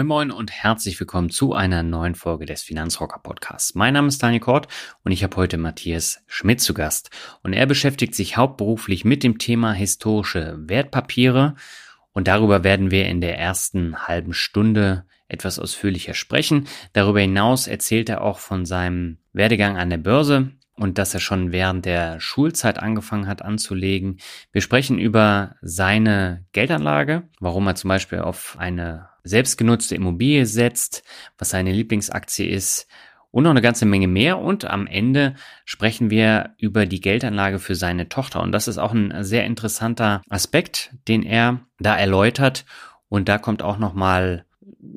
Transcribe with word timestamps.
Moin 0.00 0.06
Moin 0.06 0.30
und 0.30 0.50
herzlich 0.50 0.98
willkommen 0.98 1.28
zu 1.28 1.52
einer 1.52 1.82
neuen 1.82 2.14
Folge 2.14 2.46
des 2.46 2.62
Finanzrocker 2.62 3.18
Podcasts. 3.18 3.74
Mein 3.74 3.92
Name 3.92 4.08
ist 4.08 4.22
Daniel 4.22 4.40
Kort 4.40 4.66
und 5.04 5.12
ich 5.12 5.22
habe 5.22 5.36
heute 5.36 5.58
Matthias 5.58 6.24
Schmidt 6.26 6.62
zu 6.62 6.72
Gast. 6.72 7.10
Und 7.42 7.52
er 7.52 7.66
beschäftigt 7.66 8.14
sich 8.14 8.38
hauptberuflich 8.38 9.04
mit 9.04 9.22
dem 9.22 9.36
Thema 9.36 9.74
historische 9.74 10.56
Wertpapiere 10.58 11.54
und 12.12 12.28
darüber 12.28 12.64
werden 12.64 12.90
wir 12.90 13.08
in 13.08 13.20
der 13.20 13.38
ersten 13.38 14.08
halben 14.08 14.32
Stunde 14.32 15.04
etwas 15.28 15.58
ausführlicher 15.58 16.14
sprechen. 16.14 16.66
Darüber 16.94 17.20
hinaus 17.20 17.66
erzählt 17.66 18.08
er 18.08 18.22
auch 18.22 18.38
von 18.38 18.64
seinem 18.64 19.18
Werdegang 19.34 19.76
an 19.76 19.90
der 19.90 19.98
Börse, 19.98 20.52
und 20.76 20.96
dass 20.96 21.12
er 21.12 21.20
schon 21.20 21.52
während 21.52 21.84
der 21.84 22.20
Schulzeit 22.20 22.78
angefangen 22.78 23.26
hat 23.26 23.42
anzulegen. 23.42 24.18
Wir 24.50 24.62
sprechen 24.62 24.98
über 24.98 25.56
seine 25.60 26.46
Geldanlage, 26.52 27.24
warum 27.38 27.66
er 27.66 27.74
zum 27.74 27.88
Beispiel 27.88 28.20
auf 28.20 28.56
eine 28.58 29.09
selbstgenutzte 29.24 29.94
Immobilie 29.94 30.46
setzt, 30.46 31.02
was 31.38 31.50
seine 31.50 31.72
Lieblingsaktie 31.72 32.46
ist 32.46 32.86
und 33.30 33.44
noch 33.44 33.50
eine 33.50 33.62
ganze 33.62 33.86
Menge 33.86 34.08
mehr. 34.08 34.38
Und 34.38 34.64
am 34.64 34.86
Ende 34.86 35.34
sprechen 35.64 36.10
wir 36.10 36.54
über 36.58 36.86
die 36.86 37.00
Geldanlage 37.00 37.58
für 37.58 37.74
seine 37.74 38.08
Tochter. 38.08 38.40
Und 38.40 38.52
das 38.52 38.68
ist 38.68 38.78
auch 38.78 38.92
ein 38.92 39.22
sehr 39.22 39.44
interessanter 39.44 40.22
Aspekt, 40.28 40.94
den 41.08 41.22
er 41.22 41.60
da 41.78 41.96
erläutert. 41.96 42.64
Und 43.08 43.28
da 43.28 43.38
kommt 43.38 43.62
auch 43.62 43.78
nochmal 43.78 44.44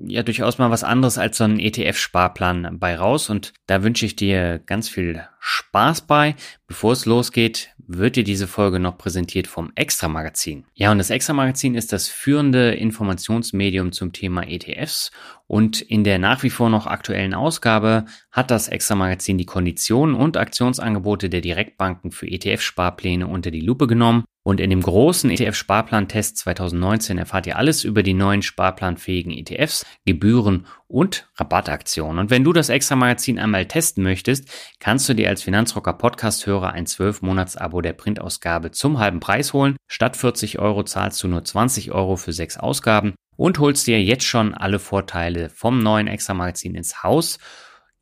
ja 0.05 0.23
durchaus 0.23 0.57
mal 0.57 0.71
was 0.71 0.83
anderes 0.83 1.17
als 1.17 1.37
so 1.37 1.43
ein 1.43 1.59
ETF-Sparplan 1.59 2.79
bei 2.79 2.95
raus. 2.95 3.29
Und 3.29 3.53
da 3.67 3.83
wünsche 3.83 4.05
ich 4.05 4.15
dir 4.15 4.59
ganz 4.59 4.89
viel 4.89 5.23
Spaß 5.39 6.01
bei. 6.01 6.35
Bevor 6.67 6.93
es 6.93 7.05
losgeht, 7.05 7.69
wird 7.87 8.15
dir 8.15 8.23
diese 8.23 8.47
Folge 8.47 8.79
noch 8.79 8.97
präsentiert 8.97 9.47
vom 9.47 9.71
Extra 9.75 10.07
Magazin. 10.07 10.65
Ja, 10.73 10.91
und 10.91 10.97
das 10.97 11.09
Extra 11.09 11.33
Magazin 11.33 11.75
ist 11.75 11.93
das 11.93 12.07
führende 12.07 12.71
Informationsmedium 12.71 13.91
zum 13.91 14.13
Thema 14.13 14.47
ETFs 14.47 15.11
und 15.47 15.81
in 15.81 16.03
der 16.03 16.19
nach 16.19 16.43
wie 16.43 16.49
vor 16.49 16.69
noch 16.69 16.87
aktuellen 16.87 17.33
Ausgabe 17.33 18.05
hat 18.31 18.51
das 18.51 18.67
Extra 18.67 18.95
Magazin 18.95 19.37
die 19.37 19.45
Konditionen 19.45 20.15
und 20.15 20.37
Aktionsangebote 20.37 21.29
der 21.29 21.41
Direktbanken 21.41 22.11
für 22.11 22.27
ETF-Sparpläne 22.27 23.27
unter 23.27 23.51
die 23.51 23.61
Lupe 23.61 23.87
genommen 23.87 24.23
und 24.43 24.59
in 24.59 24.69
dem 24.69 24.81
großen 24.81 25.29
ETF-Sparplan-Test 25.29 26.37
2019 26.37 27.17
erfahrt 27.17 27.47
ihr 27.47 27.57
alles 27.57 27.85
über 27.85 28.03
die 28.03 28.13
neuen 28.13 28.41
sparplanfähigen 28.41 29.31
ETFs, 29.31 29.85
Gebühren 30.05 30.67
und 30.87 31.29
Rabattaktionen. 31.37 32.19
Und 32.19 32.29
wenn 32.29 32.43
du 32.43 32.51
das 32.51 32.67
Extra-Magazin 32.67 33.39
einmal 33.39 33.65
testen 33.67 34.03
möchtest, 34.03 34.49
kannst 34.79 35.07
du 35.07 35.13
dir 35.13 35.29
als 35.29 35.43
Finanzrocker 35.43 35.93
Podcast-Hörer 35.93 36.73
ein 36.73 36.85
12-Monats-Abo 36.85 37.81
der 37.81 37.93
Printausgabe 37.93 38.71
zum 38.71 38.99
halben 38.99 39.21
Preis 39.21 39.53
holen. 39.53 39.77
Statt 39.87 40.17
40 40.17 40.59
Euro 40.59 40.83
zahlst 40.83 41.23
du 41.23 41.29
nur 41.29 41.45
20 41.45 41.93
Euro 41.93 42.17
für 42.17 42.33
sechs 42.33 42.57
Ausgaben 42.57 43.15
und 43.37 43.59
holst 43.59 43.87
dir 43.87 44.03
jetzt 44.03 44.25
schon 44.25 44.53
alle 44.53 44.79
Vorteile 44.79 45.49
vom 45.49 45.79
neuen 45.79 46.07
Extra-Magazin 46.07 46.75
ins 46.75 47.01
Haus 47.01 47.39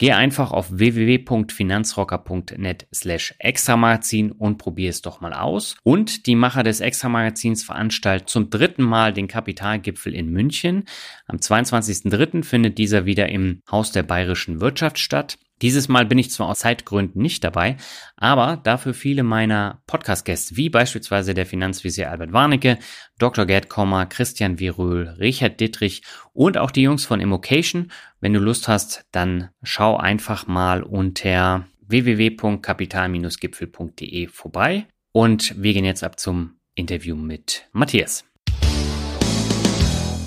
Geh 0.02 0.12
einfach 0.14 0.52
auf 0.52 0.68
www.finanzrocker.net 0.72 2.88
slash 2.92 3.36
extramagazin 3.38 4.32
und 4.32 4.58
probier 4.58 4.90
es 4.90 5.04
doch 5.04 5.22
mal 5.22 5.32
aus. 5.32 5.76
Und 5.84 6.26
die 6.26 6.34
Macher 6.34 6.64
des 6.64 6.80
Extramagazins 6.80 7.64
veranstalten 7.64 8.26
zum 8.26 8.50
dritten 8.50 8.82
Mal 8.82 9.14
den 9.14 9.28
Kapitalgipfel 9.28 10.16
in 10.16 10.32
München. 10.32 10.86
Am 11.28 11.38
22.03. 11.38 12.44
findet 12.44 12.80
dieser 12.80 13.06
wieder 13.06 13.30
im 13.30 13.62
Haus 13.70 13.92
der 13.92 14.02
Bayerischen 14.02 14.60
Wirtschaft 14.60 14.98
statt. 14.98 15.38
Dieses 15.62 15.88
Mal 15.88 16.06
bin 16.06 16.18
ich 16.18 16.32
zwar 16.32 16.50
aus 16.50 16.60
Zeitgründen 16.60 17.22
nicht 17.22 17.44
dabei, 17.44 17.76
aber 18.16 18.56
dafür 18.58 18.94
viele 18.94 19.24
meiner 19.24 19.82
Podcast-Gäste, 19.86 20.56
wie 20.58 20.70
beispielsweise 20.70 21.34
der 21.34 21.46
Finanzvisier 21.46 22.10
Albert 22.10 22.32
Warnecke, 22.34 22.80
Dr. 23.20 23.46
Gerd 23.46 23.70
Kommer, 23.70 24.08
Christian 24.08 24.60
Viröhl, 24.60 25.10
Richard 25.20 25.60
Dittrich 25.60 26.04
und 26.34 26.58
auch 26.58 26.72
die 26.72 26.84
Jungs 26.84 27.06
von 27.06 27.20
Immocation. 27.22 27.92
Wenn 28.20 28.34
du 28.34 28.40
Lust 28.40 28.68
hast, 28.68 29.06
dann 29.12 29.50
schau 29.62 29.98
einfach 29.98 30.48
mal 30.48 30.82
unter 30.84 31.68
www.kapital-gipfel.de 31.88 34.28
vorbei. 34.28 34.88
Und 35.12 35.62
wir 35.62 35.74
gehen 35.74 35.86
jetzt 35.86 36.04
ab 36.04 36.20
zum 36.20 36.56
Interview 36.74 37.16
mit 37.16 37.68
Matthias. 37.74 38.31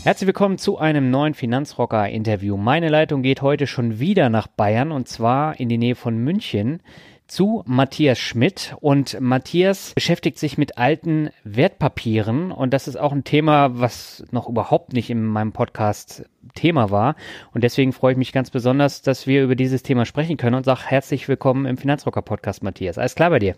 Herzlich 0.04 0.26
willkommen 0.26 0.58
zu 0.58 0.76
einem 0.76 1.10
neuen 1.10 1.32
Finanzrocker-Interview. 1.32 2.58
Meine 2.58 2.90
Leitung 2.90 3.22
geht 3.22 3.40
heute 3.40 3.66
schon 3.66 4.00
wieder 4.00 4.28
nach 4.28 4.46
Bayern 4.46 4.92
und 4.92 5.08
zwar 5.08 5.58
in 5.58 5.70
die 5.70 5.78
Nähe 5.78 5.94
von 5.94 6.18
München 6.18 6.82
zu 7.26 7.62
Matthias 7.64 8.18
Schmidt. 8.18 8.76
Und 8.82 9.18
Matthias 9.18 9.94
beschäftigt 9.94 10.38
sich 10.38 10.58
mit 10.58 10.76
alten 10.76 11.30
Wertpapieren 11.44 12.52
und 12.52 12.74
das 12.74 12.86
ist 12.86 12.96
auch 12.96 13.12
ein 13.12 13.24
Thema, 13.24 13.80
was 13.80 14.22
noch 14.30 14.46
überhaupt 14.46 14.92
nicht 14.92 15.08
in 15.08 15.24
meinem 15.24 15.52
Podcast 15.52 16.28
Thema 16.54 16.90
war. 16.90 17.16
Und 17.54 17.64
deswegen 17.64 17.94
freue 17.94 18.12
ich 18.12 18.18
mich 18.18 18.32
ganz 18.32 18.50
besonders, 18.50 19.00
dass 19.00 19.26
wir 19.26 19.42
über 19.42 19.54
dieses 19.54 19.82
Thema 19.82 20.04
sprechen 20.04 20.36
können 20.36 20.56
und 20.56 20.64
sage 20.64 20.82
herzlich 20.84 21.28
willkommen 21.28 21.64
im 21.64 21.78
Finanzrocker-Podcast, 21.78 22.62
Matthias. 22.62 22.98
Alles 22.98 23.14
klar 23.14 23.30
bei 23.30 23.38
dir? 23.38 23.56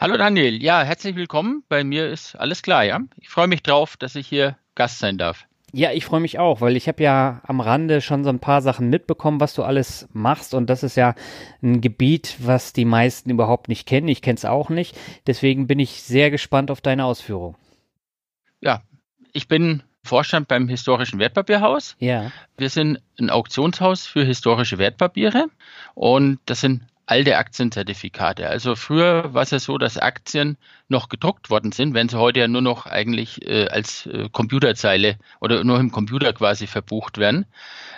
Hallo 0.00 0.16
Daniel, 0.16 0.62
ja, 0.62 0.82
herzlich 0.82 1.14
willkommen. 1.14 1.62
Bei 1.68 1.84
mir 1.84 2.08
ist 2.08 2.36
alles 2.36 2.62
klar, 2.62 2.84
ja. 2.84 3.00
Ich 3.16 3.28
freue 3.28 3.48
mich 3.48 3.62
drauf, 3.62 3.98
dass 3.98 4.14
ich 4.14 4.26
hier 4.26 4.56
Gast 4.74 5.00
sein 5.00 5.18
darf. 5.18 5.47
Ja, 5.72 5.92
ich 5.92 6.06
freue 6.06 6.20
mich 6.20 6.38
auch, 6.38 6.62
weil 6.62 6.76
ich 6.76 6.88
habe 6.88 7.02
ja 7.02 7.42
am 7.44 7.60
Rande 7.60 8.00
schon 8.00 8.24
so 8.24 8.30
ein 8.30 8.38
paar 8.38 8.62
Sachen 8.62 8.88
mitbekommen, 8.88 9.40
was 9.40 9.54
du 9.54 9.62
alles 9.62 10.08
machst. 10.12 10.54
Und 10.54 10.70
das 10.70 10.82
ist 10.82 10.96
ja 10.96 11.14
ein 11.62 11.82
Gebiet, 11.82 12.36
was 12.38 12.72
die 12.72 12.86
meisten 12.86 13.28
überhaupt 13.28 13.68
nicht 13.68 13.86
kennen. 13.86 14.08
Ich 14.08 14.22
kenne 14.22 14.36
es 14.36 14.46
auch 14.46 14.70
nicht. 14.70 14.96
Deswegen 15.26 15.66
bin 15.66 15.78
ich 15.78 16.02
sehr 16.02 16.30
gespannt 16.30 16.70
auf 16.70 16.80
deine 16.80 17.04
Ausführung. 17.04 17.56
Ja, 18.60 18.82
ich 19.32 19.46
bin 19.46 19.82
Vorstand 20.04 20.48
beim 20.48 20.68
Historischen 20.68 21.18
Wertpapierhaus. 21.18 21.96
Ja. 21.98 22.32
Wir 22.56 22.70
sind 22.70 23.00
ein 23.20 23.28
Auktionshaus 23.28 24.06
für 24.06 24.24
historische 24.24 24.78
Wertpapiere 24.78 25.48
und 25.94 26.38
das 26.46 26.62
sind 26.62 26.82
alte 27.08 27.38
Aktienzertifikate. 27.38 28.48
Also 28.48 28.76
früher 28.76 29.32
war 29.32 29.42
es 29.42 29.50
ja 29.50 29.58
so, 29.58 29.78
dass 29.78 29.96
Aktien 29.96 30.58
noch 30.88 31.08
gedruckt 31.08 31.48
worden 31.48 31.72
sind, 31.72 31.94
wenn 31.94 32.10
sie 32.10 32.18
heute 32.18 32.40
ja 32.40 32.48
nur 32.48 32.60
noch 32.60 32.84
eigentlich 32.84 33.46
äh, 33.48 33.66
als 33.68 34.06
äh, 34.06 34.28
Computerzeile 34.30 35.16
oder 35.40 35.64
nur 35.64 35.80
im 35.80 35.90
Computer 35.90 36.34
quasi 36.34 36.66
verbucht 36.66 37.16
werden. 37.16 37.46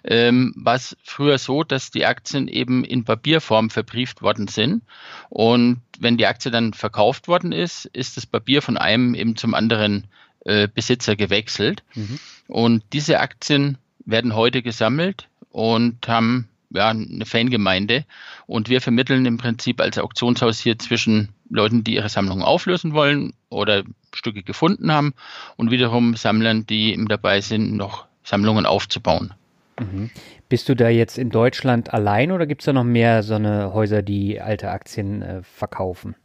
Ähm, 0.05 0.55
war 0.57 0.77
es 0.77 0.97
früher 1.03 1.39
so, 1.39 1.65
dass 1.65 1.91
die 1.91 2.07
Aktien 2.07 2.47
eben 2.47 2.85
in 2.85 3.05
Papierform 3.05 3.71
verbrieft 3.71 4.23
worden 4.23 4.47
sind. 4.47 4.83
Und 5.29 5.83
wenn 5.99 6.17
die 6.17 6.27
Aktie 6.27 6.53
dann 6.53 6.73
verkauft 6.73 7.27
worden 7.27 7.51
ist, 7.51 7.87
ist 7.87 8.17
das 8.17 8.27
Papier 8.27 8.63
von 8.63 8.77
einem 8.77 9.15
eben 9.15 9.35
zum 9.35 9.55
anderen 9.55 10.07
äh, 10.45 10.69
Besitzer 10.69 11.17
gewechselt. 11.17 11.83
Mhm. 11.95 12.21
Und 12.47 12.85
diese 12.93 13.19
Aktien 13.19 13.77
werden 14.05 14.37
heute 14.37 14.63
gesammelt 14.63 15.29
und 15.51 16.07
haben 16.07 16.50
ja, 16.71 16.89
eine 16.89 17.27
Fangemeinde. 17.27 18.05
Und 18.47 18.69
wir 18.69 18.81
vermitteln 18.81 19.27
im 19.27 19.39
Prinzip 19.39 19.81
als 19.81 19.99
Auktionshaus 19.99 20.59
hier 20.59 20.79
zwischen 20.79 21.31
Leuten, 21.49 21.85
die 21.85 21.95
ihre 21.95 22.09
Sammlung 22.09 22.43
auflösen 22.43 22.93
wollen 22.93 23.35
oder 23.49 23.83
Stücke 24.15 24.43
gefunden 24.43 24.93
haben 24.93 25.15
und 25.57 25.71
wiederum 25.71 26.17
Sammlern, 26.17 26.67
die 26.67 26.93
eben 26.93 27.09
dabei 27.09 27.41
sind, 27.41 27.77
noch 27.77 28.07
Sammlungen 28.23 28.67
aufzubauen. 28.67 29.35
Mhm. 29.79 30.11
Bist 30.49 30.69
du 30.69 30.75
da 30.75 30.89
jetzt 30.89 31.19
in 31.19 31.31
Deutschland 31.31 31.93
allein 31.95 32.33
oder 32.33 32.47
gibt 32.47 32.63
es 32.63 32.67
da 32.67 32.73
noch 32.73 32.85
mehr 32.85 33.23
so 33.23 33.35
eine 33.35 33.73
Häuser, 33.73 34.03
die 34.03 34.41
alte 34.41 34.71
Aktien 34.71 35.23
äh, 35.23 35.43
verkaufen? 35.43 36.17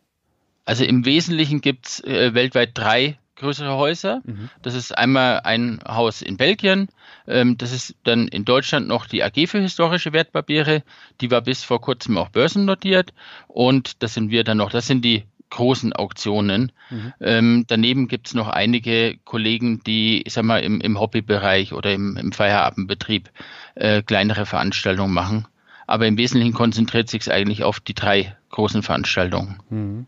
Also 0.65 0.83
im 0.83 1.06
Wesentlichen 1.06 1.62
gibt 1.62 1.88
es 1.88 2.03
äh, 2.03 2.33
weltweit 2.33 2.71
drei 2.74 3.19
größere 3.35 3.75
Häuser. 3.75 4.21
Mhm. 4.23 4.49
Das 4.61 4.75
ist 4.75 4.97
einmal 4.97 5.41
ein 5.41 5.79
Haus 5.87 6.21
in 6.21 6.37
Belgien. 6.37 6.87
Ähm, 7.27 7.57
das 7.57 7.71
ist 7.71 7.95
dann 8.03 8.27
in 8.27 8.45
Deutschland 8.45 8.87
noch 8.87 9.05
die 9.05 9.23
AG 9.23 9.47
für 9.47 9.59
historische 9.59 10.13
Wertpapiere. 10.13 10.83
Die 11.21 11.31
war 11.31 11.41
bis 11.41 11.63
vor 11.63 11.81
kurzem 11.81 12.17
auch 12.17 12.29
börsennotiert. 12.29 13.13
Und 13.47 14.01
das 14.03 14.13
sind 14.13 14.31
wir 14.31 14.43
dann 14.43 14.57
noch. 14.57 14.71
Das 14.71 14.87
sind 14.87 15.03
die 15.03 15.23
großen 15.49 15.93
Auktionen. 15.93 16.71
Mhm. 16.89 17.13
Ähm, 17.21 17.63
daneben 17.67 18.07
gibt 18.07 18.27
es 18.27 18.33
noch 18.33 18.49
einige 18.49 19.17
Kollegen, 19.23 19.81
die, 19.85 20.21
ich 20.23 20.33
sag 20.33 20.43
mal, 20.43 20.59
im, 20.59 20.81
im 20.81 20.99
Hobbybereich 20.99 21.73
oder 21.73 21.93
im, 21.93 22.17
im 22.17 22.31
Feierabendbetrieb 22.31 23.29
äh, 23.75 24.01
kleinere 24.01 24.45
Veranstaltungen 24.45 25.13
machen. 25.13 25.47
Aber 25.88 26.07
im 26.07 26.17
Wesentlichen 26.17 26.53
konzentriert 26.53 27.09
sich 27.09 27.21
es 27.21 27.29
eigentlich 27.29 27.63
auf 27.63 27.79
die 27.79 27.93
drei 27.93 28.35
großen 28.49 28.83
Veranstaltungen. 28.83 29.59
Mhm. 29.69 30.07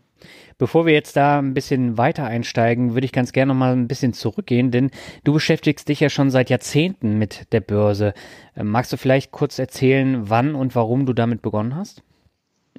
Bevor 0.58 0.86
wir 0.86 0.92
jetzt 0.92 1.16
da 1.16 1.38
ein 1.38 1.54
bisschen 1.54 1.98
weiter 1.98 2.24
einsteigen, 2.24 2.94
würde 2.94 3.04
ich 3.04 3.12
ganz 3.12 3.32
gerne 3.32 3.52
noch 3.52 3.58
mal 3.58 3.72
ein 3.72 3.88
bisschen 3.88 4.12
zurückgehen, 4.12 4.70
denn 4.70 4.90
du 5.24 5.32
beschäftigst 5.32 5.88
dich 5.88 6.00
ja 6.00 6.10
schon 6.10 6.30
seit 6.30 6.50
Jahrzehnten 6.50 7.18
mit 7.18 7.52
der 7.52 7.60
Börse. 7.60 8.14
Ähm, 8.56 8.68
magst 8.68 8.92
du 8.92 8.96
vielleicht 8.96 9.30
kurz 9.30 9.58
erzählen, 9.58 10.28
wann 10.28 10.54
und 10.54 10.74
warum 10.74 11.06
du 11.06 11.12
damit 11.12 11.42
begonnen 11.42 11.76
hast? 11.76 12.02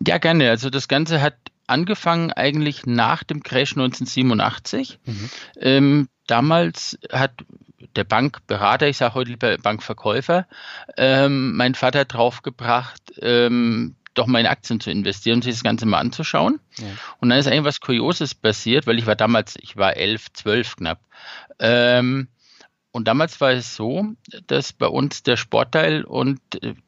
Ja, 0.06 0.18
gerne. 0.18 0.50
Also 0.50 0.70
das 0.70 0.88
Ganze 0.88 1.22
hat 1.22 1.36
angefangen 1.68 2.32
eigentlich 2.32 2.86
nach 2.86 3.24
dem 3.24 3.44
Crash 3.44 3.74
1987. 3.74 5.00
Mhm. 5.06 5.30
Ähm, 5.60 6.10
damals 6.28 6.98
hat 7.12 7.34
der 7.96 8.04
Bankberater, 8.04 8.88
ich 8.88 8.98
sage 8.98 9.14
heute 9.16 9.32
lieber 9.32 9.58
Bankverkäufer, 9.58 10.48
ähm, 10.98 11.56
mein 11.56 11.76
Vater 11.76 12.06
draufgebracht, 12.06 13.14
ähm, 13.22 13.96
doch 14.14 14.28
mal 14.28 14.40
in 14.40 14.48
Aktien 14.48 14.80
zu 14.80 14.92
investieren 14.92 15.36
und 15.36 15.44
sich 15.44 15.54
das 15.54 15.64
Ganze 15.64 15.86
mal 15.86 16.00
anzuschauen. 16.00 16.60
Ja. 16.78 16.88
Und 17.20 17.30
dann 17.30 17.40
ist 17.40 17.48
eigentlich 17.48 17.64
was 17.64 17.80
Kurioses 17.80 18.36
passiert, 18.36 18.88
weil 18.88 18.98
ich 18.98 19.06
war 19.06 19.16
damals, 19.16 19.56
ich 19.62 19.78
war 19.78 19.96
elf, 19.96 20.32
zwölf 20.34 20.76
knapp. 20.76 21.00
Ähm, 21.60 22.28
und 22.92 23.08
damals 23.08 23.40
war 23.40 23.52
es 23.52 23.76
so, 23.76 24.04
dass 24.48 24.74
bei 24.74 24.88
uns 24.88 25.22
der 25.22 25.38
Sportteil 25.38 26.04
und 26.04 26.40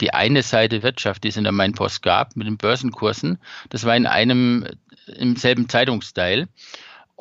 die 0.02 0.14
eine 0.14 0.42
Seite 0.42 0.82
Wirtschaft, 0.82 1.24
die 1.24 1.28
es 1.28 1.38
in 1.38 1.44
der 1.44 1.54
Mainpost 1.54 2.02
gab, 2.02 2.36
mit 2.36 2.48
den 2.48 2.58
Börsenkursen, 2.58 3.38
das 3.70 3.86
war 3.86 3.96
in 3.96 4.08
einem, 4.08 4.66
im 5.06 5.36
selben 5.36 5.70
Zeitungsteil. 5.70 6.48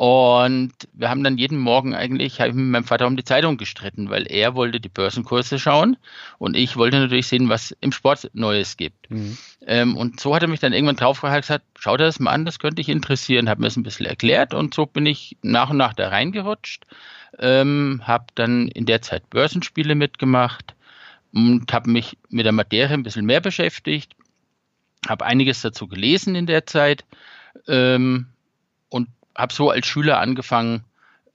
Und 0.00 0.72
wir 0.94 1.10
haben 1.10 1.22
dann 1.22 1.36
jeden 1.36 1.58
Morgen 1.58 1.94
eigentlich, 1.94 2.40
habe 2.40 2.48
ich 2.48 2.54
mit 2.54 2.64
meinem 2.64 2.84
Vater 2.84 3.06
um 3.06 3.18
die 3.18 3.24
Zeitung 3.24 3.58
gestritten, 3.58 4.08
weil 4.08 4.26
er 4.26 4.54
wollte 4.54 4.80
die 4.80 4.88
Börsenkurse 4.88 5.58
schauen 5.58 5.98
und 6.38 6.56
ich 6.56 6.78
wollte 6.78 6.98
natürlich 6.98 7.26
sehen, 7.26 7.50
was 7.50 7.76
im 7.82 7.92
Sport 7.92 8.30
Neues 8.32 8.78
gibt. 8.78 9.10
Mhm. 9.10 9.36
Ähm, 9.66 9.98
und 9.98 10.18
so 10.18 10.34
hat 10.34 10.40
er 10.40 10.48
mich 10.48 10.60
dann 10.60 10.72
irgendwann 10.72 10.96
draufgehalten 10.96 11.42
gesagt, 11.42 11.66
schau 11.78 11.98
dir 11.98 12.04
das 12.04 12.18
mal 12.18 12.30
an, 12.30 12.46
das 12.46 12.58
könnte 12.58 12.76
dich 12.76 12.88
interessieren, 12.88 13.50
habe 13.50 13.60
mir 13.60 13.66
das 13.66 13.76
ein 13.76 13.82
bisschen 13.82 14.06
erklärt 14.06 14.54
und 14.54 14.72
so 14.72 14.86
bin 14.86 15.04
ich 15.04 15.36
nach 15.42 15.68
und 15.68 15.76
nach 15.76 15.92
da 15.92 16.08
reingerutscht, 16.08 16.86
ähm, 17.38 18.00
habe 18.06 18.24
dann 18.36 18.68
in 18.68 18.86
der 18.86 19.02
Zeit 19.02 19.28
Börsenspiele 19.28 19.94
mitgemacht 19.94 20.74
und 21.34 21.70
habe 21.74 21.90
mich 21.90 22.16
mit 22.30 22.46
der 22.46 22.52
Materie 22.52 22.94
ein 22.94 23.02
bisschen 23.02 23.26
mehr 23.26 23.42
beschäftigt, 23.42 24.16
habe 25.06 25.26
einiges 25.26 25.60
dazu 25.60 25.88
gelesen 25.88 26.36
in 26.36 26.46
der 26.46 26.64
Zeit 26.64 27.04
ähm, 27.68 28.28
habe 29.40 29.52
so 29.52 29.70
als 29.70 29.86
Schüler 29.86 30.20
angefangen, 30.20 30.84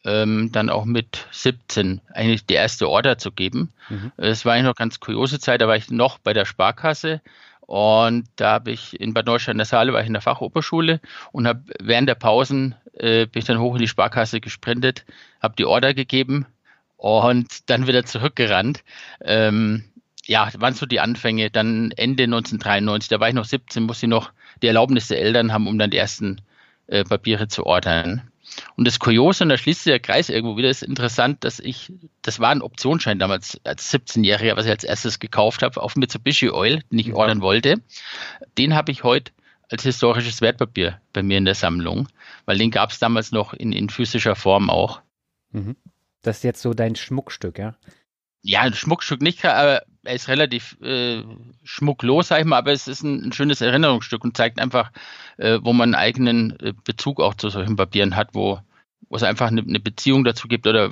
ähm, 0.03 0.51
dann 0.51 0.69
auch 0.69 0.85
mit 0.85 1.27
17 1.31 2.01
eigentlich 2.13 2.45
die 2.45 2.53
erste 2.53 2.89
Order 2.89 3.17
zu 3.17 3.31
geben. 3.31 3.73
Mhm. 3.89 4.11
Es 4.17 4.45
war 4.45 4.53
eigentlich 4.53 4.65
noch 4.65 4.75
ganz 4.75 4.99
kuriose 4.99 5.39
Zeit, 5.39 5.61
da 5.61 5.67
war 5.67 5.75
ich 5.75 5.89
noch 5.89 6.19
bei 6.19 6.33
der 6.33 6.45
Sparkasse 6.45 7.21
und 7.61 8.27
da 8.35 8.51
habe 8.51 8.71
ich 8.71 8.99
in 8.99 9.13
Bad 9.13 9.25
Neustadt 9.25 9.53
in 9.53 9.57
der 9.57 9.65
Saale 9.65 9.93
war 9.93 10.01
ich 10.01 10.07
in 10.07 10.13
der 10.13 10.21
Fachoberschule 10.21 11.01
und 11.31 11.47
habe 11.47 11.63
während 11.79 12.07
der 12.07 12.15
Pausen 12.15 12.75
äh, 12.93 13.25
bin 13.25 13.39
ich 13.39 13.45
dann 13.45 13.59
hoch 13.59 13.75
in 13.75 13.81
die 13.81 13.87
Sparkasse 13.87 14.39
gesprintet, 14.39 15.05
habe 15.41 15.55
die 15.57 15.65
Order 15.65 15.93
gegeben 15.93 16.45
und 16.97 17.69
dann 17.69 17.87
wieder 17.87 18.05
zurückgerannt. 18.05 18.83
Ähm, 19.21 19.85
ja, 20.25 20.49
waren 20.57 20.73
so 20.73 20.85
die 20.85 20.99
Anfänge. 20.99 21.51
Dann 21.51 21.91
Ende 21.91 22.23
1993, 22.23 23.09
da 23.09 23.19
war 23.19 23.29
ich 23.29 23.35
noch 23.35 23.45
17, 23.45 23.83
musste 23.83 24.05
ich 24.05 24.09
noch 24.09 24.31
die 24.61 24.67
Erlaubnis 24.67 25.07
der 25.07 25.21
Eltern 25.21 25.53
haben, 25.53 25.67
um 25.67 25.77
dann 25.77 25.91
die 25.91 25.97
ersten 25.97 26.41
äh, 26.87 27.03
Papiere 27.03 27.47
zu 27.47 27.65
ordern. 27.65 28.29
Und 28.75 28.85
das 28.85 28.99
Kuriose, 28.99 29.43
und 29.43 29.49
da 29.49 29.57
schließt 29.57 29.83
sich 29.83 29.91
der 29.91 29.99
Kreis 29.99 30.29
irgendwo 30.29 30.57
wieder, 30.57 30.69
ist 30.69 30.83
interessant, 30.83 31.43
dass 31.43 31.59
ich, 31.59 31.91
das 32.21 32.39
war 32.39 32.49
ein 32.49 32.61
Optionsschein 32.61 33.19
damals 33.19 33.59
als 33.63 33.91
17-Jähriger, 33.93 34.55
was 34.55 34.65
ich 34.65 34.71
als 34.71 34.83
erstes 34.83 35.19
gekauft 35.19 35.63
habe, 35.63 35.81
auf 35.81 35.95
Mitsubishi 35.95 36.49
Oil, 36.51 36.81
den 36.91 36.99
ich 36.99 37.13
ordern 37.13 37.41
wollte. 37.41 37.81
Den 38.57 38.75
habe 38.75 38.91
ich 38.91 39.03
heute 39.03 39.31
als 39.69 39.83
historisches 39.83 40.41
Wertpapier 40.41 41.01
bei 41.11 41.23
mir 41.23 41.37
in 41.37 41.45
der 41.45 41.55
Sammlung, 41.55 42.07
weil 42.45 42.57
den 42.57 42.71
gab 42.71 42.91
es 42.91 42.99
damals 42.99 43.31
noch 43.31 43.53
in, 43.53 43.71
in 43.71 43.89
physischer 43.89 44.35
Form 44.35 44.69
auch. 44.69 45.01
Mhm. 45.51 45.75
Das 46.21 46.37
ist 46.37 46.43
jetzt 46.43 46.61
so 46.61 46.73
dein 46.73 46.95
Schmuckstück, 46.95 47.59
ja? 47.59 47.75
Ja, 48.41 48.61
ein 48.61 48.73
Schmuckstück 48.73 49.21
nicht, 49.21 49.43
aber 49.45 49.83
er 50.05 50.15
ist 50.15 50.27
relativ 50.27 50.77
äh, 50.81 51.23
schmucklos, 51.63 52.29
sag 52.29 52.39
ich 52.39 52.45
mal, 52.45 52.57
aber 52.57 52.71
es 52.71 52.87
ist 52.87 53.03
ein, 53.03 53.27
ein 53.27 53.33
schönes 53.33 53.61
Erinnerungsstück 53.61 54.23
und 54.23 54.37
zeigt 54.37 54.59
einfach, 54.59 54.91
äh, 55.37 55.59
wo 55.61 55.73
man 55.73 55.93
einen 55.93 55.95
eigenen 55.95 56.59
äh, 56.59 56.73
Bezug 56.83 57.19
auch 57.19 57.33
zu 57.33 57.49
solchen 57.49 57.75
Papieren 57.75 58.15
hat, 58.15 58.29
wo, 58.33 58.59
wo 59.09 59.15
es 59.15 59.23
einfach 59.23 59.47
eine, 59.47 59.61
eine 59.61 59.79
Beziehung 59.79 60.23
dazu 60.23 60.47
gibt 60.47 60.67
oder 60.67 60.91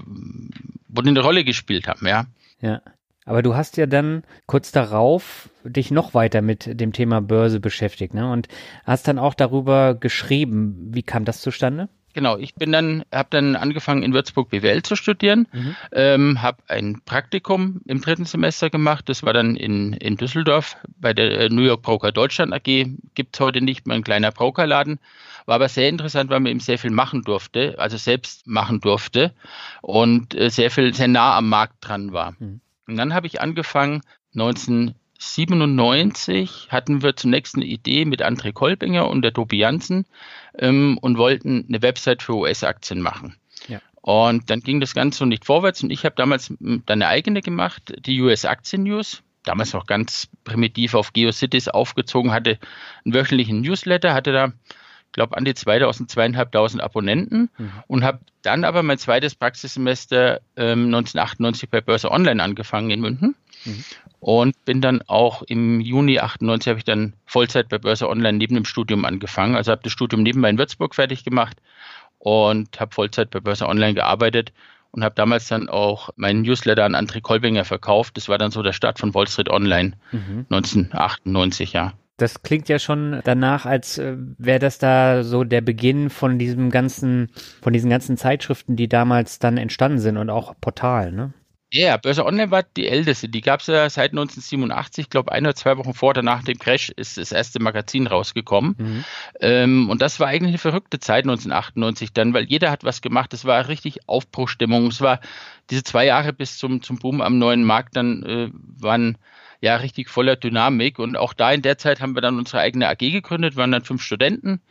wo 0.87 1.01
die 1.01 1.09
eine 1.09 1.21
Rolle 1.21 1.43
gespielt 1.43 1.87
haben, 1.87 2.07
ja. 2.07 2.25
Ja. 2.61 2.81
Aber 3.25 3.41
du 3.41 3.55
hast 3.55 3.77
ja 3.77 3.85
dann 3.85 4.23
kurz 4.47 4.71
darauf 4.71 5.49
dich 5.63 5.91
noch 5.91 6.13
weiter 6.13 6.41
mit 6.41 6.79
dem 6.79 6.91
Thema 6.91 7.21
Börse 7.21 7.59
beschäftigt, 7.59 8.13
ne? 8.13 8.29
Und 8.29 8.49
hast 8.83 9.07
dann 9.07 9.17
auch 9.17 9.33
darüber 9.33 9.95
geschrieben. 9.95 10.89
Wie 10.91 11.03
kam 11.03 11.23
das 11.23 11.39
zustande? 11.39 11.87
Genau, 12.13 12.37
ich 12.37 12.53
bin 12.53 12.71
dann, 12.71 13.03
habe 13.11 13.29
dann 13.31 13.55
angefangen 13.55 14.03
in 14.03 14.13
Würzburg 14.13 14.49
BWL 14.49 14.83
zu 14.83 14.95
studieren, 14.95 15.47
mhm. 15.51 15.75
ähm, 15.91 16.41
habe 16.41 16.59
ein 16.67 17.01
Praktikum 17.05 17.81
im 17.85 18.01
dritten 18.01 18.25
Semester 18.25 18.69
gemacht. 18.69 19.09
Das 19.09 19.23
war 19.23 19.33
dann 19.33 19.55
in, 19.55 19.93
in 19.93 20.15
Düsseldorf 20.15 20.77
bei 20.99 21.13
der 21.13 21.39
äh, 21.39 21.49
New 21.49 21.63
York 21.63 21.81
Broker 21.81 22.11
Deutschland 22.11 22.53
AG. 22.53 22.63
Gibt 23.15 23.35
es 23.35 23.39
heute 23.39 23.61
nicht 23.61 23.87
mehr 23.87 23.95
ein 23.95 24.03
kleiner 24.03 24.31
Brokerladen. 24.31 24.99
War 25.45 25.55
aber 25.55 25.69
sehr 25.69 25.89
interessant, 25.89 26.29
weil 26.29 26.39
man 26.39 26.51
eben 26.51 26.59
sehr 26.59 26.77
viel 26.77 26.91
machen 26.91 27.23
durfte, 27.23 27.75
also 27.79 27.97
selbst 27.97 28.47
machen 28.47 28.79
durfte 28.79 29.33
und 29.81 30.35
äh, 30.35 30.49
sehr 30.49 30.69
viel, 30.69 30.93
sehr 30.93 31.07
nah 31.07 31.35
am 31.35 31.49
Markt 31.49 31.75
dran 31.81 32.13
war. 32.13 32.35
Mhm. 32.37 32.61
Und 32.87 32.97
dann 32.97 33.13
habe 33.13 33.27
ich 33.27 33.41
angefangen, 33.41 34.01
19 34.33 34.95
97 35.23 36.67
hatten 36.69 37.01
wir 37.01 37.15
zunächst 37.15 37.55
eine 37.55 37.65
Idee 37.65 38.05
mit 38.05 38.23
André 38.23 38.51
Kolbinger 38.51 39.07
und 39.07 39.21
der 39.21 39.33
Tobi 39.33 39.57
Jansen 39.57 40.05
ähm, 40.57 40.97
und 41.01 41.17
wollten 41.17 41.65
eine 41.67 41.81
Website 41.81 42.21
für 42.21 42.35
US-Aktien 42.35 43.01
machen. 43.01 43.35
Ja. 43.67 43.79
Und 44.01 44.49
dann 44.49 44.59
ging 44.59 44.79
das 44.79 44.93
Ganze 44.93 45.19
so 45.19 45.25
nicht 45.25 45.45
vorwärts 45.45 45.81
und 45.81 45.91
ich 45.91 46.03
habe 46.03 46.15
damals 46.15 46.53
dann 46.59 46.83
eine 46.87 47.07
eigene 47.07 47.41
gemacht, 47.41 47.93
die 48.05 48.21
US-Aktien-News. 48.21 49.23
Damals 49.43 49.73
noch 49.73 49.85
ganz 49.87 50.29
primitiv 50.43 50.93
auf 50.93 51.11
GeoCities 51.11 51.67
aufgezogen, 51.67 52.31
hatte 52.31 52.59
einen 53.03 53.13
wöchentlichen 53.13 53.61
Newsletter, 53.61 54.13
hatte 54.13 54.31
da, 54.31 54.53
glaube, 55.13 55.37
an 55.37 55.45
die 55.45 55.53
2000, 55.53 56.09
zweieinhalbtausend 56.09 56.83
Abonnenten 56.83 57.49
mhm. 57.57 57.71
und 57.87 58.03
habe 58.03 58.19
dann 58.41 58.65
aber 58.65 58.83
mein 58.83 58.97
zweites 58.97 59.35
Praxissemester 59.35 60.41
ähm, 60.57 60.85
1998 60.87 61.69
bei 61.69 61.81
Börse 61.81 62.11
Online 62.11 62.43
angefangen 62.43 62.89
in 62.89 62.99
München. 62.99 63.35
Mhm. 63.63 63.83
Und 64.19 64.65
bin 64.65 64.81
dann 64.81 65.01
auch 65.07 65.41
im 65.43 65.79
Juni 65.79 66.19
98 66.19 66.69
habe 66.69 66.79
ich 66.79 66.85
dann 66.85 67.13
Vollzeit 67.25 67.69
bei 67.69 67.77
Börse 67.77 68.09
Online 68.09 68.37
neben 68.37 68.55
dem 68.55 68.65
Studium 68.65 69.05
angefangen. 69.05 69.55
Also 69.55 69.71
habe 69.71 69.83
das 69.83 69.91
Studium 69.91 70.23
nebenbei 70.23 70.49
in 70.49 70.57
Würzburg 70.57 70.95
fertig 70.95 71.23
gemacht 71.23 71.57
und 72.19 72.79
habe 72.79 72.93
Vollzeit 72.93 73.31
bei 73.31 73.39
Börse 73.39 73.67
Online 73.67 73.93
gearbeitet 73.93 74.53
und 74.91 75.03
habe 75.03 75.15
damals 75.15 75.47
dann 75.47 75.69
auch 75.69 76.09
meinen 76.15 76.43
Newsletter 76.43 76.85
an 76.85 76.95
André 76.95 77.21
Kolbinger 77.21 77.65
verkauft. 77.65 78.15
Das 78.15 78.29
war 78.29 78.37
dann 78.37 78.51
so 78.51 78.61
der 78.61 78.73
Start 78.73 78.99
von 78.99 79.13
Wall 79.13 79.27
Street 79.27 79.49
Online 79.49 79.93
mhm. 80.11 80.45
1998, 80.49 81.73
ja. 81.73 81.93
Das 82.17 82.43
klingt 82.43 82.69
ja 82.69 82.77
schon 82.77 83.21
danach, 83.23 83.65
als 83.65 83.97
äh, 83.97 84.15
wäre 84.37 84.59
das 84.59 84.77
da 84.77 85.23
so 85.23 85.43
der 85.43 85.61
Beginn 85.61 86.09
von 86.09 86.37
diesem 86.37 86.69
ganzen, 86.69 87.31
von 87.61 87.73
diesen 87.73 87.89
ganzen 87.89 88.17
Zeitschriften, 88.17 88.75
die 88.75 88.87
damals 88.87 89.39
dann 89.39 89.57
entstanden 89.57 89.99
sind 89.99 90.17
und 90.17 90.29
auch 90.29 90.53
Portalen, 90.61 91.15
ne? 91.15 91.33
Ja, 91.75 91.87
yeah, 91.87 91.97
Börse 91.97 92.23
Online 92.23 92.51
war 92.51 92.61
die 92.61 92.87
älteste. 92.87 93.27
Die 93.27 93.41
gab 93.41 93.61
es 93.61 93.65
ja 93.65 93.89
seit 93.89 94.11
1987. 94.11 95.05
Ich 95.05 95.09
glaube, 95.09 95.31
ein 95.31 95.43
oder 95.43 95.55
zwei 95.55 95.75
Wochen 95.79 95.95
vor 95.95 96.11
oder 96.11 96.21
nach 96.21 96.43
dem 96.43 96.59
Crash 96.59 96.91
ist 96.91 97.17
das 97.17 97.31
erste 97.31 97.59
Magazin 97.59 98.05
rausgekommen. 98.05 98.75
Mhm. 98.77 99.05
Ähm, 99.39 99.89
und 99.89 99.99
das 99.99 100.19
war 100.19 100.27
eigentlich 100.27 100.49
eine 100.49 100.59
verrückte 100.59 100.99
Zeit 100.99 101.23
1998 101.23 102.13
dann, 102.13 102.35
weil 102.35 102.43
jeder 102.43 102.69
hat 102.69 102.83
was 102.83 103.01
gemacht. 103.01 103.33
Es 103.33 103.45
war 103.45 103.69
richtig 103.69 104.07
Aufbruchstimmung. 104.07 104.85
Es 104.85 105.01
war 105.01 105.19
diese 105.71 105.83
zwei 105.83 106.05
Jahre 106.05 106.31
bis 106.31 106.59
zum, 106.59 106.83
zum 106.83 106.99
Boom 106.99 107.21
am 107.21 107.39
neuen 107.39 107.63
Markt 107.63 107.95
dann 107.95 108.21
äh, 108.21 108.49
waren 108.53 109.17
ja 109.63 109.77
richtig 109.77 110.09
voller 110.09 110.35
Dynamik. 110.35 110.99
Und 110.99 111.15
auch 111.15 111.33
da 111.33 111.51
in 111.53 111.61
der 111.61 111.77
Zeit 111.77 112.01
haben 112.01 112.15
wir 112.15 112.21
dann 112.21 112.37
unsere 112.37 112.59
eigene 112.59 112.89
AG 112.89 112.97
gegründet, 112.97 113.55
waren 113.55 113.71
dann 113.71 113.85
fünf 113.85 114.03
Studenten, 114.03 114.61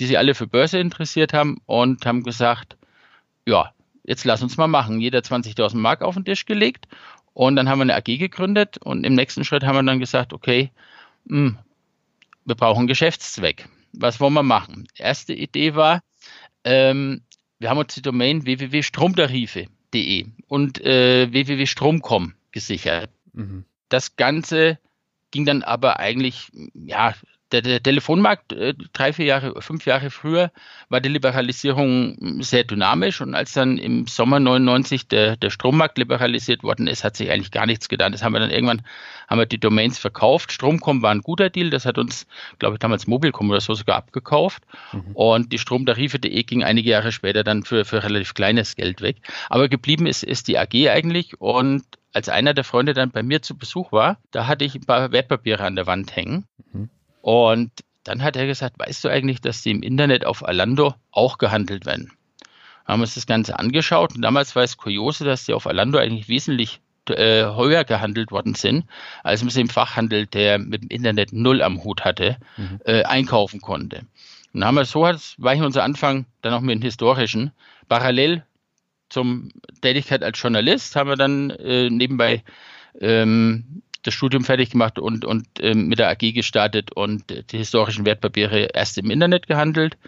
die 0.00 0.06
sich 0.06 0.18
alle 0.18 0.34
für 0.34 0.48
Börse 0.48 0.78
interessiert 0.78 1.32
haben 1.32 1.58
und 1.66 2.04
haben 2.04 2.24
gesagt, 2.24 2.76
ja, 3.46 3.72
jetzt 4.02 4.24
lass 4.24 4.42
uns 4.42 4.56
mal 4.56 4.66
machen. 4.66 5.00
Jeder 5.00 5.20
20.000 5.20 5.76
Mark 5.76 6.02
auf 6.02 6.14
den 6.14 6.24
Tisch 6.24 6.46
gelegt 6.46 6.88
und 7.32 7.54
dann 7.54 7.68
haben 7.68 7.78
wir 7.78 7.82
eine 7.82 7.94
AG 7.94 8.18
gegründet 8.18 8.78
und 8.78 9.04
im 9.04 9.14
nächsten 9.14 9.44
Schritt 9.44 9.62
haben 9.62 9.76
wir 9.76 9.84
dann 9.84 10.00
gesagt, 10.00 10.32
okay, 10.32 10.72
mh, 11.26 11.36
hm, 11.36 11.58
wir 12.44 12.56
brauchen 12.56 12.80
einen 12.80 12.88
Geschäftszweck. 12.88 13.68
Was 13.92 14.18
wollen 14.18 14.32
wir 14.32 14.42
machen? 14.42 14.88
Erste 14.96 15.32
Idee 15.32 15.76
war, 15.76 16.02
ähm, 16.64 17.22
wir 17.60 17.70
haben 17.70 17.78
uns 17.78 17.94
die 17.94 18.02
Domain 18.02 18.44
www.stromtarife.de 18.44 20.26
und 20.48 20.80
äh, 20.84 21.30
www.stromcom 21.30 22.34
gesichert. 22.50 23.10
Mhm. 23.32 23.64
Das 23.90 24.16
Ganze 24.16 24.78
ging 25.30 25.44
dann 25.44 25.62
aber 25.62 26.00
eigentlich, 26.00 26.50
ja, 26.74 27.14
der, 27.52 27.62
der 27.62 27.82
Telefonmarkt 27.82 28.52
äh, 28.52 28.74
drei, 28.92 29.12
vier 29.12 29.24
Jahre, 29.24 29.60
fünf 29.60 29.86
Jahre 29.86 30.10
früher 30.10 30.52
war 30.88 31.00
die 31.00 31.08
Liberalisierung 31.08 32.42
sehr 32.42 32.64
dynamisch 32.64 33.20
und 33.20 33.34
als 33.34 33.52
dann 33.52 33.78
im 33.78 34.06
Sommer 34.06 34.38
99 34.40 35.08
der, 35.08 35.36
der 35.36 35.50
Strommarkt 35.50 35.98
liberalisiert 35.98 36.62
worden 36.62 36.86
ist, 36.86 37.04
hat 37.04 37.16
sich 37.16 37.30
eigentlich 37.30 37.50
gar 37.50 37.66
nichts 37.66 37.88
getan. 37.88 38.12
Das 38.12 38.22
haben 38.22 38.32
wir 38.32 38.40
dann 38.40 38.50
irgendwann, 38.50 38.82
haben 39.28 39.38
wir 39.38 39.46
die 39.46 39.58
Domains 39.58 39.98
verkauft. 39.98 40.52
Stromcom 40.52 41.02
war 41.02 41.10
ein 41.10 41.22
guter 41.22 41.50
Deal, 41.50 41.70
das 41.70 41.86
hat 41.86 41.98
uns, 41.98 42.26
glaube 42.58 42.76
ich, 42.76 42.78
damals 42.78 43.06
Mobilcom 43.06 43.50
oder 43.50 43.60
so 43.60 43.74
sogar 43.74 43.96
abgekauft 43.96 44.62
mhm. 44.92 45.12
und 45.14 45.52
die 45.52 45.58
Stromtarife.de 45.58 46.42
ging 46.44 46.62
einige 46.62 46.90
Jahre 46.90 47.12
später 47.12 47.42
dann 47.42 47.64
für, 47.64 47.84
für 47.84 48.02
relativ 48.04 48.34
kleines 48.34 48.76
Geld 48.76 49.00
weg. 49.00 49.16
Aber 49.48 49.68
geblieben 49.68 50.06
ist, 50.06 50.22
ist 50.22 50.48
die 50.48 50.58
AG 50.58 50.88
eigentlich 50.88 51.40
und 51.40 51.84
als 52.12 52.28
einer 52.28 52.54
der 52.54 52.64
Freunde 52.64 52.92
dann 52.92 53.10
bei 53.10 53.22
mir 53.22 53.42
zu 53.42 53.56
Besuch 53.56 53.92
war, 53.92 54.18
da 54.30 54.46
hatte 54.46 54.64
ich 54.64 54.74
ein 54.74 54.86
paar 54.86 55.12
Wertpapiere 55.12 55.64
an 55.64 55.76
der 55.76 55.86
Wand 55.86 56.14
hängen. 56.16 56.44
Mhm. 56.72 56.90
Und 57.22 57.70
dann 58.04 58.22
hat 58.22 58.36
er 58.36 58.46
gesagt, 58.46 58.78
weißt 58.78 59.04
du 59.04 59.08
eigentlich, 59.08 59.40
dass 59.40 59.62
die 59.62 59.70
im 59.70 59.82
Internet 59.82 60.24
auf 60.24 60.44
Alando 60.46 60.94
auch 61.12 61.38
gehandelt 61.38 61.86
werden? 61.86 62.12
Haben 62.86 63.02
uns 63.02 63.14
das 63.14 63.26
Ganze 63.26 63.58
angeschaut 63.58 64.14
und 64.14 64.22
damals 64.22 64.56
war 64.56 64.62
es 64.62 64.76
kuriose, 64.76 65.24
dass 65.24 65.44
die 65.44 65.52
auf 65.52 65.66
Alando 65.66 65.98
eigentlich 65.98 66.28
wesentlich 66.28 66.80
äh, 67.08 67.44
heuer 67.44 67.84
gehandelt 67.84 68.30
worden 68.30 68.54
sind, 68.54 68.86
als 69.22 69.42
man 69.42 69.50
sie 69.50 69.60
im 69.60 69.68
Fachhandel, 69.68 70.26
der 70.26 70.58
mit 70.58 70.82
dem 70.82 70.90
Internet 70.90 71.32
null 71.32 71.62
am 71.62 71.82
Hut 71.84 72.04
hatte, 72.04 72.36
mhm. 72.56 72.80
äh, 72.84 73.04
einkaufen 73.04 73.60
konnte. 73.60 74.02
Und 74.52 74.64
haben 74.64 74.74
wir 74.74 74.84
so, 74.84 75.02
war 75.02 75.54
ich 75.54 75.60
unser 75.60 75.84
Anfang 75.84 76.26
dann 76.42 76.54
auch 76.54 76.60
mit 76.60 76.74
dem 76.74 76.82
historischen. 76.82 77.52
Parallel 77.88 78.44
zum 79.10 79.50
Tätigkeit 79.82 80.22
als 80.22 80.40
Journalist 80.40 80.96
haben 80.96 81.10
wir 81.10 81.16
dann 81.16 81.50
äh, 81.50 81.90
nebenbei 81.90 82.42
ähm, 83.00 83.82
das 84.02 84.14
Studium 84.14 84.44
fertig 84.44 84.70
gemacht 84.70 84.98
und, 84.98 85.24
und 85.24 85.46
äh, 85.60 85.74
mit 85.74 85.98
der 85.98 86.08
AG 86.08 86.32
gestartet 86.32 86.92
und 86.92 87.24
die 87.52 87.58
historischen 87.58 88.06
Wertpapiere 88.06 88.68
erst 88.72 88.96
im 88.98 89.10
Internet 89.10 89.46
gehandelt 89.46 89.98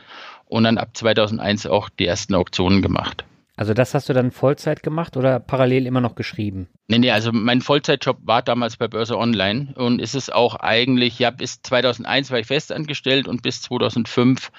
und 0.46 0.64
dann 0.64 0.78
ab 0.78 0.96
2001 0.96 1.66
auch 1.66 1.88
die 1.90 2.06
ersten 2.06 2.34
Auktionen 2.34 2.80
gemacht. 2.80 3.24
Also 3.54 3.74
das 3.74 3.92
hast 3.92 4.08
du 4.08 4.14
dann 4.14 4.30
Vollzeit 4.30 4.82
gemacht 4.82 5.16
oder 5.16 5.38
parallel 5.38 5.86
immer 5.86 6.00
noch 6.00 6.14
geschrieben? 6.14 6.68
Nee, 6.88 6.98
nee, 6.98 7.10
also 7.10 7.32
mein 7.32 7.60
Vollzeitjob 7.60 8.18
war 8.22 8.40
damals 8.40 8.78
bei 8.78 8.88
Börse 8.88 9.18
Online 9.18 9.74
und 9.76 10.00
ist 10.00 10.14
es 10.14 10.30
auch 10.30 10.56
eigentlich, 10.56 11.18
ja, 11.18 11.30
bis 11.30 11.60
2001 11.60 12.30
war 12.30 12.38
ich 12.38 12.46
festangestellt 12.46 13.28
und 13.28 13.42
bis 13.42 13.60
2005 13.60 14.50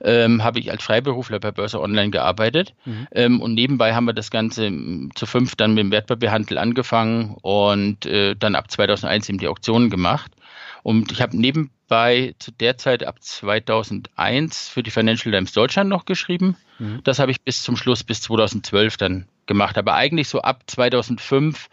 ähm, 0.00 0.44
habe 0.44 0.60
ich 0.60 0.70
als 0.70 0.84
Freiberufler 0.84 1.40
bei 1.40 1.50
Börse 1.50 1.80
Online 1.80 2.10
gearbeitet. 2.10 2.74
Mhm. 2.84 3.08
Ähm, 3.10 3.40
und 3.40 3.54
nebenbei 3.54 3.94
haben 3.94 4.06
wir 4.06 4.12
das 4.12 4.30
Ganze 4.30 4.70
zu 5.16 5.26
fünf 5.26 5.56
dann 5.56 5.74
mit 5.74 5.82
dem 5.82 5.90
Wertpapierhandel 5.90 6.58
angefangen 6.58 7.36
und 7.42 8.06
äh, 8.06 8.36
dann 8.36 8.54
ab 8.54 8.70
2001 8.70 9.28
eben 9.28 9.38
die 9.38 9.48
Auktionen 9.48 9.90
gemacht. 9.90 10.30
Und 10.84 11.10
ich 11.10 11.20
habe 11.20 11.36
nebenbei 11.86 12.34
zu 12.38 12.50
der 12.52 12.76
Zeit 12.78 13.04
ab 13.04 13.22
2001 13.22 14.68
für 14.68 14.82
die 14.82 14.90
Financial 14.90 15.32
Times 15.32 15.52
Deutschland 15.52 15.88
noch 15.88 16.04
geschrieben. 16.04 16.56
Mhm. 16.78 17.00
Das 17.04 17.18
habe 17.18 17.30
ich 17.30 17.42
bis 17.42 17.62
zum 17.62 17.76
Schluss, 17.76 18.04
bis 18.04 18.22
2012 18.22 18.96
dann 18.96 19.28
gemacht. 19.46 19.78
Aber 19.78 19.94
eigentlich 19.94 20.28
so 20.28 20.40
ab 20.40 20.62
2005 20.66 21.68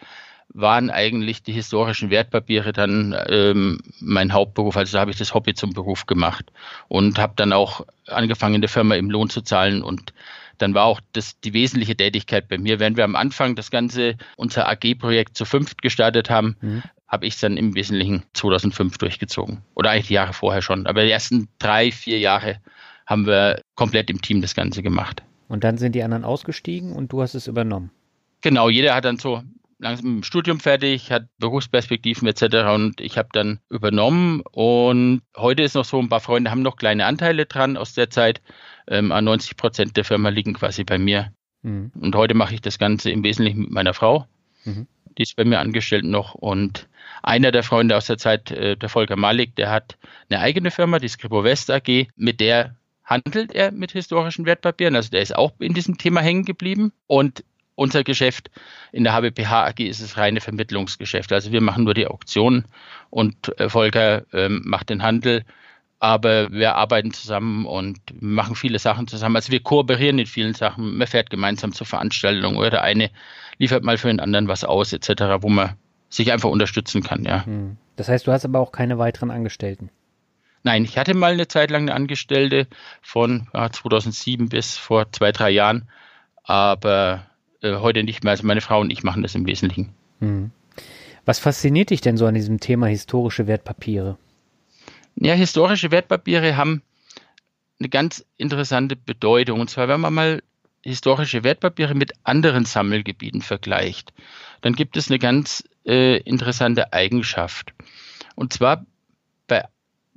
waren 0.50 0.92
eigentlich 0.92 1.42
die 1.42 1.54
historischen 1.54 2.10
Wertpapiere 2.12 2.74
dann 2.74 3.16
ähm, 3.28 3.80
mein 4.00 4.34
Hauptberuf. 4.34 4.78
Also 4.78 4.94
da 4.94 5.02
habe 5.02 5.12
ich 5.12 5.18
das 5.18 5.34
Hobby 5.34 5.56
zum 5.56 5.74
Beruf 5.74 6.06
gemacht 6.06 6.52
und 6.88 7.18
habe 7.18 7.34
dann 7.36 7.54
auch 7.54 7.86
angefangen, 8.08 8.56
in 8.56 8.62
der 8.62 8.70
Firma 8.70 8.96
im 8.96 9.10
Lohn 9.10 9.30
zu 9.30 9.42
zahlen 9.42 9.82
und 9.82 10.14
dann 10.60 10.76
war 10.76 10.86
auch 10.86 11.02
das, 11.14 11.40
die 11.40 11.54
wesentliche 11.54 11.98
Tätigkeit 11.98 12.48
bei 12.48 12.60
mir. 12.60 12.80
Während 12.80 12.98
wir 12.98 13.04
am 13.04 13.16
Anfang 13.16 13.56
das 13.56 13.72
ganze, 13.72 14.16
unser 14.38 14.70
AG-Projekt 14.70 15.36
zu 15.36 15.46
fünft 15.46 15.82
gestartet 15.82 16.30
haben, 16.30 16.56
mhm. 16.62 16.84
Habe 17.14 17.28
ich 17.28 17.36
es 17.36 17.40
dann 17.42 17.58
im 17.58 17.76
Wesentlichen 17.76 18.24
2005 18.34 18.98
durchgezogen. 18.98 19.62
Oder 19.76 19.92
eigentlich 19.92 20.08
die 20.08 20.16
Jahre 20.16 20.34
vorher 20.34 20.64
schon. 20.64 20.88
Aber 20.88 21.04
die 21.04 21.12
ersten 21.12 21.48
drei, 21.60 21.92
vier 21.92 22.18
Jahre 22.18 22.60
haben 23.06 23.28
wir 23.28 23.62
komplett 23.76 24.10
im 24.10 24.20
Team 24.20 24.42
das 24.42 24.56
Ganze 24.56 24.82
gemacht. 24.82 25.22
Und 25.48 25.64
dann 25.64 25.78
sind 25.78 25.94
die 25.94 26.02
anderen 26.02 26.24
ausgestiegen 26.24 26.92
und 26.92 27.12
du 27.12 27.22
hast 27.22 27.36
es 27.36 27.46
übernommen. 27.46 27.92
Genau, 28.42 28.68
jeder 28.68 28.96
hat 28.96 29.06
dann 29.06 29.20
so 29.20 29.44
langsam 29.78 30.18
im 30.18 30.24
Studium 30.24 30.60
fertig, 30.60 31.12
hat 31.12 31.28
Berufsperspektiven 31.38 32.28
etc. 32.28 32.74
Und 32.74 33.00
ich 33.00 33.20
habe 33.20 33.30
dann 33.32 33.60
übernommen. 33.70 34.42
Und 34.52 35.22
heute 35.38 35.62
ist 35.62 35.76
noch 35.76 35.86
so, 35.86 36.00
ein 36.00 36.10
paar 36.10 36.20
Freunde 36.20 36.50
haben 36.50 36.64
noch 36.64 36.78
kleine 36.78 37.06
Anteile 37.06 37.46
dran 37.46 37.78
aus 37.78 37.94
der 37.94 38.10
Zeit. 38.10 38.42
Ähm, 38.88 39.10
90 39.10 39.56
Prozent 39.56 39.98
der 39.98 40.04
Firma 40.04 40.30
liegen 40.30 40.56
quasi 40.56 40.84
bei 40.84 40.98
mir. 40.98 41.32
Mhm. 41.62 41.92
Und 41.94 42.16
heute 42.16 42.34
mache 42.34 42.56
ich 42.56 42.62
das 42.62 42.80
Ganze 42.80 43.12
im 43.12 43.24
Wesentlichen 43.24 43.62
mit 43.62 43.72
meiner 43.72 43.94
Frau. 43.94 44.26
Mhm. 44.66 44.88
Die 45.16 45.22
ist 45.22 45.36
bei 45.36 45.46
mir 45.46 45.60
angestellt 45.60 46.06
noch. 46.06 46.34
Und 46.34 46.88
einer 47.24 47.52
der 47.52 47.64
Freunde 47.64 47.98
aus 47.98 48.06
der 48.06 48.18
Zeit, 48.18 48.52
äh, 48.52 48.78
der 48.78 48.90
Volker 48.90 49.16
Malik, 49.16 49.56
der 49.56 49.72
hat 49.72 49.98
eine 50.30 50.42
eigene 50.42 50.72
Firma, 50.72 51.00
die 51.00 51.08
Scribo 51.08 51.44
West 51.44 51.72
AG. 51.72 52.08
Mit 52.16 52.40
der 52.40 52.76
handelt 53.04 53.54
er 53.54 53.72
mit 53.72 53.92
historischen 53.92 54.46
Wertpapieren. 54.46 54.96
Also 54.96 55.10
der 55.10 55.22
ist 55.22 55.36
auch 55.36 55.54
in 55.60 55.74
diesem 55.74 55.98
Thema 55.98 56.22
hängen 56.22 56.46
geblieben. 56.46 56.92
Und 57.08 57.44
unser 57.76 58.04
Geschäft 58.04 58.52
in 58.92 59.04
der 59.04 59.14
HBPH 59.14 59.68
AG 59.68 59.80
ist 59.80 60.02
es 60.02 60.18
reine 60.18 60.42
Vermittlungsgeschäft. 60.42 61.32
Also 61.32 61.52
wir 61.52 61.62
machen 61.62 61.86
nur 61.86 61.94
die 61.94 62.08
Auktionen 62.08 62.66
und 63.10 63.58
äh, 63.60 63.70
Volker 63.70 64.24
ähm, 64.34 64.62
macht 64.66 64.90
den 64.90 65.02
Handel. 65.02 65.44
Aber 66.00 66.52
wir 66.52 66.76
arbeiten 66.76 67.14
zusammen 67.14 67.66
und 67.66 68.00
machen 68.22 68.56
viele 68.56 68.78
Sachen 68.78 69.08
zusammen. 69.08 69.38
Also 69.38 69.54
wir 69.54 69.62
kooperieren 69.62 70.20
in 70.20 70.26
vielen 70.26 70.54
Sachen. 70.54 70.98
Man 70.98 71.08
fährt 71.08 71.30
gemeinsam 71.30 71.72
zur 71.72 71.88
Veranstaltung 71.88 72.58
oder 72.58 72.72
der 72.72 72.84
eine 72.84 73.10
liefert 73.58 73.86
mal 73.86 73.98
für 73.98 74.10
den 74.10 74.20
anderen 74.20 74.50
was 74.50 74.66
aus, 74.66 74.92
etc., 74.92 75.24
wo 75.40 75.48
man 75.48 75.78
sich 76.16 76.32
einfach 76.32 76.50
unterstützen 76.50 77.04
kann, 77.04 77.24
ja. 77.24 77.46
Hm. 77.46 77.78
Das 77.96 78.10
heißt, 78.10 78.28
du 78.28 78.32
hast 78.32 78.46
aber 78.46 78.60
auch 78.60 78.72
keine 78.72 78.98
weiteren 78.98 79.32
Angestellten? 79.32 79.90
Nein, 80.64 80.86
ich 80.86 80.98
hatte 80.98 81.14
mal 81.14 81.34
eine 81.34 81.48
Zeit 81.48 81.72
lang 81.72 81.84
eine 81.84 81.94
Angestellte 81.94 82.68
von 83.02 83.48
ja, 83.54 83.70
2007 83.70 84.50
bis 84.50 84.78
vor 84.78 85.12
zwei, 85.12 85.32
drei 85.32 85.50
Jahren, 85.50 85.90
aber 86.44 87.28
äh, 87.62 87.76
heute 87.78 88.04
nicht 88.04 88.24
mehr. 88.24 88.32
Also 88.32 88.48
meine 88.48 88.62
Frau 88.62 88.80
und 88.80 88.90
ich 88.90 89.04
machen 89.04 89.24
das 89.24 89.36
im 89.36 89.46
Wesentlichen. 89.46 89.94
Hm. 90.20 90.52
Was 91.26 91.40
fasziniert 91.40 91.90
dich 91.90 92.02
denn 92.02 92.18
so 92.18 92.26
an 92.26 92.36
diesem 92.36 92.60
Thema 92.60 92.88
historische 92.88 93.48
Wertpapiere? 93.48 94.18
Ja, 95.16 95.34
historische 95.34 95.92
Wertpapiere 95.92 96.58
haben 96.58 96.82
eine 97.80 97.90
ganz 97.90 98.26
interessante 98.38 98.96
Bedeutung. 98.96 99.60
Und 99.60 99.70
zwar, 99.70 99.88
wenn 99.88 100.02
man 100.02 100.14
mal 100.14 100.44
historische 100.82 101.44
Wertpapiere 101.44 101.96
mit 101.96 102.14
anderen 102.24 102.66
Sammelgebieten 102.66 103.42
vergleicht, 103.42 104.14
dann 104.62 104.74
gibt 104.74 104.98
es 104.98 105.10
eine 105.10 105.20
ganz 105.20 105.64
äh, 105.86 106.18
interessante 106.18 106.94
Eigenschaft. 106.94 107.74
Und 108.36 108.54
zwar 108.54 108.86
bei 109.48 109.66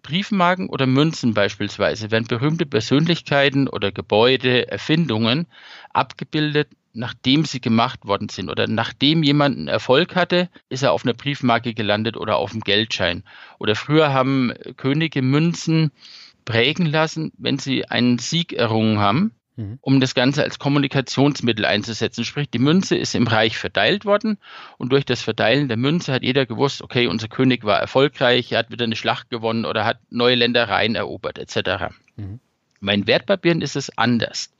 Briefmarken 0.02 0.68
oder 0.68 0.86
Münzen 0.86 1.34
beispielsweise 1.34 2.10
werden 2.10 2.28
berühmte 2.28 2.66
Persönlichkeiten 2.66 3.68
oder 3.68 3.90
Gebäude, 3.90 4.70
Erfindungen 4.70 5.46
abgebildet, 5.92 6.68
nachdem 6.92 7.44
sie 7.44 7.60
gemacht 7.60 8.06
worden 8.06 8.28
sind 8.28 8.48
oder 8.48 8.66
nachdem 8.68 9.22
jemand 9.22 9.56
einen 9.56 9.68
Erfolg 9.68 10.16
hatte, 10.16 10.48
ist 10.68 10.82
er 10.82 10.92
auf 10.92 11.04
einer 11.04 11.14
Briefmarke 11.14 11.74
gelandet 11.74 12.16
oder 12.16 12.36
auf 12.36 12.52
dem 12.52 12.60
Geldschein. 12.60 13.22
Oder 13.58 13.74
früher 13.74 14.12
haben 14.12 14.52
Könige 14.76 15.20
Münzen 15.20 15.90
prägen 16.44 16.86
lassen, 16.86 17.32
wenn 17.36 17.58
sie 17.58 17.86
einen 17.86 18.18
Sieg 18.18 18.52
errungen 18.52 18.98
haben 18.98 19.35
Mhm. 19.56 19.78
um 19.80 20.00
das 20.00 20.14
Ganze 20.14 20.42
als 20.42 20.58
Kommunikationsmittel 20.58 21.64
einzusetzen. 21.64 22.24
Sprich, 22.24 22.50
die 22.50 22.58
Münze 22.58 22.94
ist 22.94 23.14
im 23.14 23.26
Reich 23.26 23.56
verteilt 23.56 24.04
worden 24.04 24.36
und 24.76 24.92
durch 24.92 25.06
das 25.06 25.22
Verteilen 25.22 25.68
der 25.68 25.78
Münze 25.78 26.12
hat 26.12 26.22
jeder 26.22 26.44
gewusst, 26.44 26.82
okay, 26.82 27.06
unser 27.06 27.28
König 27.28 27.64
war 27.64 27.80
erfolgreich, 27.80 28.52
er 28.52 28.58
hat 28.58 28.70
wieder 28.70 28.84
eine 28.84 28.96
Schlacht 28.96 29.30
gewonnen 29.30 29.64
oder 29.64 29.86
hat 29.86 29.98
neue 30.10 30.34
Ländereien 30.34 30.94
erobert 30.94 31.38
etc. 31.38 31.94
Mhm. 32.16 32.38
Bei 32.82 32.94
den 32.94 33.06
Wertpapieren 33.06 33.62
ist 33.62 33.76
es 33.76 33.96
anders. 33.96 34.54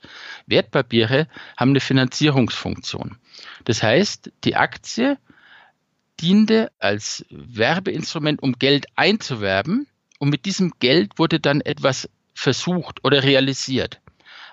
Wertpapiere 0.47 1.27
haben 1.55 1.69
eine 1.69 1.79
Finanzierungsfunktion. 1.79 3.17
Das 3.65 3.83
heißt, 3.83 4.31
die 4.43 4.55
Aktie 4.55 5.19
diente 6.19 6.71
als 6.79 7.23
Werbeinstrument, 7.29 8.41
um 8.41 8.53
Geld 8.53 8.87
einzuwerben 8.95 9.85
und 10.17 10.29
mit 10.29 10.45
diesem 10.45 10.73
Geld 10.79 11.19
wurde 11.19 11.39
dann 11.39 11.61
etwas 11.61 12.09
versucht 12.33 13.03
oder 13.03 13.21
realisiert 13.21 14.01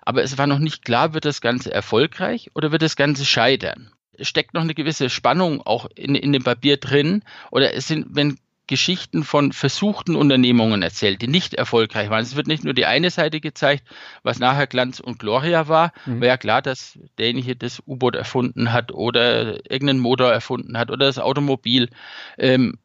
aber 0.04 0.22
es 0.22 0.38
war 0.38 0.46
noch 0.46 0.58
nicht 0.58 0.84
klar, 0.84 1.14
wird 1.14 1.24
das 1.24 1.40
Ganze 1.40 1.72
erfolgreich 1.72 2.50
oder 2.54 2.72
wird 2.72 2.82
das 2.82 2.96
Ganze 2.96 3.24
scheitern. 3.24 3.90
Es 4.16 4.28
steckt 4.28 4.54
noch 4.54 4.62
eine 4.62 4.74
gewisse 4.74 5.10
Spannung 5.10 5.60
auch 5.62 5.86
in, 5.94 6.14
in 6.14 6.32
dem 6.32 6.44
Papier 6.44 6.76
drin 6.76 7.22
oder 7.50 7.74
es 7.74 7.88
sind, 7.88 8.06
wenn 8.10 8.38
Geschichten 8.66 9.24
von 9.24 9.52
versuchten 9.52 10.16
Unternehmungen 10.16 10.82
erzählt, 10.82 11.20
die 11.20 11.28
nicht 11.28 11.52
erfolgreich 11.52 12.08
waren. 12.08 12.22
Es 12.22 12.34
wird 12.34 12.46
nicht 12.46 12.64
nur 12.64 12.72
die 12.72 12.86
eine 12.86 13.10
Seite 13.10 13.40
gezeigt, 13.40 13.84
was 14.22 14.38
nachher 14.38 14.66
Glanz 14.66 15.00
und 15.00 15.18
Gloria 15.18 15.68
war. 15.68 15.92
Mhm. 16.06 16.20
War 16.20 16.28
ja 16.28 16.36
klar, 16.38 16.62
dass 16.62 16.98
derjenige 17.18 17.56
das 17.56 17.82
U-Boot 17.86 18.14
erfunden 18.14 18.72
hat 18.72 18.90
oder 18.92 19.70
irgendeinen 19.70 20.00
Motor 20.00 20.32
erfunden 20.32 20.78
hat 20.78 20.90
oder 20.90 21.06
das 21.06 21.18
Automobil. 21.18 21.90
Ähm, 22.38 22.78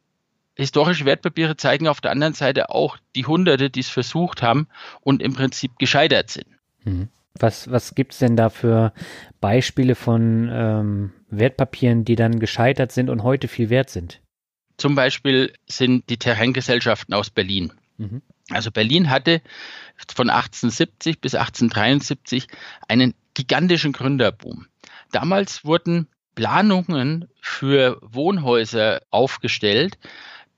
historische 0.56 1.06
Wertpapiere 1.06 1.56
zeigen 1.56 1.88
auf 1.88 2.02
der 2.02 2.12
anderen 2.12 2.34
Seite 2.34 2.70
auch 2.72 2.98
die 3.16 3.26
Hunderte, 3.26 3.70
die 3.70 3.80
es 3.80 3.90
versucht 3.90 4.42
haben 4.42 4.68
und 5.00 5.22
im 5.22 5.34
Prinzip 5.34 5.80
gescheitert 5.80 6.30
sind. 6.30 6.59
Mhm. 6.84 7.10
Was, 7.38 7.72
was 7.72 7.96
gibt 7.96 8.14
es 8.14 8.20
denn 8.20 8.36
da 8.36 8.50
für 8.50 8.94
Beispiele 9.40 9.96
von 9.96 10.50
ähm, 10.52 11.14
Wertpapieren, 11.30 12.04
die 12.04 12.16
dann 12.16 12.40
gescheitert 12.40 12.92
sind 12.92 13.10
und 13.10 13.24
heute 13.24 13.48
viel 13.48 13.70
wert 13.70 13.90
sind? 13.90 14.20
Zum 14.78 14.96
Beispiel 14.96 15.54
sind 15.68 16.10
die 16.10 16.18
Terraingesellschaften 16.18 17.14
aus 17.14 17.30
Berlin. 17.30 17.72
Mhm. 17.98 18.22
Also 18.50 18.72
Berlin 18.72 19.10
hatte 19.10 19.42
von 20.14 20.30
1870 20.30 21.22
bis 21.22 21.36
1873 21.36 22.48
einen 22.88 23.14
gigantischen 23.34 23.92
Gründerboom. 23.92 24.68
Damals 25.12 25.64
wurden 25.66 26.08
Planungen 26.36 27.30
für 27.42 28.00
Wohnhäuser 28.02 29.02
aufgestellt, 29.12 29.98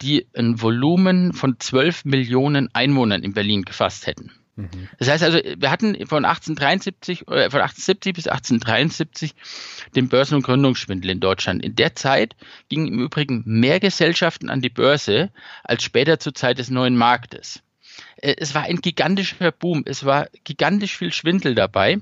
die 0.01 0.27
ein 0.35 0.61
Volumen 0.61 1.33
von 1.33 1.59
12 1.59 2.05
Millionen 2.05 2.73
Einwohnern 2.73 3.23
in 3.23 3.33
Berlin 3.33 3.63
gefasst 3.63 4.07
hätten. 4.07 4.31
Mhm. 4.61 4.89
Das 4.99 5.09
heißt 5.09 5.23
also, 5.23 5.39
wir 5.39 5.71
hatten 5.71 5.95
von 6.07 6.25
1873, 6.25 7.27
äh, 7.27 7.49
von 7.49 7.61
1870 7.61 8.13
bis 8.13 8.27
1873 8.27 9.35
den 9.95 10.09
Börsen- 10.09 10.35
und 10.35 10.43
Gründungsschwindel 10.43 11.11
in 11.11 11.19
Deutschland. 11.19 11.63
In 11.63 11.75
der 11.75 11.95
Zeit 11.95 12.35
gingen 12.69 12.87
im 12.87 12.99
Übrigen 12.99 13.43
mehr 13.45 13.79
Gesellschaften 13.79 14.49
an 14.49 14.61
die 14.61 14.69
Börse 14.69 15.31
als 15.63 15.83
später 15.83 16.19
zur 16.19 16.33
Zeit 16.33 16.59
des 16.59 16.69
neuen 16.69 16.95
Marktes. 16.95 17.61
Äh, 18.17 18.35
es 18.37 18.53
war 18.53 18.63
ein 18.63 18.77
gigantischer 18.77 19.51
Boom, 19.51 19.83
es 19.85 20.05
war 20.05 20.27
gigantisch 20.43 20.97
viel 20.97 21.11
Schwindel 21.11 21.55
dabei, 21.55 21.99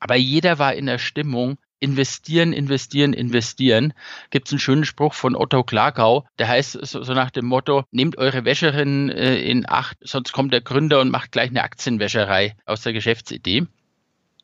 aber 0.00 0.16
jeder 0.16 0.58
war 0.58 0.74
in 0.74 0.86
der 0.86 0.98
Stimmung, 0.98 1.58
investieren, 1.80 2.52
investieren, 2.52 3.12
investieren. 3.12 3.92
Gibt 4.30 4.48
es 4.48 4.52
einen 4.52 4.60
schönen 4.60 4.84
Spruch 4.84 5.14
von 5.14 5.36
Otto 5.36 5.62
Klarkau, 5.62 6.26
der 6.38 6.48
heißt 6.48 6.78
so, 6.86 7.02
so 7.02 7.14
nach 7.14 7.30
dem 7.30 7.46
Motto, 7.46 7.84
nehmt 7.90 8.18
eure 8.18 8.44
Wäscherin 8.44 9.10
äh, 9.10 9.38
in 9.40 9.68
Acht, 9.68 9.96
sonst 10.00 10.32
kommt 10.32 10.52
der 10.52 10.60
Gründer 10.60 11.00
und 11.00 11.10
macht 11.10 11.32
gleich 11.32 11.50
eine 11.50 11.62
Aktienwäscherei 11.62 12.56
aus 12.66 12.82
der 12.82 12.92
Geschäftsidee. 12.92 13.66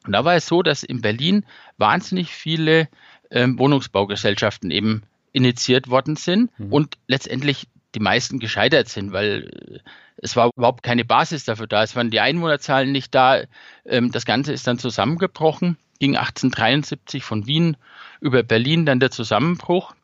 Und 0.06 0.12
da 0.12 0.24
war 0.24 0.34
es 0.34 0.46
so, 0.46 0.62
dass 0.62 0.82
in 0.82 1.00
Berlin 1.00 1.44
wahnsinnig 1.78 2.30
viele 2.30 2.88
ähm, 3.30 3.58
Wohnungsbaugesellschaften 3.58 4.70
eben 4.70 5.02
initiiert 5.32 5.88
worden 5.88 6.16
sind 6.16 6.56
mhm. 6.58 6.72
und 6.72 6.98
letztendlich 7.08 7.66
die 7.94 8.00
meisten 8.00 8.38
gescheitert 8.38 8.88
sind, 8.88 9.12
weil 9.12 9.50
äh, 9.50 9.78
es 10.16 10.36
war 10.36 10.50
überhaupt 10.56 10.82
keine 10.82 11.04
Basis 11.04 11.44
dafür 11.44 11.66
da. 11.66 11.82
Es 11.82 11.96
waren 11.96 12.10
die 12.10 12.20
Einwohnerzahlen 12.20 12.92
nicht 12.92 13.14
da. 13.14 13.42
Ähm, 13.84 14.12
das 14.12 14.24
Ganze 14.24 14.52
ist 14.52 14.66
dann 14.66 14.78
zusammengebrochen 14.78 15.76
ging 15.98 16.16
1873 16.16 17.24
von 17.24 17.46
Wien 17.46 17.76
über 18.20 18.42
Berlin 18.42 18.86
dann 18.86 19.00
der 19.00 19.10
Zusammenbruch 19.10 19.94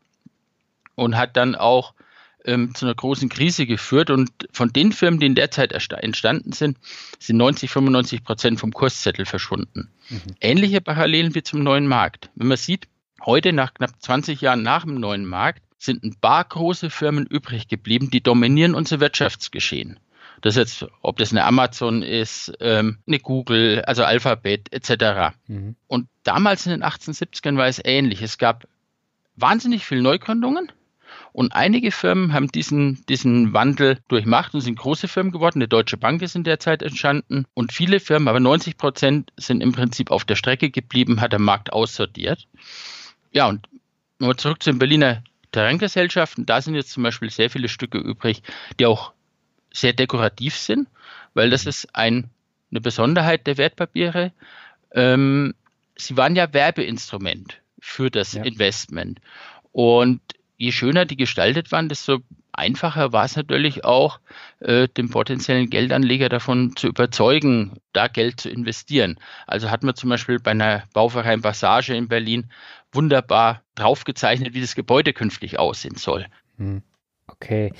und 0.94 1.16
hat 1.16 1.36
dann 1.36 1.54
auch 1.54 1.94
ähm, 2.44 2.74
zu 2.74 2.86
einer 2.86 2.94
großen 2.94 3.28
Krise 3.28 3.66
geführt. 3.66 4.10
Und 4.10 4.30
von 4.52 4.72
den 4.72 4.92
Firmen, 4.92 5.20
die 5.20 5.26
in 5.26 5.34
der 5.34 5.50
Zeit 5.50 5.72
entstanden 5.72 6.52
sind, 6.52 6.78
sind 7.18 7.36
90, 7.36 7.70
95 7.70 8.24
Prozent 8.24 8.60
vom 8.60 8.72
Kurszettel 8.72 9.26
verschwunden. 9.26 9.90
Mhm. 10.08 10.20
Ähnliche 10.40 10.80
Parallelen 10.80 11.34
wie 11.34 11.42
zum 11.42 11.62
neuen 11.62 11.86
Markt. 11.86 12.30
Wenn 12.34 12.48
man 12.48 12.56
sieht, 12.56 12.88
heute 13.24 13.52
nach 13.52 13.74
knapp 13.74 13.90
20 13.98 14.40
Jahren 14.40 14.62
nach 14.62 14.84
dem 14.84 14.94
neuen 15.00 15.26
Markt 15.26 15.62
sind 15.78 16.04
ein 16.04 16.14
paar 16.20 16.44
große 16.44 16.90
Firmen 16.90 17.26
übrig 17.26 17.68
geblieben, 17.68 18.10
die 18.10 18.22
dominieren 18.22 18.74
unser 18.74 19.00
Wirtschaftsgeschehen. 19.00 19.98
Das 20.40 20.56
jetzt, 20.56 20.86
ob 21.02 21.18
das 21.18 21.32
eine 21.32 21.44
Amazon 21.44 22.02
ist, 22.02 22.52
ähm, 22.60 22.98
eine 23.06 23.18
Google, 23.18 23.82
also 23.82 24.04
Alphabet 24.04 24.72
etc. 24.72 25.34
Mhm. 25.46 25.76
Und 25.86 26.08
damals 26.22 26.66
in 26.66 26.72
den 26.72 26.84
1870ern 26.84 27.56
war 27.56 27.66
es 27.66 27.80
ähnlich. 27.84 28.22
Es 28.22 28.38
gab 28.38 28.66
wahnsinnig 29.36 29.84
viele 29.84 30.02
Neugründungen 30.02 30.72
und 31.32 31.54
einige 31.54 31.92
Firmen 31.92 32.32
haben 32.32 32.48
diesen, 32.48 33.04
diesen 33.06 33.52
Wandel 33.52 33.98
durchmacht 34.08 34.54
und 34.54 34.60
sind 34.60 34.78
große 34.78 35.08
Firmen 35.08 35.32
geworden. 35.32 35.58
Eine 35.58 35.68
Deutsche 35.68 35.96
Bank 35.96 36.22
ist 36.22 36.34
in 36.34 36.44
der 36.44 36.58
Zeit 36.58 36.82
entstanden 36.82 37.46
und 37.54 37.72
viele 37.72 38.00
Firmen, 38.00 38.28
aber 38.28 38.40
90 38.40 38.76
Prozent 38.76 39.32
sind 39.36 39.60
im 39.60 39.72
Prinzip 39.72 40.10
auf 40.10 40.24
der 40.24 40.36
Strecke 40.36 40.70
geblieben, 40.70 41.20
hat 41.20 41.32
der 41.32 41.38
Markt 41.38 41.72
aussortiert. 41.72 42.48
Ja, 43.32 43.48
und 43.48 43.68
nochmal 44.18 44.36
zurück 44.36 44.62
zu 44.62 44.70
den 44.70 44.78
Berliner 44.78 45.22
Terraingesellschaften. 45.52 46.46
Da 46.46 46.60
sind 46.60 46.74
jetzt 46.74 46.90
zum 46.90 47.02
Beispiel 47.02 47.30
sehr 47.30 47.50
viele 47.50 47.68
Stücke 47.68 47.98
übrig, 47.98 48.42
die 48.78 48.86
auch 48.86 49.12
sehr 49.72 49.92
dekorativ 49.92 50.56
sind, 50.56 50.88
weil 51.34 51.50
das 51.50 51.64
mhm. 51.64 51.68
ist 51.68 51.94
ein, 51.94 52.30
eine 52.70 52.80
Besonderheit 52.80 53.46
der 53.46 53.58
Wertpapiere. 53.58 54.32
Ähm, 54.92 55.54
sie 55.96 56.16
waren 56.16 56.36
ja 56.36 56.52
Werbeinstrument 56.52 57.60
für 57.80 58.10
das 58.10 58.32
ja. 58.32 58.42
Investment. 58.42 59.20
Und 59.72 60.20
je 60.56 60.72
schöner 60.72 61.04
die 61.04 61.16
gestaltet 61.16 61.72
waren, 61.72 61.88
desto 61.88 62.18
einfacher 62.52 63.12
war 63.12 63.24
es 63.24 63.36
natürlich 63.36 63.84
auch, 63.84 64.20
äh, 64.60 64.88
den 64.88 65.08
potenziellen 65.08 65.70
Geldanleger 65.70 66.28
davon 66.28 66.76
zu 66.76 66.88
überzeugen, 66.88 67.78
da 67.92 68.08
Geld 68.08 68.40
zu 68.40 68.50
investieren. 68.50 69.18
Also 69.46 69.70
hat 69.70 69.82
man 69.82 69.94
zum 69.94 70.10
Beispiel 70.10 70.38
bei 70.38 70.50
einer 70.50 70.84
Bauverein 70.92 71.42
Passage 71.42 71.94
in 71.94 72.08
Berlin 72.08 72.50
wunderbar 72.92 73.62
draufgezeichnet, 73.76 74.52
wie 74.52 74.60
das 74.60 74.74
Gebäude 74.74 75.12
künftig 75.12 75.58
aussehen 75.58 75.96
soll. 75.96 76.26
Hm. 76.58 76.82
Okay. 77.40 77.72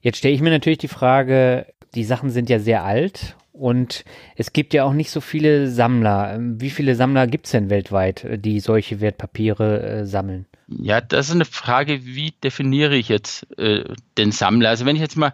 Jetzt 0.00 0.18
stelle 0.18 0.34
ich 0.34 0.40
mir 0.40 0.50
natürlich 0.50 0.78
die 0.78 0.88
Frage, 0.88 1.66
die 1.94 2.04
Sachen 2.04 2.30
sind 2.30 2.48
ja 2.48 2.60
sehr 2.60 2.84
alt 2.84 3.36
und 3.52 4.04
es 4.36 4.52
gibt 4.52 4.72
ja 4.72 4.84
auch 4.84 4.92
nicht 4.92 5.10
so 5.10 5.20
viele 5.20 5.68
Sammler. 5.68 6.38
Wie 6.40 6.70
viele 6.70 6.94
Sammler 6.94 7.26
gibt 7.26 7.46
es 7.46 7.52
denn 7.52 7.70
weltweit, 7.70 8.26
die 8.44 8.60
solche 8.60 9.00
Wertpapiere 9.00 9.82
äh, 9.82 10.06
sammeln? 10.06 10.46
Ja, 10.68 11.00
das 11.00 11.28
ist 11.28 11.34
eine 11.34 11.44
Frage, 11.44 12.04
wie 12.04 12.32
definiere 12.44 12.94
ich 12.94 13.08
jetzt 13.08 13.46
äh, 13.58 13.84
den 14.16 14.30
Sammler? 14.30 14.68
Also 14.68 14.86
wenn 14.86 14.96
ich 14.96 15.02
jetzt 15.02 15.16
mal 15.16 15.32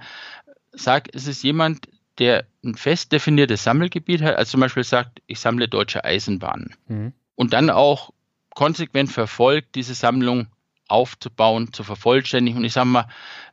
sage, 0.72 1.10
es 1.12 1.26
ist 1.26 1.42
jemand, 1.42 1.88
der 2.18 2.46
ein 2.64 2.76
fest 2.76 3.12
definiertes 3.12 3.64
Sammelgebiet 3.64 4.22
hat, 4.22 4.36
also 4.36 4.52
zum 4.52 4.60
Beispiel 4.60 4.84
sagt, 4.84 5.20
ich 5.26 5.40
sammle 5.40 5.68
deutsche 5.68 6.04
Eisenbahnen 6.04 6.74
mhm. 6.88 7.12
und 7.34 7.52
dann 7.52 7.68
auch 7.68 8.12
konsequent 8.54 9.10
verfolgt, 9.10 9.74
diese 9.74 9.94
Sammlung 9.94 10.46
aufzubauen, 10.88 11.72
zu 11.72 11.82
vervollständigen 11.82 12.58
und 12.58 12.64
ich 12.64 12.72
sage 12.72 12.86
mal 12.86 13.08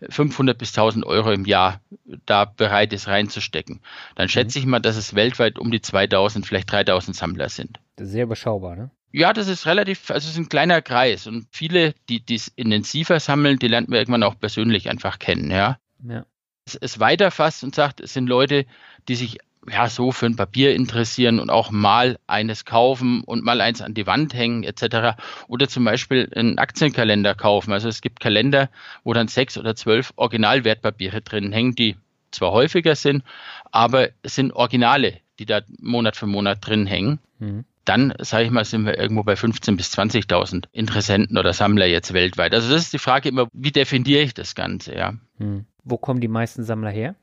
500 0.10 0.58
bis 0.58 0.70
1000 0.70 1.06
Euro 1.06 1.32
im 1.32 1.46
Jahr 1.46 1.80
da 2.26 2.46
bereit 2.46 2.94
ist 2.94 3.08
reinzustecken, 3.08 3.82
dann 4.16 4.26
mhm. 4.26 4.30
schätze 4.30 4.60
mhm. 4.60 4.64
ich 4.64 4.68
mal, 4.68 4.80
dass 4.80 4.98
es 4.98 5.16
weltweit 5.16 5.58
um 5.58 5.72
die 5.72 5.82
2000, 5.82 6.46
vielleicht 6.46 6.72
3000 6.72 7.16
Sammler 7.16 7.50
sind. 7.50 7.80
Sehr 7.98 8.24
überschaubar, 8.24 8.76
ne? 8.76 8.92
Ja, 9.14 9.34
das 9.34 9.48
ist 9.48 9.66
relativ, 9.66 10.10
also 10.10 10.26
es 10.26 10.34
ist 10.34 10.38
ein 10.38 10.50
kleiner 10.50 10.82
Kreis 10.82 11.28
und 11.28 11.48
viele, 11.52 11.94
die 12.08 12.22
dies 12.22 12.48
intensiver 12.56 13.20
sammeln, 13.20 13.60
die 13.60 13.68
lernt 13.68 13.90
man 13.90 14.00
irgendwann 14.00 14.24
auch 14.24 14.40
persönlich 14.40 14.90
einfach 14.90 15.20
kennen, 15.20 15.52
ja. 15.52 15.80
ja. 16.08 16.26
Es, 16.66 16.76
es 16.76 17.00
weiterfasst 17.00 17.64
und 17.64 17.76
sagt, 17.76 18.00
es 18.00 18.14
sind 18.14 18.28
Leute, 18.28 18.66
die 19.10 19.16
sich 19.16 19.40
ja, 19.70 19.90
so 19.90 20.12
für 20.12 20.26
ein 20.26 20.36
Papier 20.36 20.74
interessieren 20.74 21.40
und 21.40 21.50
auch 21.50 21.72
mal 21.72 22.18
eines 22.28 22.66
kaufen 22.66 23.22
und 23.24 23.44
mal 23.44 23.62
eins 23.62 23.82
an 23.82 23.94
die 23.94 24.08
Wand 24.08 24.34
hängen 24.34 24.64
etc. 24.64 25.18
Oder 25.48 25.68
zum 25.68 25.84
Beispiel 25.84 26.32
einen 26.36 26.58
Aktienkalender 26.58 27.36
kaufen. 27.36 27.72
Also 27.72 27.88
es 27.88 28.02
gibt 28.02 28.20
Kalender, 28.20 28.70
wo 29.04 29.14
dann 29.14 29.28
sechs 29.28 29.58
oder 29.58 29.76
zwölf 29.76 30.14
Originalwertpapiere 30.16 31.22
drin 31.22 31.52
hängen, 31.52 31.76
die 31.76 31.96
zwar 32.32 32.52
häufiger 32.52 32.96
sind, 32.96 33.24
aber 33.72 34.10
es 34.24 34.36
sind 34.36 34.54
Originale, 34.54 35.20
die 35.38 35.46
da 35.46 35.62
Monat 35.80 36.16
für 36.16 36.28
Monat 36.28 36.66
drin 36.66 36.88
hängen. 36.88 37.20
Mhm. 37.40 37.66
Dann, 37.86 38.14
sage 38.20 38.46
ich 38.46 38.52
mal, 38.52 38.64
sind 38.64 38.86
wir 38.86 38.98
irgendwo 38.98 39.24
bei 39.24 39.34
15.000 39.34 39.76
bis 39.76 39.94
20.000 39.94 40.66
Interessenten 40.72 41.38
oder 41.38 41.52
Sammler 41.52 41.88
jetzt 41.88 42.14
weltweit. 42.14 42.54
Also 42.54 42.70
das 42.72 42.84
ist 42.84 42.94
die 42.94 43.00
Frage 43.00 43.30
immer, 43.30 43.48
wie 43.54 43.72
definiere 43.72 44.22
ich 44.22 44.34
das 44.34 44.56
Ganze, 44.56 44.96
ja. 44.96 45.14
Mhm. 45.40 45.66
Wo 45.84 45.98
kommen 45.98 46.22
die 46.22 46.28
meisten 46.28 46.64
Sammler 46.64 46.92
her? 46.92 47.16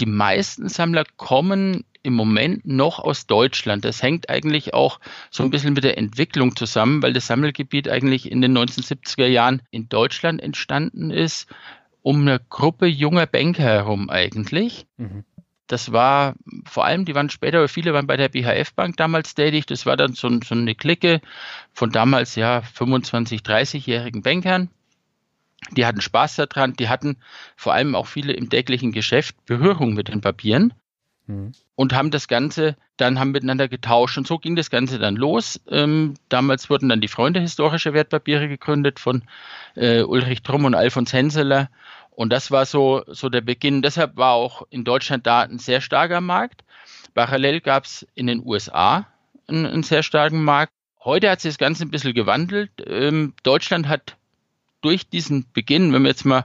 Die 0.00 0.06
meisten 0.06 0.68
Sammler 0.68 1.04
kommen 1.16 1.84
im 2.02 2.14
Moment 2.14 2.66
noch 2.66 2.98
aus 2.98 3.26
Deutschland. 3.26 3.84
Das 3.84 4.02
hängt 4.02 4.30
eigentlich 4.30 4.72
auch 4.72 5.00
so 5.30 5.42
ein 5.42 5.50
bisschen 5.50 5.74
mit 5.74 5.84
der 5.84 5.98
Entwicklung 5.98 6.56
zusammen, 6.56 7.02
weil 7.02 7.12
das 7.12 7.26
Sammelgebiet 7.26 7.88
eigentlich 7.88 8.30
in 8.30 8.40
den 8.40 8.56
1970er 8.56 9.26
Jahren 9.26 9.62
in 9.70 9.88
Deutschland 9.88 10.40
entstanden 10.42 11.10
ist, 11.10 11.48
um 12.02 12.22
eine 12.22 12.40
Gruppe 12.48 12.86
junger 12.86 13.26
Banker 13.26 13.62
herum 13.62 14.08
eigentlich. 14.08 14.86
Mhm. 14.96 15.24
Das 15.66 15.92
war 15.92 16.34
vor 16.64 16.84
allem, 16.84 17.04
die 17.04 17.14
waren 17.14 17.30
später, 17.30 17.68
viele 17.68 17.92
waren 17.92 18.06
bei 18.06 18.16
der 18.16 18.28
BHF 18.28 18.72
Bank 18.74 18.96
damals 18.96 19.34
tätig. 19.34 19.66
Das 19.66 19.86
war 19.86 19.96
dann 19.96 20.14
so, 20.14 20.28
so 20.42 20.54
eine 20.54 20.74
Clique 20.74 21.20
von 21.72 21.90
damals 21.92 22.34
ja 22.34 22.62
25, 22.62 23.42
30-jährigen 23.42 24.22
Bankern 24.22 24.70
die 25.72 25.86
hatten 25.86 26.00
Spaß 26.00 26.36
daran, 26.36 26.74
die 26.74 26.88
hatten 26.88 27.16
vor 27.56 27.72
allem 27.72 27.94
auch 27.94 28.06
viele 28.06 28.32
im 28.32 28.48
täglichen 28.48 28.92
Geschäft 28.92 29.36
Berührung 29.46 29.94
mit 29.94 30.08
den 30.08 30.20
Papieren 30.20 30.72
mhm. 31.26 31.52
und 31.74 31.92
haben 31.92 32.10
das 32.10 32.28
Ganze 32.28 32.76
dann 32.96 33.18
haben 33.18 33.30
miteinander 33.30 33.68
getauscht 33.68 34.18
und 34.18 34.26
so 34.26 34.38
ging 34.38 34.56
das 34.56 34.68
Ganze 34.68 34.98
dann 34.98 35.16
los. 35.16 35.58
Ähm, 35.68 36.14
damals 36.28 36.68
wurden 36.68 36.90
dann 36.90 37.00
die 37.00 37.08
Freunde 37.08 37.40
historischer 37.40 37.94
Wertpapiere 37.94 38.46
gegründet 38.46 38.98
von 38.98 39.22
äh, 39.74 40.02
Ulrich 40.02 40.42
Trumm 40.42 40.66
und 40.66 40.74
Alfons 40.74 41.12
Henseler 41.12 41.70
und 42.10 42.30
das 42.30 42.50
war 42.50 42.66
so, 42.66 43.02
so 43.06 43.30
der 43.30 43.40
Beginn. 43.40 43.80
Deshalb 43.80 44.18
war 44.18 44.32
auch 44.32 44.66
in 44.68 44.84
Deutschland 44.84 45.26
da 45.26 45.40
ein 45.40 45.58
sehr 45.58 45.80
starker 45.80 46.20
Markt. 46.20 46.64
Parallel 47.14 47.62
gab 47.62 47.84
es 47.84 48.06
in 48.14 48.26
den 48.26 48.44
USA 48.44 49.06
einen, 49.48 49.64
einen, 49.64 49.82
sehr 49.82 50.02
starken 50.02 50.44
Markt. 50.44 50.72
Heute 51.02 51.30
hat 51.30 51.40
sich 51.40 51.52
das 51.52 51.58
Ganze 51.58 51.84
ein 51.84 51.90
bisschen 51.90 52.12
gewandelt. 52.12 52.72
Ähm, 52.86 53.32
Deutschland 53.42 53.88
hat 53.88 54.18
durch 54.80 55.08
diesen 55.08 55.46
Beginn, 55.52 55.92
wenn 55.92 56.02
man 56.02 56.10
jetzt 56.10 56.24
mal 56.24 56.44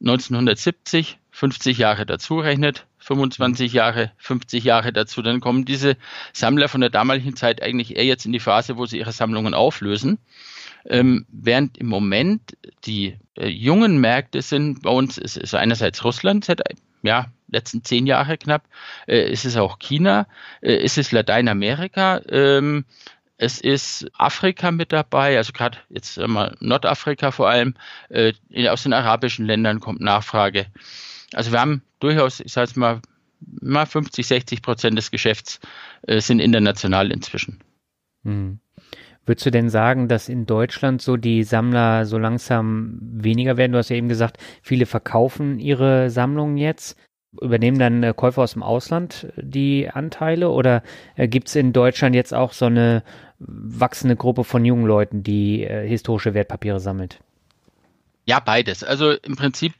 1970, 0.00 1.18
50 1.30 1.78
Jahre 1.78 2.06
dazu 2.06 2.38
rechnet, 2.38 2.86
25 2.98 3.72
Jahre, 3.72 4.12
50 4.18 4.64
Jahre 4.64 4.92
dazu. 4.92 5.22
Dann 5.22 5.40
kommen 5.40 5.64
diese 5.64 5.96
Sammler 6.32 6.68
von 6.68 6.80
der 6.80 6.90
damaligen 6.90 7.36
Zeit 7.36 7.62
eigentlich 7.62 7.96
eher 7.96 8.04
jetzt 8.04 8.26
in 8.26 8.32
die 8.32 8.40
Phase, 8.40 8.76
wo 8.76 8.86
sie 8.86 8.98
ihre 8.98 9.12
Sammlungen 9.12 9.54
auflösen. 9.54 10.18
Ähm, 10.86 11.26
während 11.30 11.76
im 11.78 11.88
Moment 11.88 12.56
die 12.84 13.16
äh, 13.36 13.48
jungen 13.48 14.00
Märkte 14.00 14.40
sind, 14.42 14.82
bei 14.82 14.90
uns 14.90 15.18
ist, 15.18 15.36
ist 15.36 15.54
einerseits 15.54 16.04
Russland 16.04 16.44
seit 16.44 16.62
ja, 17.02 17.26
letzten 17.48 17.84
zehn 17.84 18.06
Jahre 18.06 18.38
knapp, 18.38 18.64
äh, 19.06 19.30
ist 19.30 19.44
es 19.44 19.56
auch 19.56 19.78
China, 19.78 20.26
äh, 20.62 20.76
ist 20.76 20.98
es 20.98 21.12
Lateinamerika, 21.12 22.22
ähm, 22.28 22.84
es 23.42 23.58
ist 23.58 24.06
Afrika 24.18 24.70
mit 24.70 24.92
dabei, 24.92 25.38
also 25.38 25.52
gerade 25.54 25.78
jetzt 25.88 26.18
mal 26.18 26.56
Nordafrika 26.60 27.30
vor 27.30 27.48
allem, 27.48 27.74
äh, 28.10 28.34
aus 28.68 28.82
den 28.82 28.92
arabischen 28.92 29.46
Ländern 29.46 29.80
kommt 29.80 30.02
Nachfrage. 30.02 30.66
Also 31.32 31.50
wir 31.50 31.58
haben 31.58 31.82
durchaus, 32.00 32.40
ich 32.40 32.52
sage 32.52 32.66
es 32.66 32.76
mal, 32.76 33.00
mal 33.40 33.86
50, 33.86 34.26
60 34.26 34.60
Prozent 34.60 34.98
des 34.98 35.10
Geschäfts 35.10 35.58
äh, 36.02 36.20
sind 36.20 36.38
international 36.38 37.10
inzwischen. 37.10 37.60
Hm. 38.24 38.60
Würdest 39.24 39.46
du 39.46 39.50
denn 39.50 39.70
sagen, 39.70 40.08
dass 40.08 40.28
in 40.28 40.44
Deutschland 40.44 41.00
so 41.00 41.16
die 41.16 41.42
Sammler 41.42 42.04
so 42.04 42.18
langsam 42.18 42.98
weniger 43.00 43.56
werden? 43.56 43.72
Du 43.72 43.78
hast 43.78 43.88
ja 43.88 43.96
eben 43.96 44.10
gesagt, 44.10 44.36
viele 44.60 44.84
verkaufen 44.84 45.58
ihre 45.58 46.10
Sammlungen 46.10 46.58
jetzt. 46.58 46.98
Übernehmen 47.40 47.78
dann 47.78 48.02
äh, 48.02 48.12
Käufer 48.14 48.42
aus 48.42 48.54
dem 48.54 48.62
Ausland 48.62 49.32
äh, 49.36 49.42
die 49.42 49.88
Anteile 49.88 50.50
oder 50.50 50.82
äh, 51.16 51.28
gibt 51.28 51.48
es 51.48 51.54
in 51.54 51.72
Deutschland 51.72 52.14
jetzt 52.14 52.34
auch 52.34 52.52
so 52.52 52.66
eine 52.66 53.02
wachsende 53.40 54.16
Gruppe 54.16 54.44
von 54.44 54.64
jungen 54.64 54.86
Leuten, 54.86 55.22
die 55.22 55.64
äh, 55.64 55.88
historische 55.88 56.34
Wertpapiere 56.34 56.78
sammelt? 56.78 57.20
Ja, 58.26 58.38
beides. 58.38 58.84
Also 58.84 59.12
im 59.12 59.36
Prinzip, 59.36 59.72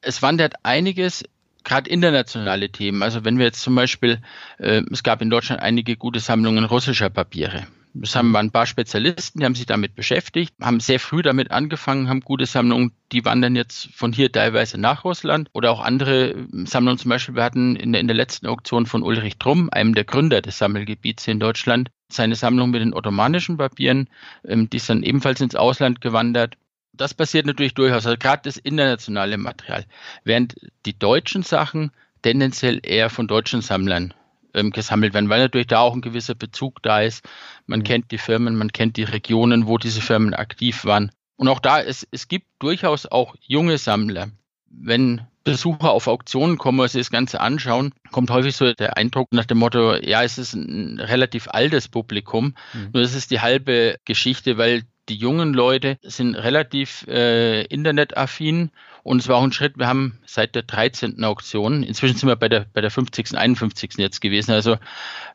es 0.00 0.22
wandert 0.22 0.54
einiges 0.62 1.24
gerade 1.64 1.90
internationale 1.90 2.70
Themen. 2.70 3.02
Also 3.02 3.24
wenn 3.24 3.38
wir 3.38 3.46
jetzt 3.46 3.60
zum 3.60 3.74
Beispiel, 3.74 4.20
äh, 4.58 4.82
es 4.90 5.02
gab 5.02 5.20
in 5.20 5.30
Deutschland 5.30 5.60
einige 5.60 5.96
gute 5.96 6.20
Sammlungen 6.20 6.64
russischer 6.64 7.10
Papiere. 7.10 7.66
Das 7.96 8.16
haben 8.16 8.34
ein 8.34 8.50
paar 8.50 8.66
Spezialisten, 8.66 9.38
die 9.38 9.44
haben 9.44 9.54
sich 9.54 9.66
damit 9.66 9.94
beschäftigt, 9.94 10.52
haben 10.60 10.80
sehr 10.80 10.98
früh 10.98 11.22
damit 11.22 11.52
angefangen, 11.52 12.08
haben 12.08 12.22
gute 12.22 12.44
Sammlungen, 12.44 12.90
die 13.12 13.24
wandern 13.24 13.54
jetzt 13.54 13.88
von 13.94 14.12
hier 14.12 14.32
teilweise 14.32 14.78
nach 14.78 15.04
Russland 15.04 15.48
oder 15.52 15.70
auch 15.70 15.80
andere 15.80 16.34
Sammlungen. 16.64 16.98
Zum 16.98 17.10
Beispiel, 17.10 17.36
wir 17.36 17.44
hatten 17.44 17.76
in 17.76 17.92
der, 17.92 18.00
in 18.00 18.08
der 18.08 18.16
letzten 18.16 18.48
Auktion 18.48 18.86
von 18.86 19.04
Ulrich 19.04 19.38
Trumm, 19.38 19.68
einem 19.70 19.94
der 19.94 20.02
Gründer 20.02 20.42
des 20.42 20.58
Sammelgebiets 20.58 21.28
in 21.28 21.38
Deutschland, 21.38 21.88
seine 22.10 22.34
Sammlung 22.34 22.70
mit 22.70 22.80
den 22.80 22.94
ottomanischen 22.94 23.56
Papieren, 23.56 24.08
ähm, 24.46 24.68
die 24.70 24.76
ist 24.76 24.88
dann 24.88 25.02
ebenfalls 25.02 25.40
ins 25.40 25.56
Ausland 25.56 26.00
gewandert. 26.00 26.56
Das 26.92 27.14
passiert 27.14 27.46
natürlich 27.46 27.74
durchaus, 27.74 28.06
also 28.06 28.16
gerade 28.18 28.42
das 28.44 28.56
internationale 28.56 29.36
Material, 29.36 29.84
während 30.22 30.54
die 30.86 30.96
deutschen 30.98 31.42
Sachen 31.42 31.90
tendenziell 32.22 32.80
eher 32.82 33.10
von 33.10 33.26
deutschen 33.26 33.62
Sammlern 33.62 34.14
ähm, 34.54 34.70
gesammelt 34.70 35.12
werden, 35.12 35.28
weil 35.28 35.40
natürlich 35.40 35.66
da 35.66 35.80
auch 35.80 35.94
ein 35.94 36.00
gewisser 36.00 36.34
Bezug 36.34 36.82
da 36.82 37.00
ist. 37.00 37.28
Man 37.66 37.80
mhm. 37.80 37.84
kennt 37.84 38.10
die 38.12 38.18
Firmen, 38.18 38.56
man 38.56 38.72
kennt 38.72 38.96
die 38.96 39.02
Regionen, 39.02 39.66
wo 39.66 39.78
diese 39.78 40.00
Firmen 40.00 40.34
aktiv 40.34 40.84
waren. 40.84 41.10
Und 41.36 41.48
auch 41.48 41.58
da, 41.58 41.80
es, 41.82 42.06
es 42.10 42.28
gibt 42.28 42.46
durchaus 42.60 43.06
auch 43.06 43.34
junge 43.40 43.78
Sammler. 43.78 44.30
Wenn 44.70 45.22
Besucher 45.44 45.90
auf 45.90 46.06
Auktionen 46.06 46.56
kommen 46.56 46.80
oder 46.80 46.88
sich 46.88 47.02
das 47.02 47.10
Ganze 47.10 47.40
anschauen, 47.40 47.92
kommt 48.10 48.30
häufig 48.30 48.56
so 48.56 48.72
der 48.72 48.96
Eindruck 48.96 49.32
nach 49.32 49.44
dem 49.44 49.58
Motto, 49.58 49.94
ja, 49.96 50.22
es 50.22 50.38
ist 50.38 50.54
ein 50.54 50.98
relativ 50.98 51.48
altes 51.48 51.88
Publikum. 51.88 52.54
Mhm. 52.72 52.90
Nur 52.94 53.02
das 53.02 53.14
ist 53.14 53.30
die 53.30 53.40
halbe 53.40 53.96
Geschichte, 54.06 54.56
weil 54.56 54.82
die 55.08 55.16
jungen 55.16 55.52
Leute 55.52 55.98
sind 56.02 56.34
relativ 56.34 57.06
äh, 57.08 57.64
internetaffin 57.64 58.70
und 59.02 59.20
es 59.20 59.28
war 59.28 59.36
auch 59.36 59.42
ein 59.42 59.52
Schritt, 59.52 59.76
wir 59.76 59.86
haben 59.86 60.18
seit 60.24 60.54
der 60.54 60.62
13. 60.62 61.22
Auktion, 61.24 61.82
inzwischen 61.82 62.16
sind 62.16 62.28
wir 62.28 62.36
bei 62.36 62.48
der, 62.48 62.66
bei 62.72 62.80
der 62.80 62.90
50., 62.90 63.36
51. 63.36 63.92
jetzt 63.98 64.22
gewesen, 64.22 64.52
also 64.52 64.78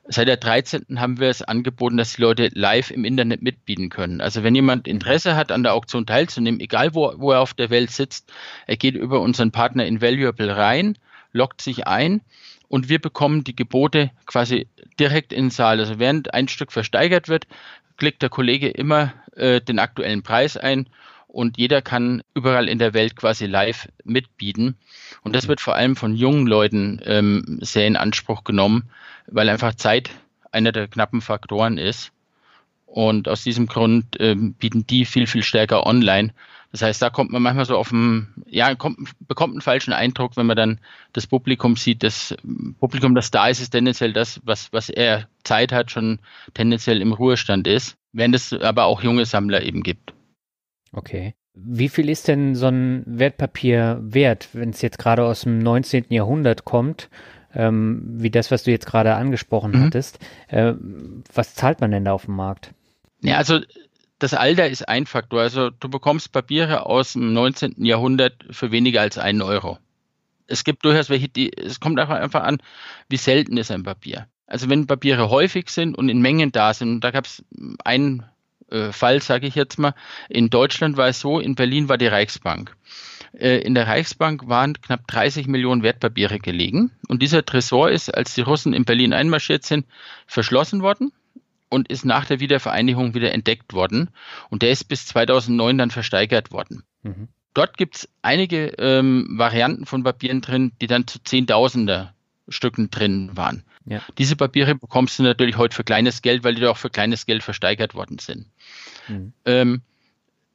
seit 0.07 0.27
der 0.27 0.37
13. 0.37 0.99
haben 0.99 1.19
wir 1.19 1.29
es 1.29 1.43
angeboten, 1.43 1.97
dass 1.97 2.15
die 2.15 2.21
Leute 2.21 2.49
live 2.53 2.89
im 2.89 3.05
Internet 3.05 3.43
mitbieten 3.43 3.89
können. 3.89 4.21
Also 4.21 4.43
wenn 4.43 4.55
jemand 4.55 4.87
Interesse 4.87 5.35
hat, 5.35 5.51
an 5.51 5.61
der 5.61 5.75
Auktion 5.75 6.07
teilzunehmen, 6.07 6.59
egal 6.59 6.95
wo, 6.95 7.13
wo 7.17 7.31
er 7.31 7.41
auf 7.41 7.53
der 7.53 7.69
Welt 7.69 7.91
sitzt, 7.91 8.33
er 8.65 8.75
geht 8.75 8.95
über 8.95 9.21
unseren 9.21 9.51
Partner 9.51 9.85
Invaluable 9.85 10.57
rein, 10.57 10.97
loggt 11.31 11.61
sich 11.61 11.85
ein 11.85 12.21
und 12.69 12.89
wir 12.89 12.99
bekommen 12.99 13.43
die 13.43 13.55
Gebote 13.55 14.09
quasi 14.25 14.67
direkt 14.99 15.31
in 15.31 15.45
den 15.45 15.51
Saal. 15.51 15.79
Also 15.79 15.99
während 15.99 16.33
ein 16.33 16.47
Stück 16.47 16.71
versteigert 16.71 17.27
wird, 17.27 17.45
klickt 17.97 18.23
der 18.23 18.29
Kollege 18.29 18.69
immer 18.69 19.13
äh, 19.39 19.61
den 19.61 19.79
aktuellen 19.79 20.23
Preis 20.23 20.57
ein 20.57 20.87
und 21.29 21.59
jeder 21.59 21.83
kann 21.83 22.23
überall 22.33 22.67
in 22.67 22.79
der 22.79 22.95
Welt 22.95 23.15
quasi 23.15 23.45
live 23.45 23.87
mitbieten. 24.03 24.77
Und 25.21 25.35
das 25.35 25.47
wird 25.47 25.61
vor 25.61 25.75
allem 25.75 25.95
von 25.95 26.15
jungen 26.15 26.47
Leuten 26.47 26.99
ähm, 27.05 27.59
sehr 27.61 27.85
in 27.85 27.95
Anspruch 27.95 28.43
genommen, 28.43 28.89
weil 29.27 29.47
einfach 29.47 29.75
Zeit 29.75 30.09
einer 30.51 30.71
der 30.71 30.87
knappen 30.87 31.21
Faktoren 31.21 31.77
ist. 31.77 32.11
Und 32.87 33.29
aus 33.29 33.43
diesem 33.43 33.67
Grund 33.67 34.15
ähm, 34.19 34.53
bieten 34.53 34.87
die 34.87 35.05
viel, 35.05 35.27
viel 35.27 35.43
stärker 35.43 35.85
online. 35.85 36.33
Das 36.71 36.81
heißt, 36.81 36.99
da 36.99 37.11
kommt 37.11 37.31
man 37.31 37.43
manchmal 37.43 37.65
so 37.65 37.77
auf 37.77 37.93
einen, 37.93 38.33
ja, 38.47 38.73
kommt, 38.73 38.97
bekommt 39.27 39.53
einen 39.53 39.61
falschen 39.61 39.93
Eindruck, 39.93 40.35
wenn 40.35 40.47
man 40.47 40.57
dann 40.57 40.79
das 41.13 41.27
Publikum 41.27 41.75
sieht. 41.75 42.01
Das 42.01 42.35
Publikum, 42.79 43.13
das 43.13 43.29
da 43.29 43.47
ist, 43.47 43.59
ist 43.59 43.69
tendenziell 43.69 44.13
das, 44.13 44.41
was, 44.45 44.73
was 44.73 44.89
er 44.89 45.27
Zeit 45.43 45.71
hat, 45.71 45.91
schon 45.91 46.17
tendenziell 46.55 47.01
im 47.01 47.13
Ruhestand 47.13 47.67
ist, 47.67 47.98
während 48.11 48.35
es 48.35 48.53
aber 48.53 48.85
auch 48.85 49.01
junge 49.01 49.25
Sammler 49.25 49.63
eben 49.63 49.83
gibt. 49.83 50.13
Okay. 50.91 51.35
Wie 51.53 51.89
viel 51.89 52.09
ist 52.09 52.27
denn 52.27 52.55
so 52.55 52.67
ein 52.67 53.03
Wertpapier 53.05 53.99
wert, 54.01 54.49
wenn 54.53 54.69
es 54.69 54.81
jetzt 54.81 54.99
gerade 54.99 55.25
aus 55.25 55.41
dem 55.41 55.59
19. 55.59 56.05
Jahrhundert 56.09 56.63
kommt, 56.63 57.09
ähm, 57.53 58.01
wie 58.03 58.29
das, 58.29 58.51
was 58.51 58.63
du 58.63 58.71
jetzt 58.71 58.85
gerade 58.85 59.15
angesprochen 59.15 59.71
mhm. 59.71 59.85
hattest? 59.85 60.19
Äh, 60.47 60.73
was 61.33 61.55
zahlt 61.55 61.81
man 61.81 61.91
denn 61.91 62.05
da 62.05 62.13
auf 62.13 62.25
dem 62.25 62.35
Markt? 62.35 62.73
Ja, 63.21 63.37
also 63.37 63.59
das 64.19 64.33
Alter 64.33 64.69
ist 64.69 64.87
ein 64.87 65.05
Faktor. 65.05 65.41
Also 65.41 65.69
du 65.69 65.89
bekommst 65.89 66.31
Papiere 66.31 66.85
aus 66.85 67.13
dem 67.13 67.33
19. 67.33 67.83
Jahrhundert 67.83 68.45
für 68.51 68.71
weniger 68.71 69.01
als 69.01 69.17
einen 69.17 69.41
Euro. 69.41 69.79
Es 70.47 70.63
gibt 70.63 70.85
durchaus 70.85 71.09
welche, 71.09 71.29
die, 71.29 71.55
es 71.55 71.79
kommt 71.79 71.99
einfach 71.99 72.43
an, 72.43 72.57
wie 73.07 73.17
selten 73.17 73.57
ist 73.57 73.71
ein 73.71 73.83
Papier. 73.83 74.27
Also 74.49 74.67
wenn 74.67 74.87
Papiere 74.87 75.29
häufig 75.29 75.69
sind 75.69 75.95
und 75.95 76.09
in 76.09 76.21
Mengen 76.21 76.51
da 76.51 76.73
sind, 76.73 77.03
da 77.03 77.11
gab 77.11 77.25
es 77.25 77.43
einen 77.85 78.23
äh, 78.71 78.91
Fall, 78.91 79.21
sage 79.21 79.45
ich 79.45 79.53
jetzt 79.53 79.77
mal. 79.77 79.93
In 80.27 80.49
Deutschland 80.49 80.97
war 80.97 81.07
es 81.07 81.19
so, 81.19 81.39
in 81.39 81.53
Berlin 81.53 81.87
war 81.87 81.99
die 81.99 82.07
Reichsbank. 82.07 82.75
Äh, 83.37 83.59
in 83.59 83.75
der 83.75 83.85
Reichsbank 83.85 84.47
waren 84.47 84.73
knapp 84.81 85.05
30 85.07 85.47
Millionen 85.47 85.83
Wertpapiere 85.83 86.39
gelegen. 86.39 86.91
Und 87.07 87.21
dieser 87.21 87.45
Tresor 87.45 87.91
ist, 87.91 88.09
als 88.09 88.33
die 88.33 88.41
Russen 88.41 88.73
in 88.73 88.85
Berlin 88.85 89.13
einmarschiert 89.13 89.65
sind, 89.65 89.85
verschlossen 90.25 90.81
worden 90.81 91.11
und 91.69 91.87
ist 91.87 92.03
nach 92.03 92.25
der 92.25 92.39
Wiedervereinigung 92.39 93.13
wieder 93.13 93.31
entdeckt 93.31 93.73
worden. 93.73 94.09
Und 94.49 94.63
der 94.63 94.71
ist 94.71 94.85
bis 94.85 95.05
2009 95.05 95.77
dann 95.77 95.91
versteigert 95.91 96.51
worden. 96.51 96.81
Mhm. 97.03 97.27
Dort 97.53 97.77
gibt 97.77 97.97
es 97.97 98.09
einige 98.23 98.69
ähm, 98.79 99.27
Varianten 99.37 99.85
von 99.85 100.01
Papieren 100.03 100.41
drin, 100.41 100.71
die 100.81 100.87
dann 100.87 101.05
zu 101.05 101.19
Zehntausender 101.23 102.15
Stücken 102.49 102.89
drin 102.91 103.31
waren. 103.33 103.63
Ja. 103.85 104.01
Diese 104.17 104.35
Papiere 104.35 104.75
bekommst 104.75 105.19
du 105.19 105.23
natürlich 105.23 105.57
heute 105.57 105.75
für 105.75 105.83
kleines 105.83 106.21
Geld, 106.21 106.43
weil 106.43 106.55
die 106.55 106.65
auch 106.65 106.77
für 106.77 106.89
kleines 106.89 107.25
Geld 107.25 107.43
versteigert 107.43 107.95
worden 107.95 108.19
sind. 108.19 108.47
Mhm. 109.07 109.33
Ähm, 109.45 109.81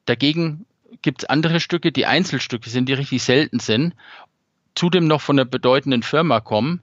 dagegen 0.07 0.67
gibt 1.03 1.23
es 1.23 1.29
andere 1.29 1.61
Stücke, 1.61 1.93
die 1.93 2.07
Einzelstücke 2.07 2.71
sind, 2.71 2.89
die 2.89 2.93
richtig 2.95 3.23
selten 3.23 3.59
sind, 3.59 3.95
zudem 4.75 5.07
noch 5.07 5.21
von 5.21 5.39
einer 5.39 5.45
bedeutenden 5.45 6.03
Firma 6.03 6.41
kommen 6.41 6.83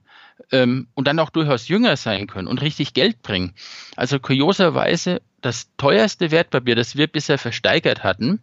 ähm, 0.50 0.88
und 0.94 1.06
dann 1.06 1.18
auch 1.18 1.30
durchaus 1.30 1.68
jünger 1.68 1.96
sein 1.96 2.26
können 2.26 2.48
und 2.48 2.60
richtig 2.60 2.94
Geld 2.94 3.22
bringen. 3.22 3.54
Also 3.96 4.18
kurioserweise, 4.18 5.22
das 5.40 5.68
teuerste 5.76 6.30
Wertpapier, 6.30 6.74
das 6.74 6.96
wir 6.96 7.06
bisher 7.06 7.38
versteigert 7.38 8.02
hatten, 8.02 8.40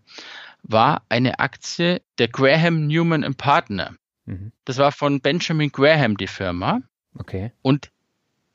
war 0.63 1.03
eine 1.09 1.39
Aktie 1.39 2.01
der 2.17 2.27
Graham 2.27 2.87
Newman 2.87 3.33
Partner. 3.35 3.95
Mhm. 4.29 4.51
Das 4.63 4.77
war 4.77 4.91
von 4.91 5.21
Benjamin 5.21 5.71
Graham 5.71 6.15
die 6.15 6.27
Firma. 6.27 6.81
Okay. 7.17 7.51
Und 7.63 7.91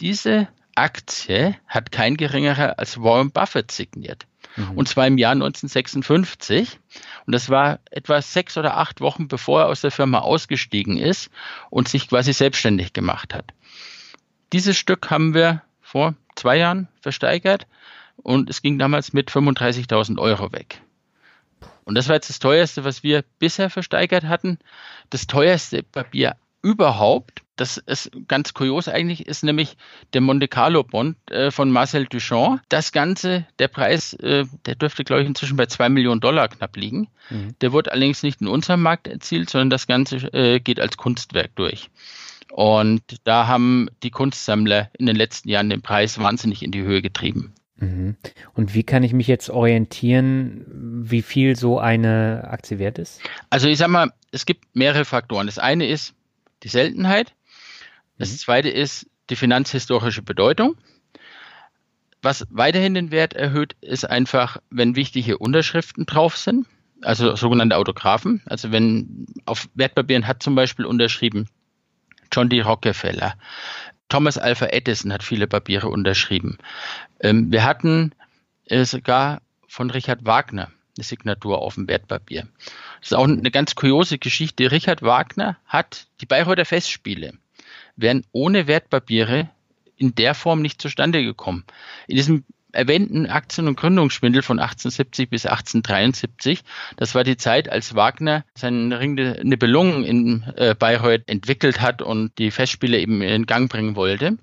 diese 0.00 0.48
Aktie 0.76 1.56
hat 1.66 1.90
kein 1.90 2.16
geringerer 2.16 2.78
als 2.78 3.00
Warren 3.00 3.32
Buffett 3.32 3.72
signiert. 3.72 4.26
Mhm. 4.56 4.78
Und 4.78 4.88
zwar 4.88 5.06
im 5.06 5.18
Jahr 5.18 5.32
1956. 5.32 6.78
Und 7.26 7.32
das 7.32 7.50
war 7.50 7.80
etwa 7.90 8.22
sechs 8.22 8.56
oder 8.56 8.76
acht 8.76 9.00
Wochen, 9.00 9.26
bevor 9.26 9.62
er 9.62 9.68
aus 9.68 9.80
der 9.80 9.90
Firma 9.90 10.20
ausgestiegen 10.20 10.96
ist 10.96 11.30
und 11.70 11.88
sich 11.88 12.08
quasi 12.08 12.32
selbstständig 12.32 12.92
gemacht 12.92 13.34
hat. 13.34 13.52
Dieses 14.52 14.76
Stück 14.76 15.10
haben 15.10 15.34
wir 15.34 15.62
vor 15.80 16.14
zwei 16.37 16.56
Jahren 16.58 16.87
versteigert 17.00 17.66
und 18.16 18.48
es 18.48 18.62
ging 18.62 18.78
damals 18.78 19.12
mit 19.12 19.30
35.000 19.30 20.18
Euro 20.18 20.52
weg. 20.52 20.80
Und 21.84 21.96
das 21.96 22.08
war 22.08 22.16
jetzt 22.16 22.30
das 22.30 22.38
teuerste, 22.38 22.84
was 22.84 23.02
wir 23.02 23.24
bisher 23.38 23.70
versteigert 23.70 24.24
hatten. 24.24 24.58
Das 25.10 25.26
teuerste 25.26 25.82
Papier 25.82 26.36
überhaupt, 26.62 27.42
das 27.56 27.76
ist 27.76 28.10
ganz 28.26 28.54
kurios 28.54 28.88
eigentlich, 28.88 29.26
ist 29.26 29.44
nämlich 29.44 29.76
der 30.14 30.22
Monte 30.22 30.48
Carlo 30.48 30.82
Bond 30.82 31.16
äh, 31.30 31.50
von 31.50 31.70
Marcel 31.70 32.06
Duchamp. 32.06 32.62
Das 32.70 32.90
Ganze, 32.90 33.46
der 33.58 33.68
Preis, 33.68 34.14
äh, 34.14 34.46
der 34.64 34.74
dürfte, 34.74 35.04
glaube 35.04 35.22
ich, 35.22 35.28
inzwischen 35.28 35.56
bei 35.56 35.66
zwei 35.66 35.88
Millionen 35.88 36.20
Dollar 36.20 36.48
knapp 36.48 36.76
liegen. 36.76 37.08
Mhm. 37.28 37.54
Der 37.60 37.72
wurde 37.72 37.92
allerdings 37.92 38.22
nicht 38.22 38.40
in 38.40 38.48
unserem 38.48 38.82
Markt 38.82 39.06
erzielt, 39.06 39.50
sondern 39.50 39.70
das 39.70 39.86
Ganze 39.86 40.16
äh, 40.32 40.58
geht 40.58 40.80
als 40.80 40.96
Kunstwerk 40.96 41.54
durch. 41.54 41.90
Und 42.50 43.02
da 43.24 43.46
haben 43.46 43.88
die 44.02 44.10
Kunstsammler 44.10 44.90
in 44.98 45.06
den 45.06 45.16
letzten 45.16 45.48
Jahren 45.48 45.70
den 45.70 45.82
Preis 45.82 46.18
wahnsinnig 46.18 46.62
in 46.62 46.70
die 46.70 46.82
Höhe 46.82 47.02
getrieben. 47.02 47.52
Mhm. 47.76 48.16
Und 48.54 48.74
wie 48.74 48.84
kann 48.84 49.02
ich 49.02 49.12
mich 49.12 49.26
jetzt 49.26 49.50
orientieren, 49.50 50.64
wie 51.06 51.22
viel 51.22 51.56
so 51.56 51.78
eine 51.78 52.46
Aktie 52.48 52.78
wert 52.78 52.98
ist? 52.98 53.20
Also 53.50 53.68
ich 53.68 53.78
sag 53.78 53.88
mal, 53.88 54.12
es 54.30 54.46
gibt 54.46 54.74
mehrere 54.74 55.04
Faktoren. 55.04 55.46
Das 55.46 55.58
eine 55.58 55.87
ist 55.87 56.14
die 56.62 56.68
Seltenheit. 56.68 57.34
Das 58.18 58.32
mhm. 58.32 58.37
zweite 58.37 58.68
ist 58.68 59.06
die 59.30 59.37
finanzhistorische 59.37 60.22
Bedeutung. 60.22 60.76
Was 62.22 62.46
weiterhin 62.48 62.94
den 62.94 63.10
Wert 63.10 63.34
erhöht, 63.34 63.76
ist 63.82 64.08
einfach, 64.08 64.56
wenn 64.70 64.96
wichtige 64.96 65.37
Unterschriften 65.37 66.06
drauf 66.06 66.38
sind, 66.38 66.66
also 67.02 67.37
sogenannte 67.37 67.76
Autographen. 67.76 68.42
Also 68.46 68.72
wenn 68.72 69.26
auf 69.44 69.68
Wertpapieren 69.74 70.26
hat 70.26 70.42
zum 70.42 70.54
Beispiel 70.54 70.87
unterschrieben 70.87 71.48
John 72.32 72.48
D. 72.48 72.62
Rockefeller, 72.62 73.34
Thomas 74.08 74.38
Alpha 74.38 74.66
Edison 74.66 75.12
hat 75.12 75.22
viele 75.22 75.46
Papiere 75.46 75.88
unterschrieben. 75.88 76.58
Ähm, 77.20 77.50
wir 77.50 77.64
hatten 77.64 78.12
äh, 78.66 78.84
sogar 78.84 79.40
von 79.66 79.90
Richard 79.90 80.24
Wagner 80.24 80.70
eine 80.96 81.04
Signatur 81.04 81.58
auf 81.58 81.74
dem 81.74 81.88
Wertpapier. 81.88 82.46
Das 83.00 83.10
ist 83.10 83.14
auch 83.14 83.24
eine 83.24 83.50
ganz 83.50 83.74
kuriose 83.74 84.18
Geschichte. 84.18 84.70
Richard 84.70 85.02
Wagner 85.02 85.56
hat 85.66 86.06
die 86.20 86.26
Bayreuther 86.26 86.64
Festspiele, 86.64 87.32
wären 87.96 88.24
ohne 88.32 88.66
Wertpapiere 88.66 89.50
in 89.96 90.14
der 90.14 90.34
Form 90.34 90.62
nicht 90.62 90.80
zustande 90.80 91.22
gekommen. 91.22 91.64
In 92.06 92.16
diesem 92.16 92.44
erwähnten 92.74 93.26
Aktien- 93.26 93.68
und 93.68 93.76
Gründungsschwindel 93.76 94.42
von 94.42 94.58
1870 94.58 95.30
bis 95.30 95.46
1873. 95.46 96.62
Das 96.96 97.14
war 97.14 97.24
die 97.24 97.37
Zeit, 97.37 97.68
als 97.68 97.94
Wagner 97.94 98.44
seine 98.54 98.98
Ring 98.98 99.16
de 99.16 99.42
Nibelungen 99.44 100.04
in 100.04 100.42
äh, 100.56 100.74
Bayreuth 100.78 101.22
entwickelt 101.26 101.80
hat 101.80 102.02
und 102.02 102.37
die 102.38 102.50
Festspiele 102.50 102.98
eben 102.98 103.22
in 103.22 103.46
Gang 103.46 103.70
bringen 103.70 103.96
wollte. 103.96 104.38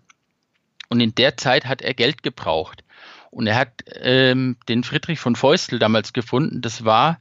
Und 0.89 0.99
in 0.99 1.15
der 1.15 1.37
Zeit 1.37 1.65
hat 1.65 1.81
er 1.81 1.93
Geld 1.93 2.23
gebraucht. 2.23 2.83
Und 3.29 3.47
er 3.47 3.55
hat 3.55 3.83
ähm, 4.01 4.57
den 4.67 4.83
Friedrich 4.83 5.19
von 5.19 5.35
Feustel 5.35 5.79
damals 5.79 6.11
gefunden. 6.11 6.61
Das 6.61 6.83
war 6.83 7.19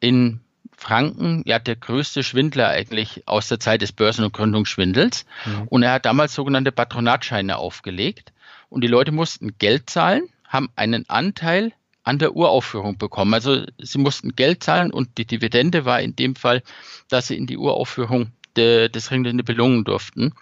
in 0.00 0.40
Franken 0.76 1.42
ja 1.46 1.58
der 1.58 1.76
größte 1.76 2.22
Schwindler 2.22 2.68
eigentlich 2.68 3.28
aus 3.28 3.48
der 3.48 3.60
Zeit 3.60 3.82
des 3.82 3.92
Börsen- 3.92 4.24
und 4.24 4.32
Gründungsschwindels. 4.32 5.26
Mhm. 5.44 5.68
Und 5.68 5.82
er 5.82 5.92
hat 5.92 6.06
damals 6.06 6.34
sogenannte 6.34 6.72
Patronatscheine 6.72 7.56
aufgelegt. 7.56 8.32
Und 8.70 8.82
die 8.82 8.88
Leute 8.88 9.12
mussten 9.12 9.56
Geld 9.58 9.88
zahlen 9.88 10.28
haben 10.54 10.70
einen 10.76 11.08
Anteil 11.10 11.72
an 12.04 12.18
der 12.18 12.36
Uraufführung 12.36 12.96
bekommen. 12.96 13.34
Also 13.34 13.64
sie 13.78 13.98
mussten 13.98 14.36
Geld 14.36 14.62
zahlen 14.62 14.92
und 14.92 15.18
die 15.18 15.26
Dividende 15.26 15.84
war 15.84 16.00
in 16.00 16.14
dem 16.14 16.36
Fall, 16.36 16.62
dass 17.08 17.26
sie 17.26 17.36
in 17.36 17.46
die 17.46 17.58
Uraufführung 17.58 18.30
de, 18.56 18.88
des 18.88 19.10
Ring 19.10 19.24
der 19.24 19.32
Nibelungen 19.32 19.84
durften. 19.84 20.32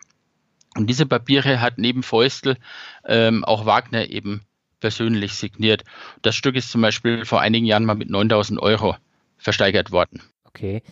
Und 0.75 0.88
diese 0.88 1.07
Papiere 1.07 1.61
hat 1.61 1.79
neben 1.79 2.03
Feustel 2.03 2.59
ähm, 3.07 3.44
auch 3.44 3.64
Wagner 3.66 4.11
eben 4.11 4.42
persönlich 4.81 5.35
signiert. 5.35 5.85
Das 6.20 6.35
Stück 6.35 6.57
ist 6.57 6.70
zum 6.70 6.83
Beispiel 6.83 7.25
vor 7.25 7.40
einigen 7.40 7.64
Jahren 7.64 7.85
mal 7.85 7.94
mit 7.94 8.11
9000 8.11 8.61
Euro 8.61 8.96
versteigert 9.38 9.92
worden. 9.92 10.20
Okay. 10.44 10.83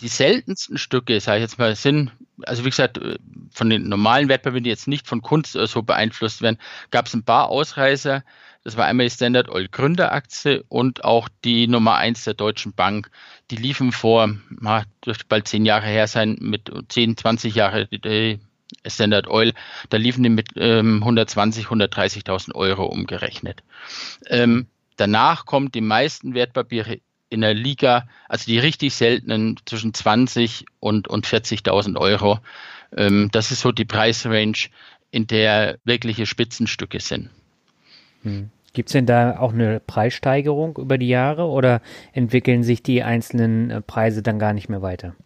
Die 0.00 0.08
seltensten 0.08 0.78
Stücke, 0.78 1.18
sage 1.20 1.38
ich 1.38 1.42
jetzt 1.42 1.58
mal, 1.58 1.74
sind, 1.74 2.12
also 2.42 2.64
wie 2.64 2.70
gesagt, 2.70 3.00
von 3.50 3.70
den 3.70 3.88
normalen 3.88 4.28
Wertpapieren, 4.28 4.62
die 4.62 4.70
jetzt 4.70 4.86
nicht 4.86 5.08
von 5.08 5.22
Kunst 5.22 5.56
oder 5.56 5.66
so 5.66 5.82
beeinflusst 5.82 6.42
werden, 6.42 6.58
gab 6.90 7.06
es 7.06 7.14
ein 7.14 7.24
paar 7.24 7.48
Ausreißer. 7.48 8.22
Das 8.64 8.76
war 8.76 8.86
einmal 8.86 9.06
die 9.06 9.14
Standard 9.14 9.48
Oil 9.48 9.68
Gründeraktie 9.68 10.64
und 10.68 11.04
auch 11.04 11.28
die 11.44 11.68
Nummer 11.68 11.96
1 11.96 12.24
der 12.24 12.34
Deutschen 12.34 12.72
Bank. 12.72 13.10
Die 13.50 13.56
liefen 13.56 13.92
vor, 13.92 14.30
dürfte 15.06 15.24
bald 15.28 15.48
zehn 15.48 15.64
Jahre 15.64 15.86
her 15.86 16.06
sein, 16.06 16.36
mit 16.40 16.70
10, 16.88 17.16
20 17.16 17.54
Jahre 17.54 17.88
Standard 18.86 19.28
Oil, 19.28 19.54
da 19.88 19.96
liefen 19.96 20.22
die 20.22 20.28
mit 20.28 20.50
ähm, 20.56 20.98
120, 21.02 21.66
130.000 21.66 22.54
Euro 22.54 22.86
umgerechnet. 22.86 23.62
Ähm, 24.26 24.66
danach 24.96 25.46
kommen 25.46 25.72
die 25.72 25.80
meisten 25.80 26.34
Wertpapiere 26.34 27.00
in 27.30 27.40
der 27.42 27.54
Liga, 27.54 28.08
also 28.28 28.46
die 28.46 28.58
richtig 28.58 28.94
seltenen, 28.94 29.56
zwischen 29.66 29.94
20 29.94 30.66
und, 30.80 31.08
und 31.08 31.26
40.000 31.26 31.96
Euro. 31.96 32.40
Ähm, 32.96 33.28
das 33.32 33.50
ist 33.50 33.60
so 33.60 33.72
die 33.72 33.84
Preisrange, 33.84 34.68
in 35.10 35.26
der 35.26 35.78
wirkliche 35.84 36.26
Spitzenstücke 36.26 37.00
sind. 37.00 37.30
Hm. 38.22 38.50
Gibt 38.72 38.90
es 38.90 38.92
denn 38.92 39.06
da 39.06 39.38
auch 39.38 39.52
eine 39.52 39.80
Preissteigerung 39.80 40.76
über 40.76 40.98
die 40.98 41.08
Jahre 41.08 41.46
oder 41.46 41.80
entwickeln 42.12 42.62
sich 42.62 42.82
die 42.82 43.02
einzelnen 43.02 43.70
äh, 43.70 43.80
Preise 43.80 44.22
dann 44.22 44.38
gar 44.38 44.52
nicht 44.52 44.68
mehr 44.68 44.82
weiter? 44.82 45.16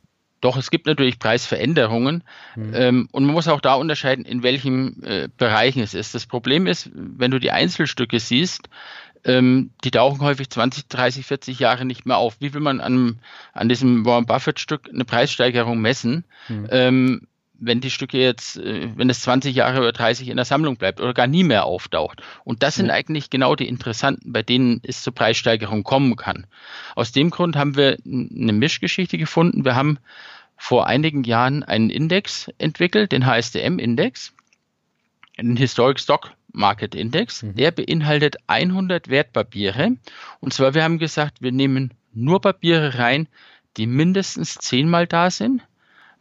Doch, 0.41 0.57
es 0.57 0.71
gibt 0.71 0.87
natürlich 0.87 1.21
Preisveränderungen 1.21 2.25
mhm. 2.57 2.73
ähm, 2.75 3.09
und 3.13 3.25
man 3.25 3.35
muss 3.35 3.49
auch 3.49 3.61
da 3.61 3.75
unterscheiden, 3.75 4.25
in 4.25 4.43
welchen 4.43 5.03
äh, 5.05 5.29
Bereichen 5.37 5.83
es 5.83 5.95
ist. 5.95 6.15
Das 6.15 6.27
Problem 6.27 6.67
ist, 6.67 6.91
wenn 6.95 7.31
du 7.31 7.39
die 7.39 7.53
Einzelstücke 7.53 8.19
siehst, 8.19 8.69
ähm, 9.25 9.71
die 9.85 9.93
tauchen 9.93 10.21
häufig 10.21 10.51
20, 10.51 10.89
30, 10.89 11.27
40 11.27 11.59
Jahre 11.61 11.85
nicht 11.85 12.07
mehr 12.07 12.17
auf. 12.17 12.37
Wie 12.41 12.53
will 12.55 12.61
man 12.61 12.81
an, 12.81 13.21
an 13.53 13.69
diesem 13.69 14.05
Warren 14.05 14.27
Buffett-Stück 14.27 14.89
eine 14.93 15.05
Preissteigerung 15.05 15.81
messen? 15.81 16.25
Mhm. 16.49 16.69
Ähm, 16.71 17.29
wenn 17.65 17.81
die 17.81 17.91
Stücke 17.91 18.19
jetzt, 18.19 18.59
äh, 18.59 18.89
wenn 18.97 19.09
es 19.09 19.21
20 19.21 19.55
Jahre 19.55 19.79
oder 19.79 19.93
30 19.93 20.29
in 20.29 20.37
der 20.37 20.45
Sammlung 20.45 20.77
bleibt 20.77 21.01
oder 21.01 21.15
gar 21.15 21.29
nie 21.29 21.45
mehr 21.45 21.65
auftaucht. 21.65 22.21
Und 22.45 22.63
das 22.63 22.75
sind 22.75 22.87
ja. 22.87 22.95
eigentlich 22.95 23.31
genau 23.31 23.55
die 23.55 23.69
interessanten, 23.69 24.33
bei 24.33 24.43
denen 24.43 24.81
es 24.83 25.03
zur 25.03 25.15
Preissteigerung 25.15 25.85
kommen 25.85 26.17
kann. 26.17 26.47
Aus 26.97 27.13
dem 27.13 27.31
Grund 27.31 27.57
haben 27.57 27.77
wir 27.77 27.99
eine 28.05 28.53
Mischgeschichte 28.53 29.17
gefunden. 29.17 29.65
Wir 29.65 29.77
haben 29.77 29.99
vor 30.57 30.87
einigen 30.87 31.23
Jahren 31.25 31.63
einen 31.63 31.89
Index 31.89 32.51
entwickelt, 32.59 33.13
den 33.13 33.27
HSDM-Index, 33.27 34.35
einen 35.39 35.57
Historic 35.57 36.01
Stock 36.01 36.33
Market 36.53 36.95
Index. 36.95 37.43
Mhm. 37.43 37.55
Der 37.57 37.71
beinhaltet 37.71 38.37
100 38.49 39.09
Wertpapiere. 39.09 39.97
Und 40.41 40.53
zwar, 40.53 40.75
wir 40.75 40.83
haben 40.83 40.99
gesagt, 40.99 41.41
wir 41.41 41.53
nehmen 41.53 41.95
nur 42.13 42.41
Papiere 42.41 42.99
rein, 42.99 43.29
die 43.77 43.87
mindestens 43.87 44.57
zehnmal 44.57 45.07
da 45.07 45.31
sind 45.31 45.63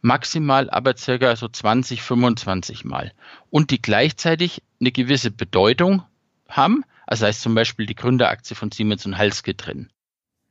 maximal 0.02 0.68
aber 0.68 0.96
circa 0.96 1.34
so 1.36 1.48
20, 1.48 2.02
25 2.02 2.84
Mal. 2.84 3.12
Und 3.50 3.70
die 3.70 3.80
gleichzeitig 3.80 4.62
eine 4.80 4.92
gewisse 4.92 5.30
Bedeutung 5.30 6.02
haben. 6.48 6.84
Also 7.06 7.26
heißt 7.26 7.40
zum 7.40 7.54
Beispiel 7.54 7.86
die 7.86 7.94
Gründeraktie 7.94 8.54
von 8.54 8.70
Siemens 8.70 9.06
und 9.06 9.16
Halske 9.16 9.54
drin. 9.54 9.90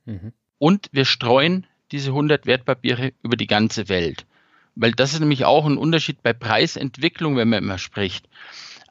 Mhm. 0.05 0.33
Und 0.57 0.89
wir 0.91 1.05
streuen 1.05 1.67
diese 1.91 2.09
100 2.09 2.45
Wertpapiere 2.45 3.13
über 3.21 3.37
die 3.37 3.47
ganze 3.47 3.89
Welt. 3.89 4.25
Weil 4.75 4.91
das 4.91 5.13
ist 5.13 5.19
nämlich 5.19 5.45
auch 5.45 5.65
ein 5.65 5.77
Unterschied 5.77 6.23
bei 6.23 6.33
Preisentwicklung, 6.33 7.35
wenn 7.35 7.49
man 7.49 7.63
immer 7.63 7.77
spricht. 7.77 8.27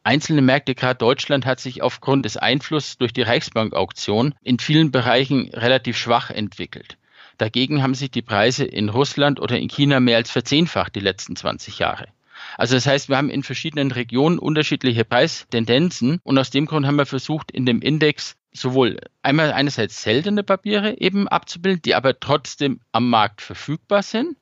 Einzelne 0.02 0.42
Märkte, 0.42 0.74
gerade 0.74 0.98
Deutschland, 0.98 1.46
hat 1.46 1.60
sich 1.60 1.82
aufgrund 1.82 2.24
des 2.24 2.36
Einflusses 2.36 2.98
durch 2.98 3.12
die 3.12 3.22
Reichsbank-Auktion 3.22 4.34
in 4.42 4.58
vielen 4.58 4.90
Bereichen 4.90 5.50
relativ 5.52 5.96
schwach 5.96 6.30
entwickelt. 6.30 6.96
Dagegen 7.40 7.82
haben 7.82 7.94
sich 7.94 8.10
die 8.10 8.22
Preise 8.22 8.64
in 8.64 8.88
Russland 8.88 9.40
oder 9.40 9.58
in 9.58 9.68
China 9.68 9.98
mehr 9.98 10.18
als 10.18 10.30
verzehnfacht 10.30 10.94
die 10.94 11.00
letzten 11.00 11.36
20 11.36 11.78
Jahre. 11.78 12.08
Also 12.56 12.74
das 12.74 12.86
heißt, 12.86 13.08
wir 13.08 13.16
haben 13.16 13.30
in 13.30 13.42
verschiedenen 13.42 13.92
Regionen 13.92 14.38
unterschiedliche 14.38 15.04
Preistendenzen 15.04 16.20
und 16.22 16.38
aus 16.38 16.50
dem 16.50 16.66
Grund 16.66 16.86
haben 16.86 16.96
wir 16.96 17.06
versucht, 17.06 17.50
in 17.50 17.64
dem 17.64 17.80
Index 17.80 18.36
sowohl 18.52 18.98
einmal 19.22 19.52
einerseits 19.52 20.02
seltene 20.02 20.42
Papiere 20.42 20.98
eben 20.98 21.28
abzubilden, 21.28 21.82
die 21.82 21.94
aber 21.94 22.18
trotzdem 22.18 22.80
am 22.92 23.08
Markt 23.08 23.40
verfügbar 23.40 24.02
sind 24.02 24.36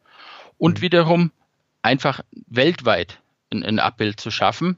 und 0.57 0.79
mhm. 0.79 0.83
wiederum 0.83 1.33
einfach 1.83 2.21
weltweit 2.49 3.21
ein, 3.53 3.65
ein 3.65 3.79
Abbild 3.79 4.21
zu 4.21 4.31
schaffen. 4.31 4.77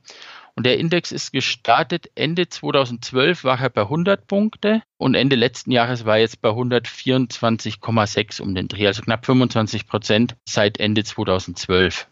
Und 0.54 0.66
der 0.66 0.78
Index 0.78 1.12
ist 1.12 1.32
gestartet 1.32 2.10
Ende 2.14 2.48
2012 2.48 3.44
war 3.44 3.60
er 3.60 3.70
bei 3.70 3.82
100 3.82 4.26
Punkte 4.26 4.82
und 4.98 5.14
Ende 5.14 5.36
letzten 5.36 5.70
Jahres 5.70 6.04
war 6.04 6.16
er 6.16 6.22
jetzt 6.22 6.42
bei 6.42 6.50
124,6 6.50 8.42
um 8.42 8.54
den 8.54 8.68
Dreh, 8.68 8.86
also 8.86 9.02
knapp 9.02 9.26
25 9.26 9.86
Prozent 9.86 10.36
seit 10.44 10.78
Ende 10.78 11.04
2012. 11.04 12.06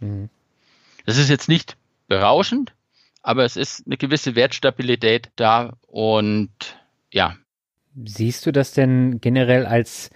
Mhm. 0.00 0.28
Das 1.06 1.16
ist 1.16 1.30
jetzt 1.30 1.48
nicht 1.48 1.76
berauschend, 2.06 2.74
aber 3.22 3.44
es 3.44 3.56
ist 3.56 3.86
eine 3.86 3.96
gewisse 3.96 4.34
Wertstabilität 4.34 5.30
da 5.36 5.76
und 5.86 6.50
ja. 7.12 7.36
Siehst 8.04 8.46
du 8.46 8.52
das 8.52 8.72
denn 8.72 9.20
generell 9.20 9.66
als 9.66 10.10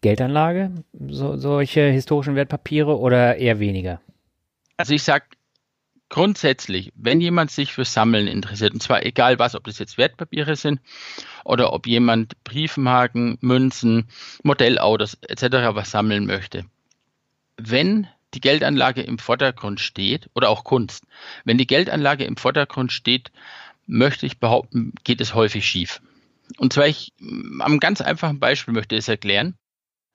Geldanlage, 0.00 0.72
so, 1.08 1.36
solche 1.36 1.82
historischen 1.90 2.34
Wertpapiere 2.34 2.98
oder 2.98 3.36
eher 3.36 3.58
weniger? 3.58 4.00
Also 4.76 4.94
ich 4.94 5.02
sage 5.02 5.26
grundsätzlich, 6.10 6.92
wenn 6.96 7.20
jemand 7.20 7.50
sich 7.50 7.72
für 7.72 7.86
Sammeln 7.86 8.26
interessiert, 8.26 8.74
und 8.74 8.82
zwar 8.82 9.06
egal 9.06 9.38
was, 9.38 9.54
ob 9.54 9.64
das 9.64 9.78
jetzt 9.78 9.96
Wertpapiere 9.96 10.56
sind 10.56 10.80
oder 11.44 11.72
ob 11.72 11.86
jemand 11.86 12.42
Briefmarken, 12.44 13.38
Münzen, 13.40 14.08
Modellautos 14.42 15.16
etc. 15.22 15.74
was 15.74 15.92
sammeln 15.92 16.26
möchte, 16.26 16.66
wenn 17.56 18.06
die 18.34 18.40
Geldanlage 18.40 19.02
im 19.02 19.18
Vordergrund 19.18 19.80
steht 19.80 20.28
oder 20.34 20.50
auch 20.50 20.64
Kunst, 20.64 21.04
wenn 21.44 21.58
die 21.58 21.66
Geldanlage 21.66 22.24
im 22.24 22.36
Vordergrund 22.36 22.92
steht, 22.92 23.32
möchte 23.86 24.26
ich 24.26 24.38
behaupten, 24.38 24.92
geht 25.04 25.20
es 25.20 25.34
häufig 25.34 25.66
schief. 25.66 26.00
Und 26.58 26.72
zwar 26.72 26.86
ich 26.86 27.12
am 27.60 27.80
ganz 27.80 28.00
einfachen 28.00 28.40
Beispiel 28.40 28.74
möchte 28.74 28.96
ich 28.96 29.00
es 29.00 29.08
erklären. 29.08 29.54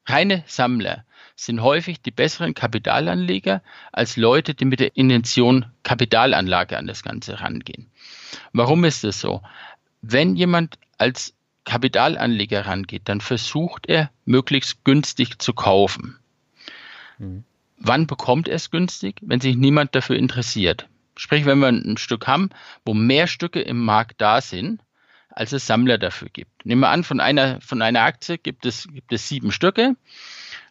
reine 0.06 0.44
Sammler 0.48 1.06
sind 1.36 1.62
häufig 1.62 2.02
die 2.02 2.12
besseren 2.12 2.54
Kapitalanleger 2.54 3.62
als 3.92 4.18
Leute, 4.18 4.54
die 4.54 4.66
mit 4.66 4.80
der 4.80 4.96
Intention 4.96 5.66
Kapitalanlage 5.84 6.78
an 6.78 6.88
das 6.88 7.04
Ganze 7.04 7.42
rangehen. 7.42 7.92
Warum 8.54 8.86
ist 8.86 9.04
das 9.04 9.20
so? 9.20 9.42
Wenn 10.02 10.36
jemand 10.36 10.78
als 10.98 11.34
Kapitalanleger 11.66 12.66
rangeht, 12.66 13.04
dann 13.06 13.22
versucht 13.22 13.88
er 13.88 14.12
möglichst 14.24 14.86
günstig 14.86 15.40
zu 15.40 15.54
kaufen. 15.54 16.18
Mhm. 17.18 17.44
Wann 17.78 18.08
bekommt 18.08 18.48
er 18.48 18.56
es 18.56 18.72
günstig? 18.72 19.18
Wenn 19.22 19.42
sich 19.42 19.58
niemand 19.58 19.96
dafür 19.96 20.16
interessiert. 20.16 20.88
Sprich, 21.18 21.46
wenn 21.46 21.60
wir 21.60 21.68
ein 21.68 21.98
Stück 21.98 22.28
haben, 22.28 22.50
wo 22.86 22.94
mehr 22.94 23.28
Stücke 23.28 23.62
im 23.62 23.84
Markt 23.84 24.22
da 24.22 24.42
sind, 24.42 24.82
als 25.30 25.52
es 25.52 25.68
Sammler 25.68 25.98
dafür 25.98 26.30
gibt. 26.30 26.66
Nehmen 26.66 26.82
wir 26.82 26.90
an, 26.90 27.04
von 27.04 27.20
einer, 27.20 27.60
von 27.62 27.82
einer 27.82 28.02
Aktie 28.04 28.38
gibt 28.38 28.66
es, 28.66 28.88
gibt 28.88 29.12
es 29.12 29.28
sieben 29.28 29.52
Stücke, 29.52 29.96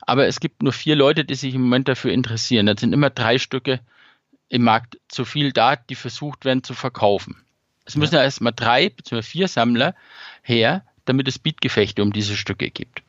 aber 0.07 0.27
es 0.27 0.41
gibt 0.41 0.63
nur 0.63 0.73
vier 0.73 0.97
Leute, 0.97 1.25
die 1.25 1.35
sich 1.35 1.55
im 1.55 1.63
Moment 1.63 1.89
dafür 1.89 2.13
interessieren. 2.13 2.67
Dann 2.67 2.77
sind 2.77 2.93
immer 2.93 3.11
drei 3.11 3.39
Stücke 3.39 3.81
im 4.49 4.63
Markt 4.63 4.99
zu 5.09 5.25
viel 5.25 5.53
da, 5.53 5.77
die 5.77 5.95
versucht 5.95 6.45
werden 6.45 6.63
zu 6.63 6.75
verkaufen. 6.75 7.37
Es 7.85 7.97
müssen 7.97 8.15
ja 8.15 8.23
erstmal 8.23 8.53
drei 8.55 8.89
bzw. 8.89 9.23
vier 9.23 9.49
Sammler 9.49 9.95
her, 10.43 10.85
damit 11.05 11.29
es 11.29 11.39
Bietgefechte 11.39 12.03
um 12.03 12.13
diese 12.13 12.37
Stücke 12.37 12.71
gibt. 12.71 13.03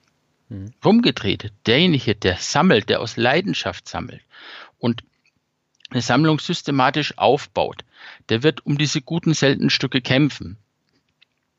Mhm. 0.49 0.73
Rumgedreht, 0.83 1.51
derjenige, 1.65 2.15
der 2.15 2.37
sammelt, 2.37 2.89
der 2.89 3.01
aus 3.01 3.17
Leidenschaft 3.17 3.87
sammelt 3.87 4.21
und 4.79 5.03
eine 5.91 6.01
Sammlung 6.01 6.39
systematisch 6.39 7.17
aufbaut, 7.17 7.83
der 8.29 8.43
wird 8.43 8.65
um 8.65 8.77
diese 8.77 9.01
guten, 9.01 9.33
seltenen 9.33 9.69
Stücke 9.69 10.01
kämpfen. 10.01 10.57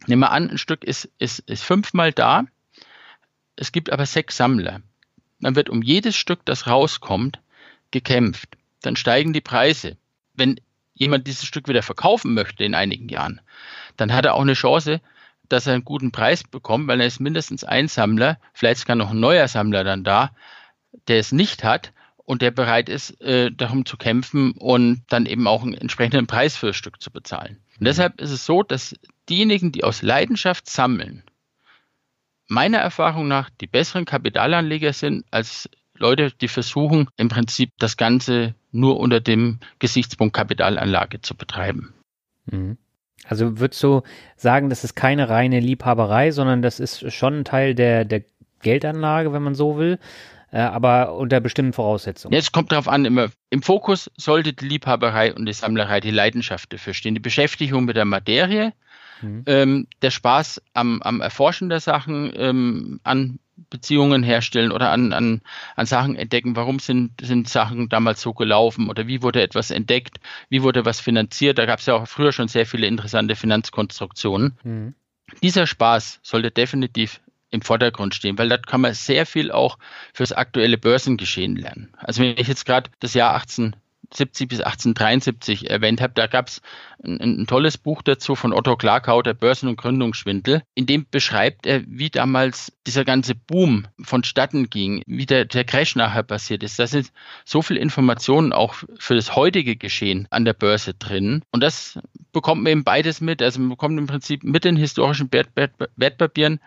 Nehmen 0.06 0.20
wir 0.20 0.30
an, 0.30 0.50
ein 0.50 0.58
Stück 0.58 0.84
ist, 0.84 1.08
ist, 1.18 1.40
ist 1.40 1.64
fünfmal 1.64 2.12
da, 2.12 2.44
es 3.56 3.72
gibt 3.72 3.90
aber 3.90 4.04
sechs 4.04 4.36
Sammler. 4.36 4.82
Dann 5.40 5.56
wird 5.56 5.68
um 5.68 5.82
jedes 5.82 6.16
Stück, 6.16 6.44
das 6.44 6.66
rauskommt, 6.66 7.40
gekämpft. 7.90 8.56
Dann 8.82 8.96
steigen 8.96 9.32
die 9.32 9.40
Preise. 9.40 9.96
Wenn 10.34 10.60
jemand 10.94 11.26
dieses 11.26 11.44
Stück 11.44 11.68
wieder 11.68 11.82
verkaufen 11.82 12.34
möchte 12.34 12.64
in 12.64 12.74
einigen 12.74 13.08
Jahren, 13.08 13.40
dann 13.96 14.12
hat 14.12 14.24
er 14.24 14.34
auch 14.34 14.42
eine 14.42 14.54
Chance, 14.54 15.00
dass 15.48 15.66
er 15.66 15.74
einen 15.74 15.84
guten 15.84 16.10
Preis 16.10 16.42
bekommt, 16.42 16.88
weil 16.88 17.00
er 17.00 17.06
ist 17.06 17.20
mindestens 17.20 17.64
ein 17.64 17.88
Sammler, 17.88 18.38
vielleicht 18.52 18.78
ist 18.78 18.86
gar 18.86 18.96
noch 18.96 19.10
ein 19.10 19.20
neuer 19.20 19.46
Sammler 19.48 19.84
dann 19.84 20.04
da, 20.04 20.30
der 21.08 21.18
es 21.18 21.32
nicht 21.32 21.64
hat 21.64 21.92
und 22.16 22.42
der 22.42 22.50
bereit 22.50 22.88
ist, 22.88 23.20
äh, 23.20 23.52
darum 23.52 23.86
zu 23.86 23.96
kämpfen 23.96 24.52
und 24.52 25.04
dann 25.08 25.26
eben 25.26 25.46
auch 25.46 25.62
einen 25.62 25.74
entsprechenden 25.74 26.26
Preis 26.26 26.56
für 26.56 26.68
das 26.68 26.76
Stück 26.76 27.00
zu 27.00 27.10
bezahlen. 27.10 27.58
Und 27.78 27.86
deshalb 27.86 28.20
ist 28.20 28.30
es 28.30 28.44
so, 28.44 28.62
dass 28.62 28.96
diejenigen, 29.28 29.70
die 29.72 29.84
aus 29.84 30.02
Leidenschaft 30.02 30.68
sammeln, 30.68 31.22
meiner 32.48 32.78
Erfahrung 32.78 33.28
nach 33.28 33.50
die 33.60 33.66
besseren 33.66 34.04
Kapitalanleger 34.04 34.92
sind 34.92 35.24
als 35.30 35.68
Leute, 35.98 36.30
die 36.30 36.48
versuchen, 36.48 37.08
im 37.16 37.28
Prinzip 37.28 37.70
das 37.78 37.96
Ganze 37.96 38.54
nur 38.70 39.00
unter 39.00 39.20
dem 39.20 39.60
Gesichtspunkt 39.78 40.34
Kapitalanlage 40.34 41.20
zu 41.22 41.34
betreiben. 41.34 41.94
Mhm. 42.46 42.76
Also 43.24 43.58
würdest 43.58 43.82
du 43.82 44.02
sagen, 44.36 44.70
das 44.70 44.84
ist 44.84 44.94
keine 44.94 45.28
reine 45.28 45.60
Liebhaberei, 45.60 46.30
sondern 46.30 46.62
das 46.62 46.78
ist 46.80 47.12
schon 47.12 47.40
ein 47.40 47.44
Teil 47.44 47.74
der, 47.74 48.04
der 48.04 48.22
Geldanlage, 48.60 49.32
wenn 49.32 49.42
man 49.42 49.54
so 49.54 49.78
will, 49.78 49.98
äh, 50.52 50.58
aber 50.58 51.14
unter 51.14 51.40
bestimmten 51.40 51.72
Voraussetzungen. 51.72 52.34
Jetzt 52.34 52.52
kommt 52.52 52.72
darauf 52.72 52.88
an, 52.88 53.04
immer 53.04 53.30
im 53.50 53.62
Fokus 53.62 54.10
sollte 54.16 54.52
die 54.52 54.66
Liebhaberei 54.66 55.34
und 55.34 55.46
die 55.46 55.52
Sammlerei, 55.52 56.00
die 56.00 56.10
Leidenschaft 56.10 56.72
dafür 56.72 56.94
stehen. 56.94 57.14
Die 57.14 57.20
Beschäftigung 57.20 57.84
mit 57.84 57.96
der 57.96 58.04
Materie, 58.04 58.72
mhm. 59.22 59.42
ähm, 59.46 59.86
der 60.02 60.10
Spaß 60.10 60.62
am, 60.74 61.02
am 61.02 61.20
Erforschen 61.20 61.68
der 61.68 61.80
Sachen, 61.80 62.32
ähm, 62.36 63.00
an 63.04 63.38
Beziehungen 63.70 64.22
herstellen 64.22 64.70
oder 64.70 64.90
an, 64.90 65.12
an, 65.12 65.40
an 65.76 65.86
Sachen 65.86 66.16
entdecken. 66.16 66.56
Warum 66.56 66.78
sind, 66.78 67.12
sind 67.22 67.48
Sachen 67.48 67.88
damals 67.88 68.20
so 68.20 68.34
gelaufen 68.34 68.88
oder 68.90 69.06
wie 69.06 69.22
wurde 69.22 69.42
etwas 69.42 69.70
entdeckt? 69.70 70.18
Wie 70.50 70.62
wurde 70.62 70.84
was 70.84 71.00
finanziert? 71.00 71.58
Da 71.58 71.66
gab 71.66 71.78
es 71.78 71.86
ja 71.86 71.94
auch 71.94 72.06
früher 72.06 72.32
schon 72.32 72.48
sehr 72.48 72.66
viele 72.66 72.86
interessante 72.86 73.34
Finanzkonstruktionen. 73.34 74.58
Mhm. 74.62 74.94
Dieser 75.42 75.66
Spaß 75.66 76.20
sollte 76.22 76.50
definitiv 76.50 77.20
im 77.50 77.62
Vordergrund 77.62 78.14
stehen, 78.14 78.38
weil 78.38 78.48
dort 78.48 78.66
kann 78.66 78.80
man 78.80 78.94
sehr 78.94 79.24
viel 79.24 79.50
auch 79.50 79.78
fürs 80.12 80.32
aktuelle 80.32 80.78
Börsengeschehen 80.78 81.56
lernen. 81.56 81.92
Also 81.98 82.22
wenn 82.22 82.36
ich 82.36 82.48
jetzt 82.48 82.66
gerade 82.66 82.90
das 83.00 83.14
Jahr 83.14 83.34
18 83.34 83.74
70 84.12 84.48
bis 84.48 84.60
1873 84.60 85.70
erwähnt 85.70 86.00
habe, 86.00 86.14
da 86.14 86.26
gab 86.26 86.48
es 86.48 86.62
ein, 87.02 87.20
ein, 87.20 87.46
tolles 87.46 87.78
Buch 87.78 88.02
dazu 88.02 88.34
von 88.34 88.52
Otto 88.52 88.76
Klarkau, 88.76 89.22
der 89.22 89.34
Börsen- 89.34 89.68
und 89.68 89.76
Gründungsschwindel. 89.76 90.62
In 90.74 90.86
dem 90.86 91.06
beschreibt 91.10 91.66
er, 91.66 91.82
wie 91.86 92.10
damals 92.10 92.72
dieser 92.86 93.04
ganze 93.04 93.34
Boom 93.34 93.86
vonstatten 94.02 94.70
ging, 94.70 95.02
wie 95.06 95.26
der, 95.26 95.44
der 95.44 95.64
Crash 95.64 95.96
nachher 95.96 96.22
passiert 96.22 96.62
ist. 96.62 96.78
Da 96.78 96.86
sind 96.86 97.12
so 97.44 97.62
viele 97.62 97.80
Informationen 97.80 98.52
auch 98.52 98.74
für 98.98 99.14
das 99.14 99.34
heutige 99.36 99.76
Geschehen 99.76 100.26
an 100.30 100.44
der 100.44 100.54
Börse 100.54 100.94
drin. 100.94 101.42
Und 101.50 101.62
das 101.62 101.98
bekommt 102.32 102.62
man 102.62 102.72
eben 102.72 102.84
beides 102.84 103.20
mit. 103.20 103.42
Also 103.42 103.60
man 103.60 103.70
bekommt 103.70 103.98
im 103.98 104.06
Prinzip 104.06 104.44
mit 104.44 104.64
den 104.64 104.76
historischen 104.76 105.32
Wert, 105.32 105.50
Wert, 105.54 105.72
Wertpapieren 105.96 106.60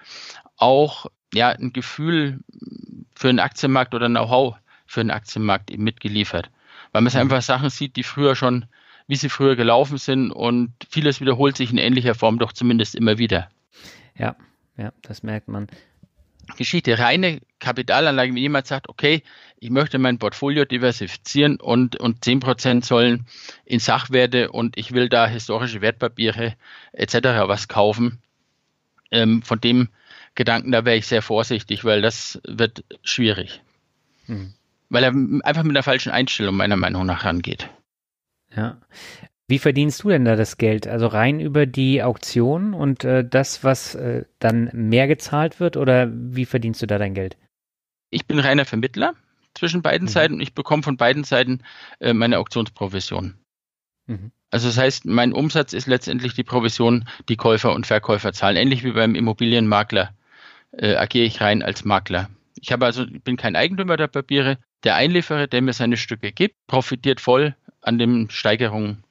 auch 0.58 1.08
ja, 1.34 1.50
ein 1.50 1.74
Gefühl 1.74 2.40
für 3.16 3.30
einen 3.30 3.40
Aktienmarkt 3.40 3.94
oder 3.94 4.08
Know-how 4.08 4.56
für 4.86 5.02
einen 5.02 5.12
Aktienmarkt 5.12 5.72
eben 5.72 5.84
mitgeliefert 5.84 6.50
weil 6.92 7.02
man 7.02 7.14
mhm. 7.14 7.20
einfach 7.20 7.42
Sachen 7.42 7.70
sieht, 7.70 7.96
die 7.96 8.04
früher 8.04 8.36
schon, 8.36 8.66
wie 9.08 9.16
sie 9.16 9.30
früher 9.30 9.56
gelaufen 9.56 9.98
sind 9.98 10.32
und 10.32 10.74
vieles 10.90 11.22
wiederholt 11.22 11.58
sich 11.58 11.72
in 11.72 11.78
ähnlicher 11.78 12.16
Form 12.16 12.40
doch 12.40 12.54
zumindest 12.54 12.96
immer 12.96 13.18
wieder. 13.18 13.50
Ja, 14.18 14.36
ja, 14.78 14.92
das 15.02 15.24
merkt 15.24 15.48
man. 15.48 15.68
Geschichte, 16.58 16.98
reine 16.98 17.42
Kapitalanlage, 17.60 18.34
wenn 18.34 18.38
jemand 18.38 18.66
sagt, 18.66 18.90
okay, 18.90 19.22
ich 19.60 19.70
möchte 19.70 20.00
mein 20.00 20.18
Portfolio 20.18 20.66
diversifizieren 20.66 21.58
und, 21.58 21.98
und 21.98 22.26
10% 22.26 22.84
sollen 22.84 23.28
in 23.66 23.80
Sachwerte 23.80 24.52
und 24.52 24.78
ich 24.78 24.92
will 24.92 25.10
da 25.10 25.28
historische 25.28 25.82
Wertpapiere 25.82 26.56
etc. 26.92 27.14
was 27.46 27.68
kaufen, 27.68 28.20
ähm, 29.12 29.44
von 29.44 29.62
dem 29.62 29.90
Gedanken, 30.34 30.72
da 30.72 30.86
wäre 30.86 30.98
ich 30.98 31.06
sehr 31.06 31.22
vorsichtig, 31.22 31.84
weil 31.84 32.02
das 32.02 32.42
wird 32.46 32.84
schwierig. 33.04 33.62
Hm 34.26 34.54
weil 34.90 35.04
er 35.04 35.14
einfach 35.46 35.64
mit 35.64 35.76
der 35.76 35.84
falschen 35.84 36.12
Einstellung 36.12 36.56
meiner 36.56 36.78
Meinung 36.78 37.06
nach 37.06 37.26
rangeht. 37.26 37.70
Ja. 38.56 38.82
Wie 39.48 39.60
verdienst 39.60 40.04
du 40.04 40.10
denn 40.10 40.26
da 40.26 40.36
das 40.36 40.58
Geld? 40.58 40.88
Also 40.88 41.08
rein 41.08 41.40
über 41.40 41.66
die 41.66 42.04
Auktion 42.04 42.74
und 42.74 43.04
äh, 43.04 43.28
das, 43.28 43.64
was 43.64 43.96
äh, 43.96 44.26
dann 44.38 44.70
mehr 44.74 45.08
gezahlt 45.08 45.60
wird 45.60 45.76
oder 45.76 46.08
wie 46.12 46.46
verdienst 46.46 46.82
du 46.82 46.86
da 46.86 47.00
dein 47.00 47.16
Geld? 47.16 47.36
Ich 48.12 48.28
bin 48.28 48.40
reiner 48.40 48.66
Vermittler 48.66 49.14
zwischen 49.56 49.82
beiden 49.82 50.06
mhm. 50.08 50.12
Seiten 50.12 50.34
und 50.36 50.42
ich 50.42 50.54
bekomme 50.54 50.84
von 50.84 50.98
beiden 50.98 51.24
Seiten 51.24 51.62
äh, 52.00 52.14
meine 52.14 52.38
Auktionsprovision. 52.38 53.36
Mhm. 54.06 54.32
Also 54.52 54.68
das 54.68 54.78
heißt, 54.78 55.06
mein 55.06 55.34
Umsatz 55.34 55.74
ist 55.74 55.88
letztendlich 55.88 56.34
die 56.34 56.44
Provision, 56.44 57.08
die 57.28 57.36
Käufer 57.36 57.74
und 57.74 57.88
Verkäufer 57.88 58.34
zahlen. 58.34 58.58
Ähnlich 58.58 58.84
wie 58.84 58.92
beim 58.92 59.16
Immobilienmakler 59.16 60.14
äh, 60.72 60.96
agiere 60.96 61.26
ich 61.26 61.42
rein 61.42 61.64
als 61.64 61.86
Makler. 61.86 62.30
Ich 62.56 62.72
habe 62.72 62.86
also, 62.86 63.06
bin 63.08 63.38
kein 63.38 63.56
Eigentümer 63.56 63.98
der 63.98 64.08
Papiere, 64.08 64.58
der 64.84 64.96
Einlieferer, 64.96 65.48
der 65.48 65.62
mir 65.62 65.74
seine 65.74 65.98
Stücke 65.98 66.32
gibt, 66.32 66.56
profitiert 66.68 67.20
voll 67.20 67.56
an 67.82 67.98
den 67.98 68.30
Steigerungen, 68.30 69.04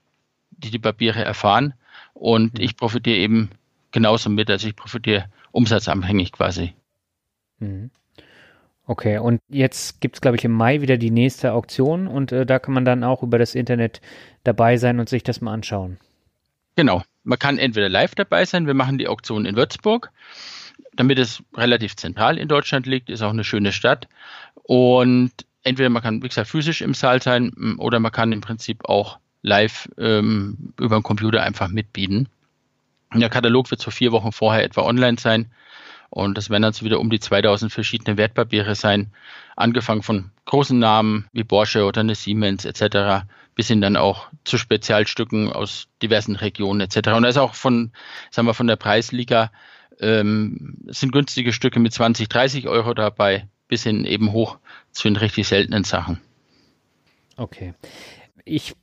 die 0.51 0.71
die 0.71 0.79
Papiere 0.79 1.25
erfahren. 1.25 1.75
Und 2.15 2.55
mhm. 2.55 2.65
ich 2.65 2.77
profitiere 2.77 3.17
eben 3.17 3.51
genauso 3.93 4.31
mit. 4.31 4.51
Also 4.51 4.69
ich 4.69 4.77
profitiere 4.77 5.27
umsatzabhängig 5.53 6.33
quasi. 6.33 6.75
Mhm. 7.59 7.91
Okay, 8.87 9.19
und 9.19 9.43
jetzt 9.51 10.01
gibt 10.01 10.17
es, 10.17 10.23
glaube 10.23 10.39
ich, 10.39 10.45
im 10.45 10.53
Mai 10.53 10.81
wieder 10.81 10.97
die 10.97 11.11
nächste 11.11 11.53
Auktion 11.53 12.07
und 12.07 12.33
äh, 12.33 12.47
da 12.47 12.59
kann 12.59 12.73
man 12.73 12.87
dann 12.87 13.05
auch 13.05 13.23
über 13.23 13.39
das 13.39 13.55
Internet 13.55 14.01
dabei 14.45 14.79
sein 14.79 14.99
und 14.99 15.11
sich 15.11 15.23
das 15.23 15.43
mal 15.43 15.53
anschauen. 15.53 15.99
Genau. 16.75 17.03
Man 17.23 17.39
kann 17.39 17.59
entweder 17.59 17.91
live 17.91 18.15
dabei 18.15 18.47
sein, 18.47 18.67
wir 18.67 18.73
machen 18.73 18.97
die 18.97 19.07
Auktion 19.07 19.45
in 19.45 19.57
Würzburg, 19.57 20.11
damit 20.95 21.19
es 21.19 21.43
relativ 21.55 21.97
zentral 21.97 22.39
in 22.39 22.49
Deutschland 22.49 22.87
liegt, 22.87 23.11
ist 23.11 23.21
auch 23.21 23.33
eine 23.33 23.45
schöne 23.45 23.73
Stadt. 23.73 24.09
Und 24.63 25.33
entweder 25.63 25.91
man 25.91 26.03
kann, 26.03 26.23
wie 26.23 26.29
gesagt, 26.29 26.49
physisch 26.49 26.81
im 26.83 26.95
Saal 26.95 27.23
sein 27.23 27.77
oder 27.79 28.01
man 28.01 28.13
kann 28.13 28.33
im 28.33 28.41
Prinzip 28.41 28.89
auch 28.89 29.19
live 29.43 29.89
ähm, 29.99 30.73
über 30.79 30.99
den 30.99 31.03
Computer 31.03 31.43
einfach 31.43 31.69
mitbieten. 31.69 32.29
Der 33.15 33.31
Katalog 33.31 33.71
wird 33.71 33.81
so 33.81 33.91
vier 33.91 34.13
Wochen 34.13 34.33
vorher 34.33 34.65
etwa 34.65 34.83
online 34.83 35.19
sein. 35.19 35.51
Und 36.11 36.39
das 36.39 36.49
werden 36.51 36.63
dann 36.63 36.73
so 36.73 36.85
wieder 36.85 37.01
um 37.01 37.11
die 37.11 37.21
2000 37.21 37.71
verschiedene 37.71 38.17
Wertpapiere 38.17 38.75
sein, 38.75 39.13
angefangen 39.57 40.03
von 40.03 40.31
großen 40.47 40.79
Namen 40.79 41.27
wie 41.33 41.45
Porsche 41.45 41.85
oder 41.85 42.01
eine 42.01 42.15
Siemens 42.15 42.65
etc. 42.65 43.27
bis 43.55 43.69
hin 43.69 43.83
dann 43.83 43.97
auch 43.97 44.29
zu 44.45 44.57
Spezialstücken 44.57 45.53
aus 45.53 45.89
diversen 46.03 46.37
Regionen 46.37 46.81
etc. 46.81 47.09
Und 47.09 47.23
da 47.23 47.29
ist 47.29 47.37
auch 47.37 47.55
von, 47.55 47.93
sagen 48.31 48.49
wir, 48.49 48.55
von 48.55 48.67
der 48.67 48.77
Preisliga 48.77 49.51
ähm, 50.01 50.79
sind 50.87 51.13
günstige 51.13 51.53
Stücke 51.53 51.79
mit 51.79 51.93
20, 51.93 52.29
30 52.29 52.69
Euro 52.69 52.95
dabei, 52.95 53.47
bis 53.69 53.85
hin 53.85 54.05
eben 54.05 54.33
hoch 54.33 54.59
zu 54.91 55.09
den 55.09 55.17
richtig 55.17 55.47
seltenen 55.47 55.85
Sachen. 55.85 56.21
Okay. 57.37 57.75
Ich 58.45 58.75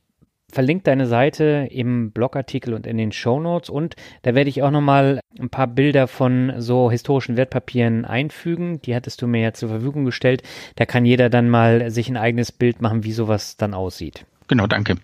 verlinke 0.50 0.84
deine 0.84 1.06
Seite 1.06 1.68
im 1.70 2.12
Blogartikel 2.12 2.72
und 2.72 2.86
in 2.86 2.96
den 2.96 3.12
Show 3.12 3.40
Notes 3.40 3.68
und 3.68 3.96
da 4.22 4.34
werde 4.34 4.48
ich 4.48 4.62
auch 4.62 4.70
nochmal 4.70 5.20
ein 5.38 5.50
paar 5.50 5.66
Bilder 5.66 6.08
von 6.08 6.54
so 6.58 6.90
historischen 6.90 7.36
Wertpapieren 7.36 8.04
einfügen. 8.04 8.80
Die 8.82 8.94
hattest 8.94 9.20
du 9.20 9.26
mir 9.26 9.42
ja 9.42 9.52
zur 9.52 9.68
Verfügung 9.68 10.04
gestellt. 10.04 10.42
Da 10.76 10.86
kann 10.86 11.04
jeder 11.04 11.28
dann 11.28 11.50
mal 11.50 11.90
sich 11.90 12.08
ein 12.08 12.16
eigenes 12.16 12.52
Bild 12.52 12.80
machen, 12.80 13.04
wie 13.04 13.12
sowas 13.12 13.56
dann 13.56 13.74
aussieht. 13.74 14.24
Genau, 14.48 14.66
danke. 14.66 14.96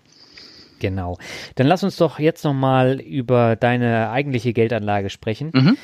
Genau. 0.79 1.17
Dann 1.55 1.67
lass 1.67 1.83
uns 1.83 1.97
doch 1.97 2.19
jetzt 2.19 2.43
nochmal 2.43 2.99
über 2.99 3.55
deine 3.55 4.09
eigentliche 4.09 4.53
Geldanlage 4.53 5.09
sprechen. 5.09 5.51
Mhm. 5.53 5.77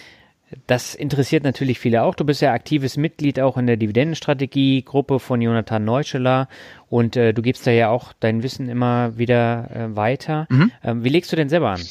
Das 0.68 0.96
interessiert 0.96 1.44
natürlich 1.44 1.80
viele 1.80 2.04
auch. 2.04 2.16
Du 2.16 2.24
bist 2.24 2.42
ja 2.42 2.54
aktives 2.54 2.98
Mitglied 2.98 3.40
auch 3.40 3.58
in 3.58 3.68
der 3.68 3.78
Dividendenstrategie-Gruppe 3.78 5.20
von 5.20 5.42
Jonathan 5.42 5.84
Neuscheler 5.84 6.48
und 6.88 7.16
äh, 7.16 7.34
du 7.34 7.42
gibst 7.42 7.68
da 7.68 7.72
ja 7.72 7.90
auch 7.90 8.14
dein 8.20 8.42
Wissen 8.42 8.68
immer 8.70 9.18
wieder 9.18 9.70
äh, 9.72 9.96
weiter. 9.96 10.48
Mhm. 10.50 10.72
Ähm, 10.84 11.04
wie 11.04 11.10
legst 11.10 11.32
du 11.32 11.36
denn 11.36 11.50
selber 11.50 11.72
an? 11.72 11.82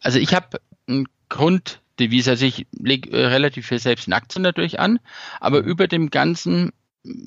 Also 0.00 0.18
ich 0.18 0.34
habe 0.34 0.60
einen 0.88 1.06
Grunddevise, 1.28 2.30
also 2.30 2.46
ich 2.46 2.66
lege 2.72 3.10
äh, 3.10 3.26
relativ 3.26 3.66
viel 3.66 3.78
selbst 3.78 4.06
in 4.06 4.14
Aktien 4.14 4.42
natürlich 4.42 4.80
an, 4.80 4.98
aber 5.40 5.62
mhm. 5.62 5.68
über 5.68 5.86
dem 5.86 6.10
Ganzen 6.10 6.72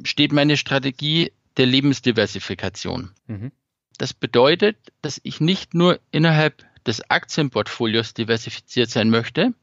steht 0.03 0.31
meine 0.31 0.57
Strategie 0.57 1.31
der 1.57 1.67
Lebensdiversifikation. 1.67 3.11
Mhm. 3.27 3.51
Das 3.97 4.13
bedeutet, 4.13 4.77
dass 5.01 5.21
ich 5.23 5.39
nicht 5.39 5.73
nur 5.73 5.99
innerhalb 6.11 6.65
des 6.85 7.09
Aktienportfolios 7.09 8.13
diversifiziert 8.13 8.89
sein 8.89 9.09
möchte, 9.09 9.53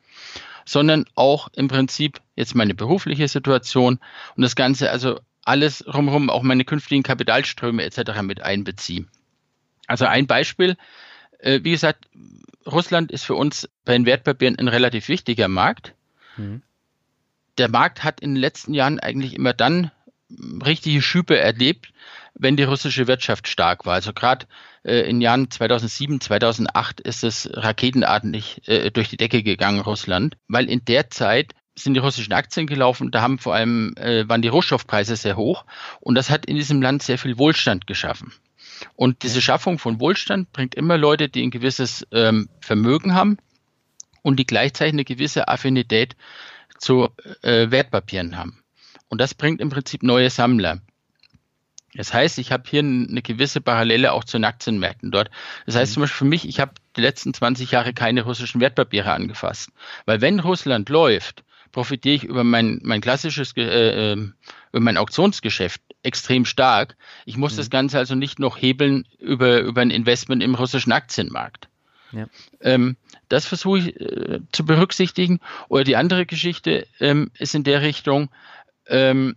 sondern 0.64 1.04
auch 1.14 1.48
im 1.54 1.68
Prinzip 1.68 2.20
jetzt 2.36 2.54
meine 2.54 2.74
berufliche 2.74 3.28
Situation 3.28 3.98
und 4.36 4.42
das 4.42 4.56
Ganze, 4.56 4.90
also 4.90 5.20
alles 5.44 5.84
rumherum, 5.92 6.30
auch 6.30 6.42
meine 6.42 6.64
künftigen 6.64 7.02
Kapitalströme 7.02 7.82
etc. 7.82 8.22
mit 8.22 8.42
einbeziehe. 8.42 9.06
Also 9.86 10.06
ein 10.06 10.26
Beispiel, 10.26 10.76
äh, 11.38 11.60
wie 11.62 11.72
gesagt, 11.72 12.06
Russland 12.66 13.10
ist 13.10 13.24
für 13.24 13.34
uns 13.34 13.68
bei 13.84 13.92
den 13.92 14.06
Wertpapieren 14.06 14.58
ein 14.58 14.68
relativ 14.68 15.08
wichtiger 15.08 15.48
Markt. 15.48 15.94
Mhm. 16.36 16.62
Der 17.58 17.68
Markt 17.68 18.04
hat 18.04 18.20
in 18.20 18.34
den 18.34 18.40
letzten 18.40 18.72
Jahren 18.72 19.00
eigentlich 19.00 19.34
immer 19.34 19.52
dann 19.52 19.90
richtige 20.64 21.02
Schübe 21.02 21.38
erlebt, 21.38 21.92
wenn 22.34 22.56
die 22.56 22.62
russische 22.62 23.06
Wirtschaft 23.06 23.48
stark 23.48 23.84
war. 23.84 23.94
Also 23.94 24.12
gerade 24.12 24.46
äh, 24.84 25.08
in 25.08 25.20
Jahren 25.20 25.50
2007, 25.50 26.20
2008 26.20 27.00
ist 27.00 27.24
es 27.24 27.50
raketenartig 27.52 28.68
äh, 28.68 28.90
durch 28.90 29.08
die 29.08 29.16
Decke 29.16 29.42
gegangen, 29.42 29.80
Russland, 29.80 30.36
weil 30.48 30.68
in 30.68 30.84
der 30.84 31.10
Zeit 31.10 31.54
sind 31.74 31.94
die 31.94 32.00
russischen 32.00 32.32
Aktien 32.32 32.66
gelaufen. 32.66 33.10
Da 33.10 33.22
haben 33.22 33.38
vor 33.38 33.54
allem 33.54 33.94
äh, 33.96 34.28
waren 34.28 34.42
die 34.42 34.48
Rohstoffpreise 34.48 35.16
sehr 35.16 35.36
hoch 35.36 35.64
und 36.00 36.14
das 36.14 36.30
hat 36.30 36.46
in 36.46 36.56
diesem 36.56 36.82
Land 36.82 37.02
sehr 37.02 37.18
viel 37.18 37.38
Wohlstand 37.38 37.86
geschaffen. 37.86 38.32
Und 38.96 39.22
diese 39.22 39.40
Schaffung 39.40 39.78
von 39.78 40.00
Wohlstand 40.00 40.52
bringt 40.52 40.74
immer 40.74 40.98
Leute, 40.98 41.28
die 41.28 41.42
ein 41.42 41.50
gewisses 41.50 42.06
ähm, 42.12 42.48
Vermögen 42.60 43.14
haben 43.14 43.38
und 44.22 44.38
die 44.38 44.46
gleichzeitig 44.46 44.94
eine 44.94 45.04
gewisse 45.04 45.48
Affinität 45.48 46.16
zu 46.78 47.08
äh, 47.42 47.70
Wertpapieren 47.70 48.36
haben. 48.36 48.61
Und 49.12 49.20
das 49.20 49.34
bringt 49.34 49.60
im 49.60 49.68
Prinzip 49.68 50.02
neue 50.02 50.30
Sammler. 50.30 50.80
Das 51.92 52.14
heißt, 52.14 52.38
ich 52.38 52.50
habe 52.50 52.62
hier 52.66 52.80
eine 52.80 53.20
gewisse 53.20 53.60
Parallele 53.60 54.10
auch 54.10 54.24
zu 54.24 54.38
den 54.38 54.46
Aktienmärkten 54.46 55.10
dort. 55.10 55.30
Das 55.66 55.76
heißt 55.76 55.90
mhm. 55.90 55.94
zum 55.94 56.00
Beispiel 56.04 56.16
für 56.16 56.24
mich, 56.24 56.48
ich 56.48 56.60
habe 56.60 56.72
die 56.96 57.02
letzten 57.02 57.34
20 57.34 57.72
Jahre 57.72 57.92
keine 57.92 58.22
russischen 58.22 58.62
Wertpapiere 58.62 59.12
angefasst. 59.12 59.68
Weil 60.06 60.22
wenn 60.22 60.40
Russland 60.40 60.88
läuft, 60.88 61.44
profitiere 61.72 62.14
ich 62.14 62.24
über 62.24 62.42
mein, 62.42 62.80
mein 62.84 63.02
klassisches, 63.02 63.54
äh, 63.58 64.12
ähm, 64.12 64.32
über 64.72 64.80
mein 64.80 64.96
Auktionsgeschäft 64.96 65.82
extrem 66.02 66.46
stark. 66.46 66.96
Ich 67.26 67.36
muss 67.36 67.52
mhm. 67.52 67.56
das 67.58 67.68
Ganze 67.68 67.98
also 67.98 68.14
nicht 68.14 68.38
noch 68.38 68.56
hebeln 68.56 69.06
über, 69.18 69.60
über 69.60 69.82
ein 69.82 69.90
Investment 69.90 70.42
im 70.42 70.54
russischen 70.54 70.92
Aktienmarkt. 70.92 71.68
Ja. 72.12 72.28
Ähm, 72.62 72.96
das 73.28 73.46
versuche 73.46 73.78
ich 73.78 74.00
äh, 74.00 74.40
zu 74.52 74.64
berücksichtigen. 74.64 75.40
Oder 75.68 75.84
die 75.84 75.96
andere 75.96 76.24
Geschichte 76.24 76.86
ähm, 76.98 77.30
ist 77.38 77.54
in 77.54 77.64
der 77.64 77.82
Richtung, 77.82 78.30
ähm, 78.86 79.36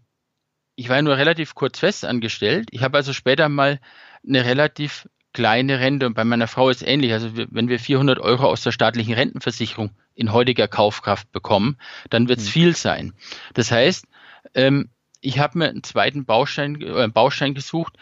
ich 0.76 0.90
war 0.90 1.02
nur 1.02 1.18
relativ 1.18 1.56
kurz 1.56 1.80
fest 1.80 2.06
angestellt. 2.06 2.68
Ich 2.72 2.84
habe 2.84 2.98
also 2.98 3.14
später 3.14 3.48
mal 3.50 3.80
eine 4.28 4.46
relativ 4.46 5.08
kleine 5.34 5.80
Rente 5.80 6.06
und 6.06 6.14
bei 6.14 6.24
meiner 6.24 6.48
Frau 6.48 6.70
ist 6.70 6.82
es 6.82 6.88
ähnlich. 6.88 7.14
Also 7.14 7.32
wenn 7.36 7.68
wir 7.68 7.80
400 7.80 8.20
Euro 8.20 8.46
aus 8.46 8.62
der 8.62 8.72
staatlichen 8.72 9.14
Rentenversicherung 9.14 9.92
in 10.16 10.32
heutiger 10.32 10.68
Kaufkraft 10.68 11.32
bekommen, 11.32 11.78
dann 12.10 12.30
wird 12.30 12.40
es 12.40 12.46
mhm. 12.46 12.52
viel 12.52 12.76
sein. 12.76 13.14
Das 13.54 13.72
heißt, 13.72 14.06
ähm, 14.54 14.90
ich 15.22 15.40
habe 15.40 15.58
mir 15.58 15.70
einen 15.70 15.84
zweiten 15.84 16.26
Baustein, 16.26 16.82
äh, 16.82 17.04
einen 17.04 17.14
Baustein 17.14 17.54
gesucht, 17.54 17.98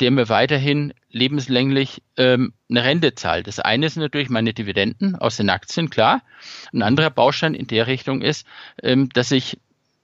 der 0.00 0.10
mir 0.10 0.28
weiterhin 0.28 0.94
lebenslänglich 1.10 2.02
ähm, 2.16 2.54
eine 2.70 2.84
Rente 2.84 3.14
zahlt. 3.14 3.46
Das 3.46 3.58
eine 3.58 3.88
sind 3.88 4.02
natürlich 4.02 4.30
meine 4.30 4.54
Dividenden 4.54 5.16
aus 5.16 5.36
den 5.36 5.50
Aktien, 5.50 5.90
klar. 5.90 6.22
Ein 6.72 6.82
anderer 6.82 7.10
Baustein 7.10 7.54
in 7.54 7.66
der 7.66 7.86
Richtung 7.86 8.22
ist, 8.22 8.46
ähm, 8.82 9.08
dass 9.10 9.30
ich 9.32 9.58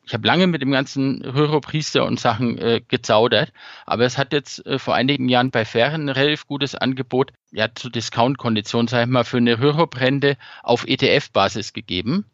ich 0.07 0.13
habe 0.13 0.27
lange 0.27 0.47
mit 0.47 0.61
dem 0.63 0.71
ganzen 0.71 1.25
Röhro-Priester 1.25 2.05
und 2.05 2.21
Sachen 2.21 2.59
äh, 2.59 2.83
gezaudert, 2.87 3.53
aber 3.87 4.05
es 4.05 4.19
hat 4.19 4.33
jetzt 4.33 4.65
äh, 4.67 4.79
vor 4.79 4.95
einigen 4.95 5.29
Jahren 5.29 5.51
bei 5.51 5.65
Fähren 5.65 6.07
ein 6.07 6.09
relativ 6.11 6.47
gutes 6.47 6.75
Angebot, 6.75 7.33
ja, 7.53 7.69
zu 7.75 7.89
Discount-Konditionen, 7.89 8.89
sag 8.89 9.05
ich 9.05 9.11
mal, 9.11 9.25
für 9.25 9.39
eine 9.39 9.61
Röhro-Brände 9.61 10.37
auf 10.63 10.87
ETF-Basis 10.87 11.73
gegeben. 11.73 12.27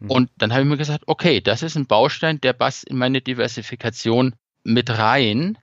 Mhm. 0.00 0.10
Und 0.10 0.30
dann 0.36 0.52
habe 0.52 0.62
ich 0.62 0.68
mir 0.68 0.76
gesagt, 0.76 1.04
okay, 1.06 1.40
das 1.40 1.62
ist 1.62 1.76
ein 1.76 1.86
Baustein, 1.86 2.40
der 2.40 2.52
passt 2.52 2.84
in 2.84 2.98
meine 2.98 3.20
Diversifikation 3.20 4.34
mit 4.62 4.90
rein. 4.90 5.58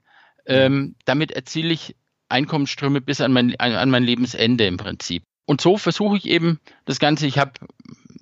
Ähm, 0.46 0.96
damit 1.04 1.30
erziele 1.30 1.72
ich 1.72 1.94
Einkommensströme 2.28 3.00
bis 3.00 3.20
an 3.20 3.32
mein, 3.32 3.54
an 3.60 3.90
mein 3.90 4.02
Lebensende 4.02 4.66
im 4.66 4.78
Prinzip. 4.78 5.22
Und 5.44 5.60
so 5.60 5.76
versuche 5.76 6.16
ich 6.16 6.26
eben 6.26 6.60
das 6.84 6.98
Ganze, 6.98 7.26
ich 7.26 7.38
habe 7.38 7.52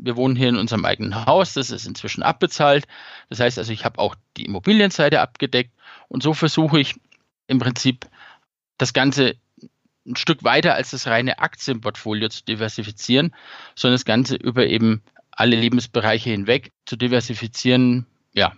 wir 0.02 0.16
wohnen 0.16 0.36
hier 0.36 0.48
in 0.48 0.56
unserem 0.56 0.84
eigenen 0.84 1.26
Haus, 1.26 1.54
das 1.54 1.70
ist 1.70 1.86
inzwischen 1.86 2.22
abbezahlt. 2.22 2.86
Das 3.28 3.40
heißt 3.40 3.58
also, 3.58 3.72
ich 3.72 3.84
habe 3.84 3.98
auch 3.98 4.16
die 4.36 4.46
Immobilienseite 4.46 5.20
abgedeckt 5.20 5.72
und 6.08 6.22
so 6.22 6.34
versuche 6.34 6.80
ich 6.80 6.94
im 7.46 7.58
Prinzip 7.58 8.06
das 8.78 8.92
Ganze 8.92 9.36
ein 10.06 10.16
Stück 10.16 10.42
weiter 10.44 10.74
als 10.74 10.90
das 10.90 11.06
reine 11.06 11.38
Aktienportfolio 11.40 12.28
zu 12.30 12.44
diversifizieren, 12.44 13.34
sondern 13.74 13.96
das 13.96 14.06
Ganze 14.06 14.36
über 14.36 14.66
eben 14.66 15.02
alle 15.30 15.56
Lebensbereiche 15.56 16.30
hinweg 16.30 16.72
zu 16.86 16.96
diversifizieren, 16.96 18.06
ja. 18.32 18.54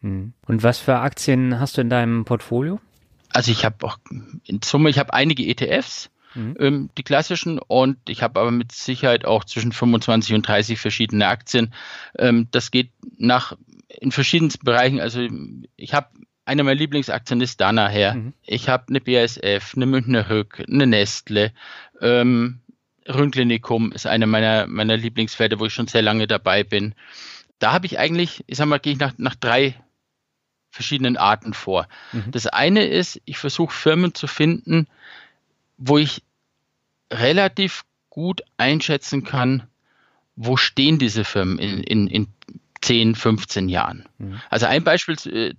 Hm. 0.00 0.34
Und 0.46 0.62
was 0.62 0.78
für 0.78 0.98
Aktien 0.98 1.60
hast 1.60 1.76
du 1.76 1.82
in 1.82 1.90
deinem 1.90 2.24
Portfolio? 2.24 2.80
Also 3.32 3.52
ich 3.52 3.64
habe 3.64 3.86
auch 3.86 3.98
in 4.44 4.60
Summe, 4.62 4.90
ich 4.90 4.98
habe 4.98 5.14
einige 5.14 5.44
ETFs, 5.44 6.10
mhm. 6.34 6.56
ähm, 6.58 6.90
die 6.96 7.02
klassischen. 7.02 7.58
Und 7.58 7.96
ich 8.08 8.22
habe 8.22 8.40
aber 8.40 8.50
mit 8.50 8.72
Sicherheit 8.72 9.24
auch 9.24 9.44
zwischen 9.44 9.72
25 9.72 10.34
und 10.34 10.46
30 10.46 10.78
verschiedene 10.78 11.26
Aktien. 11.26 11.74
Ähm, 12.18 12.48
das 12.50 12.70
geht 12.70 12.90
nach 13.16 13.56
in 13.88 14.12
verschiedensten 14.12 14.64
Bereichen. 14.64 15.00
Also 15.00 15.26
ich 15.76 15.94
habe 15.94 16.08
einer 16.44 16.64
meiner 16.64 16.78
Lieblingsaktien 16.78 17.40
ist 17.40 17.60
da 17.60 17.72
nachher. 17.72 18.14
Mhm. 18.14 18.32
Ich 18.42 18.68
habe 18.68 18.86
eine 18.88 19.00
BASF, 19.00 19.74
eine 19.76 19.86
Münchner 19.86 20.30
Rück, 20.30 20.64
eine 20.68 20.86
Nestle, 20.86 21.52
ähm, 22.00 22.60
Rünklinikum 23.08 23.92
ist 23.92 24.06
eine 24.06 24.26
meiner, 24.26 24.66
meiner 24.66 24.96
Lieblingswerte, 24.96 25.58
wo 25.58 25.66
ich 25.66 25.74
schon 25.74 25.86
sehr 25.86 26.02
lange 26.02 26.26
dabei 26.26 26.64
bin. 26.64 26.94
Da 27.58 27.72
habe 27.72 27.86
ich 27.86 27.98
eigentlich, 27.98 28.44
ich 28.46 28.56
sag 28.56 28.66
mal, 28.66 28.78
gehe 28.78 28.92
ich 28.92 28.98
nach, 28.98 29.14
nach 29.16 29.34
drei 29.34 29.74
verschiedenen 30.70 31.16
Arten 31.16 31.52
vor. 31.52 31.88
Mhm. 32.12 32.30
Das 32.30 32.46
eine 32.46 32.84
ist, 32.84 33.20
ich 33.24 33.38
versuche 33.38 33.74
Firmen 33.74 34.14
zu 34.14 34.26
finden, 34.26 34.86
wo 35.80 35.98
ich 35.98 36.22
relativ 37.12 37.82
gut 38.10 38.42
einschätzen 38.56 39.24
kann, 39.24 39.66
wo 40.36 40.56
stehen 40.56 40.98
diese 40.98 41.24
Firmen 41.24 41.58
in, 41.58 41.82
in, 41.82 42.06
in 42.06 42.28
10, 42.82 43.14
15 43.14 43.68
Jahren. 43.68 44.08
Mhm. 44.18 44.40
Also 44.48 44.66
ein 44.66 44.84
Beispiel 44.84 45.16
äh, 45.26 45.54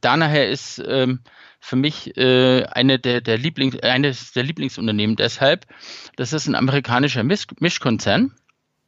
da 0.00 0.16
nachher 0.16 0.48
ist 0.48 0.82
ähm, 0.86 1.20
für 1.60 1.76
mich 1.76 2.16
äh, 2.16 2.64
eine 2.64 2.98
der, 2.98 3.20
der 3.20 3.38
Lieblings, 3.38 3.78
eines 3.80 4.32
der 4.32 4.42
Lieblingsunternehmen 4.44 5.16
deshalb, 5.16 5.66
das 6.16 6.32
ist 6.32 6.46
ein 6.46 6.54
amerikanischer 6.54 7.22
Misch 7.24 7.46
Mischkonzern. 7.60 8.32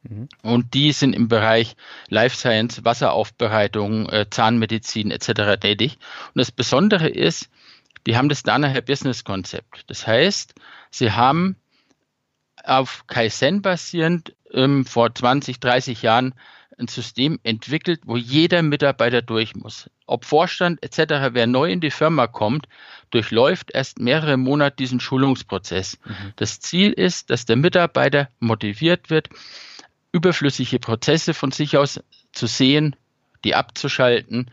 Mhm. 0.03 0.29
Und 0.41 0.73
die 0.73 0.91
sind 0.91 1.13
im 1.13 1.27
Bereich 1.27 1.75
Life 2.09 2.35
Science, 2.35 2.83
Wasseraufbereitung, 2.83 4.09
äh, 4.09 4.29
Zahnmedizin 4.29 5.11
etc. 5.11 5.59
tätig. 5.59 5.97
Und 6.33 6.39
das 6.39 6.51
Besondere 6.51 7.09
ist, 7.09 7.49
die 8.05 8.17
haben 8.17 8.29
das 8.29 8.43
Danaher 8.43 8.81
Business 8.81 9.23
Konzept. 9.23 9.83
Das 9.87 10.05
heißt, 10.05 10.53
sie 10.91 11.11
haben 11.11 11.55
auf 12.63 13.05
Kaizen 13.07 13.61
basierend 13.61 14.35
ähm, 14.51 14.85
vor 14.85 15.13
20, 15.13 15.59
30 15.59 16.01
Jahren 16.01 16.33
ein 16.77 16.87
System 16.87 17.39
entwickelt, 17.43 18.01
wo 18.05 18.17
jeder 18.17 18.61
Mitarbeiter 18.61 19.21
durch 19.21 19.55
muss. 19.55 19.89
Ob 20.05 20.25
Vorstand 20.25 20.83
etc., 20.83 21.29
wer 21.31 21.47
neu 21.47 21.71
in 21.71 21.81
die 21.81 21.91
Firma 21.91 22.27
kommt, 22.27 22.67
durchläuft 23.09 23.71
erst 23.73 23.99
mehrere 23.99 24.37
Monate 24.37 24.75
diesen 24.77 24.99
Schulungsprozess. 24.99 25.97
Mhm. 26.05 26.33
Das 26.35 26.59
Ziel 26.59 26.91
ist, 26.91 27.29
dass 27.29 27.45
der 27.45 27.55
Mitarbeiter 27.55 28.29
motiviert 28.39 29.09
wird, 29.09 29.29
überflüssige 30.11 30.79
Prozesse 30.79 31.33
von 31.33 31.51
sich 31.51 31.77
aus 31.77 31.99
zu 32.31 32.47
sehen, 32.47 32.95
die 33.43 33.55
abzuschalten, 33.55 34.51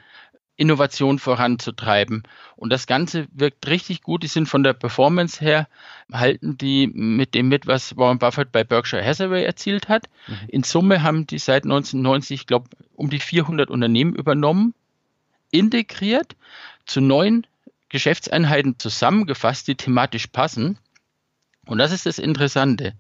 Innovation 0.57 1.19
voranzutreiben. 1.19 2.23
Und 2.57 2.71
das 2.71 2.87
Ganze 2.87 3.27
wirkt 3.33 3.67
richtig 3.67 4.03
gut. 4.03 4.23
Die 4.23 4.29
sind 4.29 4.49
von 4.49 4.63
der 4.63 4.73
Performance 4.73 5.45
her, 5.45 5.69
halten 6.13 6.57
die 6.57 6.87
mit 6.87 7.35
dem 7.35 7.49
mit, 7.49 7.67
was 7.67 7.97
Warren 7.97 8.19
Buffett 8.19 8.53
bei 8.53 8.63
Berkshire 8.63 9.05
Hathaway 9.05 9.45
erzielt 9.45 9.89
hat. 9.89 10.05
Mhm. 10.29 10.35
In 10.49 10.63
Summe 10.63 11.03
haben 11.03 11.27
die 11.27 11.39
seit 11.39 11.65
1990, 11.65 12.43
ich 12.43 12.47
glaube, 12.47 12.69
um 12.95 13.11
die 13.11 13.19
400 13.19 13.69
Unternehmen 13.69 14.15
übernommen, 14.15 14.75
integriert, 15.51 16.37
zu 16.87 17.01
neuen 17.01 17.47
Geschäftseinheiten 17.89 18.79
zusammengefasst, 18.79 19.67
die 19.67 19.75
thematisch 19.75 20.29
passen. 20.29 20.79
Und 21.67 21.79
das 21.79 21.93
ist 21.93 22.07
das 22.07 22.19
Interessante. 22.19 22.95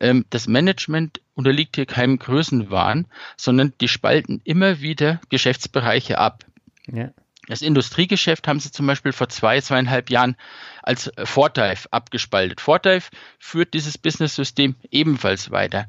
Ähm, 0.00 0.24
das 0.30 0.46
Management 0.46 1.20
unterliegt 1.34 1.76
hier 1.76 1.86
keinem 1.86 2.18
Größenwahn, 2.18 3.06
sondern 3.36 3.74
die 3.80 3.88
spalten 3.88 4.40
immer 4.44 4.80
wieder 4.80 5.20
Geschäftsbereiche 5.28 6.18
ab. 6.18 6.45
Ja. 6.86 7.10
Das 7.48 7.62
Industriegeschäft 7.62 8.48
haben 8.48 8.58
sie 8.58 8.72
zum 8.72 8.86
Beispiel 8.86 9.12
vor 9.12 9.28
zwei, 9.28 9.60
zweieinhalb 9.60 10.10
Jahren 10.10 10.36
als 10.82 11.12
Fordive 11.24 11.86
abgespaltet. 11.92 12.60
Fordive 12.60 13.10
führt 13.38 13.72
dieses 13.72 13.98
Business-System 13.98 14.74
ebenfalls 14.90 15.50
weiter. 15.50 15.86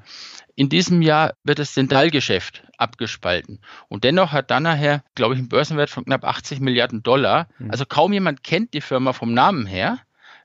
In 0.55 0.69
diesem 0.69 1.01
Jahr 1.01 1.33
wird 1.43 1.59
das 1.59 1.73
Dentalgeschäft 1.73 2.63
abgespalten. 2.77 3.59
Und 3.89 4.03
dennoch 4.03 4.31
hat 4.31 4.51
dann 4.51 4.63
nachher, 4.63 5.03
glaube 5.15 5.33
ich, 5.33 5.39
einen 5.39 5.49
Börsenwert 5.49 5.89
von 5.89 6.05
knapp 6.05 6.23
80 6.23 6.59
Milliarden 6.59 7.03
Dollar. 7.03 7.47
Mhm. 7.57 7.71
Also 7.71 7.85
kaum 7.85 8.13
jemand 8.13 8.43
kennt 8.43 8.73
die 8.73 8.81
Firma 8.81 9.13
vom 9.13 9.33
Namen 9.33 9.65
her, 9.65 9.99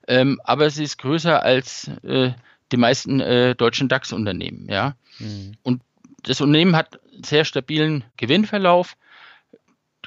ähm, 0.07 0.39
aber 0.43 0.69
sie 0.69 0.83
ist 0.83 0.97
größer 0.97 1.43
als 1.43 1.89
äh, 2.03 2.31
die 2.71 2.77
meisten 2.77 3.19
äh, 3.19 3.55
deutschen 3.55 3.87
DAX-Unternehmen. 3.87 4.67
Ja? 4.69 4.95
Mhm. 5.19 5.53
Und 5.61 5.81
das 6.23 6.41
Unternehmen 6.41 6.75
hat 6.75 6.99
einen 7.11 7.23
sehr 7.23 7.45
stabilen 7.45 8.03
Gewinnverlauf 8.17 8.95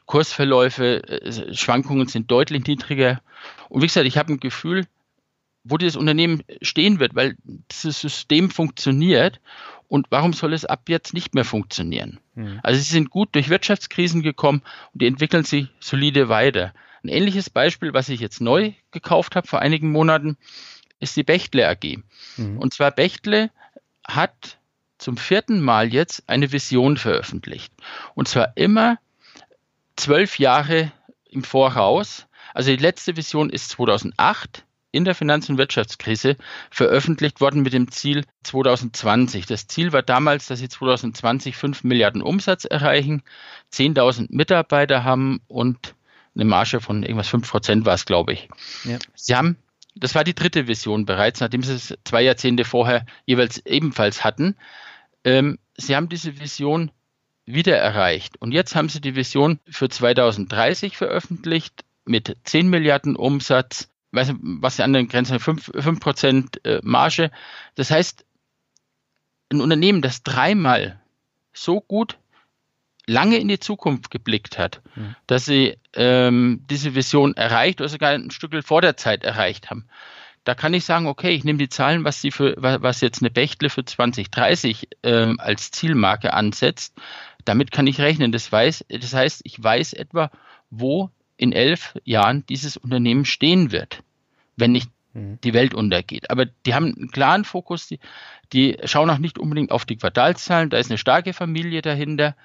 Kursverläufe, 0.07 1.03
äh, 1.09 1.55
Schwankungen 1.55 2.09
sind 2.09 2.31
deutlich 2.31 2.67
niedriger. 2.67 3.21
Und 3.69 3.83
wie 3.83 3.87
gesagt, 3.87 4.07
ich 4.07 4.17
habe 4.17 4.33
ein 4.33 4.41
Gefühl, 4.41 4.87
wo 5.65 5.77
dieses 5.79 5.97
Unternehmen 5.97 6.43
stehen 6.63 7.01
wird, 7.01 7.15
weil 7.15 7.37
dieses 7.71 8.01
System 8.01 8.51
funktioniert. 8.51 9.41
Und 9.89 10.07
warum 10.11 10.33
soll 10.33 10.53
es 10.53 10.65
ab 10.65 10.89
jetzt 10.89 11.15
nicht 11.15 11.35
mehr 11.35 11.45
funktionieren? 11.45 12.21
Mhm. 12.35 12.61
Also 12.63 12.79
sie 12.79 12.93
sind 12.93 13.11
gut 13.11 13.35
durch 13.35 13.49
Wirtschaftskrisen 13.49 14.23
gekommen 14.23 14.63
und 14.93 15.03
die 15.03 15.07
entwickeln 15.07 15.45
sich 15.45 15.69
solide 15.81 16.29
weiter. 16.29 16.73
Ein 17.03 17.09
ähnliches 17.09 17.51
Beispiel, 17.51 17.93
was 17.93 18.09
ich 18.09 18.21
jetzt 18.21 18.41
neu 18.41 18.73
gekauft 18.91 19.37
habe 19.37 19.47
vor 19.47 19.61
einigen 19.61 19.93
Monaten, 19.93 20.37
ist 20.99 21.17
die 21.17 21.23
Bechtle 21.23 21.69
AG. 21.69 21.99
Mhm. 22.37 22.59
Und 22.59 22.75
zwar 22.75 22.91
Bechtle 22.91 23.51
hat 24.07 24.59
zum 24.99 25.17
vierten 25.17 25.61
Mal 25.61 25.93
jetzt 25.93 26.29
eine 26.29 26.53
Vision 26.53 26.97
veröffentlicht. 26.97 27.73
Und 28.15 28.29
zwar 28.29 28.57
immer 28.57 28.99
zwölf 29.97 30.39
Jahre 30.39 30.93
im 31.29 31.43
Voraus. 31.43 32.27
Also 32.55 32.71
die 32.71 32.83
letzte 32.83 33.17
Vision 33.17 33.51
ist 33.51 33.71
2008 33.71 34.65
in 34.93 35.05
der 35.05 35.15
Finanz- 35.15 35.49
und 35.51 35.59
Wirtschaftskrise 35.59 36.37
veröffentlicht 36.71 37.41
worden 37.41 37.63
mit 37.63 37.75
dem 37.75 37.91
Ziel 37.91 38.25
2020. 38.45 39.45
Das 39.45 39.67
Ziel 39.67 39.93
war 39.93 40.03
damals, 40.03 40.47
dass 40.47 40.59
sie 40.59 40.69
2020 40.69 41.57
5 41.57 41.85
Milliarden 41.85 42.23
Umsatz 42.23 42.65
erreichen, 42.65 43.23
10.000 43.75 44.29
Mitarbeiter 44.31 45.05
haben 45.05 45.41
und 45.49 45.95
eine 46.35 46.47
Marge 46.47 46.81
von 46.81 47.03
irgendwas 47.03 47.29
5 47.29 47.51
Prozent 47.51 47.85
war 47.85 47.95
es, 47.95 48.07
glaube 48.07 48.33
ich. 48.33 48.49
Ja. 48.85 48.99
Sie 49.15 49.35
haben, 49.35 49.57
das 49.95 50.15
war 50.15 50.25
die 50.25 50.35
dritte 50.35 50.67
Vision 50.67 51.05
bereits, 51.05 51.41
nachdem 51.41 51.63
sie 51.63 51.75
es 51.75 51.95
zwei 52.05 52.23
Jahrzehnte 52.23 52.65
vorher 52.65 53.05
jeweils 53.27 53.59
ebenfalls 53.67 54.25
hatten. 54.25 54.57
Ähm, 55.25 55.59
sie 55.77 55.95
haben 55.95 56.09
diese 56.09 56.41
Vision 56.41 56.91
wieder 57.47 57.77
erreicht. 57.77 58.37
Und 58.41 58.53
jetzt 58.53 58.75
haben 58.75 58.89
sie 58.89 59.01
die 59.01 59.15
Vision 59.15 59.61
für 59.69 59.89
2030 59.89 60.97
veröffentlicht 60.97 61.85
mit 62.05 62.37
10 62.45 62.69
Milliarden 62.69 63.17
Umsatz, 63.17 63.89
weiß 64.13 64.29
nicht, 64.29 64.41
was 64.43 64.77
die 64.77 64.83
anderen 64.83 65.09
Grenzen 65.09 65.39
5, 65.39 65.73
5 65.79 66.01
Prozent 66.01 66.65
äh, 66.65 66.81
Marge. 66.83 67.31
Das 67.77 67.91
heißt, 67.91 68.25
ein 69.53 69.61
Unternehmen, 69.61 70.03
das 70.03 70.23
dreimal 70.23 71.01
so 71.53 71.81
gut 71.81 72.19
lange 73.07 73.39
in 73.39 73.49
die 73.49 73.61
Zukunft 73.61 74.11
geblickt 74.11 74.59
hat, 74.59 74.83
mhm. 74.97 75.15
dass 75.29 75.45
sie 75.45 75.79
ähm, 75.95 76.65
diese 76.69 76.95
Vision 76.97 77.35
erreicht 77.37 77.81
oder 77.81 77.89
sogar 77.89 78.11
ein 78.11 78.33
Stück 78.33 78.53
vor 78.65 78.83
der 78.83 78.97
Zeit 78.97 79.25
erreicht 79.25 79.71
haben. 79.71 79.87
Da 80.43 80.55
kann 80.55 80.75
ich 80.75 80.85
sagen, 80.85 81.07
okay, 81.07 81.31
ich 81.31 81.45
nehme 81.45 81.59
die 81.59 81.69
Zahlen, 81.69 82.05
was 82.05 82.21
sie 82.21 82.31
für, 82.31 82.55
was 82.59 83.01
jetzt 83.01 83.21
eine 83.21 83.31
Bechtle 83.31 83.69
für 83.69 83.85
2030 83.85 84.89
ähm, 85.03 85.41
als 85.41 85.73
Zielmarke 85.73 86.33
ansetzt, 86.33 86.95
damit 87.47 87.71
kann 87.71 87.87
ich 87.87 88.01
rechnen. 88.01 88.33
Das, 88.33 88.53
weiß, 88.53 88.85
das 88.89 89.15
heißt, 89.15 89.41
ich 89.45 89.63
weiß 89.63 89.95
etwa, 89.95 90.31
wo 90.71 91.11
in 91.39 91.53
elf 91.53 91.95
Jahren 92.05 92.45
dieses 92.47 92.77
Unternehmen 92.77 93.25
stehen 93.25 93.73
wird, 93.73 94.03
wenn 94.57 94.73
nicht 94.73 94.91
mhm. 95.15 95.39
die 95.43 95.55
Welt 95.55 95.75
untergeht. 95.75 96.31
Aber 96.31 96.45
die 96.45 96.75
haben 96.75 96.95
einen 96.95 97.11
klaren 97.11 97.45
Fokus, 97.45 97.87
die, 97.87 98.01
die 98.53 98.77
schauen 98.85 99.11
auch 99.11 99.19
nicht 99.19 99.39
unbedingt 99.39 99.71
auf 99.71 99.85
die 99.85 99.97
Quartalszahlen, 99.97 100.71
da 100.71 100.79
ist 100.79 100.91
eine 100.91 100.99
starke 100.99 101.33
Familie 101.33 101.83
dahinter 101.83 102.37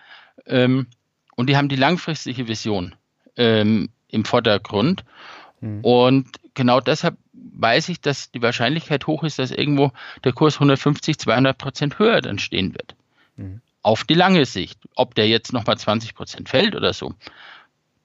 ähm, 0.45 0.87
und 1.35 1.49
die 1.49 1.57
haben 1.57 1.69
die 1.69 1.75
langfristige 1.75 2.47
Vision 2.47 2.95
ähm, 3.37 3.89
im 4.09 4.25
Vordergrund. 4.25 5.03
Mhm. 5.61 5.81
Und 5.81 6.27
genau 6.53 6.79
deshalb 6.79 7.17
weiß 7.33 7.89
ich, 7.89 8.01
dass 8.01 8.31
die 8.31 8.41
Wahrscheinlichkeit 8.41 9.07
hoch 9.07 9.23
ist, 9.23 9.39
dass 9.39 9.51
irgendwo 9.51 9.91
der 10.23 10.33
Kurs 10.33 10.55
150, 10.55 11.17
200 11.17 11.57
Prozent 11.57 11.97
höher 11.97 12.21
dann 12.21 12.39
stehen 12.39 12.73
wird. 12.73 12.95
Mhm 13.37 13.61
auf 13.82 14.03
die 14.03 14.13
lange 14.13 14.45
Sicht. 14.45 14.79
Ob 14.95 15.15
der 15.15 15.27
jetzt 15.27 15.53
nochmal 15.53 15.77
20 15.77 16.15
Prozent 16.15 16.49
fällt 16.49 16.75
oder 16.75 16.93
so, 16.93 17.13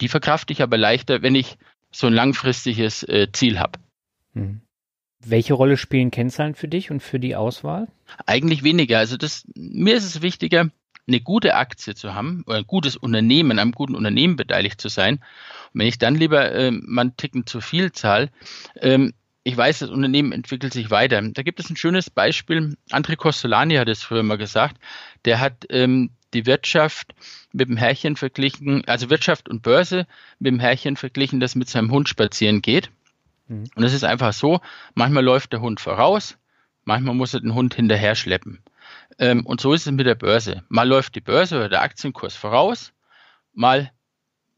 die 0.01 0.09
verkrafte 0.09 0.53
ich 0.53 0.63
aber 0.63 0.77
leichter, 0.77 1.23
wenn 1.23 1.35
ich 1.35 1.59
so 1.91 2.07
ein 2.07 2.13
langfristiges 2.13 3.03
äh, 3.05 3.29
Ziel 3.33 3.59
habe. 3.59 3.79
Hm. 4.35 4.61
Welche 5.25 5.55
Rolle 5.55 5.77
spielen 5.77 6.11
Kennzahlen 6.11 6.55
für 6.55 6.69
dich 6.69 6.91
und 6.91 7.03
für 7.03 7.19
die 7.19 7.37
Auswahl? 7.37 7.89
Eigentlich 8.27 8.63
weniger. 8.63 8.99
Also 8.99 9.17
das, 9.17 9.47
mir 9.55 9.97
ist 9.97 10.05
es 10.05 10.23
wichtiger, 10.23 10.71
eine 11.09 11.21
gute 11.21 11.55
Aktie 11.55 11.95
zu 11.95 12.15
haben 12.15 12.45
oder 12.47 12.59
ein 12.59 12.67
gutes 12.67 12.97
Unternehmen, 12.97 13.59
einem 13.59 13.73
guten 13.73 13.95
Unternehmen 13.95 14.37
beteiligt 14.37 14.81
zu 14.81 14.89
sein. 14.89 15.17
Und 15.73 15.81
wenn 15.81 15.87
ich 15.87 15.99
dann 15.99 16.17
lieber 16.17 16.53
äh, 16.53 16.69
einen 16.69 17.17
Ticken 17.17 17.47
zu 17.47 17.61
viel 17.61 17.93
zahle, 17.93 18.31
ähm, 18.81 19.15
ich 19.47 19.57
weiß, 19.57 19.79
das 19.79 19.91
Unternehmen 19.91 20.33
entwickelt 20.33 20.73
sich 20.73 20.91
weiter. 20.91 21.23
Da 21.23 21.43
gibt 21.45 21.61
es 21.61 21.71
ein 21.71 21.77
schönes 21.77 22.11
Beispiel. 22.11 22.77
André 22.91 23.15
Costolani 23.15 23.77
hat 23.77 23.87
es 23.87 24.03
früher 24.03 24.25
mal 24.25 24.39
gesagt. 24.39 24.77
Der 25.25 25.39
hat 25.39 25.67
ähm, 25.71 26.11
die 26.35 26.47
Wirtschaft 26.47 27.15
mit 27.53 27.69
dem 27.69 27.77
Herrchen 27.77 28.17
verglichen, 28.17 28.85
also 28.87 29.09
Wirtschaft 29.09 29.49
und 29.49 29.63
Börse 29.63 30.09
mit 30.41 30.51
dem 30.51 30.59
Herrchen 30.59 30.97
verglichen, 30.97 31.39
das 31.39 31.55
mit 31.55 31.69
seinem 31.69 31.93
Hund 31.93 32.09
spazieren 32.09 32.61
geht. 32.61 32.91
Mhm. 33.47 33.67
Und 33.77 33.85
es 33.85 33.93
ist 33.93 34.03
einfach 34.03 34.33
so, 34.33 34.59
manchmal 34.97 35.23
läuft 35.23 35.53
der 35.53 35.61
Hund 35.61 35.79
voraus, 35.79 36.37
manchmal 36.85 37.15
muss 37.15 37.33
er 37.33 37.39
den 37.39 37.55
Hund 37.55 37.73
hinterher 37.73 38.17
schleppen. 38.17 38.65
Ähm, 39.21 39.47
und 39.47 39.61
so 39.61 39.73
ist 39.75 39.87
es 39.87 39.93
mit 39.93 40.07
der 40.07 40.17
Börse. 40.17 40.65
Mal 40.69 40.89
läuft 40.89 41.15
die 41.15 41.21
Börse 41.21 41.55
oder 41.55 41.69
der 41.69 41.83
Aktienkurs 41.83 42.35
voraus, 42.35 42.93
mal 43.55 43.93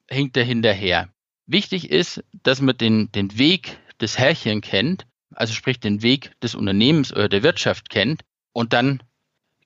hinkt 0.09 0.35
er 0.39 0.45
hinterher. 0.45 1.11
Wichtig 1.47 1.91
ist, 1.91 2.25
dass 2.43 2.63
man 2.63 2.79
den, 2.79 3.13
den 3.13 3.37
Weg 3.39 3.77
das 3.99 4.19
Herrchen 4.19 4.61
kennt, 4.61 5.07
also 5.35 5.53
sprich 5.53 5.81
den 5.81 6.03
Weg 6.03 6.33
des 6.41 6.55
Unternehmens 6.55 7.13
oder 7.13 7.29
der 7.29 7.43
Wirtschaft 7.43 7.91
kennt, 7.91 8.23
und 8.53 8.73
dann 8.73 9.03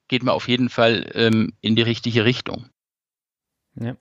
geht 0.07 0.23
man 0.23 0.35
auf 0.35 0.47
jeden 0.47 0.69
Fall 0.69 1.09
ähm, 1.15 1.53
in 1.61 1.75
die 1.75 1.81
richtige 1.81 2.25
Richtung. 2.25 2.69
Ja. 3.75 3.95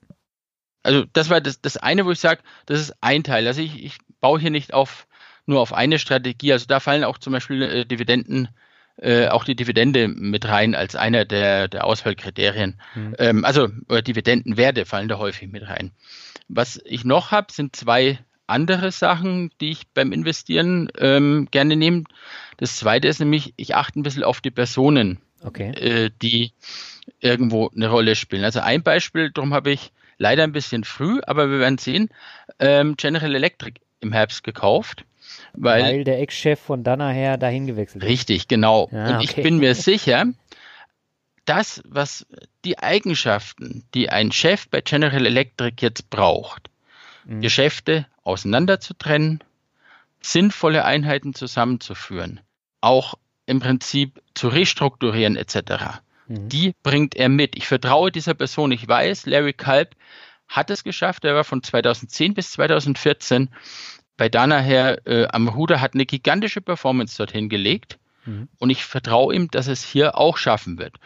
Also 0.82 1.04
das 1.12 1.30
war 1.30 1.40
das, 1.40 1.60
das 1.60 1.76
eine, 1.76 2.04
wo 2.04 2.10
ich 2.10 2.18
sage, 2.18 2.42
das 2.66 2.80
ist 2.80 2.94
ein 3.00 3.24
Teil. 3.24 3.46
Also 3.46 3.62
ich, 3.62 3.82
ich 3.82 3.98
baue 4.20 4.40
hier 4.40 4.50
nicht 4.50 4.74
auf 4.74 5.06
nur 5.46 5.60
auf 5.60 5.72
eine 5.72 5.98
Strategie. 5.98 6.52
Also 6.52 6.66
da 6.66 6.80
fallen 6.80 7.04
auch 7.04 7.18
zum 7.18 7.32
Beispiel 7.32 7.62
äh, 7.62 7.86
Dividenden, 7.86 8.48
äh, 8.96 9.28
auch 9.28 9.44
die 9.44 9.56
Dividende 9.56 10.08
mit 10.08 10.46
rein 10.46 10.74
als 10.74 10.96
einer 10.96 11.24
der, 11.24 11.68
der 11.68 11.84
Auswahlkriterien. 11.84 12.80
Mhm. 12.94 13.14
Ähm, 13.18 13.44
also 13.44 13.68
Dividendenwerte 13.68 14.84
fallen 14.84 15.08
da 15.08 15.18
häufig 15.18 15.50
mit 15.50 15.66
rein. 15.66 15.92
Was 16.48 16.80
ich 16.84 17.04
noch 17.04 17.30
habe, 17.30 17.52
sind 17.52 17.74
zwei 17.76 18.18
andere 18.52 18.92
Sachen, 18.92 19.50
die 19.60 19.70
ich 19.70 19.88
beim 19.88 20.12
Investieren 20.12 20.88
ähm, 20.98 21.48
gerne 21.50 21.76
nehme. 21.76 22.04
Das 22.58 22.76
zweite 22.76 23.08
ist 23.08 23.18
nämlich, 23.18 23.54
ich 23.56 23.74
achte 23.74 23.98
ein 23.98 24.02
bisschen 24.02 24.24
auf 24.24 24.40
die 24.40 24.50
Personen, 24.50 25.18
okay. 25.42 25.70
äh, 25.70 26.10
die 26.22 26.52
irgendwo 27.20 27.70
eine 27.74 27.88
Rolle 27.88 28.14
spielen. 28.14 28.44
Also 28.44 28.60
ein 28.60 28.82
Beispiel, 28.82 29.30
darum 29.30 29.54
habe 29.54 29.72
ich 29.72 29.92
leider 30.18 30.44
ein 30.44 30.52
bisschen 30.52 30.84
früh, 30.84 31.20
aber 31.26 31.50
wir 31.50 31.58
werden 31.58 31.78
sehen, 31.78 32.10
ähm, 32.58 32.96
General 32.96 33.34
Electric 33.34 33.80
im 34.00 34.12
Herbst 34.12 34.44
gekauft. 34.44 35.04
Weil, 35.54 35.82
weil 35.82 36.04
der 36.04 36.20
Ex-Chef 36.20 36.60
von 36.60 36.84
dann 36.84 36.98
nachher 36.98 37.38
dahin 37.38 37.66
gewechselt 37.66 38.02
ist. 38.02 38.08
Richtig, 38.08 38.48
genau. 38.48 38.88
Ah, 38.92 39.16
Und 39.16 39.24
ich 39.24 39.34
bin 39.34 39.58
mir 39.58 39.74
sicher, 39.74 40.26
das, 41.44 41.82
was 41.86 42.26
die 42.64 42.78
Eigenschaften, 42.78 43.84
die 43.94 44.08
ein 44.08 44.32
Chef 44.32 44.68
bei 44.68 44.80
General 44.80 45.26
Electric 45.26 45.76
jetzt 45.80 46.10
braucht, 46.10 46.70
mhm. 47.24 47.40
Geschäfte 47.40 48.06
auseinander 48.22 48.80
zu 48.80 48.94
trennen, 48.94 49.42
sinnvolle 50.20 50.84
Einheiten 50.84 51.34
zusammenzuführen, 51.34 52.40
auch 52.80 53.14
im 53.46 53.60
Prinzip 53.60 54.22
zu 54.34 54.48
restrukturieren 54.48 55.36
etc. 55.36 56.00
Mhm. 56.28 56.48
Die 56.48 56.74
bringt 56.82 57.14
er 57.14 57.28
mit. 57.28 57.56
Ich 57.56 57.66
vertraue 57.66 58.12
dieser 58.12 58.34
Person. 58.34 58.72
Ich 58.72 58.86
weiß, 58.86 59.26
Larry 59.26 59.52
Kalb 59.52 59.94
hat 60.48 60.70
es 60.70 60.84
geschafft. 60.84 61.24
Er 61.24 61.34
war 61.34 61.44
von 61.44 61.62
2010 61.62 62.34
bis 62.34 62.52
2014 62.52 63.50
bei 64.16 64.28
Danaher 64.28 65.06
äh, 65.06 65.26
am 65.28 65.48
Ruder, 65.48 65.80
hat 65.80 65.94
eine 65.94 66.06
gigantische 66.06 66.60
Performance 66.60 67.16
dorthin 67.16 67.48
gelegt. 67.48 67.98
Mhm. 68.24 68.48
Und 68.58 68.70
ich 68.70 68.84
vertraue 68.84 69.34
ihm, 69.34 69.50
dass 69.50 69.66
es 69.66 69.82
hier 69.82 70.16
auch 70.16 70.36
schaffen 70.36 70.78
wird. 70.78 70.96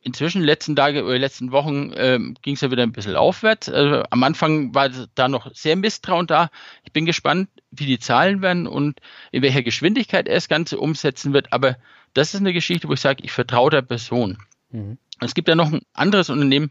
Inzwischen, 0.00 0.42
letzten 0.42 0.76
Tage 0.76 1.04
oder 1.04 1.18
letzten 1.18 1.50
Wochen, 1.50 1.92
äh, 1.92 2.18
ging 2.42 2.54
es 2.54 2.60
ja 2.60 2.70
wieder 2.70 2.82
ein 2.82 2.92
bisschen 2.92 3.16
aufwärts. 3.16 3.68
Also, 3.68 4.04
am 4.10 4.22
Anfang 4.22 4.74
war 4.74 4.90
da 5.14 5.28
noch 5.28 5.52
sehr 5.54 5.76
Misstrauen 5.76 6.26
da. 6.26 6.50
Ich 6.84 6.92
bin 6.92 7.04
gespannt, 7.04 7.48
wie 7.70 7.86
die 7.86 7.98
Zahlen 7.98 8.40
werden 8.40 8.66
und 8.66 9.00
in 9.32 9.42
welcher 9.42 9.62
Geschwindigkeit 9.62 10.28
er 10.28 10.36
das 10.36 10.48
Ganze 10.48 10.78
umsetzen 10.78 11.32
wird. 11.32 11.52
Aber 11.52 11.76
das 12.14 12.32
ist 12.32 12.40
eine 12.40 12.52
Geschichte, 12.52 12.88
wo 12.88 12.92
ich 12.92 13.00
sage, 13.00 13.24
ich 13.24 13.32
vertraue 13.32 13.70
der 13.70 13.82
Person. 13.82 14.38
Mhm. 14.70 14.98
Es 15.20 15.34
gibt 15.34 15.48
ja 15.48 15.56
noch 15.56 15.72
ein 15.72 15.82
anderes 15.92 16.30
Unternehmen, 16.30 16.70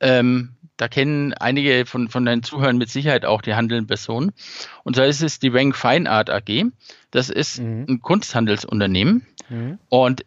ähm, 0.00 0.56
da 0.76 0.88
kennen 0.88 1.32
einige 1.34 1.86
von, 1.86 2.08
von 2.08 2.24
deinen 2.24 2.42
Zuhörern 2.42 2.76
mit 2.76 2.90
Sicherheit 2.90 3.24
auch 3.24 3.40
die 3.40 3.54
handelnden 3.54 3.86
Personen. 3.86 4.32
Und 4.82 4.96
zwar 4.96 5.06
ist 5.06 5.22
es 5.22 5.38
die 5.38 5.52
Wang 5.52 5.74
Fine 5.74 6.10
Art 6.10 6.28
AG. 6.28 6.64
Das 7.12 7.30
ist 7.30 7.60
mhm. 7.60 7.86
ein 7.88 8.00
Kunsthandelsunternehmen. 8.00 9.24
Mhm. 9.48 9.78
Und 9.88 10.24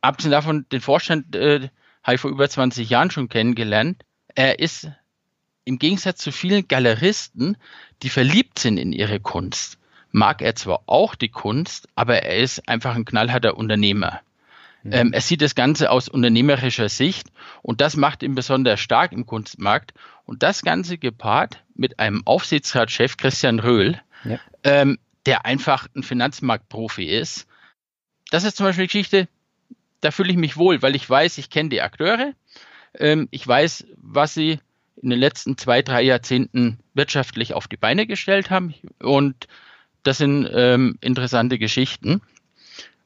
abgesehen 0.00 0.30
davon, 0.30 0.66
den 0.70 0.80
Vorstand 0.80 1.34
äh, 1.34 1.68
habe 2.08 2.14
ich 2.14 2.22
vor 2.22 2.30
über 2.30 2.48
20 2.48 2.88
Jahren 2.88 3.10
schon 3.10 3.28
kennengelernt. 3.28 4.02
Er 4.34 4.60
ist 4.60 4.88
im 5.66 5.78
Gegensatz 5.78 6.22
zu 6.22 6.32
vielen 6.32 6.66
Galeristen, 6.66 7.58
die 8.02 8.08
verliebt 8.08 8.58
sind 8.58 8.78
in 8.78 8.94
ihre 8.94 9.20
Kunst, 9.20 9.78
mag 10.10 10.40
er 10.40 10.54
zwar 10.54 10.84
auch 10.86 11.14
die 11.14 11.28
Kunst, 11.28 11.86
aber 11.96 12.22
er 12.22 12.38
ist 12.38 12.66
einfach 12.66 12.96
ein 12.96 13.04
knallharter 13.04 13.58
Unternehmer. 13.58 14.22
Mhm. 14.84 14.92
Ähm, 14.94 15.12
er 15.12 15.20
sieht 15.20 15.42
das 15.42 15.54
Ganze 15.54 15.90
aus 15.90 16.08
unternehmerischer 16.08 16.88
Sicht 16.88 17.28
und 17.60 17.82
das 17.82 17.94
macht 17.94 18.22
ihn 18.22 18.34
besonders 18.34 18.80
stark 18.80 19.12
im 19.12 19.26
Kunstmarkt. 19.26 19.92
Und 20.24 20.42
das 20.42 20.62
Ganze 20.62 20.96
gepaart 20.96 21.62
mit 21.74 21.98
einem 21.98 22.26
Aufsichtsratschef 22.26 23.18
Christian 23.18 23.58
Röhl, 23.58 24.00
ja. 24.24 24.40
ähm, 24.64 24.98
der 25.26 25.44
einfach 25.44 25.88
ein 25.94 26.02
Finanzmarktprofi 26.02 27.04
ist. 27.04 27.46
Das 28.30 28.44
ist 28.44 28.56
zum 28.56 28.64
Beispiel 28.64 28.84
eine 28.84 28.88
Geschichte, 28.88 29.28
da 30.00 30.10
fühle 30.10 30.30
ich 30.30 30.36
mich 30.36 30.56
wohl, 30.56 30.82
weil 30.82 30.96
ich 30.96 31.08
weiß, 31.08 31.38
ich 31.38 31.50
kenne 31.50 31.68
die 31.68 31.82
Akteure, 31.82 32.32
ähm, 32.98 33.28
ich 33.30 33.46
weiß, 33.46 33.86
was 33.96 34.34
sie 34.34 34.60
in 35.02 35.10
den 35.10 35.18
letzten 35.18 35.56
zwei, 35.56 35.82
drei 35.82 36.02
Jahrzehnten 36.02 36.78
wirtschaftlich 36.94 37.54
auf 37.54 37.68
die 37.68 37.76
Beine 37.76 38.06
gestellt 38.06 38.50
haben 38.50 38.74
und 39.00 39.46
das 40.02 40.18
sind 40.18 40.48
ähm, 40.52 40.96
interessante 41.00 41.58
Geschichten. 41.58 42.22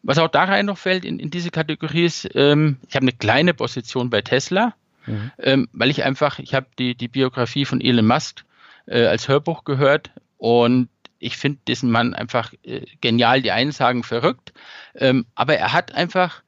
Was 0.03 0.19
auch 0.19 0.29
da 0.29 0.45
rein 0.45 0.67
noch 0.67 0.79
fällt 0.79 1.05
in, 1.05 1.19
in 1.19 1.31
diese 1.31 1.51
Kategorie 1.51 2.05
ist, 2.05 2.29
ähm, 2.35 2.79
ich 2.89 2.97
habe 2.97 3.05
eine 3.05 3.13
kleine 3.13 3.55
Position 3.55 4.11
bei 4.11 4.21
Tesla, 4.21 4.75
mhm. 5.07 5.31
ähm, 5.39 5.69
weil 5.73 5.91
ich 5.91 6.03
einfach, 6.03 6.39
ich 6.39 6.55
habe 6.55 6.67
die, 6.79 6.95
die 6.95 7.09
Biografie 7.09 7.65
von 7.65 7.81
Elon 7.81 8.07
Musk 8.07 8.45
äh, 8.87 9.07
als 9.07 9.29
Hörbuch 9.29 9.65
gehört 9.65 10.11
und 10.39 10.89
ich 11.19 11.37
finde 11.37 11.61
diesen 11.69 11.91
Mann 11.91 12.15
einfach 12.15 12.53
äh, 12.65 12.85
genial, 13.01 13.43
die 13.43 13.53
einen 13.53 13.71
sagen 13.71 14.03
verrückt, 14.03 14.53
ähm, 14.97 15.25
aber 15.37 15.57
er 15.57 15.73
hat 15.73 15.95
einfach 15.95 16.43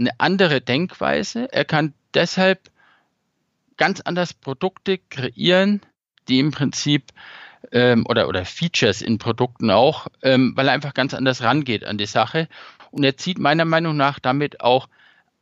eine 0.00 0.10
andere 0.18 0.60
Denkweise. 0.60 1.52
Er 1.52 1.64
kann 1.64 1.94
deshalb 2.14 2.70
ganz 3.76 4.00
anders 4.00 4.34
Produkte 4.34 4.98
kreieren, 4.98 5.80
die 6.28 6.38
im 6.38 6.50
Prinzip 6.50 7.12
ähm, 7.72 8.06
oder, 8.08 8.28
oder 8.28 8.44
Features 8.44 9.02
in 9.02 9.18
Produkten 9.18 9.70
auch, 9.70 10.08
ähm, 10.22 10.52
weil 10.56 10.68
er 10.68 10.74
einfach 10.74 10.94
ganz 10.94 11.14
anders 11.14 11.42
rangeht 11.42 11.84
an 11.84 11.98
die 11.98 12.06
Sache. 12.06 12.48
Und 12.90 13.04
er 13.04 13.16
zieht 13.16 13.38
meiner 13.38 13.64
Meinung 13.64 13.96
nach 13.96 14.18
damit 14.18 14.60
auch 14.60 14.88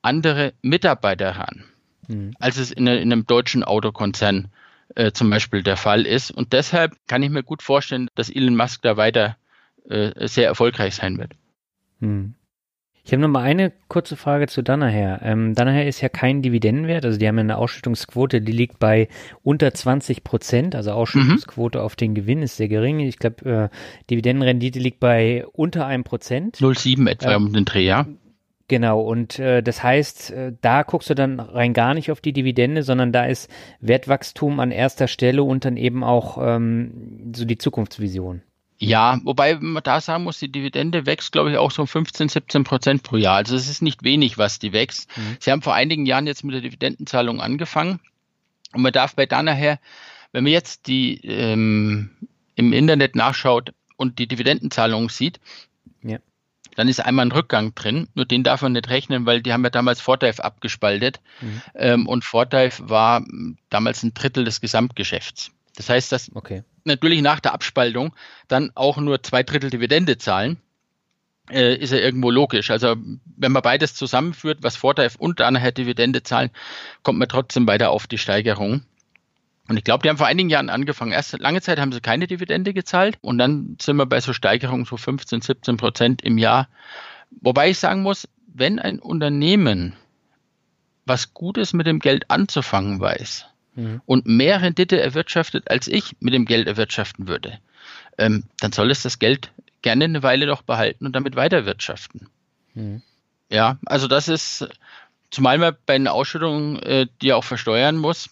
andere 0.03 0.53
Mitarbeiter 0.63 1.31
ran, 1.31 1.65
mhm. 2.07 2.35
als 2.39 2.59
es 2.59 2.71
in, 2.71 2.87
in, 2.87 3.13
einem 3.13 3.27
deutschen 3.27 3.65
Autokonzern 3.65 4.49
äh, 4.95 5.13
zum 5.13 5.31
Beispiel 5.31 5.63
der 5.63 5.77
Fall 5.77 6.07
ist. 6.07 6.31
Und 6.31 6.53
deshalb 6.53 6.97
kann 7.07 7.23
ich 7.23 7.31
mir 7.31 7.43
gut 7.43 7.63
vorstellen, 7.63 8.09
dass 8.15 8.31
Elon 8.31 8.57
Musk 8.57 8.83
da 8.83 8.97
weiter 8.97 9.37
äh, 9.89 10.29
sehr 10.29 10.47
erfolgreich 10.47 10.95
sein 10.97 11.19
wird. 11.19 11.33
Mhm. 12.01 12.35
Ich 13.09 13.13
habe 13.15 13.23
noch 13.23 13.31
mal 13.31 13.43
eine 13.43 13.73
kurze 13.89 14.17
Frage 14.17 14.49
zu 14.49 14.61
Danaher. 14.61 15.21
Ähm, 15.23 15.55
Danaher 15.55 15.89
ist 15.89 16.03
ja 16.03 16.11
kein 16.11 16.43
Dividendenwert, 16.43 17.07
also 17.07 17.19
die 17.19 17.27
haben 17.27 17.37
ja 17.37 17.41
eine 17.41 17.57
Ausschüttungsquote, 17.57 18.43
die 18.43 18.53
liegt 18.53 18.79
bei 18.79 19.09
unter 19.43 19.73
20 19.73 20.25
Prozent, 20.25 20.75
also 20.75 20.91
Ausschüttungsquote 20.91 21.79
mhm. 21.79 21.85
auf 21.87 21.97
den 21.97 22.15
Gewinn 22.15 22.43
ist 22.43 22.59
sehr 22.59 22.69
gering. 22.69 23.01
Ich 23.01 23.19
glaube, 23.19 23.71
äh, 23.73 24.05
Dividendenrendite 24.11 24.79
liegt 24.79 25.01
bei 25.01 25.47
unter 25.55 25.87
einem 25.87 26.05
Prozent. 26.05 26.59
0,7 26.59 27.09
etwa 27.09 27.33
ähm, 27.33 27.47
um 27.47 27.53
den 27.55 27.65
Dreh, 27.65 27.87
ja. 27.87 28.07
Genau, 28.69 29.01
und 29.01 29.39
äh, 29.39 29.63
das 29.63 29.83
heißt, 29.83 30.31
äh, 30.33 30.53
da 30.61 30.83
guckst 30.83 31.09
du 31.09 31.15
dann 31.15 31.41
rein 31.41 31.73
gar 31.73 31.95
nicht 31.95 32.11
auf 32.11 32.21
die 32.21 32.35
Dividende, 32.35 32.83
sondern 32.83 33.11
da 33.11 33.25
ist 33.25 33.51
Wertwachstum 33.81 34.61
an 34.61 34.71
erster 34.71 35.09
Stelle 35.09 35.45
und 35.45 35.65
dann 35.65 35.79
eben 35.79 36.05
auch 36.05 36.37
ähm, 36.39 37.33
so 37.35 37.47
die 37.47 37.57
Zukunftsvision. 37.57 38.43
Ja, 38.81 39.19
wobei 39.25 39.57
man 39.57 39.83
da 39.83 40.01
sagen 40.01 40.23
muss, 40.25 40.39
die 40.39 40.53
Dividende 40.53 41.05
wächst, 41.05 41.33
glaube 41.33 41.51
ich, 41.51 41.57
auch 41.57 41.73
so 41.73 41.85
15, 41.85 42.29
17 42.29 42.63
Prozent 42.63 43.03
pro 43.03 43.17
Jahr. 43.17 43.37
Also 43.37 43.57
es 43.57 43.69
ist 43.69 43.83
nicht 43.83 44.05
wenig, 44.05 44.39
was 44.39 44.61
die 44.61 44.73
wächst. 44.73 45.09
Mhm. 45.17 45.37
Sie 45.41 45.51
haben 45.51 45.63
vor 45.63 45.75
einigen 45.75 46.07
Jahren 46.07 46.29
jetzt 46.29 46.45
mit 46.45 46.55
der 46.55 46.61
Dividendenzahlung 46.61 47.41
angefangen. 47.41 47.99
Und 48.73 48.83
man 48.83 48.93
darf 48.93 49.17
bei 49.17 49.27
da 49.27 49.43
nachher, 49.43 49.81
wenn 50.31 50.45
man 50.45 50.53
jetzt 50.53 50.87
die 50.87 51.21
ähm, 51.25 52.11
im 52.55 52.73
Internet 52.73 53.17
nachschaut 53.17 53.73
und 53.97 54.21
die 54.21 54.29
Dividendenzahlung 54.29 55.11
sieht, 55.11 55.41
ja. 56.03 56.19
dann 56.77 56.87
ist 56.87 57.01
einmal 57.01 57.27
ein 57.27 57.33
Rückgang 57.33 57.75
drin. 57.75 58.07
Nur 58.15 58.27
den 58.27 58.45
darf 58.45 58.63
man 58.63 58.73
nicht 58.73 58.89
rechnen, 58.89 59.27
weil 59.27 59.43
die 59.43 59.53
haben 59.53 59.65
ja 59.65 59.71
damals 59.71 60.01
Fortife 60.01 60.45
abgespaltet. 60.45 61.19
Mhm. 61.41 61.63
Ähm, 61.75 62.07
und 62.07 62.25
Fortife 62.25 62.89
war 62.89 63.25
damals 63.71 64.05
ein 64.05 64.15
Drittel 64.15 64.45
des 64.45 64.61
Gesamtgeschäfts. 64.61 65.51
Das 65.75 65.89
heißt, 65.89 66.13
dass 66.13 66.31
okay. 66.35 66.63
Natürlich 66.89 67.23
nach 67.23 67.41
der 67.41 67.55
Abspaltung 67.55 68.15
dann 68.49 68.73
auch 68.75 68.97
nur 68.99 69.23
zwei 69.23 69.43
Drittel 69.43 69.71
Dividende 69.71 70.19
zahlen, 70.19 70.59
äh, 71.51 71.77
ist 71.77 71.93
ja 71.93 71.99
irgendwo 71.99 72.31
logisch. 72.31 72.71
Also 72.71 72.97
wenn 73.37 73.53
man 73.53 73.63
beides 73.63 73.95
zusammenführt, 73.95 74.59
was 74.63 74.77
Vorteil 74.77 75.11
und 75.19 75.39
nachher 75.39 75.73
Dividende 75.73 76.23
zahlen, 76.23 76.51
kommt 77.03 77.19
man 77.19 77.29
trotzdem 77.29 77.67
weiter 77.67 77.91
auf 77.91 78.07
die 78.07 78.19
Steigerung. 78.19 78.83
Und 79.69 79.77
ich 79.77 79.85
glaube, 79.85 80.03
die 80.03 80.09
haben 80.09 80.17
vor 80.17 80.27
einigen 80.27 80.49
Jahren 80.49 80.71
angefangen. 80.71 81.13
Erst 81.13 81.39
lange 81.39 81.61
Zeit 81.61 81.79
haben 81.79 81.93
sie 81.93 82.01
keine 82.01 82.27
Dividende 82.27 82.73
gezahlt 82.73 83.19
und 83.21 83.39
dann 83.39 83.77
sind 83.81 83.97
wir 83.97 84.07
bei 84.07 84.21
so 84.21 84.33
Steigerungen 84.33 84.87
so 84.87 84.97
15, 84.97 85.43
17 85.43 85.77
Prozent 85.77 86.23
im 86.23 86.39
Jahr. 86.39 86.69
Wobei 87.43 87.71
ich 87.71 87.79
sagen 87.79 88.03
muss, 88.03 88.29
wenn 88.47 88.79
ein 88.79 88.99
Unternehmen 88.99 89.95
was 91.05 91.35
Gutes 91.35 91.73
mit 91.73 91.87
dem 91.87 92.01
Geld 92.01 92.31
anzufangen 92.31 93.01
weiß, 93.01 93.47
mhm. 93.79 94.03
und 94.05 94.27
mehr 94.27 94.61
Rendite 94.61 95.01
erwirtschaftet, 95.01 95.71
als 95.71 95.87
ich 95.89 96.17
mit 96.21 96.35
dem 96.35 96.45
Geld 96.45 96.67
erwirtschaften 96.67 97.29
würde, 97.29 97.59
ähm, 98.19 98.45
dann 98.61 98.73
soll 98.73 98.91
es 98.91 99.03
das 99.03 99.19
Geld 99.19 99.53
gerne 99.83 100.05
eine 100.05 100.23
Weile 100.23 100.47
noch 100.47 100.63
behalten 100.63 101.07
und 101.07 101.15
damit 101.15 101.37
weiterwirtschaften. 101.37 102.29
Mhm. 102.75 103.03
Ja, 103.51 103.79
also 103.87 104.09
das 104.09 104.29
ist, 104.29 104.69
zumal 105.31 105.59
man 105.59 105.77
bei 105.87 105.95
einer 105.95 106.13
Ausschüttung 106.13 106.79
äh, 106.81 107.07
die 107.23 107.33
auch 107.33 107.45
versteuern 107.45 107.97
muss 107.97 108.29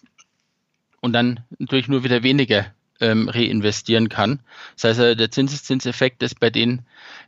und 1.01 1.13
dann 1.13 1.39
natürlich 1.57 1.87
nur 1.87 2.03
wieder 2.03 2.21
weniger 2.21 2.67
ähm, 2.99 3.29
reinvestieren 3.29 4.09
kann. 4.09 4.41
Das 4.75 4.97
heißt, 4.97 5.19
der 5.19 5.31
Zinseszinseffekt 5.31 6.21
ist 6.23 6.39
bei 6.39 6.49
den 6.49 6.81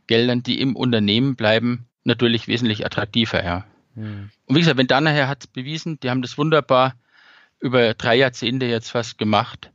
Geldern, 0.06 0.42
die 0.42 0.60
im 0.60 0.76
Unternehmen 0.76 1.36
bleiben, 1.36 1.86
natürlich 2.04 2.48
wesentlich 2.48 2.84
attraktiver, 2.84 3.44
ja. 3.44 3.64
Mhm. 3.94 4.30
Und 4.46 4.56
wie 4.56 4.60
gesagt, 4.60 4.78
wenn 4.78 4.86
dann 4.86 5.04
nachher 5.04 5.28
hat 5.28 5.44
es 5.44 5.46
bewiesen, 5.46 5.98
die 6.00 6.10
haben 6.10 6.22
das 6.22 6.38
wunderbar 6.38 6.94
über 7.60 7.94
drei 7.94 8.16
Jahrzehnte 8.16 8.66
jetzt 8.66 8.90
fast 8.90 9.18
gemacht. 9.18 9.70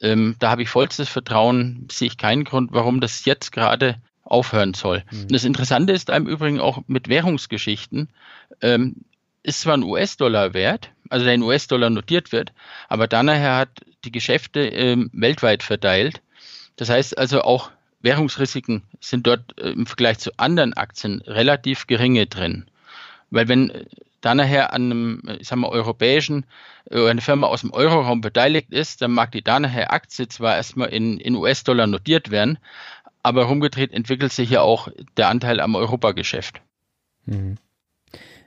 Ähm, 0.00 0.36
da 0.38 0.50
habe 0.50 0.62
ich 0.62 0.68
vollstes 0.68 1.08
Vertrauen, 1.08 1.88
sehe 1.90 2.08
ich 2.08 2.16
keinen 2.16 2.44
Grund, 2.44 2.72
warum 2.72 3.00
das 3.00 3.24
jetzt 3.24 3.52
gerade 3.52 3.96
aufhören 4.22 4.74
soll. 4.74 5.02
Mhm. 5.10 5.28
das 5.28 5.44
Interessante 5.44 5.92
ist 5.92 6.08
im 6.08 6.26
Übrigen 6.26 6.60
auch 6.60 6.82
mit 6.86 7.08
Währungsgeschichten, 7.08 8.08
ähm, 8.62 8.96
ist 9.42 9.62
zwar 9.62 9.76
ein 9.76 9.82
US-Dollar 9.82 10.54
wert, 10.54 10.90
also 11.08 11.24
der 11.24 11.34
in 11.34 11.42
US-Dollar 11.42 11.90
notiert 11.90 12.30
wird, 12.30 12.52
aber 12.88 13.08
Danaher 13.08 13.56
hat 13.56 13.80
die 14.04 14.12
Geschäfte 14.12 14.60
ähm, 14.60 15.10
weltweit 15.12 15.62
verteilt. 15.62 16.22
Das 16.76 16.88
heißt 16.88 17.18
also 17.18 17.42
auch 17.42 17.70
Währungsrisiken 18.02 18.82
sind 19.00 19.26
dort 19.26 19.58
äh, 19.58 19.70
im 19.70 19.86
Vergleich 19.86 20.18
zu 20.18 20.30
anderen 20.38 20.74
Aktien 20.74 21.20
relativ 21.26 21.86
geringe 21.86 22.26
drin. 22.26 22.66
Weil 23.30 23.48
wenn 23.48 23.86
da 24.20 24.34
nachher 24.34 24.72
an 24.72 24.84
einem, 24.84 25.22
ich 25.40 25.48
sag 25.48 25.56
mal, 25.56 25.70
europäischen, 25.70 26.44
äh, 26.90 27.08
eine 27.08 27.20
Firma 27.20 27.46
aus 27.46 27.62
dem 27.62 27.72
Euroraum 27.72 28.20
beteiligt 28.20 28.72
ist, 28.72 29.02
dann 29.02 29.12
mag 29.12 29.32
die 29.32 29.42
da 29.42 29.60
nachher 29.60 29.92
Aktie 29.92 30.28
zwar 30.28 30.56
erstmal 30.56 30.88
in, 30.88 31.18
in 31.18 31.36
US-Dollar 31.36 31.86
notiert 31.86 32.30
werden, 32.30 32.58
aber 33.22 33.44
rumgedreht 33.44 33.92
entwickelt 33.92 34.32
sich 34.32 34.50
ja 34.50 34.62
auch 34.62 34.88
der 35.16 35.28
Anteil 35.28 35.60
am 35.60 35.74
Europageschäft. 35.74 36.60
Mhm. 37.26 37.56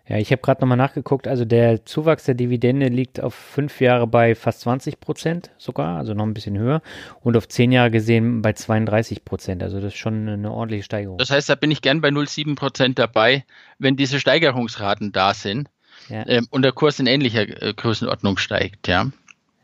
Ja, 0.08 0.18
ich 0.18 0.32
habe 0.32 0.42
gerade 0.42 0.62
nochmal 0.62 0.78
nachgeguckt. 0.78 1.28
Also 1.28 1.46
der 1.46 1.86
Zuwachs 1.86 2.26
der 2.26 2.36
Dividende 2.36 2.88
liegt 2.88 3.22
auf 3.22 3.34
fünf 3.34 3.80
Jahre 3.80 4.06
bei 4.06 4.36
fast 4.36 4.62
20 4.62 5.00
Prozent 5.00 5.52
sogar, 5.58 5.98
also 5.98 6.14
noch 6.14 6.26
ein 6.26 6.34
bisschen 6.34 6.58
höher. 6.58 6.82
Und 7.22 7.38
auf 7.38 7.48
zehn 7.48 7.72
Jahre 7.72 7.90
gesehen 7.90 8.42
bei 8.42 8.52
32 8.52 9.24
Prozent. 9.24 9.64
Also 9.64 9.80
das 9.80 9.94
ist 9.94 10.00
schon 10.00 10.28
eine 10.28 10.52
ordentliche 10.52 10.84
Steigerung. 10.84 11.18
Das 11.20 11.32
heißt, 11.32 11.48
da 11.48 11.56
bin 11.56 11.72
ich 11.72 11.82
gern 11.82 12.02
bei 12.02 12.10
0,7 12.10 12.56
Prozent 12.56 13.00
dabei, 13.00 13.46
wenn 13.80 13.96
diese 13.96 14.20
Steigerungsraten 14.20 15.14
da 15.14 15.34
sind 15.34 15.70
ja. 16.10 16.28
ähm, 16.28 16.48
und 16.50 16.64
der 16.64 16.72
Kurs 16.72 17.00
in 17.00 17.08
ähnlicher 17.08 17.62
äh, 17.62 17.74
Größenordnung 17.74 18.38
steigt, 18.38 18.88
ja. 18.88 19.10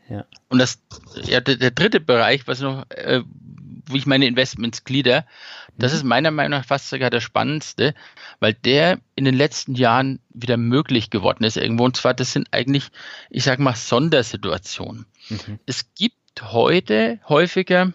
Ja. 0.08 0.24
Und 0.48 0.58
das, 0.58 0.80
ja, 1.22 1.40
der, 1.40 1.56
der 1.56 1.70
dritte 1.70 2.00
Bereich, 2.00 2.46
was 2.48 2.60
noch, 2.60 2.84
äh, 2.90 3.22
wo 3.90 3.96
ich 3.96 4.06
meine 4.06 4.26
Investments 4.26 4.84
glieder, 4.84 5.26
das 5.76 5.92
mhm. 5.92 5.96
ist 5.96 6.04
meiner 6.04 6.30
Meinung 6.30 6.58
nach 6.58 6.66
fast 6.66 6.88
sogar 6.88 7.10
der 7.10 7.20
spannendste, 7.20 7.94
weil 8.38 8.54
der 8.54 8.98
in 9.14 9.24
den 9.24 9.34
letzten 9.34 9.74
Jahren 9.74 10.20
wieder 10.30 10.56
möglich 10.56 11.10
geworden 11.10 11.44
ist 11.44 11.56
irgendwo. 11.56 11.84
Und 11.84 11.96
zwar, 11.96 12.14
das 12.14 12.32
sind 12.32 12.48
eigentlich, 12.52 12.90
ich 13.30 13.44
sage 13.44 13.62
mal, 13.62 13.74
Sondersituationen. 13.74 15.06
Mhm. 15.28 15.58
Es 15.66 15.94
gibt 15.94 16.16
heute 16.40 17.20
häufiger, 17.28 17.92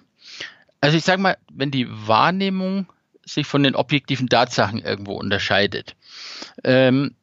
also 0.82 0.98
ich 0.98 1.04
sage 1.04 1.22
mal, 1.22 1.38
wenn 1.52 1.72
die 1.72 1.88
Wahrnehmung 1.90 2.88
sich 3.26 3.48
von 3.48 3.64
den 3.64 3.76
objektiven 3.76 4.30
Tatsachen 4.30 4.80
irgendwo 4.80 5.14
unterscheidet, 5.14 5.96
ähm, 6.64 7.16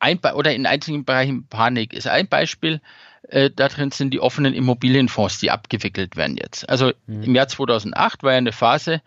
ein, 0.00 0.18
oder 0.18 0.54
in 0.54 0.66
einzelnen 0.66 1.04
Bereichen 1.04 1.46
Panik 1.46 1.92
ist 1.92 2.06
ein 2.06 2.26
Beispiel, 2.26 2.80
äh, 3.22 3.50
da 3.54 3.68
drin 3.68 3.90
sind 3.90 4.12
die 4.12 4.20
offenen 4.20 4.54
Immobilienfonds, 4.54 5.38
die 5.38 5.50
abgewickelt 5.50 6.16
werden 6.16 6.36
jetzt. 6.36 6.68
Also 6.68 6.92
mhm. 7.06 7.22
im 7.22 7.34
Jahr 7.34 7.48
2008 7.48 8.22
war 8.22 8.32
ja 8.32 8.38
eine 8.38 8.52
Phase, 8.52 9.02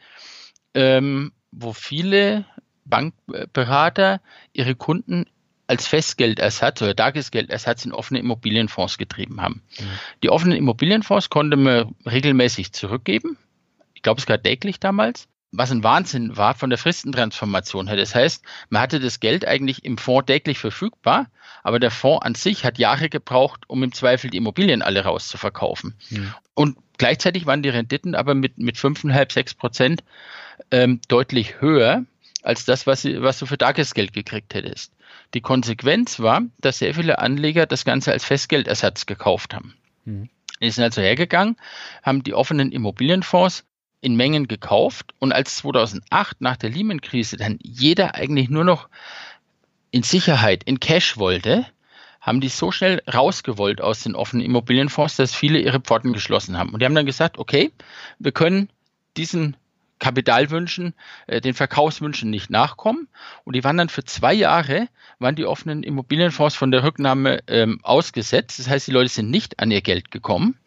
ähm, 0.74 1.32
wo 1.52 1.74
viele 1.74 2.46
Bankberater 2.86 4.22
ihre 4.52 4.76
Kunden 4.76 5.26
als 5.68 5.88
Festgeldersatz 5.88 6.82
oder 6.82 6.96
Tagesgeldersatz 6.96 7.86
in 7.86 7.94
offene 7.94 8.20
Immobilienfonds 8.20 8.98
getrieben 8.98 9.42
haben. 9.42 9.64
Mhm. 9.80 9.84
Die 10.22 10.30
offenen 10.30 10.58
Immobilienfonds 10.58 11.30
konnte 11.30 11.58
man 11.58 11.96
regelmäßig 12.06 12.74
zurückgeben. 12.74 13.38
Ich 13.94 14.02
glaube, 14.02 14.20
es 14.20 14.26
gab 14.26 14.44
täglich 14.44 14.80
damals 14.80 15.28
was 15.54 15.72
ein 15.72 15.84
Wahnsinn 15.84 16.36
war 16.36 16.56
von 16.56 16.70
der 16.70 16.80
Fristentransformation 16.80 17.88
her. 17.88 17.96
Das 17.96 18.16
heißt, 18.16 18.44
man 18.70 18.82
hatte 18.82 19.00
das 19.00 19.20
Geld 19.20 19.48
eigentlich 19.48 19.86
im 19.86 19.98
Fonds 19.98 20.26
täglich 20.26 20.58
verfügbar, 20.58 21.28
aber 21.62 21.80
der 21.80 21.92
Fonds 21.92 22.26
an 22.26 22.36
sich 22.36 22.66
hat 22.66 22.80
Jahre 22.80 23.08
gebraucht, 23.08 23.62
um 23.68 23.84
im 23.84 23.94
Zweifel 23.94 24.32
die 24.32 24.38
Immobilien 24.38 24.82
alle 24.82 25.04
rauszuverkaufen. 25.04 25.94
Mhm. 26.10 26.34
Und 26.56 26.78
gleichzeitig 26.98 27.46
waren 27.46 27.62
die 27.62 27.70
Renditen 27.70 28.16
aber 28.16 28.34
mit, 28.34 28.58
mit 28.58 28.78
5,5, 28.78 29.32
6 29.32 29.54
Prozent 29.54 30.04
ähm, 30.72 31.00
deutlich 31.08 31.62
höher 31.62 32.04
als 32.42 32.66
das, 32.66 32.88
was, 32.88 33.06
was 33.06 33.40
du 33.40 33.46
für 33.46 33.58
Tagesgeld 33.58 34.12
gekriegt 34.12 34.56
hättest. 34.56 34.92
Die 35.36 35.42
Konsequenz 35.42 36.20
war, 36.20 36.42
dass 36.60 36.80
sehr 36.80 36.96
viele 36.96 37.20
Anleger 37.20 37.68
das 37.68 37.86
Ganze 37.86 38.12
als 38.12 38.26
Festgeldersatz 38.26 39.06
gekauft 39.06 39.54
haben. 39.54 39.76
Mhm. 40.06 40.30
Die 40.62 40.72
sind 40.72 40.84
also 40.84 41.02
hergegangen, 41.02 41.58
haben 42.02 42.24
die 42.24 42.34
offenen 42.34 42.72
Immobilienfonds 42.72 43.66
in 44.04 44.16
Mengen 44.16 44.48
gekauft 44.48 45.14
und 45.20 45.32
als 45.32 45.56
2008 45.56 46.42
nach 46.42 46.58
der 46.58 46.70
Lehman-Krise 46.70 47.38
dann 47.38 47.58
jeder 47.62 48.16
eigentlich 48.16 48.50
nur 48.50 48.66
noch 48.66 48.90
in 49.92 50.04
Sicherheit, 50.04 50.64
in 50.64 50.80
Cash 50.80 51.18
wollte, 51.18 51.66
haben 52.20 52.42
die 52.42 52.50
so 52.50 52.72
schnell 52.72 53.02
rausgewollt 53.12 53.82
aus 53.82 54.02
den 54.02 54.16
offenen 54.16 54.46
Immobilienfonds, 54.46 55.16
dass 55.16 55.34
viele 55.34 55.60
ihre 55.60 55.80
Pforten 55.80 56.14
geschlossen 56.14 56.58
haben. 56.58 56.72
Und 56.72 56.82
die 56.82 56.86
haben 56.86 56.96
dann 56.96 57.06
gesagt, 57.06 57.38
okay, 57.38 57.72
wir 58.20 58.32
können 58.32 58.70
diesen 59.16 59.56
Kapitalwünschen, 60.00 60.94
äh, 61.28 61.40
den 61.40 61.54
Verkaufswünschen 61.54 62.30
nicht 62.30 62.50
nachkommen. 62.50 63.08
Und 63.46 63.56
die 63.56 63.64
waren 63.64 63.78
dann 63.78 63.90
für 63.90 64.04
zwei 64.04 64.34
Jahre, 64.34 64.90
waren 65.20 65.36
die 65.36 65.46
offenen 65.46 65.84
Immobilienfonds 65.84 66.56
von 66.56 66.72
der 66.72 66.84
Rücknahme 66.84 67.40
ähm, 67.48 67.80
ausgesetzt. 67.84 68.60
Das 68.60 68.68
heißt, 68.68 68.88
die 68.88 68.92
Leute 68.92 69.10
sind 69.10 69.30
nicht 69.30 69.60
an 69.60 69.72
ihr 69.72 69.82
Geld 69.82 70.12
gekommen. 70.12 70.58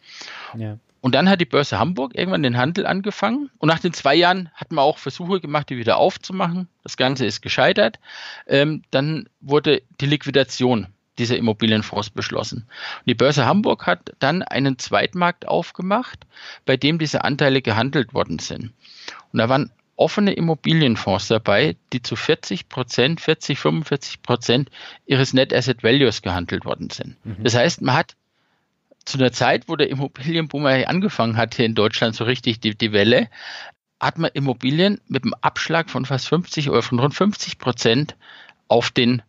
Ja. 0.56 0.78
Und 1.06 1.14
dann 1.14 1.30
hat 1.30 1.40
die 1.40 1.44
Börse 1.44 1.78
Hamburg 1.78 2.16
irgendwann 2.16 2.42
den 2.42 2.56
Handel 2.56 2.84
angefangen. 2.84 3.48
Und 3.58 3.68
nach 3.68 3.78
den 3.78 3.92
zwei 3.92 4.16
Jahren 4.16 4.50
hat 4.54 4.72
man 4.72 4.82
auch 4.82 4.98
Versuche 4.98 5.40
gemacht, 5.40 5.70
die 5.70 5.76
wieder 5.76 5.98
aufzumachen. 5.98 6.66
Das 6.82 6.96
Ganze 6.96 7.24
ist 7.26 7.42
gescheitert. 7.42 8.00
Ähm, 8.48 8.82
dann 8.90 9.28
wurde 9.40 9.82
die 10.00 10.06
Liquidation 10.06 10.88
dieser 11.16 11.36
Immobilienfonds 11.36 12.10
beschlossen. 12.10 12.66
Und 12.98 13.06
die 13.06 13.14
Börse 13.14 13.46
Hamburg 13.46 13.86
hat 13.86 14.14
dann 14.18 14.42
einen 14.42 14.80
Zweitmarkt 14.80 15.46
aufgemacht, 15.46 16.26
bei 16.64 16.76
dem 16.76 16.98
diese 16.98 17.22
Anteile 17.22 17.62
gehandelt 17.62 18.12
worden 18.12 18.40
sind. 18.40 18.72
Und 19.32 19.38
da 19.38 19.48
waren 19.48 19.70
offene 19.94 20.32
Immobilienfonds 20.32 21.28
dabei, 21.28 21.76
die 21.92 22.02
zu 22.02 22.16
40 22.16 22.68
Prozent, 22.68 23.20
40, 23.20 23.60
45 23.60 24.22
Prozent 24.22 24.70
ihres 25.06 25.34
Net 25.34 25.54
Asset 25.54 25.84
Values 25.84 26.22
gehandelt 26.22 26.64
worden 26.64 26.90
sind. 26.90 27.14
Mhm. 27.24 27.44
Das 27.44 27.54
heißt, 27.54 27.80
man 27.80 27.94
hat 27.94 28.16
zu 29.06 29.18
einer 29.18 29.32
Zeit, 29.32 29.68
wo 29.68 29.76
der 29.76 29.88
Immobilienboom 29.88 30.66
angefangen 30.66 31.36
hat 31.36 31.54
hier 31.54 31.64
in 31.64 31.74
Deutschland 31.74 32.14
so 32.14 32.24
richtig 32.24 32.60
die, 32.60 32.76
die 32.76 32.92
Welle, 32.92 33.28
hat 34.00 34.18
man 34.18 34.30
Immobilien 34.34 35.00
mit 35.08 35.24
einem 35.24 35.34
Abschlag 35.40 35.88
von 35.88 36.04
fast 36.04 36.28
50 36.28 36.68
oder 36.70 36.82
von 36.82 36.98
rund 36.98 37.14
50 37.14 37.58
Prozent 37.58 38.16
auf 38.68 38.90
den 38.90 39.22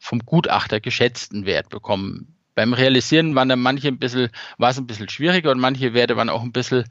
vom 0.00 0.20
Gutachter 0.20 0.80
geschätzten 0.80 1.44
Wert 1.44 1.68
bekommen. 1.68 2.34
Beim 2.54 2.72
Realisieren 2.72 3.34
waren 3.34 3.48
dann 3.48 3.60
manche 3.60 3.88
ein 3.88 3.98
bisschen, 3.98 4.30
war 4.58 4.70
es 4.70 4.78
ein 4.78 4.86
bisschen 4.86 5.08
schwieriger 5.08 5.50
und 5.50 5.60
manche 5.60 5.94
Werte 5.94 6.16
waren 6.16 6.30
auch 6.30 6.42
ein 6.42 6.52
bisschen, 6.52 6.84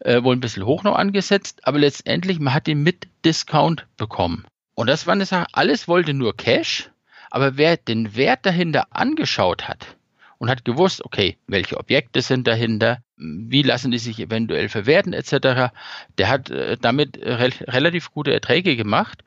äh, 0.00 0.22
wohl 0.22 0.34
ein 0.34 0.40
bisschen 0.40 0.66
hoch 0.66 0.82
noch 0.82 0.96
angesetzt, 0.96 1.60
aber 1.62 1.78
letztendlich, 1.78 2.40
man 2.40 2.54
hat 2.54 2.66
den 2.66 2.82
mit 2.82 3.06
Discount 3.24 3.86
bekommen. 3.96 4.44
Und 4.74 4.88
das 4.88 5.06
war 5.06 5.12
eine 5.12 5.26
Sache, 5.26 5.46
alles 5.52 5.86
wollte 5.86 6.14
nur 6.14 6.36
Cash, 6.36 6.90
aber 7.30 7.56
wer 7.56 7.76
den 7.76 8.16
Wert 8.16 8.44
dahinter 8.44 8.88
angeschaut 8.90 9.68
hat, 9.68 9.96
und 10.38 10.50
hat 10.50 10.64
gewusst, 10.64 11.04
okay, 11.04 11.36
welche 11.46 11.78
Objekte 11.78 12.22
sind 12.22 12.46
dahinter, 12.46 12.98
wie 13.16 13.62
lassen 13.62 13.90
die 13.90 13.98
sich 13.98 14.18
eventuell 14.18 14.68
verwerten 14.68 15.12
etc. 15.12 15.72
Der 16.18 16.28
hat 16.28 16.50
äh, 16.50 16.76
damit 16.80 17.18
re 17.18 17.50
relativ 17.62 18.10
gute 18.10 18.32
Erträge 18.32 18.76
gemacht. 18.76 19.24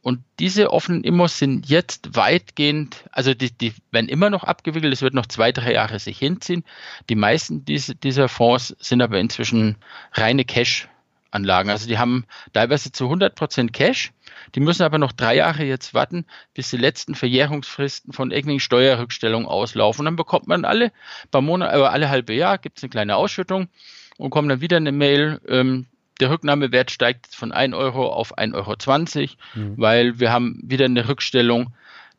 Und 0.00 0.20
diese 0.38 0.72
offenen 0.72 1.02
Immos 1.02 1.38
sind 1.38 1.68
jetzt 1.68 2.14
weitgehend, 2.14 3.04
also 3.10 3.34
die, 3.34 3.50
die 3.50 3.74
werden 3.90 4.08
immer 4.08 4.30
noch 4.30 4.44
abgewickelt, 4.44 4.92
es 4.92 5.02
wird 5.02 5.12
noch 5.12 5.26
zwei, 5.26 5.52
drei 5.52 5.74
Jahre 5.74 5.98
sich 5.98 6.18
hinziehen. 6.18 6.64
Die 7.08 7.16
meisten 7.16 7.64
diese, 7.64 7.94
dieser 7.94 8.28
Fonds 8.28 8.76
sind 8.78 9.02
aber 9.02 9.18
inzwischen 9.18 9.76
reine 10.12 10.44
Cash 10.44 10.88
Anlagen. 11.30 11.70
Also 11.70 11.86
die 11.86 11.98
haben 11.98 12.24
teilweise 12.52 12.92
zu 12.92 13.04
100 13.04 13.34
Prozent 13.34 13.72
Cash. 13.72 14.12
Die 14.54 14.60
müssen 14.60 14.82
aber 14.82 14.98
noch 14.98 15.12
drei 15.12 15.36
Jahre 15.36 15.64
jetzt 15.64 15.94
warten, 15.94 16.24
bis 16.54 16.70
die 16.70 16.76
letzten 16.76 17.14
Verjährungsfristen 17.14 18.12
von 18.12 18.30
irgendwelchen 18.30 18.60
Steuerrückstellungen 18.60 19.46
auslaufen. 19.46 20.00
Und 20.00 20.04
dann 20.06 20.16
bekommt 20.16 20.46
man 20.46 20.64
alle 20.64 20.92
paar 21.30 21.42
Monate, 21.42 21.76
äh, 21.76 21.82
alle 21.82 22.08
halbe 22.08 22.32
Jahr 22.32 22.58
gibt 22.58 22.78
es 22.78 22.84
eine 22.84 22.90
kleine 22.90 23.16
Ausschüttung 23.16 23.68
und 24.16 24.30
kommt 24.30 24.50
dann 24.50 24.60
wieder 24.60 24.78
eine 24.78 24.92
Mail. 24.92 25.40
Ähm, 25.48 25.86
der 26.20 26.30
Rücknahmewert 26.30 26.90
steigt 26.90 27.34
von 27.34 27.52
1 27.52 27.74
Euro 27.74 28.08
auf 28.08 28.36
1,20 28.36 29.20
Euro, 29.20 29.28
mhm. 29.54 29.74
weil 29.76 30.18
wir 30.18 30.32
haben 30.32 30.60
wieder 30.64 30.86
eine 30.86 31.08
Rückstellung, 31.08 31.72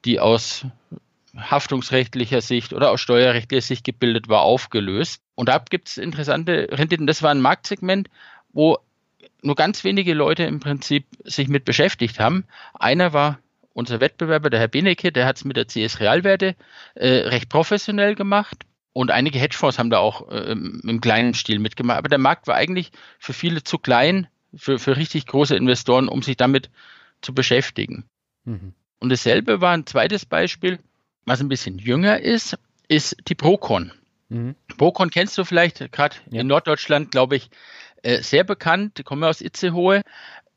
die 0.05 0.20
aus 0.20 0.66
haftungsrechtlicher 1.36 2.41
Sicht 2.41 2.74
oder 2.74 2.91
aus 2.91 3.01
steuerrechtlicher 3.01 3.62
Sicht 3.62 3.84
gebildet 3.84 4.30
war, 4.30 4.41
aufgelöst. 4.41 5.22
Und 5.36 5.49
da 5.49 5.57
gibt 5.57 5.89
es 5.89 5.97
interessante 5.97 6.68
Renditen. 6.72 7.07
Das 7.07 7.24
war 7.24 7.32
ein 7.32 7.41
Marktsegment, 7.41 8.10
wo 8.51 8.80
nur 9.41 9.55
ganz 9.55 9.83
wenige 9.83 10.13
Leute 10.13 10.43
im 10.43 10.59
Prinzip 10.59 11.05
sich 11.23 11.47
mit 11.47 11.65
beschäftigt 11.65 12.19
haben. 12.19 12.45
Einer 12.73 13.13
war 13.13 13.39
unser 13.73 13.99
Wettbewerber, 13.99 14.49
der 14.49 14.59
Herr 14.59 14.67
Benecke, 14.67 15.11
der 15.11 15.25
hat 15.25 15.37
es 15.37 15.45
mit 15.45 15.57
der 15.57 15.67
CS 15.67 15.99
Realwerte 15.99 16.55
äh, 16.95 17.07
recht 17.07 17.49
professionell 17.49 18.15
gemacht. 18.15 18.65
Und 18.91 19.11
einige 19.11 19.39
Hedgefonds 19.39 19.79
haben 19.79 19.89
da 19.89 19.99
auch 19.99 20.29
äh, 20.29 20.51
im 20.51 20.99
kleinen 21.01 21.33
Stil 21.33 21.59
mitgemacht. 21.59 21.97
Aber 21.99 22.09
der 22.09 22.17
Markt 22.17 22.47
war 22.47 22.55
eigentlich 22.55 22.91
für 23.19 23.33
viele 23.33 23.63
zu 23.63 23.77
klein, 23.77 24.27
für, 24.55 24.79
für 24.79 24.97
richtig 24.97 25.27
große 25.27 25.55
Investoren, 25.55 26.09
um 26.09 26.21
sich 26.21 26.37
damit 26.37 26.69
zu 27.21 27.33
beschäftigen. 27.33 28.05
Mhm. 28.45 28.73
Und 28.99 29.09
dasselbe 29.09 29.61
war 29.61 29.73
ein 29.73 29.85
zweites 29.85 30.25
Beispiel, 30.25 30.79
was 31.25 31.39
ein 31.39 31.49
bisschen 31.49 31.77
jünger 31.77 32.19
ist, 32.19 32.57
ist 32.87 33.15
die 33.27 33.35
Procon. 33.35 33.93
Mhm. 34.29 34.55
Procon 34.77 35.09
kennst 35.09 35.37
du 35.37 35.45
vielleicht, 35.45 35.91
gerade 35.91 36.15
ja. 36.31 36.41
in 36.41 36.47
Norddeutschland, 36.47 37.11
glaube 37.11 37.35
ich, 37.35 37.49
äh, 38.04 38.22
sehr 38.22 38.43
bekannt, 38.43 38.97
die 38.97 39.04
kommen 39.04 39.24
aus 39.24 39.41
Itzehoe. 39.41 40.02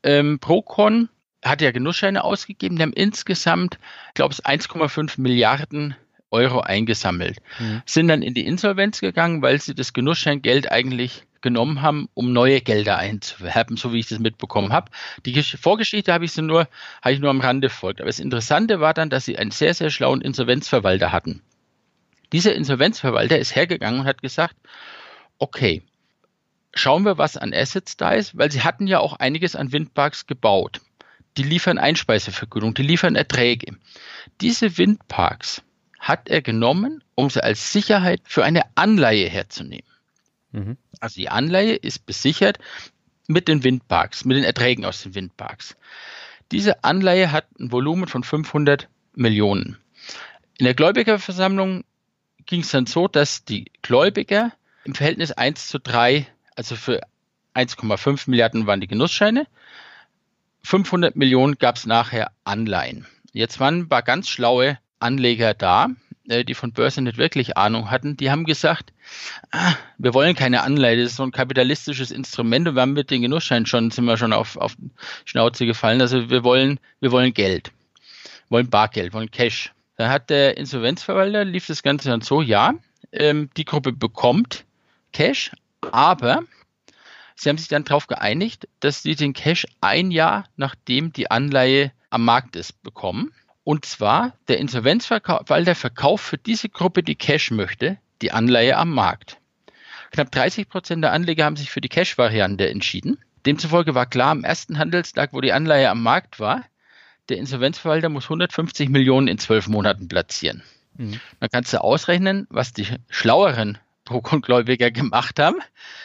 Ähm, 0.03 0.39
Procon 0.39 1.09
hat 1.43 1.61
ja 1.61 1.71
Genussscheine 1.71 2.23
ausgegeben, 2.23 2.77
die 2.77 2.83
haben 2.83 2.93
insgesamt, 2.93 3.77
ich 4.09 4.13
glaube, 4.15 4.33
1,5 4.33 5.19
Milliarden 5.19 5.95
Euro 6.31 6.61
eingesammelt. 6.61 7.37
Mhm. 7.59 7.81
Sind 7.85 8.07
dann 8.07 8.21
in 8.21 8.33
die 8.33 8.45
Insolvenz 8.45 8.99
gegangen, 8.99 9.41
weil 9.41 9.61
sie 9.61 9.75
das 9.75 9.93
Genussscheingeld 9.93 10.71
eigentlich 10.71 11.23
genommen 11.41 11.81
haben, 11.81 12.09
um 12.15 12.33
neue 12.33 12.61
Gelder 12.61 12.97
einzuwerben, 12.97 13.77
so 13.77 13.93
wie 13.93 13.99
ich 13.99 14.07
das 14.07 14.19
mitbekommen 14.19 14.73
habe. 14.73 14.89
Die 15.25 15.43
Vorgeschichte 15.43 16.11
habe 16.11 16.25
ich 16.25 16.31
so 16.31 16.41
nur, 16.41 16.67
habe 17.01 17.13
ich 17.13 17.19
nur 17.19 17.29
am 17.29 17.41
Rande 17.41 17.69
verfolgt. 17.69 18.01
Aber 18.01 18.07
das 18.09 18.19
Interessante 18.19 18.79
war 18.79 18.93
dann, 18.93 19.09
dass 19.09 19.25
sie 19.25 19.37
einen 19.37 19.51
sehr, 19.51 19.73
sehr 19.73 19.91
schlauen 19.91 20.21
Insolvenzverwalter 20.21 21.11
hatten. 21.11 21.41
Dieser 22.31 22.55
Insolvenzverwalter 22.55 23.37
ist 23.37 23.55
hergegangen 23.55 23.99
und 23.99 24.05
hat 24.07 24.21
gesagt, 24.23 24.55
okay, 25.37 25.83
schauen 26.73 27.05
wir, 27.05 27.17
was 27.17 27.37
an 27.37 27.53
Assets 27.53 27.97
da 27.97 28.11
ist, 28.11 28.37
weil 28.37 28.51
sie 28.51 28.63
hatten 28.63 28.87
ja 28.87 28.99
auch 28.99 29.13
einiges 29.13 29.55
an 29.55 29.71
Windparks 29.71 30.27
gebaut. 30.27 30.81
Die 31.37 31.43
liefern 31.43 31.77
Einspeisevergütung, 31.77 32.73
die 32.73 32.83
liefern 32.83 33.15
Erträge. 33.15 33.75
Diese 34.41 34.77
Windparks 34.77 35.63
hat 35.99 36.29
er 36.29 36.41
genommen, 36.41 37.03
um 37.15 37.29
sie 37.29 37.43
als 37.43 37.71
Sicherheit 37.71 38.21
für 38.25 38.43
eine 38.43 38.63
Anleihe 38.75 39.29
herzunehmen. 39.29 39.87
Mhm. 40.51 40.77
Also 40.99 41.15
die 41.15 41.29
Anleihe 41.29 41.75
ist 41.75 42.05
besichert 42.05 42.59
mit 43.27 43.47
den 43.47 43.63
Windparks, 43.63 44.25
mit 44.25 44.37
den 44.37 44.43
Erträgen 44.43 44.85
aus 44.85 45.01
den 45.01 45.15
Windparks. 45.15 45.75
Diese 46.51 46.83
Anleihe 46.83 47.31
hat 47.31 47.47
ein 47.59 47.71
Volumen 47.71 48.07
von 48.07 48.23
500 48.23 48.89
Millionen. 49.15 49.77
In 50.57 50.65
der 50.65 50.75
Gläubigerversammlung 50.75 51.83
ging 52.45 52.61
es 52.61 52.71
dann 52.71 52.85
so, 52.85 53.07
dass 53.07 53.45
die 53.45 53.71
Gläubiger 53.81 54.51
im 54.83 54.93
Verhältnis 54.93 55.31
1 55.31 55.67
zu 55.67 55.79
3, 55.79 56.27
also 56.55 56.75
für 56.75 57.01
1,5 57.55 58.29
Milliarden 58.29 58.67
waren 58.67 58.81
die 58.81 58.87
Genussscheine, 58.87 59.47
500 60.63 61.15
Millionen 61.15 61.57
gab 61.57 61.75
es 61.75 61.85
nachher 61.85 62.31
Anleihen. 62.43 63.05
Jetzt 63.33 63.59
waren 63.59 63.79
ein 63.79 63.89
paar 63.89 64.01
ganz 64.01 64.29
schlaue 64.29 64.79
Anleger 64.99 65.53
da, 65.53 65.89
äh, 66.29 66.45
die 66.45 66.53
von 66.53 66.71
Börse 66.71 67.01
nicht 67.01 67.17
wirklich 67.17 67.57
Ahnung 67.57 67.91
hatten, 67.91 68.15
die 68.15 68.31
haben 68.31 68.45
gesagt, 68.45 68.93
ah, 69.51 69.73
wir 69.97 70.13
wollen 70.13 70.35
keine 70.35 70.61
Anleihe, 70.61 70.97
das 70.97 71.11
ist 71.11 71.17
so 71.17 71.23
ein 71.23 71.31
kapitalistisches 71.31 72.11
Instrument 72.11 72.67
und 72.67 72.75
wir 72.75 72.81
haben 72.81 72.93
mit 72.93 73.11
den 73.11 73.21
Genussscheinen 73.21 73.65
schon, 73.65 73.91
sind 73.91 74.05
wir 74.05 74.17
schon 74.17 74.33
auf, 74.33 74.55
auf 74.57 74.75
Schnauze 75.25 75.65
gefallen. 75.65 76.01
Also 76.01 76.29
wir 76.29 76.43
wollen, 76.43 76.79
wir 77.01 77.11
wollen 77.11 77.33
Geld, 77.33 77.71
wollen 78.49 78.69
Bargeld, 78.69 79.13
wollen 79.13 79.31
Cash. 79.31 79.73
Da 79.97 80.09
hat 80.09 80.29
der 80.29 80.57
Insolvenzverwalter, 80.57 81.43
lief 81.43 81.67
das 81.67 81.83
Ganze 81.83 82.09
dann 82.09 82.21
so, 82.21 82.41
ja, 82.41 82.73
ähm, 83.11 83.49
die 83.57 83.65
Gruppe 83.65 83.91
bekommt 83.91 84.65
Cash, 85.11 85.51
aber 85.91 86.43
sie 87.35 87.49
haben 87.49 87.57
sich 87.57 87.67
dann 87.67 87.83
darauf 87.83 88.07
geeinigt, 88.07 88.67
dass 88.79 89.03
sie 89.03 89.15
den 89.15 89.33
Cash 89.33 89.65
ein 89.81 90.11
Jahr 90.11 90.45
nachdem 90.55 91.13
die 91.13 91.29
Anleihe 91.31 91.91
am 92.09 92.25
Markt 92.25 92.55
ist 92.55 92.81
bekommen. 92.83 93.31
Und 93.63 93.85
zwar 93.85 94.33
der 94.47 94.59
Insolvenzverwalter 94.59 95.75
verkauft 95.75 96.25
für 96.25 96.37
diese 96.37 96.69
Gruppe, 96.69 97.01
die 97.01 97.15
Cash 97.15 97.51
möchte, 97.51 97.97
die 98.21 98.31
Anleihe 98.31 98.77
am 98.77 98.91
Markt. 98.91 99.37
Knapp 100.11 100.31
30 100.31 100.69
Prozent 100.69 101.03
der 101.03 101.11
Anleger 101.11 101.45
haben 101.45 101.55
sich 101.55 101.71
für 101.71 101.81
die 101.81 101.89
Cash-Variante 101.89 102.69
entschieden. 102.69 103.17
Demzufolge 103.45 103.95
war 103.95 104.05
klar, 104.05 104.31
am 104.31 104.43
ersten 104.43 104.77
Handelstag, 104.77 105.33
wo 105.33 105.41
die 105.41 105.53
Anleihe 105.53 105.89
am 105.89 106.03
Markt 106.03 106.39
war, 106.39 106.63
der 107.29 107.37
Insolvenzverwalter 107.37 108.09
muss 108.09 108.25
150 108.25 108.89
Millionen 108.89 109.27
in 109.27 109.37
zwölf 109.37 109.67
Monaten 109.67 110.07
platzieren. 110.07 110.61
Mhm. 110.95 111.19
Dann 111.39 111.49
kannst 111.49 111.73
du 111.73 111.81
ausrechnen, 111.81 112.47
was 112.49 112.73
die 112.73 112.85
schlaueren 113.09 113.77
Druckgläubiger 114.05 114.91
gemacht 114.91 115.39
haben. 115.39 115.57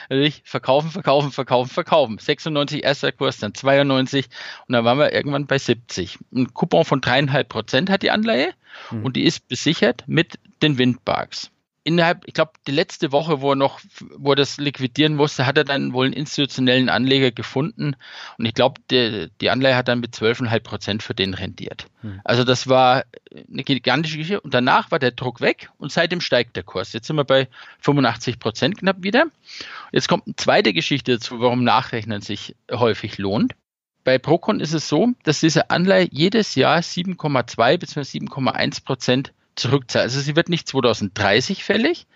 Nämlich 0.09 0.43
verkaufen, 0.45 0.91
verkaufen, 0.91 1.33
verkaufen, 1.33 1.71
verkaufen. 1.71 2.19
96 2.19 2.85
erster 2.85 3.13
Kurs, 3.13 3.39
dann 3.39 3.55
92 3.55 4.27
und 4.67 4.73
dann 4.73 4.85
waren 4.85 4.99
wir 4.99 5.13
irgendwann 5.13 5.47
bei 5.47 5.59
70. 5.59 6.19
Ein 6.35 6.55
Coupon 6.55 6.85
von 6.85 7.01
dreieinhalb 7.01 7.49
Prozent 7.49 7.91
hat 7.91 8.03
die 8.03 8.11
Anleihe 8.11 8.53
mhm. 8.91 9.05
und 9.05 9.17
die 9.17 9.25
ist 9.25 9.49
besichert 9.49 10.05
mit 10.07 10.39
den 10.63 10.79
Windparks 10.79 11.51
innerhalb, 11.89 12.27
ich 12.27 12.35
glaube, 12.35 12.53
die 12.67 12.73
letzte 12.73 13.13
Woche, 13.13 13.41
wo 13.41 13.53
er 13.53 13.57
noch, 13.57 13.81
wo 14.19 14.33
er 14.33 14.37
das 14.37 14.59
liquidieren 14.59 15.17
musste, 15.17 15.47
hat 15.47 15.57
er 15.57 15.65
dann 15.65 15.95
wohl 15.95 16.05
einen 16.05 16.13
institutionellen 16.13 16.91
Anleger 16.91 17.31
gefunden. 17.31 17.97
Und 18.37 18.45
ich 18.45 18.53
glaube, 18.53 18.79
die, 18.91 19.31
die 19.41 19.49
Anleihe 19.49 19.75
hat 19.75 19.89
dann 19.89 20.01
mit 20.01 20.15
12,5 20.15 20.61
Prozent 20.61 21.03
für 21.03 21.15
den 21.15 21.33
rendiert. 21.33 21.87
Hm. 22.03 22.21
Also 22.25 22.45
das 22.45 22.69
war 22.69 23.05
eine 23.33 23.65
gigantische 23.65 24.19
Geschichte. 24.19 24.43
Und 24.43 24.53
danach 24.53 24.91
war 24.91 24.99
der 24.99 25.13
Druck 25.13 25.41
weg 25.41 25.71
und 25.79 25.91
seitdem 25.91 26.21
steigt 26.21 26.57
der 26.57 26.63
Kurs. 26.63 26.93
Jetzt 26.93 27.07
sind 27.07 27.17
wir 27.17 27.25
bei 27.25 27.49
85 27.81 28.39
Prozent 28.39 28.77
knapp 28.77 29.03
wieder. 29.03 29.25
Jetzt 29.91 30.09
kommt 30.09 30.27
eine 30.27 30.37
zweite 30.37 30.75
Geschichte 30.75 31.13
dazu, 31.13 31.41
warum 31.41 31.65
Nachrechnen 31.65 32.21
sich 32.21 32.55
häufig 32.71 33.17
lohnt. 33.17 33.55
Bei 34.05 34.19
Procon 34.19 34.61
ist 34.61 34.75
es 34.75 34.89
so, 34.91 35.09
dass 35.23 35.41
diese 35.41 35.71
Anleihe 35.71 36.07
jedes 36.11 36.55
Jahr 36.55 36.81
7,2 36.81 37.79
bzw. 37.79 38.01
7,1 38.01 38.85
Prozent 38.85 39.33
zurückzahlen. 39.59 40.05
Also 40.05 40.21
sie 40.21 40.37
wird 40.37 40.49
nicht 40.49 40.69
2030 40.69 41.65
fällig, 41.65 42.07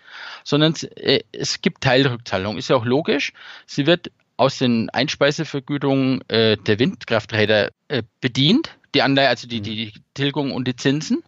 sondern 0.43 0.75
äh, 0.95 1.21
es 1.31 1.61
gibt 1.61 1.81
Teilrückzahlung. 1.81 2.57
Ist 2.57 2.69
ja 2.69 2.75
auch 2.75 2.85
logisch. 2.85 3.33
Sie 3.65 3.85
wird 3.85 4.11
aus 4.37 4.57
den 4.57 4.89
Einspeisevergütungen 4.89 6.27
äh, 6.29 6.57
der 6.57 6.79
Windkrafträder 6.79 7.71
äh, 7.87 8.03
bedient. 8.21 8.77
Die 8.95 9.01
Anleihe, 9.01 9.29
also 9.29 9.47
die, 9.47 9.61
die, 9.61 9.91
die 9.91 9.93
Tilgung 10.13 10.51
und 10.51 10.67
die 10.67 10.75
Zinsen. 10.75 11.23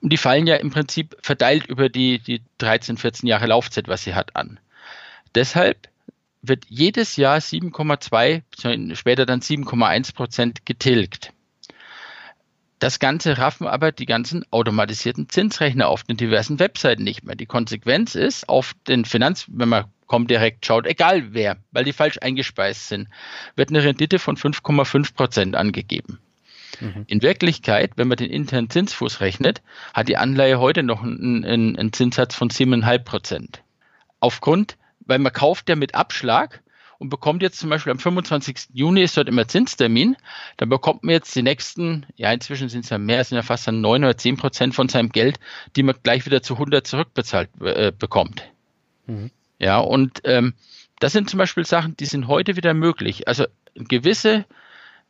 Die 0.00 0.16
fallen 0.16 0.46
ja 0.46 0.56
im 0.56 0.70
Prinzip 0.70 1.16
verteilt 1.22 1.66
über 1.66 1.88
die, 1.88 2.18
die 2.18 2.42
13, 2.58 2.96
14 2.96 3.28
Jahre 3.28 3.46
Laufzeit, 3.46 3.86
was 3.88 4.02
sie 4.02 4.14
hat, 4.14 4.34
an. 4.34 4.58
Deshalb 5.34 5.88
wird 6.42 6.64
jedes 6.68 7.16
Jahr 7.16 7.38
7,2, 7.38 8.94
später 8.96 9.26
dann 9.26 9.40
7,1 9.40 10.14
Prozent 10.14 10.66
getilgt. 10.66 11.32
Das 12.78 12.98
Ganze 12.98 13.38
raffen 13.38 13.66
aber 13.66 13.90
die 13.90 14.06
ganzen 14.06 14.44
automatisierten 14.50 15.28
Zinsrechner 15.30 15.88
auf 15.88 16.04
den 16.04 16.16
diversen 16.16 16.58
Webseiten 16.58 17.04
nicht 17.04 17.24
mehr. 17.24 17.34
Die 17.34 17.46
Konsequenz 17.46 18.14
ist, 18.14 18.48
auf 18.48 18.74
den 18.86 19.04
Finanz, 19.04 19.46
wenn 19.48 19.68
man 19.68 19.86
kommt 20.06 20.30
direkt 20.30 20.64
schaut, 20.66 20.86
egal 20.86 21.34
wer, 21.34 21.56
weil 21.72 21.84
die 21.84 21.92
falsch 21.92 22.18
eingespeist 22.20 22.88
sind, 22.88 23.08
wird 23.56 23.70
eine 23.70 23.82
Rendite 23.82 24.18
von 24.18 24.36
5,5 24.36 25.14
Prozent 25.14 25.56
angegeben. 25.56 26.20
Mhm. 26.80 27.04
In 27.06 27.22
Wirklichkeit, 27.22 27.92
wenn 27.96 28.08
man 28.08 28.16
den 28.16 28.30
internen 28.30 28.70
Zinsfuß 28.70 29.20
rechnet, 29.20 29.62
hat 29.94 30.08
die 30.08 30.16
Anleihe 30.16 30.60
heute 30.60 30.82
noch 30.82 31.02
einen, 31.02 31.44
einen, 31.44 31.76
einen 31.76 31.92
Zinssatz 31.92 32.34
von 32.34 32.50
7,5 32.50 32.98
Prozent. 33.00 33.62
Aufgrund, 34.20 34.76
weil 35.00 35.18
man 35.18 35.32
kauft 35.32 35.68
ja 35.68 35.76
mit 35.76 35.94
Abschlag 35.94 36.62
und 36.98 37.10
bekommt 37.10 37.42
jetzt 37.42 37.58
zum 37.58 37.70
Beispiel 37.70 37.92
am 37.92 37.98
25. 37.98 38.68
Juni 38.72 39.02
ist 39.02 39.16
dort 39.16 39.28
immer 39.28 39.48
Zinstermin, 39.48 40.16
dann 40.56 40.68
bekommt 40.68 41.04
man 41.04 41.12
jetzt 41.12 41.34
die 41.34 41.42
nächsten, 41.42 42.06
ja 42.16 42.32
inzwischen 42.32 42.68
sind 42.68 42.84
es 42.84 42.90
ja 42.90 42.98
mehr, 42.98 43.22
sind 43.24 43.36
ja 43.36 43.42
fast 43.42 43.66
dann 43.66 43.80
9 43.80 44.04
oder 44.04 44.16
10 44.16 44.36
Prozent 44.36 44.74
von 44.74 44.88
seinem 44.88 45.10
Geld, 45.10 45.38
die 45.76 45.82
man 45.82 45.94
gleich 46.02 46.26
wieder 46.26 46.42
zu 46.42 46.54
100 46.54 46.86
zurückbezahlt 46.86 47.50
äh, 47.60 47.92
bekommt. 47.96 48.44
Mhm. 49.06 49.30
Ja, 49.58 49.78
und 49.78 50.20
ähm, 50.24 50.54
das 50.98 51.12
sind 51.12 51.30
zum 51.30 51.38
Beispiel 51.38 51.66
Sachen, 51.66 51.96
die 51.96 52.06
sind 52.06 52.28
heute 52.28 52.56
wieder 52.56 52.74
möglich. 52.74 53.28
Also 53.28 53.46
gewisse 53.74 54.44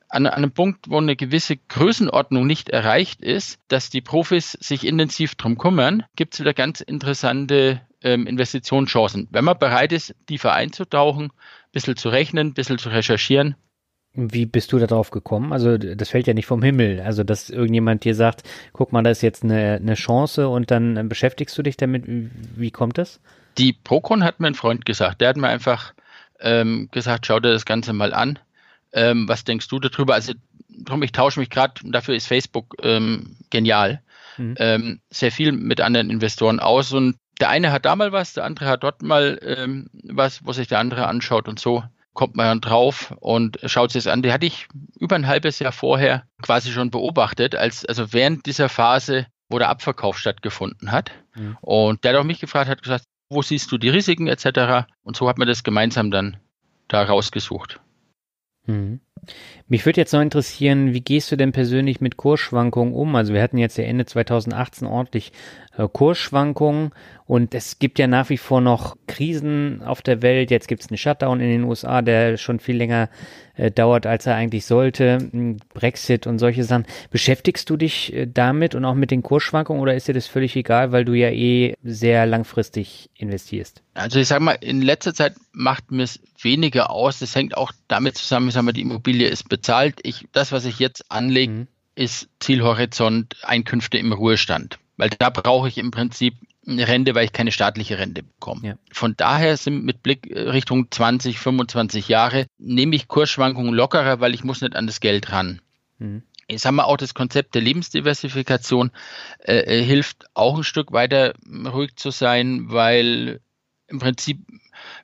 an, 0.09 0.27
an 0.27 0.35
einem 0.35 0.53
Punkt, 0.53 0.89
wo 0.89 0.99
eine 0.99 1.17
gewisse 1.17 1.57
Größenordnung 1.57 2.47
nicht 2.47 2.69
erreicht 2.69 3.21
ist, 3.21 3.59
dass 3.69 3.91
die 3.91 4.01
Profis 4.01 4.53
sich 4.53 4.87
intensiv 4.87 5.35
drum 5.35 5.59
kümmern, 5.59 6.05
gibt 6.15 6.35
es 6.35 6.41
wieder 6.41 6.55
ganz 6.55 6.81
interessante 6.81 7.81
ähm, 8.07 8.27
Investitionschancen. 8.27 9.27
Wenn 9.31 9.45
man 9.45 9.59
bereit 9.59 9.93
ist, 9.93 10.15
tiefer 10.27 10.53
einzutauchen, 10.53 11.27
ein 11.27 11.73
bisschen 11.73 11.97
zu 11.97 12.09
rechnen, 12.09 12.49
ein 12.49 12.55
bisschen 12.55 12.79
zu 12.79 12.89
recherchieren. 12.89 13.57
Wie 14.15 14.47
bist 14.47 14.73
du 14.73 14.79
da 14.79 14.87
drauf 14.87 15.11
gekommen? 15.11 15.53
Also 15.53 15.77
das 15.77 16.09
fällt 16.09 16.27
ja 16.27 16.33
nicht 16.33 16.47
vom 16.47 16.63
Himmel. 16.63 17.01
Also 17.01 17.25
dass 17.25 17.51
irgendjemand 17.51 18.05
dir 18.05 18.15
sagt, 18.15 18.45
guck 18.73 18.93
mal, 18.93 19.03
da 19.03 19.11
ist 19.11 19.23
jetzt 19.23 19.43
eine, 19.43 19.75
eine 19.75 19.95
Chance 19.95 20.49
und 20.49 20.71
dann 20.71 20.97
äh, 20.97 21.03
beschäftigst 21.03 21.59
du 21.59 21.63
dich 21.63 21.77
damit. 21.77 22.05
Wie 22.07 22.71
kommt 22.71 22.97
das? 22.97 23.21
Die 23.59 23.73
Procon 23.73 24.25
hat 24.25 24.41
mir 24.41 24.47
ein 24.47 24.55
Freund 24.55 24.87
gesagt. 24.87 25.21
Der 25.21 25.29
hat 25.29 25.37
mir 25.37 25.49
einfach 25.49 25.93
ähm, 26.41 26.89
gesagt, 26.93 27.27
schau 27.27 27.41
dir 27.41 27.53
das 27.53 27.67
Ganze 27.67 27.93
mal 27.93 28.15
an. 28.15 28.39
Ähm, 28.93 29.29
was 29.29 29.45
denkst 29.45 29.69
du 29.69 29.81
darüber? 29.81 30.15
Also 30.15 30.33
drum, 30.69 31.03
ich 31.03 31.13
tausche 31.13 31.41
mich 31.41 31.51
gerade, 31.51 31.75
dafür 31.85 32.15
ist 32.15 32.29
Facebook 32.29 32.77
ähm, 32.83 33.37
genial, 33.51 34.01
mhm. 34.39 34.55
ähm, 34.59 35.01
sehr 35.11 35.33
viel 35.33 35.53
mit 35.53 35.81
anderen 35.81 36.09
Investoren 36.11 36.61
aus 36.61 36.93
und 36.93 37.17
der 37.41 37.51
eine 37.51 37.73
hat 37.73 37.85
da 37.85 37.97
mal 37.97 38.13
was, 38.13 38.33
der 38.33 38.45
andere 38.45 38.67
hat 38.67 38.83
dort 38.83 39.03
mal 39.03 39.39
ähm, 39.43 39.89
was, 40.05 40.45
wo 40.45 40.53
sich 40.53 40.69
der 40.69 40.79
andere 40.79 41.07
anschaut 41.07 41.49
und 41.49 41.59
so 41.59 41.83
kommt 42.17 42.35
man 42.35 42.47
dann 42.47 42.61
drauf 42.61 43.15
und 43.21 43.59
schaut 43.67 43.93
sich 43.93 44.05
das 44.05 44.13
an. 44.13 44.23
Die 44.23 44.33
hatte 44.33 44.47
ich 44.47 44.69
über 44.99 45.15
ein 45.15 45.27
halbes 45.27 45.59
Jahr 45.59 45.71
vorher 45.71 46.25
quasi 46.43 46.73
schon 46.73 46.91
beobachtet, 46.91 47.55
als 47.55 47.85
also 47.85 48.13
während 48.13 48.47
dieser 48.47 48.69
Phase, 48.69 49.27
wo 49.51 49.59
der 49.59 49.69
Abverkauf 49.69 50.19
stattgefunden 50.19 50.91
hat. 50.91 51.13
Mhm. 51.37 51.59
Und 51.61 52.03
der 52.03 52.15
hat 52.15 52.21
auch 52.21 52.25
mich 52.25 52.41
gefragt, 52.41 52.71
hat 52.71 52.83
gesagt, 52.83 53.05
wo 53.29 53.43
siehst 53.43 53.71
du 53.71 53.79
die 53.79 53.91
Risiken 53.91 54.27
etc. 54.29 54.89
Und 55.03 55.17
so 55.17 55.29
hat 55.29 55.39
man 55.39 55.47
das 55.47 55.63
gemeinsam 55.63 56.11
dann 56.11 56.39
da 56.89 57.03
rausgesucht. 57.03 57.81
Mhm. 58.67 59.01
Mich 59.69 59.85
würde 59.85 60.01
jetzt 60.01 60.13
noch 60.13 60.21
interessieren, 60.21 60.95
wie 60.95 61.01
gehst 61.01 61.33
du 61.33 61.37
denn 61.37 61.51
persönlich 61.51 62.01
mit 62.01 62.17
Kursschwankungen 62.17 62.95
um? 62.95 63.17
Also 63.17 63.35
wir 63.35 63.43
hatten 63.43 63.59
jetzt 63.59 63.77
ja 63.77 63.85
Ende 63.85 64.07
2018 64.07 64.87
ordentlich 64.87 65.33
äh, 65.77 65.89
Kursschwankungen 65.93 66.93
und 67.27 67.55
es 67.55 67.81
gibt 67.81 67.99
ja 67.99 68.07
nach 68.07 68.31
wie 68.31 68.37
vor 68.37 68.61
noch 68.61 68.97
Krisen 69.09 69.83
auf 69.83 70.01
der 70.03 70.23
Welt. 70.23 70.53
Jetzt 70.53 70.69
gibt 70.69 70.83
es 70.83 70.89
einen 70.89 70.99
Shutdown 70.99 71.41
in 71.41 71.49
den 71.49 71.65
USA, 71.65 72.01
der 72.01 72.37
schon 72.37 72.61
viel 72.61 72.77
länger 72.77 73.09
äh, 73.57 73.71
dauert, 73.71 74.07
als 74.07 74.27
er 74.27 74.37
eigentlich 74.37 74.65
sollte. 74.65 75.19
Brexit 75.75 76.27
und 76.27 76.39
solche 76.39 76.63
Sachen. 76.63 76.87
Beschäftigst 77.11 77.69
du 77.69 77.77
dich 77.77 78.13
äh, 78.15 78.27
damit 78.33 78.77
und 78.77 78.85
auch 78.85 78.95
mit 78.95 79.11
den 79.11 79.23
Kursschwankungen 79.23 79.83
oder 79.83 79.97
ist 79.97 80.07
dir 80.07 80.15
das 80.15 80.29
völlig 80.29 80.55
egal, 80.55 80.93
weil 80.93 81.05
du 81.05 81.15
ja 81.15 81.31
eh 81.31 81.75
sehr 81.83 82.27
langfristig 82.27 83.11
investierst? 83.17 83.83
Also 83.95 84.21
ich 84.21 84.29
sage 84.29 84.45
mal, 84.45 84.59
in 84.61 84.83
letzter 84.83 85.15
Zeit 85.15 85.35
macht 85.53 85.91
mir 85.91 86.05
es 86.05 86.21
weniger 86.43 86.91
aus. 86.91 87.19
Das 87.19 87.35
hängt 87.35 87.57
auch 87.57 87.73
damit 87.89 88.17
zusammen, 88.17 88.49
ich 88.49 88.55
sage 88.55 88.67
mal, 88.67 88.73
die 88.73 88.83
Immobilie 88.83 89.27
ist 89.29 89.49
bezahlt. 89.57 90.01
Ich, 90.03 90.27
das, 90.33 90.53
was 90.53 90.67
ich 90.67 90.79
jetzt 90.79 91.11
anlege, 91.11 91.53
mhm. 91.53 91.69
ist 91.95 92.29
Zielhorizont 92.41 93.37
Einkünfte 93.43 93.97
im 93.97 94.13
Ruhestand. 94.13 94.79
Weil 94.99 95.11
da 95.19 95.31
brauche 95.31 95.69
ich 95.69 95.79
im 95.79 95.91
Prinzip 95.91 96.35
eine 96.67 96.87
Rente, 96.87 97.15
weil 97.15 97.25
ich 97.25 97.33
keine 97.33 97.53
staatliche 97.53 97.99
Rente 97.99 98.23
bekomme. 98.23 98.69
Ja. 98.69 98.75
Von 98.93 99.17
daher 99.17 99.57
sind 99.57 99.85
mit 99.85 100.03
Blick 100.03 100.31
äh, 100.31 100.51
Richtung 100.51 100.91
20, 100.91 101.39
25 101.39 102.09
Jahre, 102.09 102.47
nehme 102.59 102.97
ich 102.97 103.09
Kursschwankungen 103.09 103.73
lockerer, 103.73 104.21
weil 104.21 104.35
ich 104.35 104.45
muss 104.45 104.61
nicht 104.61 104.77
an 104.77 104.87
das 104.87 105.01
Geld 105.01 105.33
ran. 105.33 105.63
Mhm. 105.99 106.23
Ich 106.49 106.61
sage 106.61 106.75
mal, 106.75 106.85
auch 106.85 106.99
das 106.99 107.15
Konzept 107.15 107.55
der 107.55 107.63
Lebensdiversifikation 107.63 108.91
äh, 109.39 109.81
äh 109.81 109.83
hilft 109.83 110.27
auch 110.35 110.59
ein 110.59 110.65
Stück 110.65 110.93
weiter 110.93 111.35
ruhig 111.49 111.97
zu 111.97 112.11
sein, 112.11 112.67
weil 112.69 113.41
im 113.89 114.01
Prinzip 114.01 114.41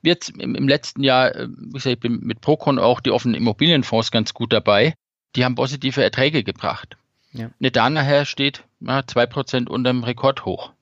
wird 0.03 0.30
im, 0.30 0.55
im 0.55 0.68
letzten 0.68 1.03
Jahr, 1.03 1.34
äh, 1.34 1.48
wie 1.48 1.72
gesagt, 1.72 1.94
ich 1.94 2.00
bin 2.00 2.20
mit 2.20 2.40
Procon 2.40 2.78
auch 2.78 3.00
die 3.00 3.11
offenen 3.11 3.34
Immobilienfonds 3.34 4.11
ganz 4.11 4.34
gut 4.34 4.53
dabei. 4.53 4.94
Die 5.36 5.44
haben 5.44 5.55
positive 5.55 6.03
Erträge 6.03 6.44
gebracht. 6.44 6.96
Ja. 7.32 7.50
Nicht 7.59 7.76
nachher 7.76 8.24
steht 8.26 8.64
ja, 8.80 9.00
2% 9.00 9.68
unterm 9.68 10.05
Rekord 10.05 10.44
hoch. 10.44 10.72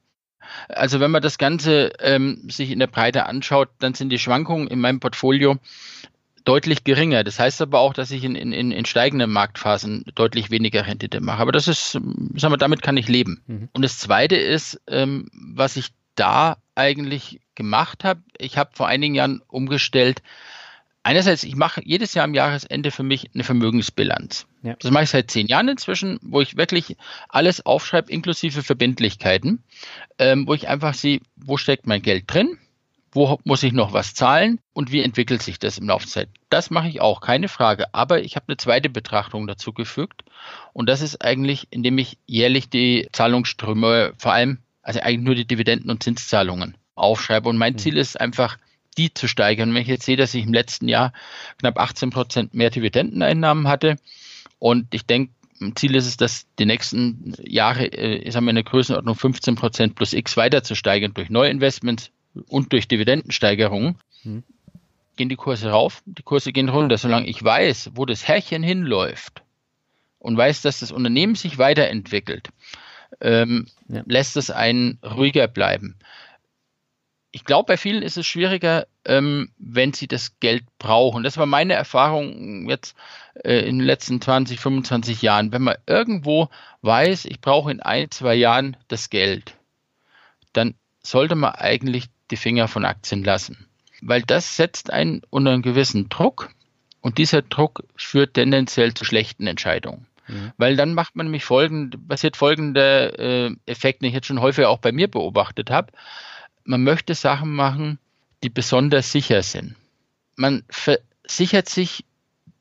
Also 0.68 0.98
wenn 0.98 1.12
man 1.12 1.22
das 1.22 1.38
Ganze 1.38 1.92
ähm, 2.00 2.48
sich 2.50 2.70
in 2.70 2.80
der 2.80 2.88
Breite 2.88 3.26
anschaut, 3.26 3.68
dann 3.78 3.94
sind 3.94 4.10
die 4.10 4.18
Schwankungen 4.18 4.66
in 4.66 4.80
meinem 4.80 4.98
Portfolio 4.98 5.58
deutlich 6.44 6.84
geringer. 6.84 7.22
Das 7.22 7.38
heißt 7.38 7.62
aber 7.62 7.78
auch, 7.80 7.92
dass 7.92 8.10
ich 8.10 8.24
in, 8.24 8.34
in, 8.34 8.52
in 8.52 8.84
steigenden 8.84 9.30
Marktphasen 9.30 10.04
deutlich 10.14 10.50
weniger 10.50 10.86
Rendite 10.86 11.20
mache. 11.20 11.40
Aber 11.40 11.52
das 11.52 11.68
ist, 11.68 11.92
sagen 11.92 12.52
wir, 12.52 12.56
damit 12.56 12.82
kann 12.82 12.96
ich 12.96 13.08
leben. 13.08 13.42
Mhm. 13.46 13.68
Und 13.72 13.82
das 13.82 13.98
Zweite 13.98 14.36
ist, 14.36 14.80
ähm, 14.88 15.28
was 15.32 15.76
ich 15.76 15.90
da 16.16 16.56
eigentlich 16.80 17.40
gemacht 17.54 18.04
habe, 18.04 18.22
ich 18.38 18.56
habe 18.56 18.70
vor 18.74 18.88
einigen 18.88 19.14
Jahren 19.14 19.42
umgestellt. 19.48 20.22
Einerseits, 21.02 21.44
ich 21.44 21.56
mache 21.56 21.80
jedes 21.84 22.12
Jahr 22.14 22.24
am 22.24 22.34
Jahresende 22.34 22.90
für 22.90 23.02
mich 23.02 23.30
eine 23.34 23.44
Vermögensbilanz. 23.44 24.46
Ja. 24.62 24.76
Das 24.78 24.90
mache 24.90 25.04
ich 25.04 25.10
seit 25.10 25.30
zehn 25.30 25.46
Jahren 25.46 25.68
inzwischen, 25.68 26.18
wo 26.22 26.40
ich 26.40 26.56
wirklich 26.56 26.96
alles 27.28 27.64
aufschreibe, 27.64 28.12
inklusive 28.12 28.62
Verbindlichkeiten, 28.62 29.62
ähm, 30.18 30.46
wo 30.46 30.54
ich 30.54 30.68
einfach 30.68 30.94
sehe, 30.94 31.20
wo 31.36 31.56
steckt 31.56 31.86
mein 31.86 32.02
Geld 32.02 32.24
drin, 32.26 32.58
wo 33.12 33.38
muss 33.44 33.62
ich 33.62 33.72
noch 33.72 33.92
was 33.92 34.14
zahlen 34.14 34.60
und 34.72 34.92
wie 34.92 35.02
entwickelt 35.02 35.42
sich 35.42 35.58
das 35.58 35.78
im 35.78 35.88
Laufe 35.88 36.04
der 36.04 36.12
Zeit. 36.12 36.28
Das 36.50 36.70
mache 36.70 36.88
ich 36.88 37.00
auch, 37.00 37.20
keine 37.20 37.48
Frage. 37.48 37.92
Aber 37.94 38.22
ich 38.22 38.36
habe 38.36 38.46
eine 38.48 38.56
zweite 38.58 38.90
Betrachtung 38.90 39.46
dazu 39.46 39.72
gefügt 39.72 40.24
und 40.72 40.88
das 40.88 41.00
ist 41.00 41.24
eigentlich, 41.24 41.66
indem 41.70 41.98
ich 41.98 42.18
jährlich 42.26 42.68
die 42.68 43.08
Zahlungsströme, 43.12 44.12
vor 44.18 44.32
allem, 44.32 44.58
also 44.90 45.06
eigentlich 45.06 45.24
nur 45.24 45.34
die 45.34 45.46
Dividenden 45.46 45.90
und 45.90 46.02
Zinszahlungen 46.02 46.76
aufschreibe. 46.94 47.48
Und 47.48 47.58
mein 47.58 47.74
mhm. 47.74 47.78
Ziel 47.78 47.96
ist 47.96 48.20
einfach, 48.20 48.58
die 48.96 49.14
zu 49.14 49.28
steigern. 49.28 49.72
Wenn 49.72 49.82
ich 49.82 49.88
jetzt 49.88 50.04
sehe, 50.04 50.16
dass 50.16 50.34
ich 50.34 50.44
im 50.44 50.52
letzten 50.52 50.88
Jahr 50.88 51.12
knapp 51.58 51.78
18 51.78 52.10
Prozent 52.10 52.54
mehr 52.54 52.70
Dividendeneinnahmen 52.70 53.68
hatte 53.68 53.96
und 54.58 54.92
ich 54.92 55.06
denke, 55.06 55.32
Ziel 55.74 55.94
ist 55.94 56.06
es, 56.06 56.16
dass 56.16 56.46
die 56.58 56.64
nächsten 56.64 57.34
Jahre, 57.44 57.84
äh, 57.84 58.16
ich 58.16 58.32
sage 58.32 58.44
mal, 58.44 58.50
in 58.50 58.56
der 58.56 58.64
Größenordnung 58.64 59.14
15 59.14 59.56
Prozent 59.56 59.94
plus 59.94 60.14
X 60.14 60.38
weiter 60.38 60.62
zu 60.62 60.74
steigern 60.74 61.12
durch 61.12 61.28
Neuinvestments, 61.28 62.10
und 62.48 62.72
durch 62.72 62.88
Dividendensteigerungen 62.88 63.96
hm. 64.22 64.42
gehen 65.16 65.28
die 65.28 65.36
Kurse 65.36 65.70
rauf, 65.70 66.02
die 66.06 66.22
Kurse 66.22 66.52
gehen 66.52 66.68
runter. 66.68 66.98
Solange 66.98 67.26
ich 67.28 67.42
weiß, 67.42 67.90
wo 67.94 68.06
das 68.06 68.26
Härchen 68.26 68.62
hinläuft 68.62 69.42
und 70.18 70.36
weiß, 70.36 70.62
dass 70.62 70.80
das 70.80 70.92
Unternehmen 70.92 71.34
sich 71.34 71.58
weiterentwickelt, 71.58 72.50
ähm, 73.20 73.66
ja. 73.88 74.02
lässt 74.06 74.36
es 74.36 74.50
einen 74.50 74.98
ruhiger 75.04 75.48
bleiben. 75.48 75.96
Ich 77.32 77.44
glaube, 77.44 77.66
bei 77.66 77.76
vielen 77.76 78.02
ist 78.02 78.16
es 78.16 78.26
schwieriger, 78.26 78.88
ähm, 79.04 79.52
wenn 79.56 79.92
sie 79.92 80.08
das 80.08 80.40
Geld 80.40 80.64
brauchen. 80.78 81.22
Das 81.22 81.36
war 81.36 81.46
meine 81.46 81.74
Erfahrung 81.74 82.68
jetzt 82.68 82.96
äh, 83.44 83.60
in 83.60 83.78
den 83.78 83.86
letzten 83.86 84.20
20, 84.20 84.58
25 84.58 85.22
Jahren. 85.22 85.52
Wenn 85.52 85.62
man 85.62 85.76
irgendwo 85.86 86.48
weiß, 86.82 87.26
ich 87.26 87.40
brauche 87.40 87.70
in 87.70 87.80
ein, 87.80 88.10
zwei 88.10 88.34
Jahren 88.34 88.76
das 88.88 89.10
Geld, 89.10 89.54
dann 90.52 90.74
sollte 91.02 91.36
man 91.36 91.52
eigentlich 91.52 92.06
die 92.32 92.36
Finger 92.36 92.66
von 92.66 92.84
Aktien 92.84 93.22
lassen. 93.22 93.68
Weil 94.00 94.22
das 94.22 94.56
setzt 94.56 94.92
einen 94.92 95.22
unter 95.30 95.52
einen 95.52 95.62
gewissen 95.62 96.08
Druck 96.08 96.50
und 97.00 97.18
dieser 97.18 97.42
Druck 97.42 97.84
führt 97.96 98.34
tendenziell 98.34 98.94
zu 98.94 99.04
schlechten 99.04 99.46
Entscheidungen. 99.46 100.06
Mhm. 100.30 100.52
Weil 100.56 100.76
dann 100.76 100.94
macht 100.94 101.16
man 101.16 101.26
nämlich 101.26 101.44
folgende, 101.44 101.98
passiert 101.98 102.36
folgender 102.36 103.18
äh, 103.18 103.54
Effekt, 103.66 104.02
den 104.02 104.08
ich 104.08 104.14
jetzt 104.14 104.26
schon 104.26 104.40
häufig 104.40 104.64
auch 104.66 104.78
bei 104.78 104.92
mir 104.92 105.08
beobachtet 105.08 105.70
habe. 105.70 105.92
Man 106.64 106.82
möchte 106.82 107.14
Sachen 107.14 107.54
machen, 107.54 107.98
die 108.42 108.50
besonders 108.50 109.12
sicher 109.12 109.42
sind. 109.42 109.76
Man 110.36 110.62
versichert 110.68 111.68
sich 111.68 112.04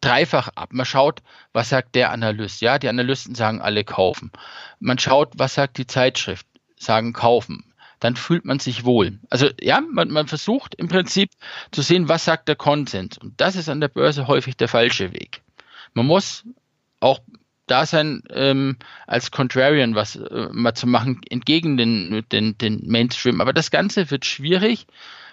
dreifach 0.01 0.49
ab. 0.55 0.69
Man 0.71 0.85
schaut, 0.85 1.21
was 1.53 1.69
sagt 1.69 1.95
der 1.95 2.11
Analyst. 2.11 2.61
Ja, 2.61 2.79
die 2.79 2.89
Analysten 2.89 3.35
sagen 3.35 3.61
alle 3.61 3.83
kaufen. 3.83 4.31
Man 4.79 4.97
schaut, 4.97 5.33
was 5.35 5.55
sagt 5.55 5.77
die 5.77 5.87
Zeitschrift, 5.87 6.47
sagen 6.77 7.13
kaufen 7.13 7.65
dann 7.99 8.15
fühlt 8.15 8.45
man 8.45 8.59
sich 8.59 8.85
wohl. 8.85 9.19
Also 9.29 9.49
ja, 9.59 9.81
man, 9.81 10.09
man 10.09 10.27
versucht 10.27 10.75
im 10.75 10.87
Prinzip 10.87 11.31
zu 11.71 11.81
sehen, 11.81 12.07
was 12.07 12.25
sagt 12.25 12.47
der 12.47 12.55
Konsens. 12.55 13.17
Und 13.17 13.39
das 13.39 13.55
ist 13.55 13.69
an 13.69 13.81
der 13.81 13.89
Börse 13.89 14.27
häufig 14.27 14.57
der 14.57 14.67
falsche 14.67 15.11
Weg. 15.11 15.41
Man 15.93 16.05
muss 16.05 16.45
auch 16.99 17.19
da 17.69 17.85
sein, 17.85 18.23
ähm, 18.31 18.77
als 19.07 19.31
Contrarian 19.31 19.95
was 19.95 20.15
äh, 20.15 20.47
mal 20.51 20.73
zu 20.73 20.87
machen, 20.87 21.21
entgegen 21.29 21.77
den, 21.77 22.25
den, 22.31 22.57
den 22.57 22.87
Mainstream. 22.87 23.41
Aber 23.41 23.53
das 23.53 23.71
Ganze 23.71 24.09
wird 24.11 24.25
schwierig, 24.25 24.87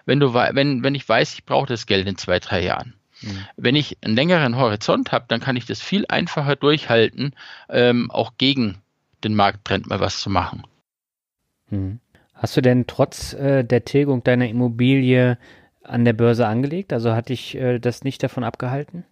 wenn, 0.04 0.20
du, 0.20 0.34
wenn, 0.34 0.82
wenn 0.82 0.94
ich 0.94 1.08
weiß, 1.08 1.34
ich 1.34 1.44
brauche 1.44 1.66
das 1.66 1.86
Geld 1.86 2.06
in 2.06 2.16
zwei, 2.16 2.38
drei 2.38 2.62
Jahren. 2.62 2.94
Mhm. 3.22 3.38
Wenn 3.56 3.76
ich 3.76 3.96
einen 4.02 4.14
längeren 4.14 4.56
Horizont 4.56 5.12
habe, 5.12 5.26
dann 5.28 5.40
kann 5.40 5.56
ich 5.56 5.66
das 5.66 5.80
viel 5.80 6.04
einfacher 6.08 6.56
durchhalten, 6.56 7.34
ähm, 7.68 8.10
auch 8.10 8.32
gegen 8.38 8.78
den 9.24 9.34
Markttrend 9.34 9.86
mal 9.88 10.00
was 10.00 10.20
zu 10.20 10.30
machen. 10.30 10.62
Mhm. 11.70 12.00
Hast 12.34 12.56
du 12.56 12.60
denn 12.60 12.86
trotz 12.86 13.32
äh, 13.32 13.64
der 13.64 13.84
Tilgung 13.84 14.22
deiner 14.22 14.48
Immobilie 14.48 15.38
an 15.82 16.04
der 16.04 16.12
Börse 16.12 16.46
angelegt? 16.46 16.92
Also 16.92 17.12
hat 17.12 17.30
dich 17.30 17.54
äh, 17.54 17.78
das 17.78 18.04
nicht 18.04 18.22
davon 18.22 18.44
abgehalten? 18.44 19.04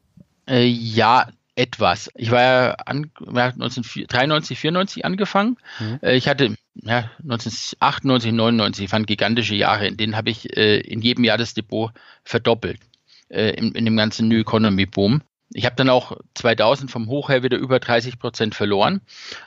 Äh, 0.46 0.66
ja, 0.66 1.28
etwas. 1.57 2.11
Ich 2.14 2.30
war 2.30 2.42
ja 2.42 2.70
an, 2.86 3.11
1993, 3.18 4.59
94 4.59 5.05
angefangen. 5.05 5.57
Mhm. 5.78 5.98
Äh, 6.02 6.16
ich 6.16 6.28
hatte 6.28 6.57
ja, 6.74 7.11
1998, 7.22 8.32
99 8.32 8.92
waren 8.92 9.07
gigantische 9.07 9.55
Jahre, 9.55 9.86
in 9.86 9.96
denen 9.96 10.16
habe 10.16 10.30
ich 10.30 10.57
äh, 10.57 10.80
in 10.80 11.00
jedem 11.00 11.24
Jahr 11.24 11.38
das 11.38 11.55
Depot 11.55 11.92
verdoppelt. 12.24 12.80
Äh, 13.28 13.50
in, 13.50 13.72
in 13.72 13.84
dem 13.84 13.96
ganzen 13.96 14.28
New 14.28 14.38
Economy 14.38 14.86
Boom. 14.86 15.22
Ich 15.52 15.66
habe 15.66 15.76
dann 15.76 15.88
auch 15.88 16.16
2000 16.34 16.90
vom 16.90 17.09
Hoch 17.09 17.28
her 17.28 17.42
wieder 17.42 17.57
über 17.57 17.78
30 17.78 18.18
Prozent 18.18 18.55
verloren. 18.55 19.00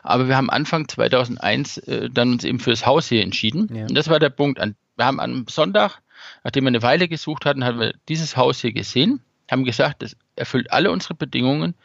Aber 0.03 0.28
wir 0.28 0.38
haben 0.38 0.49
Anfang 0.49 0.88
2001 0.88 1.78
äh, 1.80 2.10
dann 2.10 2.32
uns 2.32 2.43
eben 2.43 2.60
fürs 2.60 2.86
Haus 2.86 3.10
hier 3.10 3.22
entschieden. 3.22 3.70
Ja. 3.74 3.84
Und 3.84 3.95
das 3.95 4.08
war 4.08 4.20
der 4.20 4.30
Punkt. 4.30 4.60
Wir 4.60 5.05
haben 5.05 5.20
am 5.20 5.45
Sonntag, 5.49 5.99
nachdem 6.43 6.64
wir 6.64 6.70
eine 6.70 6.82
Weile 6.82 7.08
gesucht 7.08 7.45
hatten, 7.45 7.66
haben 7.66 7.80
wir 7.80 7.93
dieses 8.08 8.38
Haus 8.38 8.62
hier 8.62 8.72
gesehen, 8.72 9.22
haben 9.51 9.64
gesagt, 9.64 10.01
das 10.01 10.16
erfüllt 10.36 10.72
alle 10.72 10.91
unsere 10.91 11.14
Bedingungen. 11.14 11.76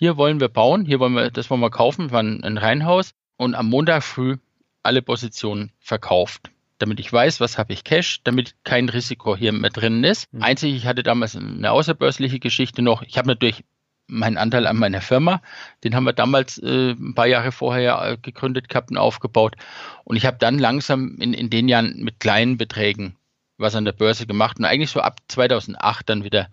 Hier 0.00 0.16
wollen 0.16 0.40
wir 0.40 0.48
bauen, 0.48 0.84
hier 0.86 0.98
wollen 0.98 1.12
wir, 1.12 1.30
das 1.30 1.50
wollen 1.50 1.60
wir 1.60 1.70
kaufen, 1.70 2.10
war 2.10 2.22
ein, 2.22 2.42
ein 2.42 2.56
Reihenhaus. 2.56 3.12
Und 3.36 3.54
am 3.54 3.68
Montag 3.68 4.02
früh 4.02 4.38
alle 4.82 5.02
Positionen 5.02 5.72
verkauft 5.78 6.50
damit 6.78 6.98
ich 6.98 7.12
weiß, 7.12 7.40
was 7.40 7.58
habe 7.58 7.74
ich 7.74 7.84
Cash, 7.84 8.22
damit 8.24 8.54
kein 8.64 8.88
Risiko 8.88 9.36
hier 9.36 9.52
mehr 9.52 9.68
drin 9.68 10.02
ist. 10.02 10.32
Mhm. 10.32 10.42
Einzig, 10.42 10.74
ich 10.74 10.86
hatte 10.86 11.02
damals 11.02 11.36
eine 11.36 11.70
außerbörsliche 11.70 12.38
Geschichte 12.38 12.80
noch. 12.80 13.02
Ich 13.02 13.18
habe 13.18 13.28
natürlich 13.28 13.64
meinen 14.06 14.38
Anteil 14.38 14.66
an 14.66 14.78
meiner 14.78 15.02
Firma, 15.02 15.42
den 15.84 15.94
haben 15.94 16.04
wir 16.04 16.14
damals 16.14 16.56
äh, 16.56 16.92
ein 16.92 17.14
paar 17.14 17.26
Jahre 17.26 17.52
vorher 17.52 18.02
äh, 18.02 18.16
gegründet 18.16 18.70
gehabt 18.70 18.90
und 18.90 18.96
aufgebaut. 18.96 19.56
Und 20.04 20.16
ich 20.16 20.24
habe 20.24 20.38
dann 20.38 20.58
langsam 20.58 21.18
in, 21.20 21.34
in 21.34 21.50
den 21.50 21.68
Jahren 21.68 22.02
mit 22.02 22.18
kleinen 22.18 22.56
Beträgen 22.56 23.14
was 23.58 23.74
an 23.74 23.84
der 23.84 23.92
Börse 23.92 24.26
gemacht 24.26 24.58
und 24.58 24.64
eigentlich 24.64 24.90
so 24.90 25.00
ab 25.00 25.18
2008 25.28 26.08
dann 26.08 26.24
wieder 26.24 26.48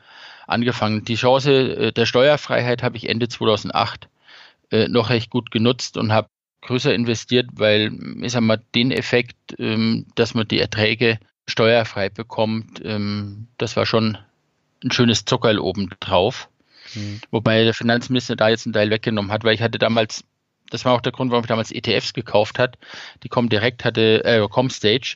angefangen. 0.48 1.06
Die 1.06 1.16
Chance 1.16 1.52
äh, 1.52 1.91
der 1.91 2.06
Steuerfreiheit 2.06 2.82
habe 2.82 2.98
ich 2.98 3.10
Ende 3.10 3.28
2008 3.28 4.10
äh, 4.72 4.88
noch 4.88 5.10
recht 5.10 5.30
gut 5.30 5.52
genutzt 5.52 5.98
und 5.98 6.12
habe 6.12 6.30
größer 6.62 6.93
investiert, 6.93 7.48
weil 7.54 7.91
ich 8.22 8.32
sag 8.32 8.41
mal, 8.41 8.62
den 8.76 8.91
Effekt, 8.91 9.38
ähm, 9.60 10.08
dass 10.16 10.34
man 10.34 10.48
die 10.48 10.60
Erträge 10.60 11.20
steuerfrei 11.48 12.10
bekommt, 12.10 12.82
ähm, 12.84 13.48
das 13.58 13.76
war 13.76 13.86
schon 13.86 14.18
ein 14.84 14.91
schönes 14.91 15.26
Zuckerl 15.26 15.60
oben 15.60 15.89
drauf. 16.00 16.50
Mhm. 16.93 17.22
Wobei 17.32 17.64
der 17.64 17.74
Finanzminister 17.74 18.36
da 18.36 18.50
jetzt 18.50 18.66
einen 18.66 18.74
Teil 18.74 18.89
weggenommen 18.89 19.32
hat, 19.32 19.43
weil 19.43 19.56
ich 19.56 19.62
hatte 19.62 19.78
damals, 19.78 20.24
das 20.70 20.86
war 20.86 20.93
auch 20.93 21.02
der 21.02 21.12
Grund, 21.12 21.32
warum 21.32 21.43
ich 21.43 21.50
damals 21.50 21.72
ETFs 21.72 22.14
gekauft 22.14 22.60
hat. 22.60 22.78
Die 23.24 23.30
Comdirect 23.30 23.86
hatte, 23.86 24.24
äh, 24.26 24.45
Comstage 24.50 25.16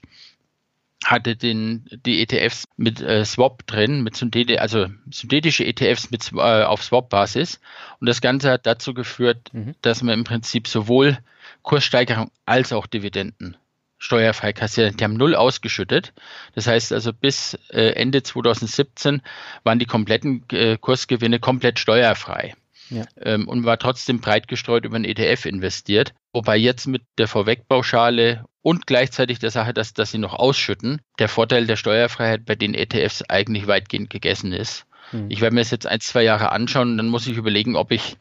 hatte 1.04 1.36
den, 1.36 1.86
die 2.06 2.22
ETFs 2.22 2.66
mit 2.78 3.02
äh, 3.02 3.26
Swap 3.26 3.66
drin, 3.66 4.04
mit 4.04 4.16
Syntheti 4.16 4.58
also 4.58 4.88
synthetische 5.10 5.66
ETFs 5.66 6.12
mit, 6.12 6.32
äh, 6.34 6.64
auf 6.64 6.84
Swap-Basis. 6.84 7.60
Und 8.00 8.08
das 8.08 8.22
Ganze 8.22 8.52
hat 8.52 8.66
dazu 8.66 8.94
geführt, 8.94 9.50
mhm. 9.54 9.76
dass 9.82 10.04
man 10.04 10.20
im 10.20 10.24
Prinzip 10.24 10.68
sowohl 10.68 11.18
Kurssteigerung 11.64 12.32
als 12.46 12.72
auch 12.72 12.88
Dividenden 12.88 13.58
steuerfrei 13.98 14.52
kassiert. 14.52 15.00
Die 15.00 15.04
haben 15.04 15.14
null 15.14 15.36
ausgeschüttet. 15.36 16.14
Das 16.56 16.68
heißt 16.68 16.92
also 16.92 17.14
bis 17.14 17.58
äh, 17.70 17.92
Ende 17.92 18.24
2017 18.24 19.22
waren 19.64 19.80
die 19.80 19.86
kompletten 19.86 20.44
äh, 20.52 20.78
Kursgewinne 20.78 21.40
komplett 21.40 21.78
steuerfrei. 21.78 22.56
Ja. 22.92 23.06
Ähm, 23.22 23.48
und 23.48 23.66
war 23.66 23.80
trotzdem 23.80 24.20
breit 24.20 24.48
gestreut 24.48 24.86
über 24.86 24.98
einen 24.98 25.06
ETF 25.06 25.46
investiert. 25.46 26.14
Wobei 26.34 26.58
jetzt 26.58 26.88
mit 26.88 27.04
der 27.18 27.28
Vorwegpauschale 27.28 28.46
und 28.62 28.86
gleichzeitig 28.86 29.40
der 29.40 29.50
Sache, 29.50 29.74
dass, 29.74 29.94
dass 29.94 30.12
sie 30.12 30.18
noch 30.18 30.34
ausschütten, 30.34 31.02
der 31.18 31.30
Vorteil 31.30 31.66
der 31.66 31.78
Steuerfreiheit 31.78 32.46
bei 32.46 32.56
den 32.56 32.74
ETFs 32.74 33.24
eigentlich 33.24 33.66
weitgehend 33.68 34.10
gegessen 34.10 34.52
ist. 34.52 34.86
Hm. 35.12 35.28
Ich 35.30 35.42
werde 35.42 35.56
mir 35.56 35.62
das 35.62 35.72
jetzt 35.72 35.88
ein, 35.88 36.02
zwei 36.02 36.24
Jahre 36.24 36.52
anschauen, 36.52 36.98
dann 36.98 37.08
muss 37.08 37.28
ich 37.28 37.38
überlegen, 37.38 37.76
ob 37.76 37.92
ich 37.92 38.18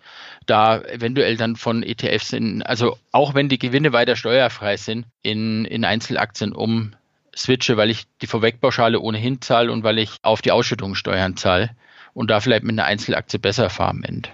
da 0.46 0.80
eventuell 0.80 1.36
dann 1.36 1.56
von 1.56 1.82
ETFs 1.82 2.32
in, 2.32 2.62
also 2.62 2.96
auch 3.12 3.34
wenn 3.34 3.48
die 3.48 3.58
Gewinne 3.58 3.92
weiter 3.92 4.16
steuerfrei 4.16 4.76
sind, 4.76 5.06
in, 5.22 5.64
in 5.64 5.84
Einzelaktien 5.84 6.52
um 6.52 6.92
switche, 7.36 7.76
weil 7.76 7.90
ich 7.90 8.04
die 8.22 8.26
Vorwegpauschale 8.26 9.00
ohnehin 9.00 9.40
zahle 9.40 9.70
und 9.72 9.84
weil 9.84 9.98
ich 9.98 10.16
auf 10.22 10.42
die 10.42 10.52
Ausschüttungssteuern 10.52 11.36
zahle 11.36 11.70
und 12.14 12.30
da 12.30 12.40
vielleicht 12.40 12.64
mit 12.64 12.72
einer 12.72 12.86
Einzelaktie 12.86 13.38
besser 13.38 13.70
fahre 13.70 13.90
am 13.90 14.02
Ende. 14.02 14.30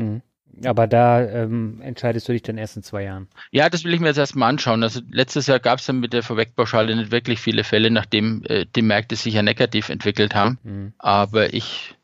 Hm. 0.00 0.22
Aber 0.64 0.86
da 0.86 1.22
ähm, 1.22 1.80
entscheidest 1.80 2.28
du 2.28 2.32
dich 2.32 2.42
dann 2.42 2.58
erst 2.58 2.76
in 2.76 2.82
zwei 2.82 3.04
Jahren. 3.04 3.28
Ja, 3.50 3.70
das 3.70 3.84
will 3.84 3.94
ich 3.94 4.00
mir 4.00 4.08
jetzt 4.08 4.18
erstmal 4.18 4.50
anschauen. 4.50 4.82
Also 4.82 5.00
letztes 5.10 5.46
Jahr 5.46 5.58
gab 5.58 5.78
es 5.78 5.86
dann 5.86 6.00
mit 6.00 6.12
der 6.12 6.22
Vorwegpauschale 6.22 6.94
nicht 6.96 7.12
wirklich 7.12 7.40
viele 7.40 7.64
Fälle, 7.64 7.90
nachdem 7.90 8.42
äh, 8.46 8.66
die 8.74 8.82
Märkte 8.82 9.16
sich 9.16 9.34
ja 9.34 9.42
negativ 9.42 9.88
entwickelt 9.88 10.34
haben. 10.34 10.58
Mhm. 10.62 10.92
Aber 10.98 11.54
ich 11.54 11.94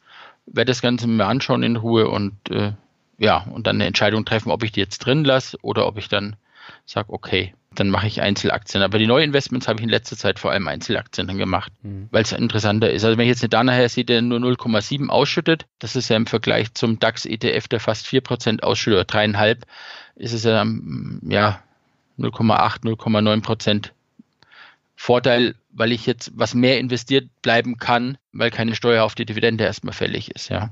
werde 0.46 0.70
das 0.70 0.80
Ganze 0.80 1.06
mir 1.06 1.26
anschauen 1.26 1.62
in 1.64 1.76
Ruhe 1.76 2.08
und 2.08 2.34
äh, 2.50 2.72
ja, 3.18 3.38
und 3.52 3.66
dann 3.66 3.76
eine 3.76 3.86
Entscheidung 3.86 4.24
treffen, 4.24 4.50
ob 4.50 4.62
ich 4.62 4.72
die 4.72 4.80
jetzt 4.80 4.98
drin 4.98 5.24
lasse 5.24 5.58
oder 5.62 5.86
ob 5.86 5.98
ich 5.98 6.08
dann 6.08 6.36
sage, 6.84 7.12
okay, 7.12 7.54
dann 7.78 7.90
mache 7.90 8.06
ich 8.06 8.20
Einzelaktien. 8.20 8.82
Aber 8.82 8.98
die 8.98 9.06
Neuinvestments 9.06 9.68
habe 9.68 9.78
ich 9.78 9.84
in 9.84 9.90
letzter 9.90 10.16
Zeit 10.16 10.38
vor 10.38 10.50
allem 10.50 10.66
Einzelaktien 10.68 11.26
dann 11.26 11.38
gemacht, 11.38 11.72
mhm. 11.82 12.08
weil 12.10 12.22
es 12.22 12.32
interessanter 12.32 12.90
ist. 12.90 13.04
Also 13.04 13.16
wenn 13.16 13.24
ich 13.24 13.30
jetzt 13.30 13.42
nicht 13.42 13.52
da 13.52 13.62
nachher 13.62 13.88
sehe, 13.88 14.04
der 14.04 14.22
nur 14.22 14.38
0,7 14.38 15.08
ausschüttet, 15.08 15.66
das 15.78 15.96
ist 15.96 16.08
ja 16.08 16.16
im 16.16 16.26
Vergleich 16.26 16.74
zum 16.74 16.98
DAX-ETF, 16.98 17.68
der 17.68 17.80
fast 17.80 18.06
4% 18.06 18.62
ausschüttet 18.62 19.10
oder 19.10 19.20
3,5, 19.20 19.58
ist 20.16 20.32
es 20.32 20.44
ja, 20.44 20.64
ja 21.28 21.62
0,8, 22.18 22.82
0,9 22.84 23.42
Prozent 23.42 23.92
Vorteil, 24.96 25.54
weil 25.70 25.92
ich 25.92 26.06
jetzt 26.06 26.32
was 26.34 26.54
mehr 26.54 26.78
investiert 26.78 27.28
bleiben 27.42 27.76
kann, 27.76 28.16
weil 28.32 28.50
keine 28.50 28.74
Steuer 28.74 29.04
auf 29.04 29.14
die 29.14 29.26
Dividende 29.26 29.64
erstmal 29.64 29.92
fällig 29.92 30.30
ist, 30.30 30.48
ja. 30.48 30.70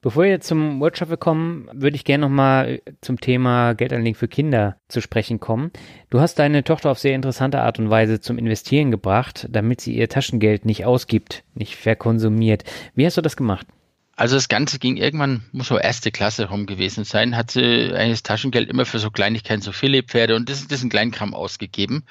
Bevor 0.00 0.22
wir 0.22 0.30
jetzt 0.30 0.46
zum 0.46 0.80
Workshop 0.80 1.18
kommen, 1.18 1.68
würde 1.72 1.96
ich 1.96 2.04
gerne 2.04 2.22
nochmal 2.22 2.80
zum 3.00 3.20
Thema 3.20 3.74
Geldanlegen 3.74 4.14
für 4.14 4.28
Kinder 4.28 4.76
zu 4.86 5.00
sprechen 5.00 5.40
kommen. 5.40 5.72
Du 6.08 6.20
hast 6.20 6.38
deine 6.38 6.62
Tochter 6.62 6.90
auf 6.90 7.00
sehr 7.00 7.16
interessante 7.16 7.60
Art 7.60 7.80
und 7.80 7.90
Weise 7.90 8.20
zum 8.20 8.38
Investieren 8.38 8.92
gebracht, 8.92 9.48
damit 9.50 9.80
sie 9.80 9.94
ihr 9.94 10.08
Taschengeld 10.08 10.64
nicht 10.64 10.84
ausgibt, 10.84 11.42
nicht 11.54 11.74
verkonsumiert. 11.74 12.62
Wie 12.94 13.06
hast 13.06 13.16
du 13.16 13.22
das 13.22 13.36
gemacht? 13.36 13.66
Also 14.14 14.36
das 14.36 14.48
Ganze 14.48 14.78
ging 14.78 14.96
irgendwann, 14.96 15.44
muss 15.52 15.68
so 15.68 15.78
erste 15.78 16.10
Klasse 16.10 16.48
rum 16.48 16.66
gewesen 16.66 17.04
sein, 17.04 17.36
hat 17.36 17.50
sie 17.52 17.92
eigentlich 17.92 18.22
Taschengeld 18.22 18.68
immer 18.68 18.84
für 18.84 18.98
so 18.98 19.10
Kleinigkeiten, 19.10 19.62
so 19.62 19.72
Philipp-Pferde 19.72 20.36
und 20.36 20.48
das, 20.48 20.66
das 20.66 20.78
ist 20.78 20.84
ein 20.84 20.90
Kleinkram 20.90 21.34
ausgegeben. 21.34 22.04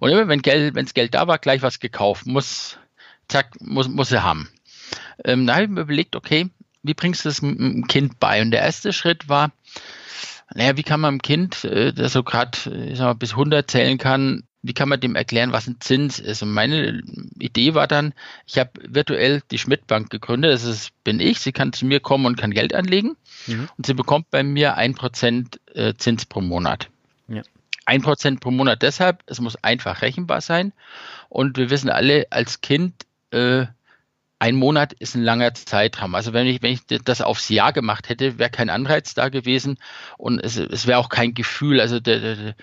Und 0.00 0.10
immer 0.10 0.28
wenn 0.28 0.42
Geld, 0.42 0.74
wenns 0.74 0.94
Geld 0.94 1.14
da 1.14 1.26
war, 1.26 1.38
gleich 1.38 1.62
was 1.62 1.80
gekauft, 1.80 2.26
muss, 2.26 2.78
zack, 3.28 3.60
muss, 3.60 3.88
muss 3.88 4.08
sie 4.08 4.22
haben. 4.22 4.48
Ähm, 5.24 5.46
da 5.46 5.54
habe 5.54 5.64
ich 5.64 5.70
mir 5.70 5.80
überlegt, 5.80 6.14
okay, 6.14 6.48
wie 6.82 6.94
bringst 6.94 7.24
du 7.24 7.28
das 7.28 7.40
dem 7.40 7.86
Kind 7.88 8.20
bei? 8.20 8.42
Und 8.42 8.50
der 8.50 8.62
erste 8.62 8.92
Schritt 8.92 9.28
war, 9.28 9.52
naja, 10.54 10.76
wie 10.76 10.82
kann 10.82 11.00
man 11.00 11.14
dem 11.14 11.22
Kind, 11.22 11.64
äh, 11.64 11.92
das 11.92 12.12
so 12.12 12.22
gerade 12.22 13.14
bis 13.18 13.32
100 13.32 13.70
zählen 13.70 13.98
kann, 13.98 14.44
wie 14.62 14.72
kann 14.72 14.88
man 14.88 15.00
dem 15.00 15.14
erklären, 15.14 15.52
was 15.52 15.66
ein 15.66 15.80
Zins 15.80 16.18
ist? 16.18 16.42
Und 16.42 16.52
meine 16.52 17.02
Idee 17.38 17.74
war 17.74 17.86
dann, 17.86 18.12
ich 18.46 18.58
habe 18.58 18.70
virtuell 18.86 19.42
die 19.50 19.58
Schmidt-Bank 19.58 20.10
gegründet, 20.10 20.52
das 20.52 20.64
ist, 20.64 20.90
bin 21.04 21.20
ich, 21.20 21.40
sie 21.40 21.52
kann 21.52 21.72
zu 21.72 21.86
mir 21.86 22.00
kommen 22.00 22.26
und 22.26 22.36
kann 22.36 22.50
Geld 22.50 22.74
anlegen 22.74 23.16
mhm. 23.46 23.68
und 23.76 23.86
sie 23.86 23.94
bekommt 23.94 24.30
bei 24.30 24.42
mir 24.42 24.76
ein 24.76 24.94
Prozent 24.94 25.60
äh, 25.74 25.94
Zins 25.94 26.26
pro 26.26 26.40
Monat. 26.40 26.88
Ja. 27.28 27.42
Ein 27.86 28.02
Prozent 28.02 28.40
pro 28.40 28.50
Monat 28.50 28.82
deshalb, 28.82 29.22
es 29.26 29.40
muss 29.40 29.56
einfach 29.62 30.02
rechenbar 30.02 30.40
sein 30.40 30.72
und 31.28 31.56
wir 31.56 31.70
wissen 31.70 31.88
alle, 31.88 32.26
als 32.30 32.60
Kind 32.60 33.06
äh, 33.30 33.66
ein 34.38 34.54
Monat 34.54 34.92
ist 34.92 35.14
ein 35.14 35.22
langer 35.22 35.54
Zeitraum. 35.54 36.14
Also 36.14 36.32
wenn 36.32 36.46
ich, 36.46 36.62
wenn 36.62 36.72
ich 36.72 36.82
das 36.86 37.20
aufs 37.20 37.48
Jahr 37.48 37.72
gemacht 37.72 38.08
hätte, 38.08 38.38
wäre 38.38 38.50
kein 38.50 38.70
Anreiz 38.70 39.14
da 39.14 39.28
gewesen 39.28 39.78
und 40.16 40.38
es, 40.38 40.56
es 40.56 40.86
wäre 40.86 40.98
auch 40.98 41.08
kein 41.08 41.34
Gefühl, 41.34 41.80
also 41.80 41.98
der, 41.98 42.20
der, 42.20 42.54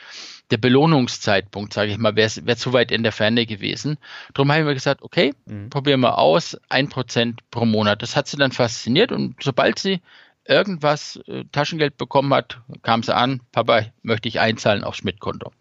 der 0.51 0.57
Belohnungszeitpunkt, 0.57 1.73
sage 1.73 1.91
ich 1.91 1.97
mal, 1.97 2.15
wäre 2.15 2.31
wär 2.43 2.55
zu 2.55 2.71
weit 2.71 2.91
in 2.91 3.03
der 3.03 3.11
Ferne 3.11 3.45
gewesen. 3.45 3.97
Darum 4.33 4.51
habe 4.51 4.61
ich 4.61 4.67
mir 4.67 4.73
gesagt, 4.73 5.01
okay, 5.01 5.33
mhm. 5.45 5.69
probieren 5.69 5.99
wir 5.99 6.17
aus, 6.17 6.57
ein 6.69 6.87
Prozent 6.87 7.41
pro 7.51 7.65
Monat. 7.65 8.01
Das 8.01 8.15
hat 8.15 8.27
sie 8.27 8.37
dann 8.37 8.51
fasziniert 8.51 9.11
und 9.11 9.35
sobald 9.43 9.79
sie 9.79 10.01
irgendwas 10.47 11.19
äh, 11.27 11.43
Taschengeld 11.51 11.97
bekommen 11.97 12.33
hat, 12.33 12.61
kam 12.83 13.03
sie 13.03 13.15
an, 13.15 13.41
Papa, 13.51 13.85
möchte 14.03 14.29
ich 14.29 14.39
einzahlen 14.39 14.83
aufs 14.83 14.99
Schmidt-Konto. 14.99 15.51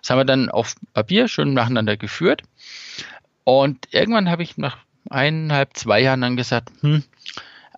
Das 0.00 0.10
haben 0.10 0.18
wir 0.18 0.24
dann 0.24 0.50
auf 0.50 0.74
Papier 0.92 1.28
schön 1.28 1.54
nacheinander 1.54 1.96
geführt. 1.96 2.42
Und 3.44 3.86
irgendwann 3.92 4.30
habe 4.30 4.42
ich 4.42 4.56
nach 4.56 4.78
eineinhalb, 5.10 5.76
zwei 5.76 6.00
Jahren 6.00 6.20
dann 6.20 6.36
gesagt, 6.36 6.70
hm, 6.80 7.02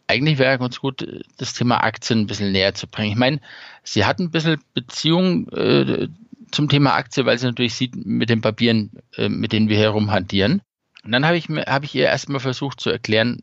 eigentlich 0.07 0.39
wäre 0.39 0.59
ganz 0.59 0.81
gut, 0.81 1.07
das 1.39 1.55
Thema 1.55 1.83
Aktien 1.83 2.21
ein 2.21 2.27
bisschen 2.27 2.53
näher 2.53 2.75
zu 2.75 2.87
bringen. 2.87 3.13
Ich 3.13 3.19
meine, 3.19 3.41
sie 3.83 4.05
hat 4.05 4.19
ein 4.19 4.31
bisschen 4.31 4.61
Beziehung 4.75 5.49
äh, 5.49 6.09
zum 6.51 6.69
Thema 6.69 6.95
Aktie, 6.95 7.27
weil 7.27 7.39
sie 7.39 7.47
natürlich 7.47 7.75
sieht 7.75 7.97
mit 8.07 8.31
den 8.31 8.41
Papieren, 8.41 8.91
äh, 9.17 9.29
mit 9.29 9.53
denen 9.53 9.69
wir 9.69 9.79
herumhantieren. 9.79 10.63
Und 11.05 11.13
dann 11.13 11.25
habe 11.25 11.37
ich, 11.37 11.49
hab 11.49 11.85
ich 11.85 11.95
ihr 11.95 12.07
erstmal 12.07 12.41
versucht 12.41 12.81
zu 12.81 12.91
erklären, 12.91 13.39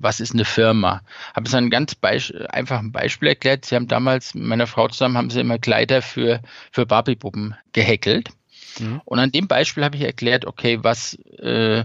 was 0.00 0.20
ist 0.20 0.32
eine 0.32 0.44
Firma. 0.44 1.02
Habe 1.34 1.48
es 1.48 1.54
ein 1.54 1.68
ganz 1.68 1.96
Beisp 1.96 2.32
einfach 2.50 2.78
ein 2.78 2.92
Beispiel 2.92 3.28
erklärt. 3.28 3.64
Sie 3.64 3.74
haben 3.74 3.88
damals 3.88 4.34
mit 4.34 4.44
meiner 4.44 4.68
Frau 4.68 4.86
zusammen, 4.86 5.16
haben 5.16 5.30
sie 5.30 5.40
immer 5.40 5.58
Kleider 5.58 6.02
für, 6.02 6.40
für 6.70 6.86
Barbie-Puppen 6.86 7.56
gehäkelt. 7.72 8.30
Mhm. 8.78 9.00
Und 9.04 9.18
an 9.18 9.32
dem 9.32 9.48
Beispiel 9.48 9.82
habe 9.82 9.96
ich 9.96 10.02
erklärt, 10.02 10.44
okay, 10.44 10.78
was, 10.82 11.14
äh, 11.40 11.84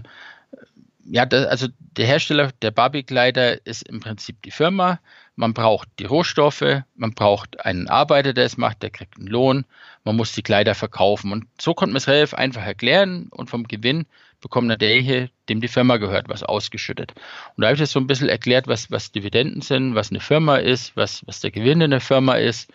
ja, 1.10 1.26
das, 1.26 1.46
also 1.46 1.68
der 1.78 2.06
Hersteller 2.06 2.50
der 2.62 2.70
Barbie-Kleider 2.70 3.64
ist 3.66 3.88
im 3.88 4.00
Prinzip 4.00 4.42
die 4.42 4.50
Firma. 4.50 5.00
Man 5.34 5.54
braucht 5.54 5.88
die 5.98 6.04
Rohstoffe, 6.04 6.82
man 6.94 7.12
braucht 7.12 7.64
einen 7.64 7.88
Arbeiter, 7.88 8.32
der 8.32 8.46
es 8.46 8.56
macht, 8.56 8.82
der 8.82 8.90
kriegt 8.90 9.18
einen 9.18 9.26
Lohn, 9.26 9.66
man 10.04 10.16
muss 10.16 10.32
die 10.32 10.42
Kleider 10.42 10.74
verkaufen. 10.74 11.32
Und 11.32 11.46
so 11.60 11.74
konnte 11.74 11.92
man 11.92 11.98
es 11.98 12.08
relativ 12.08 12.34
einfach 12.34 12.64
erklären 12.64 13.28
und 13.30 13.50
vom 13.50 13.64
Gewinn 13.64 14.06
bekommt 14.40 14.70
dann 14.70 14.78
derjenige, 14.78 15.30
dem 15.48 15.60
die 15.60 15.68
Firma 15.68 15.96
gehört, 15.96 16.28
was 16.28 16.42
ausgeschüttet. 16.42 17.12
Und 17.56 17.62
da 17.62 17.68
habe 17.68 17.74
ich 17.74 17.80
das 17.80 17.90
so 17.90 18.00
ein 18.00 18.06
bisschen 18.06 18.28
erklärt, 18.28 18.66
was, 18.66 18.90
was 18.90 19.12
Dividenden 19.12 19.62
sind, 19.62 19.94
was 19.94 20.10
eine 20.10 20.20
Firma 20.20 20.56
ist, 20.56 20.96
was, 20.96 21.26
was 21.26 21.40
der 21.40 21.50
Gewinn 21.50 21.80
in 21.80 21.90
der 21.90 22.00
Firma 22.00 22.34
ist. 22.34 22.70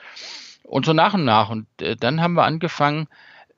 Und 0.63 0.85
so 0.85 0.93
nach 0.93 1.13
und 1.13 1.25
nach. 1.25 1.49
Und 1.49 1.67
äh, 1.81 1.95
dann 1.95 2.21
haben 2.21 2.33
wir 2.33 2.43
angefangen, 2.43 3.07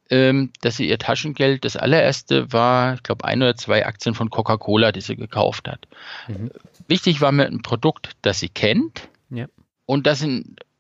ähm, 0.10 0.52
dass 0.62 0.78
sie 0.78 0.88
ihr 0.88 1.00
Taschengeld, 1.00 1.66
das 1.66 1.78
allererste 1.78 2.52
war, 2.52 2.96
ich 2.96 3.04
glaube, 3.04 3.26
ein 3.26 3.42
oder 3.42 3.56
zwei 3.56 3.86
Aktien 3.86 4.16
von 4.16 4.30
Coca-Cola, 4.30 4.92
die 4.92 5.02
sie 5.02 5.16
gekauft 5.16 5.68
hat. 5.68 5.88
Mhm. 6.28 6.52
Wichtig 6.88 7.22
war 7.22 7.32
mir 7.32 7.46
ein 7.46 7.62
Produkt, 7.62 8.12
das 8.22 8.40
sie 8.40 8.50
kennt 8.50 9.08
ja. 9.30 9.48
und 9.86 10.06
dass 10.06 10.26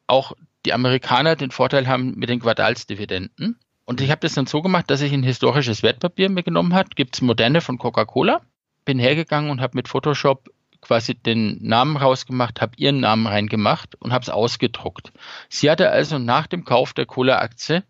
auch 0.08 0.34
die 0.66 0.74
Amerikaner 0.74 1.36
den 1.36 1.52
Vorteil 1.52 1.88
haben 1.88 2.16
mit 2.16 2.30
den 2.30 2.40
Quartalsdividenden. 2.40 3.60
Und 3.86 4.02
ich 4.02 4.12
habe 4.12 4.22
das 4.22 4.34
dann 4.34 4.46
so 4.46 4.62
gemacht, 4.62 4.90
dass 4.90 5.02
ich 5.02 5.12
ein 5.12 5.24
historisches 5.24 5.84
Wertpapier 5.84 6.30
mitgenommen 6.30 6.74
habe. 6.74 6.90
Gibt 6.96 7.16
es 7.16 7.22
moderne 7.22 7.60
von 7.60 7.78
Coca-Cola. 7.78 8.42
Bin 8.86 9.00
hergegangen 9.00 9.50
und 9.50 9.62
habe 9.62 9.76
mit 9.76 9.88
Photoshop 9.88 10.50
quasi 10.84 11.16
den 11.16 11.58
Namen 11.62 11.98
rausgemacht, 11.98 12.62
habe 12.62 12.74
ihren 12.78 13.00
Namen 13.00 13.26
reingemacht 13.26 13.96
und 13.96 14.12
habe 14.12 14.24
es 14.24 14.30
ausgedruckt. 14.30 15.12
Sie 15.50 15.70
hatte 15.70 15.90
also 15.90 16.20
nach 16.20 16.48
dem 16.48 16.66
Kauf 16.66 16.94
der 16.94 17.06
Cola-Aktie 17.06 17.84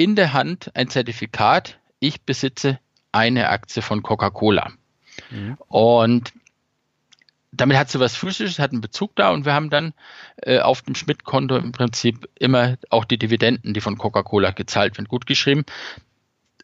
in 0.00 0.16
der 0.16 0.32
Hand 0.32 0.74
ein 0.74 0.88
Zertifikat, 0.88 1.78
ich 1.98 2.22
besitze 2.22 2.78
eine 3.12 3.50
Aktie 3.50 3.82
von 3.82 4.02
Coca-Cola. 4.02 4.72
Mhm. 5.30 5.58
Und 5.68 6.32
damit 7.52 7.76
hat 7.76 7.90
sie 7.90 8.00
was 8.00 8.16
Physisches, 8.16 8.58
hat 8.58 8.72
einen 8.72 8.80
Bezug 8.80 9.14
da 9.16 9.28
und 9.30 9.44
wir 9.44 9.52
haben 9.52 9.68
dann 9.68 9.92
äh, 10.38 10.60
auf 10.60 10.80
dem 10.80 10.94
Schmidt-Konto 10.94 11.54
im 11.58 11.72
Prinzip 11.72 12.30
immer 12.38 12.78
auch 12.88 13.04
die 13.04 13.18
Dividenden, 13.18 13.74
die 13.74 13.82
von 13.82 13.98
Coca-Cola 13.98 14.52
gezahlt 14.52 14.96
werden, 14.96 15.06
gut 15.06 15.26
geschrieben. 15.26 15.66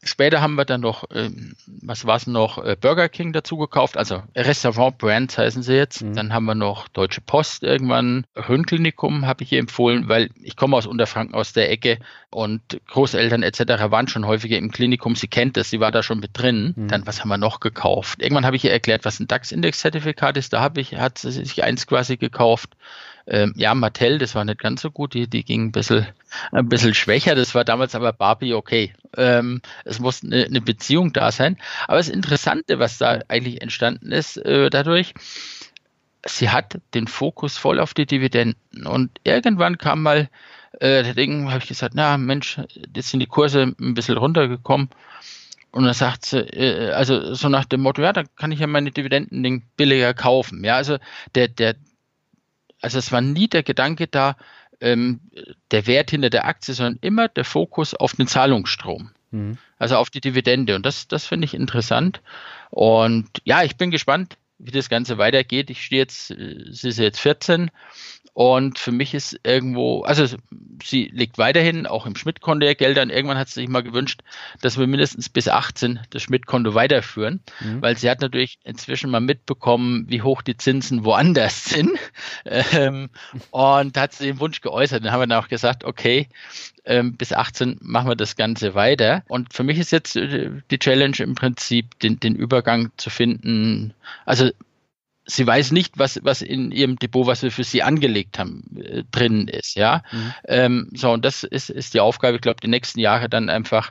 Später 0.07 0.40
haben 0.40 0.54
wir 0.54 0.64
dann 0.64 0.80
noch, 0.80 1.04
ähm, 1.12 1.54
was 1.66 2.04
war 2.07 2.16
es 2.16 2.26
noch, 2.26 2.62
äh, 2.64 2.76
Burger 2.80 3.09
King 3.09 3.32
dazu 3.32 3.57
gekauft, 3.57 3.96
also 3.96 4.22
Restaurant 4.34 4.99
Brands 4.99 5.37
heißen 5.37 5.62
sie 5.62 5.74
jetzt. 5.74 6.03
Mhm. 6.03 6.14
Dann 6.14 6.33
haben 6.33 6.45
wir 6.45 6.54
noch 6.54 6.88
Deutsche 6.88 7.20
Post 7.20 7.62
irgendwann, 7.62 8.24
Rhönklinikum 8.37 9.26
habe 9.26 9.42
ich 9.42 9.50
hier 9.50 9.58
empfohlen, 9.58 10.08
weil 10.08 10.30
ich 10.42 10.57
komme 10.57 10.76
aus 10.76 10.87
Unterfranken 10.87 11.34
aus 11.34 11.53
der 11.53 11.70
Ecke 11.70 11.99
und 12.30 12.80
Großeltern 12.88 13.42
etc. 13.42 13.61
waren 13.91 14.08
schon 14.08 14.26
häufiger 14.26 14.58
im 14.58 14.70
Klinikum. 14.70 15.16
Sie 15.16 15.28
kennt 15.28 15.57
das, 15.57 15.70
sie 15.70 15.80
war 15.80 15.91
da 15.91 16.03
schon 16.03 16.20
mit 16.20 16.30
drin. 16.34 16.74
Mhm. 16.76 16.88
Dann, 16.88 17.07
was 17.07 17.20
haben 17.20 17.28
wir 17.28 17.38
noch 17.38 17.61
gekauft? 17.61 18.22
Irgendwann 18.22 18.46
habe 18.46 18.57
ich 18.57 18.64
ihr 18.64 18.72
erklärt, 18.72 19.04
was 19.04 19.20
ein 19.20 19.26
DAX-Index-Zertifikat 19.26 20.37
ist. 20.37 20.53
Da 20.53 20.61
habe 20.61 20.80
ich, 20.80 20.95
hat 20.96 21.18
sie 21.18 21.30
sich 21.30 21.64
eins 21.64 21.87
quasi 21.87 22.16
gekauft. 22.16 22.76
Ähm, 23.28 23.53
ja, 23.57 23.74
Mattel, 23.74 24.18
das 24.18 24.34
war 24.34 24.44
nicht 24.44 24.61
ganz 24.61 24.82
so 24.82 24.90
gut, 24.90 25.14
die, 25.14 25.28
die 25.28 25.44
ging 25.44 25.66
ein 25.66 25.72
bisschen, 25.72 26.07
ein 26.53 26.68
bisschen 26.68 26.94
schwächer. 26.94 27.34
Das 27.34 27.54
war 27.54 27.64
damals 27.64 27.94
aber 27.94 28.12
Barbie 28.12 28.54
okay. 28.54 28.92
Ähm, 29.16 29.62
es 29.84 29.98
muss 29.98 30.22
eine, 30.22 30.44
eine, 30.44 30.61
Beziehung 30.61 31.12
da 31.12 31.32
sein. 31.32 31.57
Aber 31.88 31.98
das 31.98 32.08
Interessante, 32.08 32.78
was 32.78 32.98
da 32.98 33.20
eigentlich 33.28 33.62
entstanden 33.62 34.12
ist, 34.12 34.36
äh, 34.36 34.70
dadurch, 34.70 35.14
sie 36.24 36.50
hat 36.50 36.78
den 36.94 37.08
Fokus 37.08 37.58
voll 37.58 37.80
auf 37.80 37.94
die 37.94 38.07
Dividenden. 38.07 38.86
Und 38.86 39.11
irgendwann 39.24 39.78
kam 39.78 40.03
mal 40.03 40.28
äh, 40.80 41.03
der 41.03 41.14
Ding, 41.14 41.50
habe 41.50 41.58
ich 41.58 41.68
gesagt, 41.68 41.94
na 41.96 42.18
Mensch, 42.18 42.61
jetzt 42.94 43.11
sind 43.11 43.20
die 43.20 43.26
Kurse 43.26 43.74
ein 43.78 43.94
bisschen 43.94 44.18
runtergekommen. 44.18 44.88
Und 45.72 45.84
dann 45.84 45.94
sagt 45.94 46.24
sie, 46.24 46.38
äh, 46.38 46.92
also 46.92 47.34
so 47.34 47.48
nach 47.48 47.64
dem 47.64 47.82
Motto, 47.82 48.03
ja, 48.03 48.12
dann 48.12 48.28
kann 48.36 48.53
ich 48.53 48.61
ja 48.61 48.66
meine 48.66 48.92
Dividenden 48.92 49.62
billiger 49.76 50.14
kaufen. 50.14 50.64
Ja, 50.64 50.76
also 50.76 50.98
der, 51.34 51.48
der, 51.48 51.74
also 52.80 52.98
es 52.98 53.12
war 53.12 53.20
nie 53.20 53.48
der 53.48 53.62
Gedanke 53.62 54.07
da, 54.07 54.36
ähm, 54.80 55.20
der 55.70 55.86
Wert 55.86 56.11
hinter 56.11 56.30
der 56.30 56.46
Aktie, 56.46 56.74
sondern 56.74 56.98
immer 57.00 57.28
der 57.28 57.44
Fokus 57.44 57.94
auf 57.94 58.14
den 58.14 58.26
Zahlungsstrom. 58.26 59.11
Mhm. 59.30 59.58
Also 59.78 59.96
auf 59.96 60.11
die 60.11 60.20
Dividende. 60.20 60.74
Und 60.74 60.84
das, 60.84 61.08
das 61.08 61.26
finde 61.26 61.46
ich 61.46 61.54
interessant. 61.54 62.20
Und 62.70 63.28
ja, 63.44 63.62
ich 63.62 63.76
bin 63.76 63.90
gespannt, 63.90 64.36
wie 64.58 64.70
das 64.70 64.88
Ganze 64.88 65.18
weitergeht. 65.18 65.70
Ich 65.70 65.84
stehe 65.84 66.03
jetzt, 66.03 66.30
äh, 66.30 66.64
sie 66.70 66.88
ist 66.88 66.98
jetzt 66.98 67.20
14 67.20 67.70
Und 68.37 68.79
für 68.79 68.92
mich 68.92 69.14
ist 69.14 69.41
irgendwo, 69.45 70.03
also 70.03 70.26
sie 70.84 71.04
liegt 71.04 71.38
weiterhin 71.38 71.87
auch 71.87 72.04
im 72.04 72.17
Schmidt-Konto 72.17 72.67
der 72.67 72.75
Gelder. 72.75 73.00
Und 73.00 73.08
irgendwann 73.08 73.38
hat 73.38 73.49
sie 73.49 73.61
sich 73.61 73.68
mal 73.71 73.83
gewünscht, 73.83 74.21
dass 74.61 74.76
wir 74.76 74.87
mindestens 74.87 75.30
bis 75.30 75.49
18 75.49 76.00
das 76.11 76.21
Schmidt-Konto 76.21 76.75
weiterführen, 76.75 77.41
mhm. 77.61 77.80
weil 77.80 77.96
sie 77.96 78.11
hat 78.11 78.21
natürlich 78.21 78.58
inzwischen 78.63 79.11
mal 79.11 79.22
mitbekommen, 79.22 80.04
wie 80.11 80.21
hoch 80.21 80.42
die 80.42 80.58
Zinsen 80.58 81.07
woanders 81.07 81.64
sind. 81.71 81.99
Ähm, 82.45 83.08
und 83.53 83.96
hat 83.96 84.13
sie 84.13 84.26
den 84.26 84.38
Wunsch 84.38 84.61
geäußert. 84.61 85.03
Dann 85.03 85.13
haben 85.13 85.21
wir 85.21 85.26
dann 85.29 85.42
auch 85.42 85.49
gesagt, 85.49 85.84
okay, 85.84 86.29
ähm, 86.84 87.17
bis 87.17 87.33
18 87.33 87.79
machen 87.80 88.11
wir 88.11 88.17
das 88.17 88.37
Ganze 88.37 88.75
weiter. 88.75 89.22
Und 89.29 89.54
für 89.54 89.64
mich 89.64 89.79
ist 89.79 89.92
jetzt 89.92 90.14
äh, 90.14 90.50
die 90.71 90.79
Challenge 90.79 91.17
im 91.21 91.37
Prinzip, 91.37 91.99
den, 92.00 92.21
den 92.21 92.37
Übergang 92.37 92.91
zu 92.99 93.08
finden. 93.08 93.95
Also 94.26 94.50
sie 95.26 95.46
weiß 95.46 95.72
nicht, 95.72 95.98
was, 95.98 96.20
was 96.22 96.40
in 96.40 96.70
ihrem 96.70 96.96
Depot, 96.96 97.26
was 97.26 97.42
wir 97.42 97.50
für 97.50 97.64
sie 97.64 97.82
angelegt 97.82 98.38
haben, 98.38 98.64
äh, 98.76 99.03
drin 99.11 99.48
ist, 99.48 99.74
ja. 99.74 100.03
Mhm. 100.12 100.32
Ähm, 100.46 100.90
so, 100.94 101.11
und 101.11 101.24
das 101.24 101.42
ist, 101.42 101.68
ist 101.68 101.94
die 101.94 102.00
Aufgabe, 102.00 102.36
ich 102.36 102.42
glaube, 102.42 102.61
die 102.62 102.68
nächsten 102.68 103.00
Jahre 103.00 103.28
dann 103.28 103.50
einfach 103.50 103.90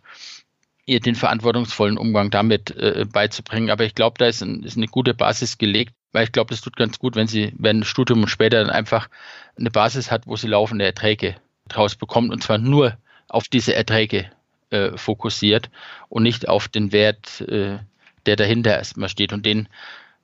ihr 0.85 0.99
den 0.99 1.15
verantwortungsvollen 1.15 1.97
Umgang 1.97 2.29
damit 2.29 2.71
äh, 2.77 3.05
beizubringen. 3.11 3.69
Aber 3.69 3.83
ich 3.83 3.95
glaube, 3.95 4.15
da 4.19 4.27
ist, 4.27 4.41
ein, 4.41 4.63
ist 4.63 4.77
eine 4.77 4.87
gute 4.87 5.13
Basis 5.13 5.57
gelegt, 5.57 5.93
weil 6.11 6.25
ich 6.25 6.31
glaube, 6.31 6.51
das 6.51 6.61
tut 6.61 6.77
ganz 6.77 6.99
gut, 6.99 7.15
wenn 7.15 7.27
sie, 7.27 7.53
wenn 7.57 7.79
ein 7.79 7.83
Studium 7.83 8.27
später 8.27 8.59
dann 8.59 8.69
einfach 8.69 9.09
eine 9.57 9.71
Basis 9.71 10.11
hat, 10.11 10.27
wo 10.27 10.35
sie 10.35 10.47
laufende 10.47 10.85
Erträge 10.85 11.35
draus 11.67 11.95
bekommt 11.95 12.31
und 12.31 12.43
zwar 12.43 12.59
nur 12.59 12.97
auf 13.27 13.45
diese 13.47 13.73
Erträge 13.73 14.29
äh, 14.69 14.95
fokussiert 14.95 15.71
und 16.09 16.23
nicht 16.23 16.47
auf 16.47 16.67
den 16.67 16.91
Wert, 16.91 17.41
äh, 17.41 17.79
der 18.27 18.35
dahinter 18.35 18.71
erstmal 18.71 19.09
steht 19.09 19.33
und 19.33 19.45
den 19.45 19.67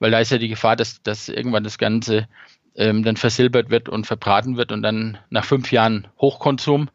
weil 0.01 0.11
da 0.11 0.19
ist 0.19 0.31
ja 0.31 0.39
die 0.39 0.49
Gefahr, 0.49 0.75
dass, 0.75 1.01
dass 1.03 1.29
irgendwann 1.29 1.63
das 1.63 1.77
Ganze 1.77 2.27
ähm, 2.75 3.03
dann 3.03 3.17
versilbert 3.17 3.69
wird 3.69 3.87
und 3.87 4.07
verbraten 4.07 4.57
wird 4.57 4.71
und 4.71 4.81
dann 4.81 5.19
nach 5.29 5.45
fünf 5.45 5.71
Jahren 5.71 6.07
Hochkonsum 6.19 6.89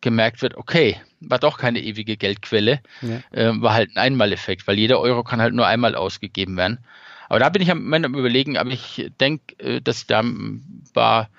gemerkt 0.00 0.42
wird, 0.42 0.56
okay, 0.56 1.00
war 1.20 1.38
doch 1.38 1.56
keine 1.56 1.80
ewige 1.80 2.16
Geldquelle, 2.16 2.80
ja. 3.00 3.20
äh, 3.30 3.62
war 3.62 3.74
halt 3.74 3.90
ein 3.90 3.98
Einmaleffekt, 3.98 4.66
weil 4.66 4.76
jeder 4.76 4.98
Euro 5.00 5.22
kann 5.22 5.40
halt 5.40 5.54
nur 5.54 5.66
einmal 5.66 5.94
ausgegeben 5.94 6.56
werden. 6.56 6.80
Aber 7.28 7.38
da 7.38 7.48
bin 7.48 7.62
ich 7.62 7.70
am, 7.70 7.92
am 7.92 8.14
Überlegen, 8.14 8.58
aber 8.58 8.70
ich 8.70 9.08
denke, 9.20 9.58
äh, 9.58 9.80
dass 9.80 10.06
da 10.06 10.24
paar 10.94 11.30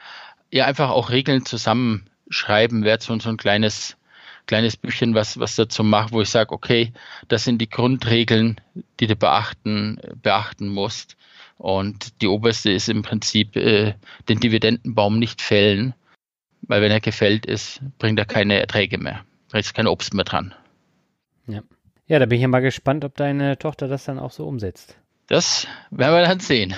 ja 0.52 0.66
einfach 0.66 0.90
auch 0.90 1.10
Regeln 1.10 1.46
zusammenschreiben 1.46 2.86
werde, 2.86 3.04
so, 3.04 3.20
so 3.20 3.30
ein 3.30 3.38
kleines 3.38 3.98
kleines 4.50 4.78
Büchchen, 4.78 5.14
was, 5.14 5.40
was 5.40 5.56
dazu 5.56 5.84
macht, 5.84 6.12
wo 6.12 6.22
ich 6.22 6.30
sage, 6.30 6.52
okay, 6.52 6.92
das 7.28 7.44
sind 7.44 7.60
die 7.60 7.70
Grundregeln, 7.70 8.60
die 9.00 9.06
du 9.06 9.16
beachten, 9.16 10.00
beachten 10.24 10.70
musst. 10.70 11.18
Und 11.60 12.20
die 12.24 12.28
oberste 12.28 12.72
ist 12.72 12.90
im 12.90 13.04
Prinzip 13.04 13.56
äh, 13.56 13.94
den 14.28 14.40
Dividendenbaum 14.40 15.20
nicht 15.20 15.44
fällen, 15.44 15.94
weil 16.64 16.82
wenn 16.82 16.92
er 16.92 17.00
gefällt 17.00 17.46
ist, 17.46 17.80
bringt 18.00 18.18
er 18.18 18.26
keine 18.26 18.60
Erträge 18.60 18.98
mehr. 18.98 19.24
Da 19.52 19.60
ist 19.60 19.76
kein 19.76 19.86
Obst 19.86 20.16
mehr 20.16 20.26
dran. 20.26 20.56
Ja. 21.46 21.62
ja, 22.08 22.18
da 22.18 22.26
bin 22.26 22.38
ich 22.38 22.42
ja 22.42 22.48
mal 22.48 22.62
gespannt, 22.62 23.06
ob 23.06 23.16
deine 23.16 23.60
Tochter 23.60 23.88
das 23.88 24.06
dann 24.06 24.18
auch 24.18 24.32
so 24.32 24.48
umsetzt. 24.48 24.98
Das 25.28 25.68
werden 25.92 26.16
wir 26.16 26.28
dann 26.28 26.40
sehen. 26.40 26.74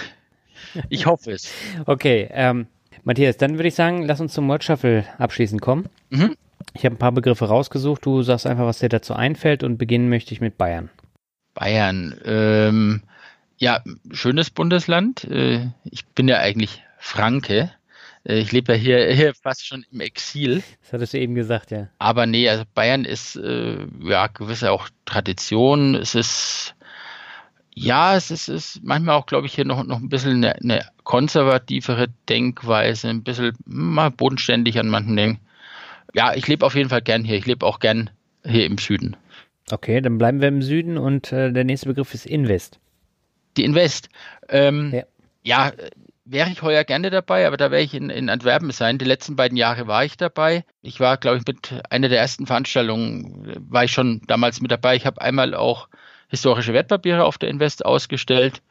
Ich 0.89 1.06
hoffe 1.06 1.31
es. 1.31 1.53
okay, 1.85 2.27
ähm, 2.31 2.68
Matthias, 3.06 3.38
dann 3.38 3.53
würde 3.56 3.69
ich 3.69 3.76
sagen, 3.76 4.03
lass 4.03 4.19
uns 4.19 4.34
zum 4.34 4.49
Word 4.49 4.65
Shuffle 4.65 5.06
abschließend 5.18 5.61
kommen. 5.61 5.88
Mhm. 6.10 6.35
Ich 6.73 6.85
habe 6.85 6.95
ein 6.95 6.99
paar 6.99 7.11
Begriffe 7.11 7.45
rausgesucht. 7.45 8.05
Du 8.05 8.21
sagst 8.23 8.47
einfach, 8.47 8.65
was 8.65 8.79
dir 8.79 8.89
dazu 8.89 9.13
einfällt 9.13 9.63
und 9.63 9.77
beginnen 9.77 10.09
möchte 10.09 10.33
ich 10.33 10.41
mit 10.41 10.57
Bayern. 10.57 10.89
Bayern, 11.53 12.15
ähm, 12.25 13.03
ja, 13.57 13.83
schönes 14.11 14.49
Bundesland. 14.49 15.23
Äh, 15.25 15.69
ich 15.83 16.05
bin 16.07 16.27
ja 16.27 16.39
eigentlich 16.39 16.83
Franke. 16.97 17.71
Äh, 18.23 18.39
ich 18.39 18.51
lebe 18.51 18.73
ja 18.73 18.77
hier, 18.77 19.11
hier 19.13 19.33
fast 19.33 19.65
schon 19.65 19.85
im 19.91 19.99
Exil. 20.01 20.63
Das 20.81 20.93
hattest 20.93 21.13
du 21.13 21.19
eben 21.19 21.35
gesagt, 21.35 21.71
ja. 21.71 21.88
Aber 21.99 22.25
nee, 22.25 22.49
also 22.49 22.63
Bayern 22.73 23.05
ist 23.05 23.35
äh, 23.35 23.77
ja 24.01 24.27
gewisse 24.27 24.71
auch 24.71 24.89
Tradition. 25.05 25.95
Es 25.95 26.15
ist 26.15 26.75
ja, 27.73 28.15
es 28.15 28.31
ist, 28.31 28.49
ist 28.49 28.81
manchmal 28.83 29.15
auch, 29.15 29.25
glaube 29.25 29.47
ich, 29.47 29.55
hier 29.55 29.65
noch, 29.65 29.83
noch 29.85 29.97
ein 29.97 30.09
bisschen 30.09 30.43
eine, 30.43 30.55
eine 30.55 30.85
konservativere 31.03 32.09
Denkweise, 32.27 33.07
ein 33.07 33.23
bisschen 33.23 33.55
mal 33.65 34.11
bodenständig 34.11 34.77
an 34.77 34.89
manchen 34.89 35.15
Dingen 35.15 35.39
ja, 36.13 36.33
ich 36.33 36.47
lebe 36.47 36.65
auf 36.65 36.75
jeden 36.75 36.89
Fall 36.89 37.01
gern 37.01 37.23
hier. 37.23 37.38
Ich 37.38 37.45
lebe 37.45 37.65
auch 37.65 37.79
gern 37.79 38.09
hier 38.45 38.65
im 38.65 38.77
Süden. 38.77 39.15
Okay, 39.71 40.01
dann 40.01 40.17
bleiben 40.17 40.41
wir 40.41 40.47
im 40.47 40.61
Süden 40.61 40.97
und 40.97 41.31
äh, 41.31 41.51
der 41.51 41.63
nächste 41.63 41.88
Begriff 41.88 42.13
ist 42.13 42.25
Invest. 42.25 42.79
Die 43.57 43.63
Invest. 43.63 44.09
Ähm, 44.49 44.91
ja. 44.93 45.03
ja. 45.43 45.71
wäre 46.25 46.49
ich 46.49 46.61
heuer 46.61 46.83
gerne 46.83 47.09
dabei, 47.09 47.47
aber 47.47 47.57
da 47.57 47.71
wäre 47.71 47.81
ich 47.81 47.93
in, 47.93 48.09
in 48.09 48.29
Antwerpen 48.29 48.71
sein. 48.71 48.97
Die 48.97 49.05
letzten 49.05 49.35
beiden 49.35 49.57
Jahre 49.57 49.88
war 49.88 50.03
ich 50.03 50.17
dabei. 50.17 50.65
Ich 50.81 50.99
war, 50.99 51.17
glaube 51.17 51.38
ich, 51.38 51.45
mit 51.45 51.73
einer 51.89 52.09
der 52.09 52.19
ersten 52.19 52.47
Veranstaltungen, 52.47 53.53
war 53.69 53.83
ich 53.83 53.91
schon 53.91 54.21
damals 54.27 54.61
mit 54.61 54.71
dabei. 54.71 54.95
Ich 54.95 55.05
habe 55.05 55.21
einmal 55.21 55.53
auch 55.53 55.88
historische 56.27 56.73
Wertpapiere 56.73 57.23
auf 57.25 57.38
der 57.38 57.49
Invest 57.49 57.85
ausgestellt. 57.85 58.61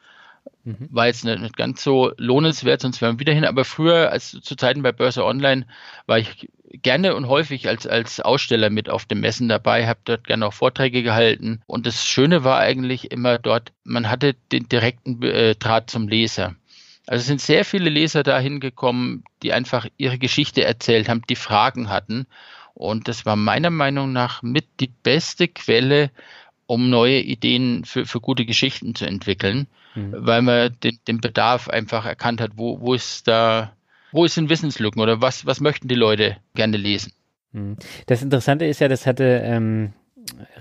Mhm. 0.63 0.87
War 0.89 1.07
jetzt 1.07 1.23
nicht, 1.23 1.39
nicht, 1.39 1.57
ganz 1.57 1.83
so 1.83 2.11
lohnenswert, 2.17 2.81
sonst 2.81 3.01
wären 3.01 3.15
wir 3.15 3.19
wieder 3.19 3.33
hin. 3.33 3.45
Aber 3.45 3.65
früher, 3.65 4.11
als 4.11 4.31
zu 4.31 4.55
Zeiten 4.55 4.81
bei 4.81 4.91
Börse 4.91 5.23
Online, 5.23 5.67
war 6.07 6.17
ich 6.17 6.49
gerne 6.71 7.15
und 7.15 7.27
häufig 7.27 7.67
als, 7.67 7.87
als 7.87 8.19
Aussteller 8.19 8.69
mit 8.69 8.89
auf 8.89 9.05
dem 9.05 9.19
Messen 9.21 9.49
dabei, 9.49 9.87
habe 9.87 9.99
dort 10.05 10.25
gerne 10.25 10.45
auch 10.47 10.53
Vorträge 10.53 11.03
gehalten. 11.03 11.61
Und 11.67 11.85
das 11.85 12.05
Schöne 12.05 12.43
war 12.43 12.59
eigentlich 12.59 13.11
immer 13.11 13.37
dort, 13.37 13.71
man 13.83 14.09
hatte 14.09 14.35
den 14.51 14.69
direkten 14.69 15.21
äh, 15.23 15.55
Draht 15.55 15.89
zum 15.89 16.07
Leser. 16.07 16.55
Also 17.07 17.21
es 17.21 17.27
sind 17.27 17.41
sehr 17.41 17.65
viele 17.65 17.89
Leser 17.89 18.23
da 18.23 18.39
hingekommen, 18.39 19.23
die 19.43 19.53
einfach 19.53 19.87
ihre 19.97 20.17
Geschichte 20.17 20.63
erzählt 20.63 21.09
haben, 21.09 21.23
die 21.29 21.35
Fragen 21.35 21.89
hatten. 21.89 22.27
Und 22.73 23.07
das 23.07 23.25
war 23.25 23.35
meiner 23.35 23.69
Meinung 23.69 24.13
nach 24.13 24.41
mit 24.43 24.65
die 24.79 24.87
beste 24.87 25.47
Quelle, 25.47 26.11
um 26.67 26.89
neue 26.89 27.19
Ideen 27.19 27.83
für, 27.83 28.05
für 28.05 28.21
gute 28.21 28.45
Geschichten 28.45 28.95
zu 28.95 29.05
entwickeln, 29.05 29.67
mhm. 29.93 30.13
weil 30.15 30.41
man 30.41 30.77
den, 30.83 30.99
den 31.07 31.19
Bedarf 31.19 31.67
einfach 31.67 32.05
erkannt 32.05 32.39
hat, 32.39 32.51
wo, 32.55 32.79
wo 32.79 32.93
ist 32.93 33.27
da 33.27 33.73
wo 34.11 34.27
sind 34.27 34.49
Wissenslücken 34.49 35.01
oder 35.01 35.21
was, 35.21 35.45
was 35.45 35.59
möchten 35.59 35.87
die 35.87 35.95
Leute 35.95 36.37
gerne 36.55 36.77
lesen? 36.77 37.13
Hm. 37.53 37.77
Das 38.05 38.21
Interessante 38.21 38.65
ist 38.65 38.79
ja, 38.79 38.87
das 38.87 39.05
hatte 39.05 39.41
ähm, 39.43 39.93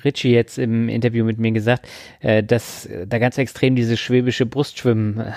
Richie 0.04 0.32
jetzt 0.32 0.58
im 0.58 0.88
Interview 0.88 1.24
mit 1.24 1.38
mir 1.38 1.52
gesagt, 1.52 1.86
äh, 2.20 2.42
dass 2.42 2.88
da 3.06 3.18
ganz 3.18 3.38
extrem 3.38 3.76
dieses 3.76 4.00
schwäbische 4.00 4.46
Brustschwimmen 4.46 5.20
äh, 5.20 5.32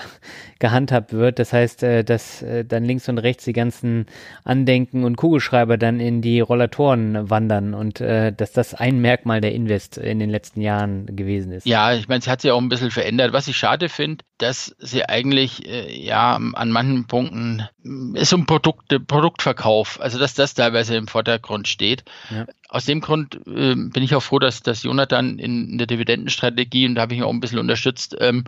gehandhabt 0.58 1.12
wird. 1.12 1.38
Das 1.38 1.52
heißt, 1.52 1.82
äh, 1.82 2.04
dass 2.04 2.42
äh, 2.42 2.64
dann 2.64 2.84
links 2.84 3.08
und 3.08 3.18
rechts 3.18 3.44
die 3.44 3.52
ganzen 3.52 4.06
Andenken 4.44 5.04
und 5.04 5.16
Kugelschreiber 5.16 5.76
dann 5.76 6.00
in 6.00 6.22
die 6.22 6.40
Rollatoren 6.40 7.28
wandern 7.28 7.74
und 7.74 8.00
äh, 8.00 8.32
dass 8.32 8.52
das 8.52 8.74
ein 8.74 8.98
Merkmal 9.00 9.40
der 9.40 9.52
Invest 9.52 9.98
in 9.98 10.18
den 10.18 10.30
letzten 10.30 10.60
Jahren 10.60 11.14
gewesen 11.16 11.52
ist. 11.52 11.66
Ja, 11.66 11.92
ich 11.92 12.08
meine, 12.08 12.20
es 12.20 12.28
hat 12.28 12.40
sich 12.40 12.50
auch 12.50 12.60
ein 12.60 12.68
bisschen 12.68 12.90
verändert. 12.90 13.32
Was 13.32 13.48
ich 13.48 13.56
schade 13.56 13.88
finde, 13.88 14.24
dass 14.38 14.74
sie 14.78 15.04
eigentlich 15.04 15.68
äh, 15.68 15.92
ja 16.02 16.36
an 16.36 16.70
manchen 16.70 17.06
Punkten 17.06 17.68
ist 18.14 18.32
um 18.32 18.46
Produkte, 18.46 18.98
Produktverkauf, 18.98 20.00
also 20.00 20.18
dass 20.18 20.34
das 20.34 20.54
teilweise 20.54 20.96
im 20.96 21.06
Vordergrund 21.06 21.68
steht. 21.68 22.04
Ja. 22.30 22.46
Aus 22.74 22.86
dem 22.86 23.00
Grund 23.00 23.36
äh, 23.46 23.76
bin 23.76 24.02
ich 24.02 24.16
auch 24.16 24.22
froh, 24.22 24.40
dass, 24.40 24.60
dass 24.60 24.82
Jonathan 24.82 25.38
in, 25.38 25.70
in 25.70 25.78
der 25.78 25.86
Dividendenstrategie, 25.86 26.88
und 26.88 26.96
da 26.96 27.02
habe 27.02 27.14
ich 27.14 27.20
ihn 27.20 27.24
auch 27.24 27.32
ein 27.32 27.38
bisschen 27.38 27.60
unterstützt, 27.60 28.16
ähm, 28.18 28.42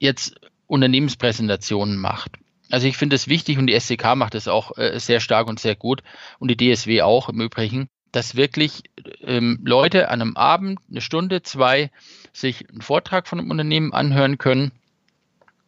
jetzt 0.00 0.40
Unternehmenspräsentationen 0.66 1.96
macht. 1.96 2.32
Also 2.70 2.88
ich 2.88 2.96
finde 2.96 3.14
es 3.14 3.28
wichtig 3.28 3.56
und 3.58 3.68
die 3.68 3.78
SCK 3.78 4.16
macht 4.16 4.34
es 4.34 4.48
auch 4.48 4.76
äh, 4.76 4.98
sehr 4.98 5.20
stark 5.20 5.46
und 5.46 5.60
sehr 5.60 5.76
gut 5.76 6.02
und 6.40 6.50
die 6.50 6.56
DSW 6.56 7.02
auch 7.02 7.28
im 7.28 7.40
Übrigen, 7.40 7.88
dass 8.10 8.34
wirklich 8.34 8.82
ähm, 9.20 9.60
Leute 9.62 10.08
an 10.08 10.22
einem 10.22 10.36
Abend, 10.36 10.80
eine 10.90 11.00
Stunde, 11.00 11.42
zwei, 11.44 11.92
sich 12.32 12.68
einen 12.68 12.80
Vortrag 12.80 13.28
von 13.28 13.38
einem 13.38 13.52
Unternehmen 13.52 13.92
anhören 13.92 14.38
können 14.38 14.72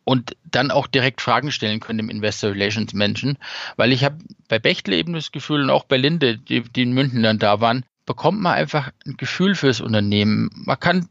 und 0.04 0.36
dann 0.44 0.70
auch 0.70 0.86
direkt 0.86 1.20
Fragen 1.20 1.52
stellen 1.52 1.80
können 1.80 1.98
dem 1.98 2.10
Investor 2.10 2.50
Relations 2.50 2.92
Menschen, 2.92 3.38
weil 3.76 3.92
ich 3.92 4.04
habe 4.04 4.18
bei 4.48 4.58
Bechtle 4.58 4.96
eben 4.96 5.12
das 5.12 5.32
Gefühl 5.32 5.62
und 5.62 5.70
auch 5.70 5.84
bei 5.84 5.96
Linde, 5.96 6.38
die, 6.38 6.62
die 6.62 6.82
in 6.82 6.92
München 6.92 7.22
dann 7.22 7.38
da 7.38 7.60
waren, 7.60 7.84
bekommt 8.06 8.40
man 8.40 8.54
einfach 8.54 8.90
ein 9.06 9.16
Gefühl 9.16 9.54
fürs 9.54 9.80
Unternehmen. 9.80 10.50
Man 10.54 10.78
kann 10.78 11.08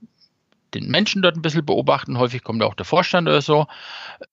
den 0.73 0.89
Menschen 0.89 1.21
dort 1.21 1.35
ein 1.35 1.41
bisschen 1.41 1.65
beobachten, 1.65 2.17
häufig 2.17 2.43
kommt 2.43 2.63
auch 2.63 2.75
der 2.75 2.85
Vorstand 2.85 3.27
oder 3.27 3.41
so, 3.41 3.67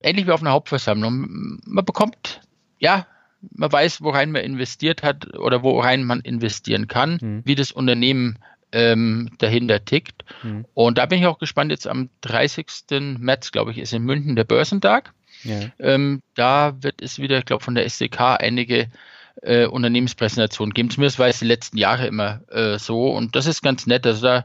ähnlich 0.03 0.27
wie 0.27 0.33
auf 0.33 0.41
einer 0.41 0.53
Hauptversammlung. 0.53 1.61
Man 1.65 1.85
bekommt, 1.85 2.41
ja, 2.79 3.07
man 3.55 3.71
weiß, 3.71 4.03
worein 4.03 4.33
man 4.33 4.43
investiert 4.43 5.03
hat 5.03 5.37
oder 5.39 5.63
worein 5.63 6.05
man 6.05 6.21
investieren 6.21 6.89
kann, 6.89 7.19
mhm. 7.21 7.43
wie 7.45 7.55
das 7.55 7.73
Unternehmen 7.73 8.39
ähm, 8.73 9.31
dahinter 9.39 9.85
tickt. 9.85 10.25
Mhm. 10.43 10.67
Und 10.75 10.99
da 10.99 11.07
bin 11.07 11.21
ich 11.21 11.27
auch 11.27 11.39
gespannt. 11.39 11.71
Jetzt 11.71 11.87
am 11.87 12.11
30. 12.23 12.67
März, 13.19 13.53
glaube 13.53 13.71
ich, 13.71 13.79
ist 13.79 13.93
in 13.93 14.03
München 14.03 14.37
der 14.37 14.45
Börsentag. 14.45 15.13
Ja. 15.45 15.61
Ähm, 15.79 16.23
da 16.35 16.75
wird 16.83 17.01
es 17.01 17.19
wieder, 17.19 17.39
ich 17.39 17.45
glaube, 17.45 17.65
von 17.65 17.75
der 17.75 17.85
SDK 17.85 18.37
einige 18.37 18.89
äh, 19.43 19.67
Unternehmenspräsentationen 19.67 20.75
geben. 20.75 20.91
Zumindest 20.91 21.19
war 21.19 21.29
es 21.29 21.39
die 21.39 21.47
letzten 21.47 21.79
Jahre 21.79 22.07
immer 22.07 22.41
äh, 22.51 22.79
so. 22.79 23.11
Und 23.11 23.37
das 23.37 23.47
ist 23.47 23.63
ganz 23.63 23.87
nett. 23.87 24.07
Also 24.07 24.23
da 24.23 24.45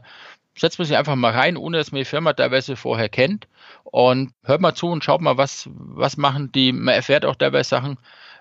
setzt 0.56 0.78
man 0.78 0.86
sich 0.86 0.96
einfach 0.96 1.16
mal 1.16 1.32
rein, 1.32 1.56
ohne 1.56 1.78
dass 1.78 1.92
man 1.92 1.98
die 1.98 2.04
Firma 2.04 2.32
teilweise 2.32 2.76
vorher 2.76 3.08
kennt. 3.08 3.48
Und 3.84 4.32
hört 4.44 4.60
mal 4.60 4.74
zu 4.74 4.88
und 4.88 5.04
schaut 5.04 5.20
mal, 5.20 5.36
was, 5.36 5.68
was 5.72 6.16
machen 6.16 6.52
die. 6.52 6.72
Man 6.72 6.94
erfährt 6.94 7.24
auch 7.24 7.36
teilweise 7.36 7.68
Sachen, 7.68 7.98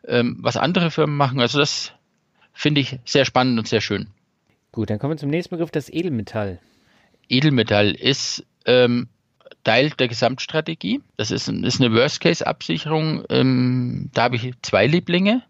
ähm, 0.07 0.37
was 0.39 0.57
andere 0.57 0.91
Firmen 0.91 1.17
machen. 1.17 1.39
Also 1.39 1.59
das 1.59 1.91
finde 2.53 2.81
ich 2.81 2.99
sehr 3.05 3.25
spannend 3.25 3.59
und 3.59 3.67
sehr 3.67 3.81
schön. 3.81 4.09
Gut, 4.73 4.89
dann 4.89 4.97
kommen 4.97 5.13
wir 5.13 5.17
zum 5.17 5.29
nächsten 5.29 5.55
Begriff, 5.55 5.69
das 5.69 5.87
Edelmetall. 5.87 6.59
Edelmetall 7.29 7.91
ist 7.91 8.43
ähm, 8.65 9.07
Teil 9.63 9.91
der 9.91 10.07
Gesamtstrategie. 10.07 10.99
Das 11.15 11.29
ist, 11.29 11.47
ist 11.47 11.79
eine 11.79 11.93
Worst-Case-Absicherung. 11.93 13.23
Ähm, 13.29 14.09
da 14.15 14.23
habe 14.23 14.35
ich 14.35 14.51
zwei 14.63 14.87
Lieblinge. 14.87 15.43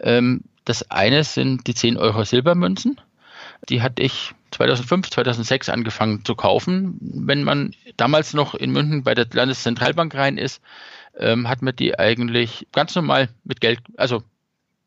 Ähm, 0.00 0.44
das 0.64 0.90
eine 0.90 1.24
sind 1.24 1.66
die 1.66 1.74
10 1.74 1.98
Euro 1.98 2.24
Silbermünzen. 2.24 2.98
Die 3.68 3.82
hatte 3.82 4.02
ich 4.02 4.32
2005, 4.52 5.10
2006 5.10 5.68
angefangen 5.68 6.24
zu 6.24 6.34
kaufen. 6.34 6.96
Wenn 7.00 7.44
man 7.44 7.74
damals 7.98 8.32
noch 8.32 8.54
in 8.54 8.70
München 8.70 9.02
bei 9.02 9.14
der 9.14 9.26
Landeszentralbank 9.30 10.14
rein 10.14 10.38
ist, 10.38 10.62
ähm, 11.18 11.50
hat 11.50 11.60
man 11.60 11.76
die 11.76 11.98
eigentlich 11.98 12.66
ganz 12.72 12.94
normal 12.94 13.28
mit 13.44 13.60
Geld, 13.60 13.80
also 13.98 14.22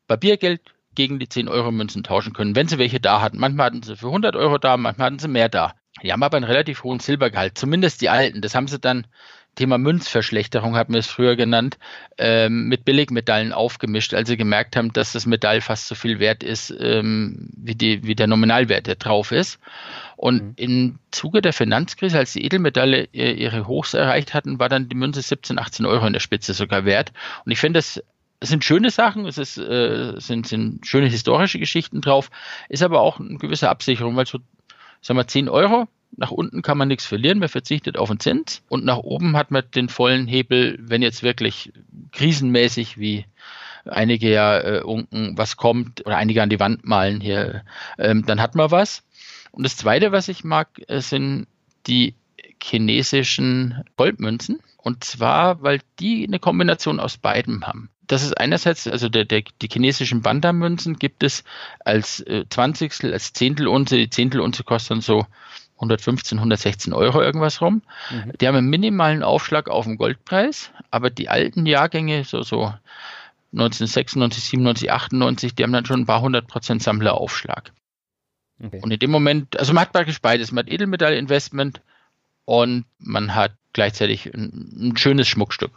Papiergeld 0.08 0.62
gegen 0.98 1.20
die 1.20 1.28
10 1.28 1.48
Euro 1.48 1.70
Münzen 1.70 2.02
tauschen 2.02 2.32
können, 2.32 2.56
wenn 2.56 2.66
sie 2.66 2.76
welche 2.76 2.98
da 2.98 3.22
hatten. 3.22 3.38
Manchmal 3.38 3.66
hatten 3.66 3.84
sie 3.84 3.96
für 3.96 4.08
100 4.08 4.34
Euro 4.34 4.58
da, 4.58 4.76
manchmal 4.76 5.06
hatten 5.06 5.20
sie 5.20 5.28
mehr 5.28 5.48
da. 5.48 5.74
Die 6.02 6.12
haben 6.12 6.24
aber 6.24 6.36
einen 6.36 6.44
relativ 6.44 6.82
hohen 6.82 6.98
Silbergehalt, 6.98 7.56
zumindest 7.56 8.00
die 8.02 8.08
alten. 8.08 8.40
Das 8.40 8.56
haben 8.56 8.66
sie 8.66 8.80
dann, 8.80 9.06
Thema 9.54 9.78
Münzverschlechterung 9.78 10.74
hat 10.74 10.88
mir 10.88 10.98
es 10.98 11.06
früher 11.06 11.36
genannt, 11.36 11.78
ähm, 12.18 12.66
mit 12.66 12.84
Billigmetallen 12.84 13.52
aufgemischt, 13.52 14.12
als 14.12 14.28
sie 14.28 14.36
gemerkt 14.36 14.74
haben, 14.74 14.92
dass 14.92 15.12
das 15.12 15.24
Metall 15.24 15.60
fast 15.60 15.86
so 15.86 15.94
viel 15.94 16.18
wert 16.18 16.42
ist, 16.42 16.74
ähm, 16.80 17.48
wie, 17.56 17.76
die, 17.76 18.04
wie 18.04 18.16
der 18.16 18.26
Nominalwert, 18.26 18.88
der 18.88 18.96
drauf 18.96 19.30
ist. 19.30 19.60
Und 20.16 20.42
mhm. 20.42 20.52
im 20.56 20.98
Zuge 21.12 21.42
der 21.42 21.52
Finanzkrise, 21.52 22.18
als 22.18 22.32
die 22.32 22.44
Edelmetalle 22.44 23.04
ihre 23.12 23.68
Hochs 23.68 23.94
erreicht 23.94 24.34
hatten, 24.34 24.58
war 24.58 24.68
dann 24.68 24.88
die 24.88 24.96
Münze 24.96 25.22
17, 25.22 25.60
18 25.60 25.86
Euro 25.86 26.06
in 26.06 26.12
der 26.12 26.20
Spitze 26.20 26.54
sogar 26.54 26.84
wert. 26.84 27.12
Und 27.44 27.52
ich 27.52 27.60
finde 27.60 27.78
das 27.78 28.02
es 28.40 28.50
sind 28.50 28.64
schöne 28.64 28.90
Sachen, 28.90 29.26
es 29.26 29.38
ist, 29.38 29.58
äh, 29.58 30.14
sind, 30.18 30.46
sind 30.46 30.86
schöne 30.86 31.08
historische 31.08 31.58
Geschichten 31.58 32.00
drauf, 32.00 32.30
ist 32.68 32.82
aber 32.82 33.00
auch 33.00 33.18
eine 33.18 33.38
gewisse 33.38 33.68
Absicherung, 33.68 34.16
weil 34.16 34.26
so 34.26 34.38
sagen 35.00 35.18
wir 35.18 35.26
10 35.26 35.48
Euro. 35.48 35.88
Nach 36.16 36.30
unten 36.30 36.62
kann 36.62 36.78
man 36.78 36.88
nichts 36.88 37.04
verlieren, 37.04 37.38
man 37.38 37.50
verzichtet 37.50 37.98
auf 37.98 38.08
den 38.08 38.18
Zins 38.18 38.62
und 38.68 38.84
nach 38.84 38.96
oben 38.96 39.36
hat 39.36 39.50
man 39.50 39.62
den 39.74 39.90
vollen 39.90 40.26
Hebel, 40.26 40.78
wenn 40.80 41.02
jetzt 41.02 41.22
wirklich 41.22 41.70
krisenmäßig 42.12 42.96
wie 42.96 43.26
einige 43.84 44.30
ja 44.30 44.58
äh, 44.58 44.82
unten 44.82 45.36
was 45.36 45.58
kommt 45.58 46.06
oder 46.06 46.16
einige 46.16 46.42
an 46.42 46.48
die 46.48 46.60
Wand 46.60 46.84
malen 46.84 47.20
hier, 47.20 47.62
ähm, 47.98 48.24
dann 48.24 48.40
hat 48.40 48.54
man 48.54 48.70
was. 48.70 49.04
Und 49.50 49.64
das 49.64 49.76
Zweite, 49.76 50.10
was 50.10 50.28
ich 50.28 50.44
mag, 50.44 50.68
äh, 50.88 51.00
sind 51.00 51.46
die 51.86 52.14
chinesischen 52.62 53.84
Goldmünzen. 53.96 54.60
Und 54.78 55.04
zwar, 55.04 55.62
weil 55.62 55.80
die 56.00 56.26
eine 56.26 56.38
Kombination 56.38 57.00
aus 57.00 57.18
beidem 57.18 57.66
haben 57.66 57.90
das 58.08 58.22
ist 58.22 58.38
einerseits, 58.38 58.88
also 58.88 59.08
der, 59.08 59.24
der, 59.24 59.42
die 59.62 59.68
chinesischen 59.70 60.22
Banda-Münzen 60.22 60.98
gibt 60.98 61.22
es 61.22 61.44
als 61.84 62.20
äh, 62.20 62.44
Zwanzigstel, 62.48 63.12
als 63.12 63.32
Zehntelunze. 63.32 63.96
Die 63.96 64.10
Zehntelunze 64.10 64.64
kostet 64.64 64.90
dann 64.92 65.00
so 65.02 65.26
115, 65.76 66.38
116 66.38 66.92
Euro 66.92 67.22
irgendwas 67.22 67.60
rum. 67.60 67.82
Mhm. 68.10 68.32
Die 68.40 68.48
haben 68.48 68.56
einen 68.56 68.70
minimalen 68.70 69.22
Aufschlag 69.22 69.68
auf 69.68 69.84
den 69.84 69.96
Goldpreis, 69.96 70.72
aber 70.90 71.10
die 71.10 71.28
alten 71.28 71.66
Jahrgänge, 71.66 72.24
so, 72.24 72.42
so 72.42 72.74
1996, 73.52 74.44
97, 74.44 74.90
98, 74.90 75.54
die 75.54 75.62
haben 75.62 75.72
dann 75.72 75.86
schon 75.86 76.00
ein 76.00 76.06
paar 76.06 76.20
hundert 76.20 76.48
Prozent 76.48 76.82
Sammleraufschlag. 76.82 77.72
Okay. 78.62 78.80
Und 78.82 78.90
in 78.90 78.98
dem 78.98 79.10
Moment, 79.10 79.58
also 79.58 79.72
man 79.72 79.82
hat 79.82 79.92
praktisch 79.92 80.20
beides. 80.20 80.50
Man 80.50 80.64
hat 80.64 80.72
Edelmetallinvestment 80.72 81.80
und 82.44 82.86
man 82.98 83.34
hat 83.34 83.52
gleichzeitig 83.72 84.34
ein, 84.34 84.90
ein 84.90 84.96
schönes 84.96 85.28
Schmuckstück. 85.28 85.70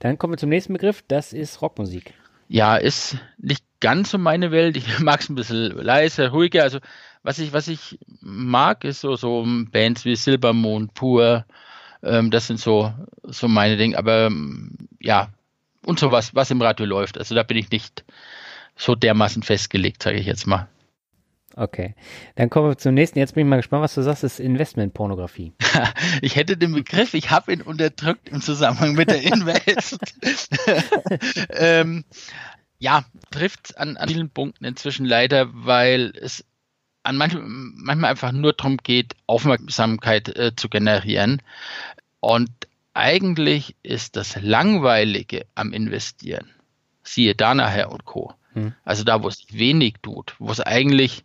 Dann 0.00 0.18
kommen 0.18 0.32
wir 0.32 0.38
zum 0.38 0.48
nächsten 0.48 0.72
Begriff, 0.72 1.04
das 1.06 1.32
ist 1.32 1.62
Rockmusik. 1.62 2.14
Ja, 2.48 2.76
ist 2.76 3.16
nicht 3.38 3.64
ganz 3.80 4.10
so 4.10 4.18
meine 4.18 4.50
Welt. 4.50 4.76
Ich 4.76 4.98
mag 4.98 5.20
es 5.20 5.28
ein 5.28 5.36
bisschen 5.36 5.70
leiser, 5.76 6.30
ruhiger. 6.30 6.64
Also 6.64 6.80
was 7.22 7.38
ich, 7.38 7.52
was 7.52 7.68
ich 7.68 7.98
mag, 8.20 8.84
ist 8.84 9.02
so, 9.02 9.14
so 9.16 9.46
Bands 9.70 10.04
wie 10.04 10.16
Silbermond, 10.16 10.94
Pur. 10.94 11.44
Ähm, 12.02 12.30
das 12.30 12.46
sind 12.46 12.58
so, 12.58 12.92
so 13.24 13.46
meine 13.46 13.76
Dinge. 13.76 13.96
Aber 13.98 14.26
ähm, 14.26 14.72
ja, 15.00 15.28
und 15.84 15.98
sowas, 15.98 16.34
was 16.34 16.50
im 16.50 16.62
Radio 16.62 16.86
läuft. 16.86 17.18
Also 17.18 17.34
da 17.34 17.42
bin 17.42 17.58
ich 17.58 17.70
nicht 17.70 18.04
so 18.76 18.94
dermaßen 18.94 19.42
festgelegt, 19.42 20.02
sage 20.02 20.18
ich 20.18 20.26
jetzt 20.26 20.46
mal. 20.46 20.68
Okay. 21.56 21.94
Dann 22.36 22.48
kommen 22.48 22.68
wir 22.68 22.78
zum 22.78 22.94
nächsten. 22.94 23.18
Jetzt 23.18 23.34
bin 23.34 23.46
ich 23.46 23.50
mal 23.50 23.56
gespannt, 23.56 23.82
was 23.82 23.94
du 23.94 24.02
sagst, 24.02 24.24
ist 24.24 24.40
Investmentpornografie. 24.40 25.52
ich 26.22 26.36
hätte 26.36 26.56
den 26.56 26.72
Begriff, 26.72 27.14
ich 27.14 27.30
habe 27.30 27.52
ihn 27.52 27.62
unterdrückt 27.62 28.28
im 28.28 28.40
Zusammenhang 28.40 28.94
mit 28.94 29.10
der 29.10 29.22
Invest. 29.22 29.98
ähm, 31.50 32.04
ja, 32.78 33.04
trifft 33.30 33.76
an, 33.78 33.96
an 33.96 34.08
vielen 34.08 34.30
Punkten 34.30 34.64
inzwischen 34.64 35.04
leider, 35.04 35.48
weil 35.52 36.12
es 36.16 36.44
an 37.02 37.16
manchen, 37.16 37.74
manchmal 37.76 38.10
einfach 38.10 38.32
nur 38.32 38.52
darum 38.52 38.76
geht, 38.78 39.14
Aufmerksamkeit 39.26 40.36
äh, 40.36 40.54
zu 40.54 40.68
generieren. 40.68 41.42
Und 42.20 42.50
eigentlich 42.94 43.76
ist 43.82 44.16
das 44.16 44.40
Langweilige 44.40 45.46
am 45.54 45.72
Investieren, 45.72 46.50
siehe 47.02 47.34
Danaher 47.34 47.90
und 47.90 48.04
Co. 48.04 48.34
Hm. 48.52 48.74
Also 48.84 49.04
da, 49.04 49.22
wo 49.22 49.28
es 49.28 49.46
wenig 49.50 49.94
tut, 50.02 50.34
wo 50.38 50.50
es 50.50 50.60
eigentlich 50.60 51.24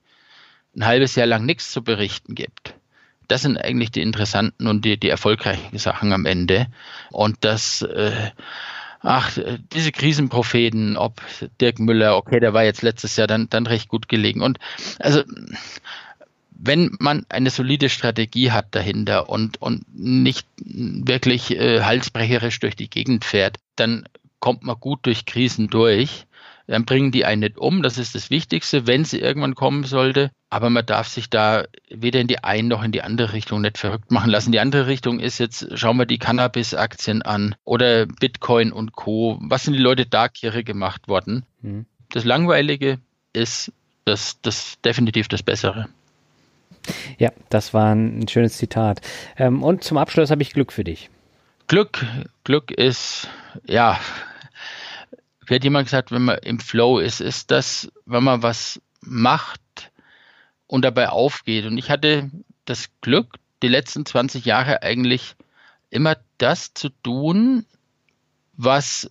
ein 0.76 0.86
halbes 0.86 1.16
Jahr 1.16 1.28
lang 1.28 1.46
nichts 1.46 1.72
zu 1.72 1.84
berichten 1.84 2.36
gibt. 2.36 2.76
Das 3.28 3.42
sind 3.42 3.58
eigentlich 3.58 3.92
die 3.92 4.02
interessanten 4.02 4.68
und 4.68 4.86
die, 4.86 5.00
die 5.00 5.10
erfolgreichen 5.10 5.78
Sachen 5.78 6.14
am 6.14 6.26
Ende. 6.26 6.68
Und 7.12 7.38
das, 7.42 7.82
äh, 7.82 8.32
ach, 9.02 9.38
diese 9.74 9.92
Krisenpropheten, 9.92 10.96
ob 10.96 11.22
Dirk 11.60 11.80
Müller, 11.80 12.18
okay, 12.18 12.40
der 12.40 12.54
war 12.54 12.64
jetzt 12.64 12.84
letztes 12.84 13.16
Jahr 13.16 13.28
dann, 13.28 13.50
dann 13.50 13.66
recht 13.66 13.88
gut 13.90 14.10
gelegen. 14.10 14.42
Und 14.42 14.60
also, 15.00 15.24
wenn 16.52 16.96
man 17.00 17.26
eine 17.30 17.50
solide 17.50 17.90
Strategie 17.90 18.52
hat 18.52 18.68
dahinter 18.76 19.30
und, 19.30 19.62
und 19.62 19.84
nicht 19.94 20.48
wirklich 20.58 21.52
äh, 21.52 21.82
halsbrecherisch 21.82 22.60
durch 22.60 22.76
die 22.76 22.90
Gegend 22.90 23.26
fährt, 23.26 23.58
dann 23.76 24.08
kommt 24.40 24.64
man 24.64 24.80
gut 24.80 25.00
durch 25.04 25.26
Krisen 25.26 25.68
durch 25.70 26.28
dann 26.68 26.86
bringen 26.86 27.12
die 27.12 27.26
einen 27.26 27.42
nicht 27.42 27.58
um. 27.58 27.84
Das 27.84 27.98
ist 27.98 28.16
das 28.16 28.30
Wichtigste, 28.30 28.88
wenn 28.88 29.06
sie 29.06 29.20
irgendwann 29.20 29.56
kommen 29.56 29.84
sollte. 29.84 30.32
Aber 30.50 30.70
man 30.70 30.86
darf 30.86 31.08
sich 31.08 31.30
da 31.30 31.66
weder 31.90 32.22
in 32.22 32.28
die 32.28 32.44
eine 32.44 32.68
noch 32.68 32.84
in 32.84 32.92
die 32.92 33.02
andere 33.02 33.34
Richtung 33.34 33.62
nicht 33.62 33.78
verrückt 33.78 34.12
machen 34.12 34.32
lassen. 34.32 34.52
Die 34.52 34.60
andere 34.60 34.88
Richtung 34.88 35.20
ist 35.20 35.38
jetzt, 35.38 35.68
schauen 35.78 35.98
wir 35.98 36.06
die 36.06 36.18
Cannabis-Aktien 36.18 37.22
an 37.22 37.56
oder 37.64 38.06
Bitcoin 38.06 38.72
und 38.72 38.94
Co. 38.94 39.38
Was 39.42 39.64
sind 39.64 39.74
die 39.74 39.80
Leute 39.80 40.06
da 40.06 40.28
kirre 40.28 40.64
gemacht 40.64 41.08
worden? 41.08 41.46
Mhm. 41.62 41.86
Das 42.12 42.24
Langweilige 42.24 43.00
ist 43.34 43.72
das, 44.06 44.40
das 44.42 44.80
definitiv 44.82 45.28
das 45.28 45.44
Bessere. 45.44 45.88
Ja, 47.18 47.32
das 47.50 47.74
war 47.74 47.94
ein 47.94 48.28
schönes 48.28 48.58
Zitat. 48.58 49.02
Ähm, 49.38 49.64
und 49.64 49.84
zum 49.84 49.98
Abschluss 49.98 50.32
habe 50.32 50.42
ich 50.42 50.54
Glück 50.54 50.72
für 50.72 50.84
dich. 50.84 51.10
Glück, 51.68 52.06
Glück 52.44 52.72
ist, 52.72 53.28
ja, 53.66 54.00
wie 55.46 55.56
hat 55.56 55.64
jemand 55.64 55.88
gesagt, 55.88 56.12
wenn 56.12 56.26
man 56.26 56.40
im 56.40 56.60
Flow 56.60 57.00
ist, 57.00 57.22
ist 57.22 57.52
das, 57.52 57.92
wenn 58.06 58.24
man 58.24 58.44
was 58.44 58.82
macht 59.02 59.92
und 60.68 60.84
dabei 60.84 61.10
aufgeht. 61.10 61.66
Und 61.66 61.78
ich 61.78 61.90
hatte 61.90 62.32
das 62.66 62.90
Glück, 63.02 63.36
die 63.62 63.68
letzten 63.68 64.06
20 64.06 64.46
Jahre 64.46 64.82
eigentlich 64.82 65.36
immer 65.90 66.18
das 66.38 66.74
zu 66.74 66.90
tun, 66.90 67.66
was 68.54 69.10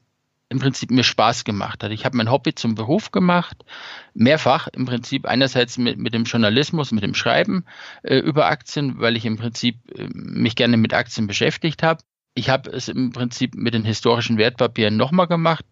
im 0.48 0.59
Prinzip 0.59 0.90
mir 0.90 1.05
Spaß 1.05 1.44
gemacht 1.44 1.82
hat. 1.82 1.90
Ich 1.90 2.05
habe 2.05 2.16
mein 2.16 2.31
Hobby 2.31 2.55
zum 2.55 2.74
Beruf 2.74 3.11
gemacht, 3.11 3.65
mehrfach 4.12 4.69
im 4.69 4.86
Prinzip 4.86 5.27
einerseits 5.27 5.78
mit, 5.78 5.98
mit 5.98 6.15
dem 6.15 6.24
Journalismus, 6.24 6.93
mit 6.93 7.02
dem 7.02 7.15
Schreiben 7.15 7.65
äh, 8.02 8.19
über 8.19 8.47
Aktien, 8.47 9.01
weil 9.01 9.16
ich 9.16 9.24
im 9.24 9.36
Prinzip 9.36 9.77
äh, 9.97 10.09
mich 10.12 10.55
gerne 10.55 10.77
mit 10.77 10.94
Aktien 10.94 11.27
beschäftigt 11.27 11.82
habe 11.82 12.02
ich 12.35 12.51
habe 12.51 12.70
es 12.70 12.89
im 12.89 13.12
Prinzip 13.12 13.55
mit 13.55 13.74
den 13.74 13.85
historischen 13.85 14.39
Wertpapieren 14.39 14.97
nochmal 14.97 15.28
gemacht. 15.28 15.65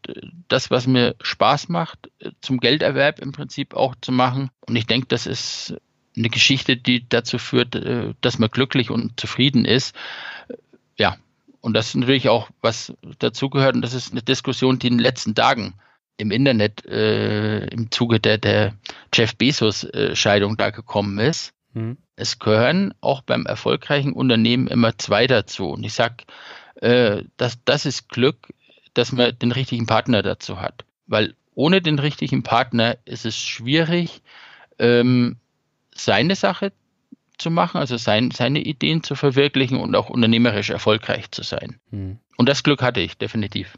Das, 0.48 0.70
was 0.70 0.86
mir 0.86 1.16
Spaß 1.20 1.68
macht, 1.68 2.10
zum 2.40 2.58
Gelderwerb 2.58 3.18
im 3.18 3.32
Prinzip 3.32 3.74
auch 3.74 3.96
zu 4.00 4.12
machen. 4.12 4.50
Und 4.66 4.76
ich 4.76 4.86
denke, 4.86 5.08
das 5.08 5.26
ist 5.26 5.74
eine 6.16 6.28
Geschichte, 6.30 6.76
die 6.76 7.08
dazu 7.08 7.38
führt, 7.38 7.74
äh, 7.74 8.14
dass 8.20 8.38
man 8.38 8.50
glücklich 8.50 8.90
und 8.90 9.18
zufrieden 9.18 9.64
ist. 9.64 9.96
Ja, 10.96 11.16
und 11.60 11.74
das 11.74 11.88
ist 11.88 11.94
natürlich 11.96 12.28
auch, 12.28 12.50
was 12.60 12.92
dazugehört. 13.18 13.74
Und 13.74 13.82
das 13.82 13.94
ist 13.94 14.12
eine 14.12 14.22
Diskussion, 14.22 14.78
die 14.78 14.88
in 14.88 14.94
den 14.94 15.02
letzten 15.02 15.34
Tagen 15.34 15.74
im 16.16 16.30
Internet 16.30 16.84
äh, 16.86 17.66
im 17.66 17.90
Zuge 17.90 18.20
der, 18.20 18.38
der 18.38 18.74
Jeff 19.12 19.34
Bezos-Scheidung 19.36 20.52
äh, 20.52 20.56
da 20.56 20.70
gekommen 20.70 21.18
ist. 21.18 21.54
Mhm. 21.72 21.96
Es 22.22 22.38
gehören 22.38 22.94
auch 23.00 23.22
beim 23.22 23.46
erfolgreichen 23.46 24.12
Unternehmen 24.12 24.68
immer 24.68 24.96
zwei 24.96 25.26
dazu. 25.26 25.70
Und 25.70 25.82
ich 25.82 25.92
sage, 25.92 26.18
äh, 26.76 27.24
das, 27.36 27.58
das 27.64 27.84
ist 27.84 28.08
Glück, 28.08 28.54
dass 28.94 29.10
man 29.10 29.36
den 29.36 29.50
richtigen 29.50 29.86
Partner 29.86 30.22
dazu 30.22 30.60
hat. 30.60 30.84
Weil 31.08 31.34
ohne 31.56 31.82
den 31.82 31.98
richtigen 31.98 32.44
Partner 32.44 32.96
ist 33.04 33.26
es 33.26 33.36
schwierig, 33.36 34.22
ähm, 34.78 35.38
seine 35.92 36.36
Sache 36.36 36.72
zu 37.38 37.50
machen, 37.50 37.78
also 37.78 37.96
sein, 37.96 38.30
seine 38.30 38.60
Ideen 38.60 39.02
zu 39.02 39.16
verwirklichen 39.16 39.78
und 39.78 39.96
auch 39.96 40.08
unternehmerisch 40.08 40.70
erfolgreich 40.70 41.28
zu 41.32 41.42
sein. 41.42 41.80
Mhm. 41.90 42.20
Und 42.36 42.48
das 42.48 42.62
Glück 42.62 42.82
hatte 42.82 43.00
ich 43.00 43.18
definitiv. 43.18 43.76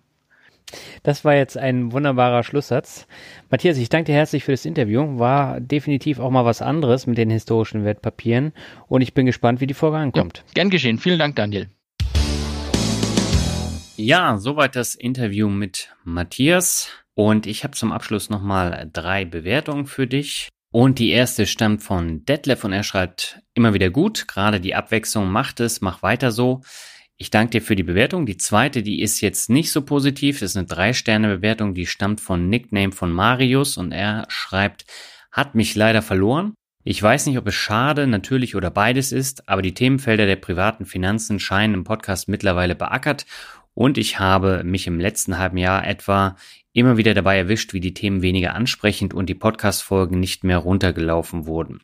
Das 1.02 1.24
war 1.24 1.34
jetzt 1.34 1.56
ein 1.56 1.92
wunderbarer 1.92 2.42
Schlusssatz. 2.42 3.06
Matthias, 3.50 3.78
ich 3.78 3.88
danke 3.88 4.12
dir 4.12 4.18
herzlich 4.18 4.44
für 4.44 4.52
das 4.52 4.64
Interview. 4.64 5.18
War 5.18 5.60
definitiv 5.60 6.18
auch 6.18 6.30
mal 6.30 6.44
was 6.44 6.62
anderes 6.62 7.06
mit 7.06 7.18
den 7.18 7.30
historischen 7.30 7.84
Wertpapieren 7.84 8.52
und 8.88 9.02
ich 9.02 9.14
bin 9.14 9.26
gespannt, 9.26 9.60
wie 9.60 9.66
die 9.66 9.74
Folge 9.74 9.98
ankommt. 9.98 10.38
Ja, 10.48 10.54
gern 10.54 10.70
geschehen. 10.70 10.98
Vielen 10.98 11.18
Dank, 11.18 11.36
Daniel. 11.36 11.68
Ja, 13.96 14.38
soweit 14.38 14.74
das 14.74 14.96
Interview 14.96 15.48
mit 15.48 15.94
Matthias. 16.02 16.90
Und 17.14 17.46
ich 17.46 17.62
habe 17.62 17.74
zum 17.74 17.92
Abschluss 17.92 18.28
nochmal 18.28 18.90
drei 18.92 19.24
Bewertungen 19.24 19.86
für 19.86 20.08
dich. 20.08 20.48
Und 20.72 20.98
die 20.98 21.10
erste 21.10 21.46
stammt 21.46 21.84
von 21.84 22.24
Detlef 22.24 22.64
und 22.64 22.72
er 22.72 22.82
schreibt 22.82 23.40
immer 23.54 23.74
wieder 23.74 23.90
gut. 23.90 24.26
Gerade 24.26 24.60
die 24.60 24.74
Abwechslung 24.74 25.30
macht 25.30 25.60
es, 25.60 25.80
mach 25.80 26.02
weiter 26.02 26.32
so. 26.32 26.62
Ich 27.16 27.30
danke 27.30 27.52
dir 27.52 27.62
für 27.62 27.76
die 27.76 27.84
Bewertung. 27.84 28.26
Die 28.26 28.36
zweite, 28.36 28.82
die 28.82 29.00
ist 29.00 29.20
jetzt 29.20 29.48
nicht 29.48 29.70
so 29.70 29.82
positiv. 29.82 30.40
Das 30.40 30.50
ist 30.50 30.56
eine 30.56 30.66
Drei-Sterne-Bewertung, 30.66 31.74
die 31.74 31.86
stammt 31.86 32.20
von 32.20 32.48
Nickname 32.48 32.92
von 32.92 33.12
Marius 33.12 33.76
und 33.76 33.92
er 33.92 34.26
schreibt, 34.28 34.84
hat 35.30 35.54
mich 35.54 35.74
leider 35.76 36.02
verloren. 36.02 36.54
Ich 36.82 37.02
weiß 37.02 37.26
nicht, 37.26 37.38
ob 37.38 37.46
es 37.46 37.54
schade, 37.54 38.06
natürlich 38.06 38.56
oder 38.56 38.70
beides 38.70 39.10
ist, 39.10 39.48
aber 39.48 39.62
die 39.62 39.74
Themenfelder 39.74 40.26
der 40.26 40.36
privaten 40.36 40.84
Finanzen 40.84 41.40
scheinen 41.40 41.74
im 41.74 41.84
Podcast 41.84 42.28
mittlerweile 42.28 42.74
beackert 42.74 43.24
und 43.74 43.96
ich 43.96 44.18
habe 44.18 44.62
mich 44.64 44.86
im 44.86 45.00
letzten 45.00 45.38
halben 45.38 45.56
Jahr 45.56 45.86
etwa 45.86 46.36
immer 46.74 46.96
wieder 46.96 47.14
dabei 47.14 47.38
erwischt, 47.38 47.72
wie 47.72 47.80
die 47.80 47.94
Themen 47.94 48.20
weniger 48.20 48.54
ansprechend 48.54 49.14
und 49.14 49.26
die 49.26 49.34
Podcast-Folgen 49.34 50.18
nicht 50.18 50.42
mehr 50.42 50.58
runtergelaufen 50.58 51.46
wurden. 51.46 51.80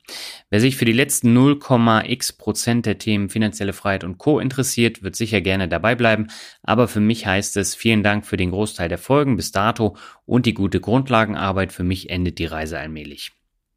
Wer 0.50 0.60
sich 0.60 0.76
für 0.76 0.84
die 0.84 0.92
letzten 0.92 1.36
0,x 1.36 2.32
Prozent 2.32 2.86
der 2.86 2.98
Themen 2.98 3.30
finanzielle 3.30 3.72
Freiheit 3.72 4.02
und 4.02 4.18
Co. 4.18 4.40
interessiert, 4.40 5.02
wird 5.02 5.14
sicher 5.14 5.40
gerne 5.40 5.68
dabei 5.68 5.94
bleiben. 5.94 6.26
Aber 6.62 6.88
für 6.88 7.00
mich 7.00 7.24
heißt 7.24 7.56
es 7.56 7.76
vielen 7.76 8.02
Dank 8.02 8.26
für 8.26 8.36
den 8.36 8.50
Großteil 8.50 8.88
der 8.88 8.98
Folgen 8.98 9.36
bis 9.36 9.52
dato 9.52 9.96
und 10.26 10.44
die 10.44 10.54
gute 10.54 10.80
Grundlagenarbeit. 10.80 11.72
Für 11.72 11.84
mich 11.84 12.10
endet 12.10 12.40
die 12.40 12.46
Reise 12.46 12.78
allmählich. 12.78 13.30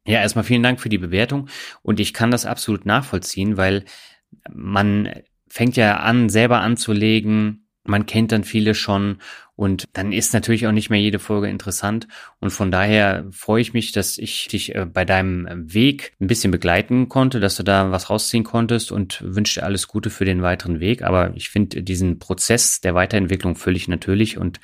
Ja, 0.06 0.20
erstmal 0.20 0.44
vielen 0.44 0.64
Dank 0.64 0.80
für 0.80 0.88
die 0.88 0.98
Bewertung 0.98 1.48
und 1.82 2.00
ich 2.00 2.12
kann 2.12 2.32
das 2.32 2.44
absolut 2.44 2.84
nachvollziehen, 2.86 3.56
weil 3.56 3.84
man 4.52 5.08
fängt 5.48 5.76
ja 5.76 5.98
an, 5.98 6.28
selber 6.28 6.60
anzulegen, 6.60 7.63
man 7.84 8.06
kennt 8.06 8.32
dann 8.32 8.44
viele 8.44 8.74
schon 8.74 9.18
und 9.56 9.84
dann 9.92 10.12
ist 10.12 10.34
natürlich 10.34 10.66
auch 10.66 10.72
nicht 10.72 10.90
mehr 10.90 11.00
jede 11.00 11.20
Folge 11.20 11.48
interessant. 11.48 12.08
Und 12.40 12.50
von 12.50 12.72
daher 12.72 13.24
freue 13.30 13.60
ich 13.60 13.72
mich, 13.72 13.92
dass 13.92 14.18
ich 14.18 14.48
dich 14.48 14.74
äh, 14.74 14.84
bei 14.84 15.04
deinem 15.04 15.46
Weg 15.72 16.12
ein 16.20 16.26
bisschen 16.26 16.50
begleiten 16.50 17.08
konnte, 17.08 17.38
dass 17.38 17.56
du 17.56 17.62
da 17.62 17.92
was 17.92 18.10
rausziehen 18.10 18.42
konntest 18.42 18.90
und 18.90 19.22
wünsche 19.24 19.60
dir 19.60 19.66
alles 19.66 19.86
Gute 19.86 20.10
für 20.10 20.24
den 20.24 20.42
weiteren 20.42 20.80
Weg. 20.80 21.02
Aber 21.02 21.32
ich 21.36 21.50
finde 21.50 21.82
diesen 21.82 22.18
Prozess 22.18 22.80
der 22.80 22.94
Weiterentwicklung 22.94 23.54
völlig 23.54 23.86
natürlich 23.86 24.38
und 24.38 24.58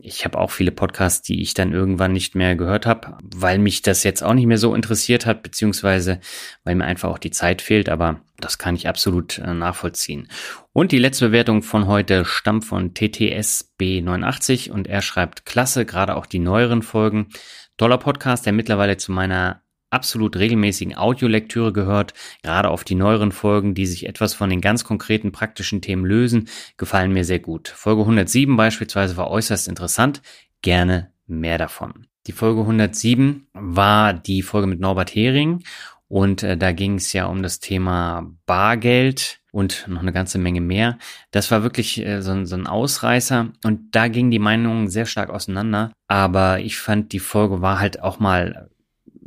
ich 0.00 0.24
habe 0.24 0.38
auch 0.38 0.50
viele 0.50 0.70
Podcasts, 0.70 1.22
die 1.22 1.42
ich 1.42 1.52
dann 1.52 1.72
irgendwann 1.72 2.12
nicht 2.12 2.34
mehr 2.34 2.56
gehört 2.56 2.86
habe, 2.86 3.18
weil 3.22 3.58
mich 3.58 3.82
das 3.82 4.04
jetzt 4.04 4.22
auch 4.22 4.32
nicht 4.32 4.46
mehr 4.46 4.58
so 4.58 4.74
interessiert 4.74 5.26
hat, 5.26 5.42
beziehungsweise 5.42 6.20
weil 6.64 6.76
mir 6.76 6.84
einfach 6.84 7.10
auch 7.10 7.18
die 7.18 7.30
Zeit 7.30 7.60
fehlt, 7.60 7.88
aber 7.88 8.22
das 8.38 8.56
kann 8.56 8.74
ich 8.74 8.88
absolut 8.88 9.38
äh, 9.38 9.52
nachvollziehen. 9.52 10.28
Und 10.72 10.92
die 10.92 10.98
letzte 10.98 11.26
Bewertung 11.26 11.62
von 11.62 11.86
heute 11.86 12.24
stammt 12.24 12.64
von 12.64 12.94
TTSB89 12.94 14.70
und 14.70 14.88
er 14.88 15.02
schreibt, 15.02 15.44
klasse, 15.44 15.84
gerade 15.84 16.16
auch 16.16 16.26
die 16.26 16.38
neueren 16.38 16.82
Folgen. 16.82 17.28
Toller 17.76 17.98
Podcast, 17.98 18.46
der 18.46 18.54
mittlerweile 18.54 18.96
zu 18.96 19.12
meiner 19.12 19.62
absolut 19.90 20.36
regelmäßigen 20.36 20.96
Audiolektüre 20.96 21.72
gehört. 21.72 22.14
Gerade 22.42 22.70
auf 22.70 22.84
die 22.84 22.94
neueren 22.94 23.32
Folgen, 23.32 23.74
die 23.74 23.86
sich 23.86 24.06
etwas 24.06 24.34
von 24.34 24.50
den 24.50 24.60
ganz 24.60 24.84
konkreten 24.84 25.32
praktischen 25.32 25.82
Themen 25.82 26.04
lösen, 26.04 26.48
gefallen 26.76 27.12
mir 27.12 27.24
sehr 27.24 27.40
gut. 27.40 27.68
Folge 27.68 28.02
107 28.02 28.56
beispielsweise 28.56 29.16
war 29.16 29.30
äußerst 29.30 29.68
interessant. 29.68 30.22
Gerne 30.62 31.12
mehr 31.26 31.58
davon. 31.58 32.06
Die 32.26 32.32
Folge 32.32 32.60
107 32.60 33.46
war 33.52 34.12
die 34.12 34.42
Folge 34.42 34.66
mit 34.66 34.80
Norbert 34.80 35.14
Hering 35.14 35.62
und 36.10 36.42
äh, 36.42 36.56
da 36.56 36.72
ging 36.72 36.96
es 36.96 37.12
ja 37.12 37.26
um 37.26 37.42
das 37.42 37.60
Thema 37.60 38.30
Bargeld 38.44 39.40
und 39.52 39.86
noch 39.88 40.02
eine 40.02 40.12
ganze 40.12 40.38
Menge 40.38 40.60
mehr. 40.60 40.98
Das 41.30 41.50
war 41.50 41.62
wirklich 41.62 42.04
äh, 42.04 42.20
so, 42.20 42.44
so 42.44 42.56
ein 42.56 42.66
Ausreißer 42.66 43.52
und 43.64 43.94
da 43.94 44.08
gingen 44.08 44.30
die 44.30 44.38
Meinungen 44.38 44.88
sehr 44.88 45.06
stark 45.06 45.30
auseinander. 45.30 45.92
Aber 46.08 46.60
ich 46.60 46.78
fand, 46.78 47.12
die 47.12 47.20
Folge 47.20 47.62
war 47.62 47.78
halt 47.78 48.02
auch 48.02 48.18
mal 48.18 48.69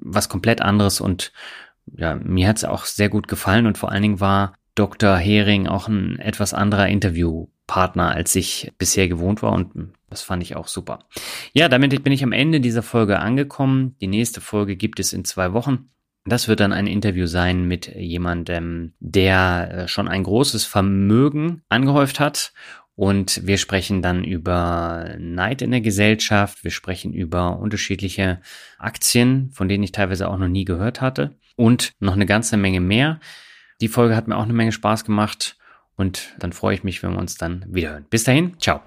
was 0.03 0.29
komplett 0.29 0.61
anderes 0.61 1.01
und 1.01 1.31
ja, 1.85 2.15
mir 2.15 2.47
hat 2.47 2.57
es 2.57 2.65
auch 2.65 2.85
sehr 2.85 3.09
gut 3.09 3.27
gefallen 3.27 3.65
und 3.65 3.77
vor 3.77 3.91
allen 3.91 4.01
Dingen 4.01 4.19
war 4.19 4.53
Dr. 4.75 5.17
Hering 5.17 5.67
auch 5.67 5.87
ein 5.87 6.17
etwas 6.19 6.53
anderer 6.53 6.87
Interviewpartner, 6.87 8.09
als 8.09 8.35
ich 8.35 8.71
bisher 8.77 9.07
gewohnt 9.07 9.41
war 9.43 9.51
und 9.51 9.93
das 10.09 10.21
fand 10.21 10.43
ich 10.43 10.55
auch 10.55 10.67
super. 10.67 10.99
Ja, 11.53 11.69
damit 11.69 12.03
bin 12.03 12.13
ich 12.13 12.23
am 12.23 12.31
Ende 12.31 12.61
dieser 12.61 12.83
Folge 12.83 13.19
angekommen. 13.19 13.95
Die 13.99 14.07
nächste 14.07 14.41
Folge 14.41 14.75
gibt 14.75 14.99
es 14.99 15.11
in 15.11 15.25
zwei 15.25 15.53
Wochen. 15.53 15.89
Das 16.25 16.47
wird 16.47 16.61
dann 16.61 16.71
ein 16.71 16.87
Interview 16.87 17.25
sein 17.25 17.67
mit 17.67 17.87
jemandem, 17.95 18.93
der 18.99 19.71
äh, 19.71 19.87
schon 19.87 20.07
ein 20.07 20.23
großes 20.23 20.65
Vermögen 20.65 21.63
angehäuft 21.67 22.19
hat 22.19 22.53
und 22.95 23.45
wir 23.45 23.57
sprechen 23.57 24.01
dann 24.01 24.23
über 24.23 25.15
Neid 25.17 25.61
in 25.61 25.71
der 25.71 25.81
Gesellschaft. 25.81 26.63
Wir 26.63 26.71
sprechen 26.71 27.13
über 27.13 27.57
unterschiedliche 27.57 28.39
Aktien, 28.77 29.49
von 29.51 29.67
denen 29.67 29.83
ich 29.83 29.91
teilweise 29.91 30.29
auch 30.29 30.37
noch 30.37 30.47
nie 30.47 30.65
gehört 30.65 31.01
hatte. 31.01 31.35
Und 31.55 31.93
noch 31.99 32.13
eine 32.13 32.25
ganze 32.25 32.57
Menge 32.57 32.79
mehr. 32.79 33.19
Die 33.81 33.87
Folge 33.87 34.15
hat 34.15 34.27
mir 34.27 34.37
auch 34.37 34.43
eine 34.43 34.53
Menge 34.53 34.71
Spaß 34.71 35.05
gemacht. 35.05 35.57
Und 35.95 36.35
dann 36.39 36.53
freue 36.53 36.75
ich 36.75 36.83
mich, 36.83 37.01
wenn 37.03 37.13
wir 37.13 37.19
uns 37.19 37.35
dann 37.35 37.65
wiederhören. 37.67 38.05
Bis 38.09 38.23
dahin, 38.23 38.59
ciao. 38.59 38.81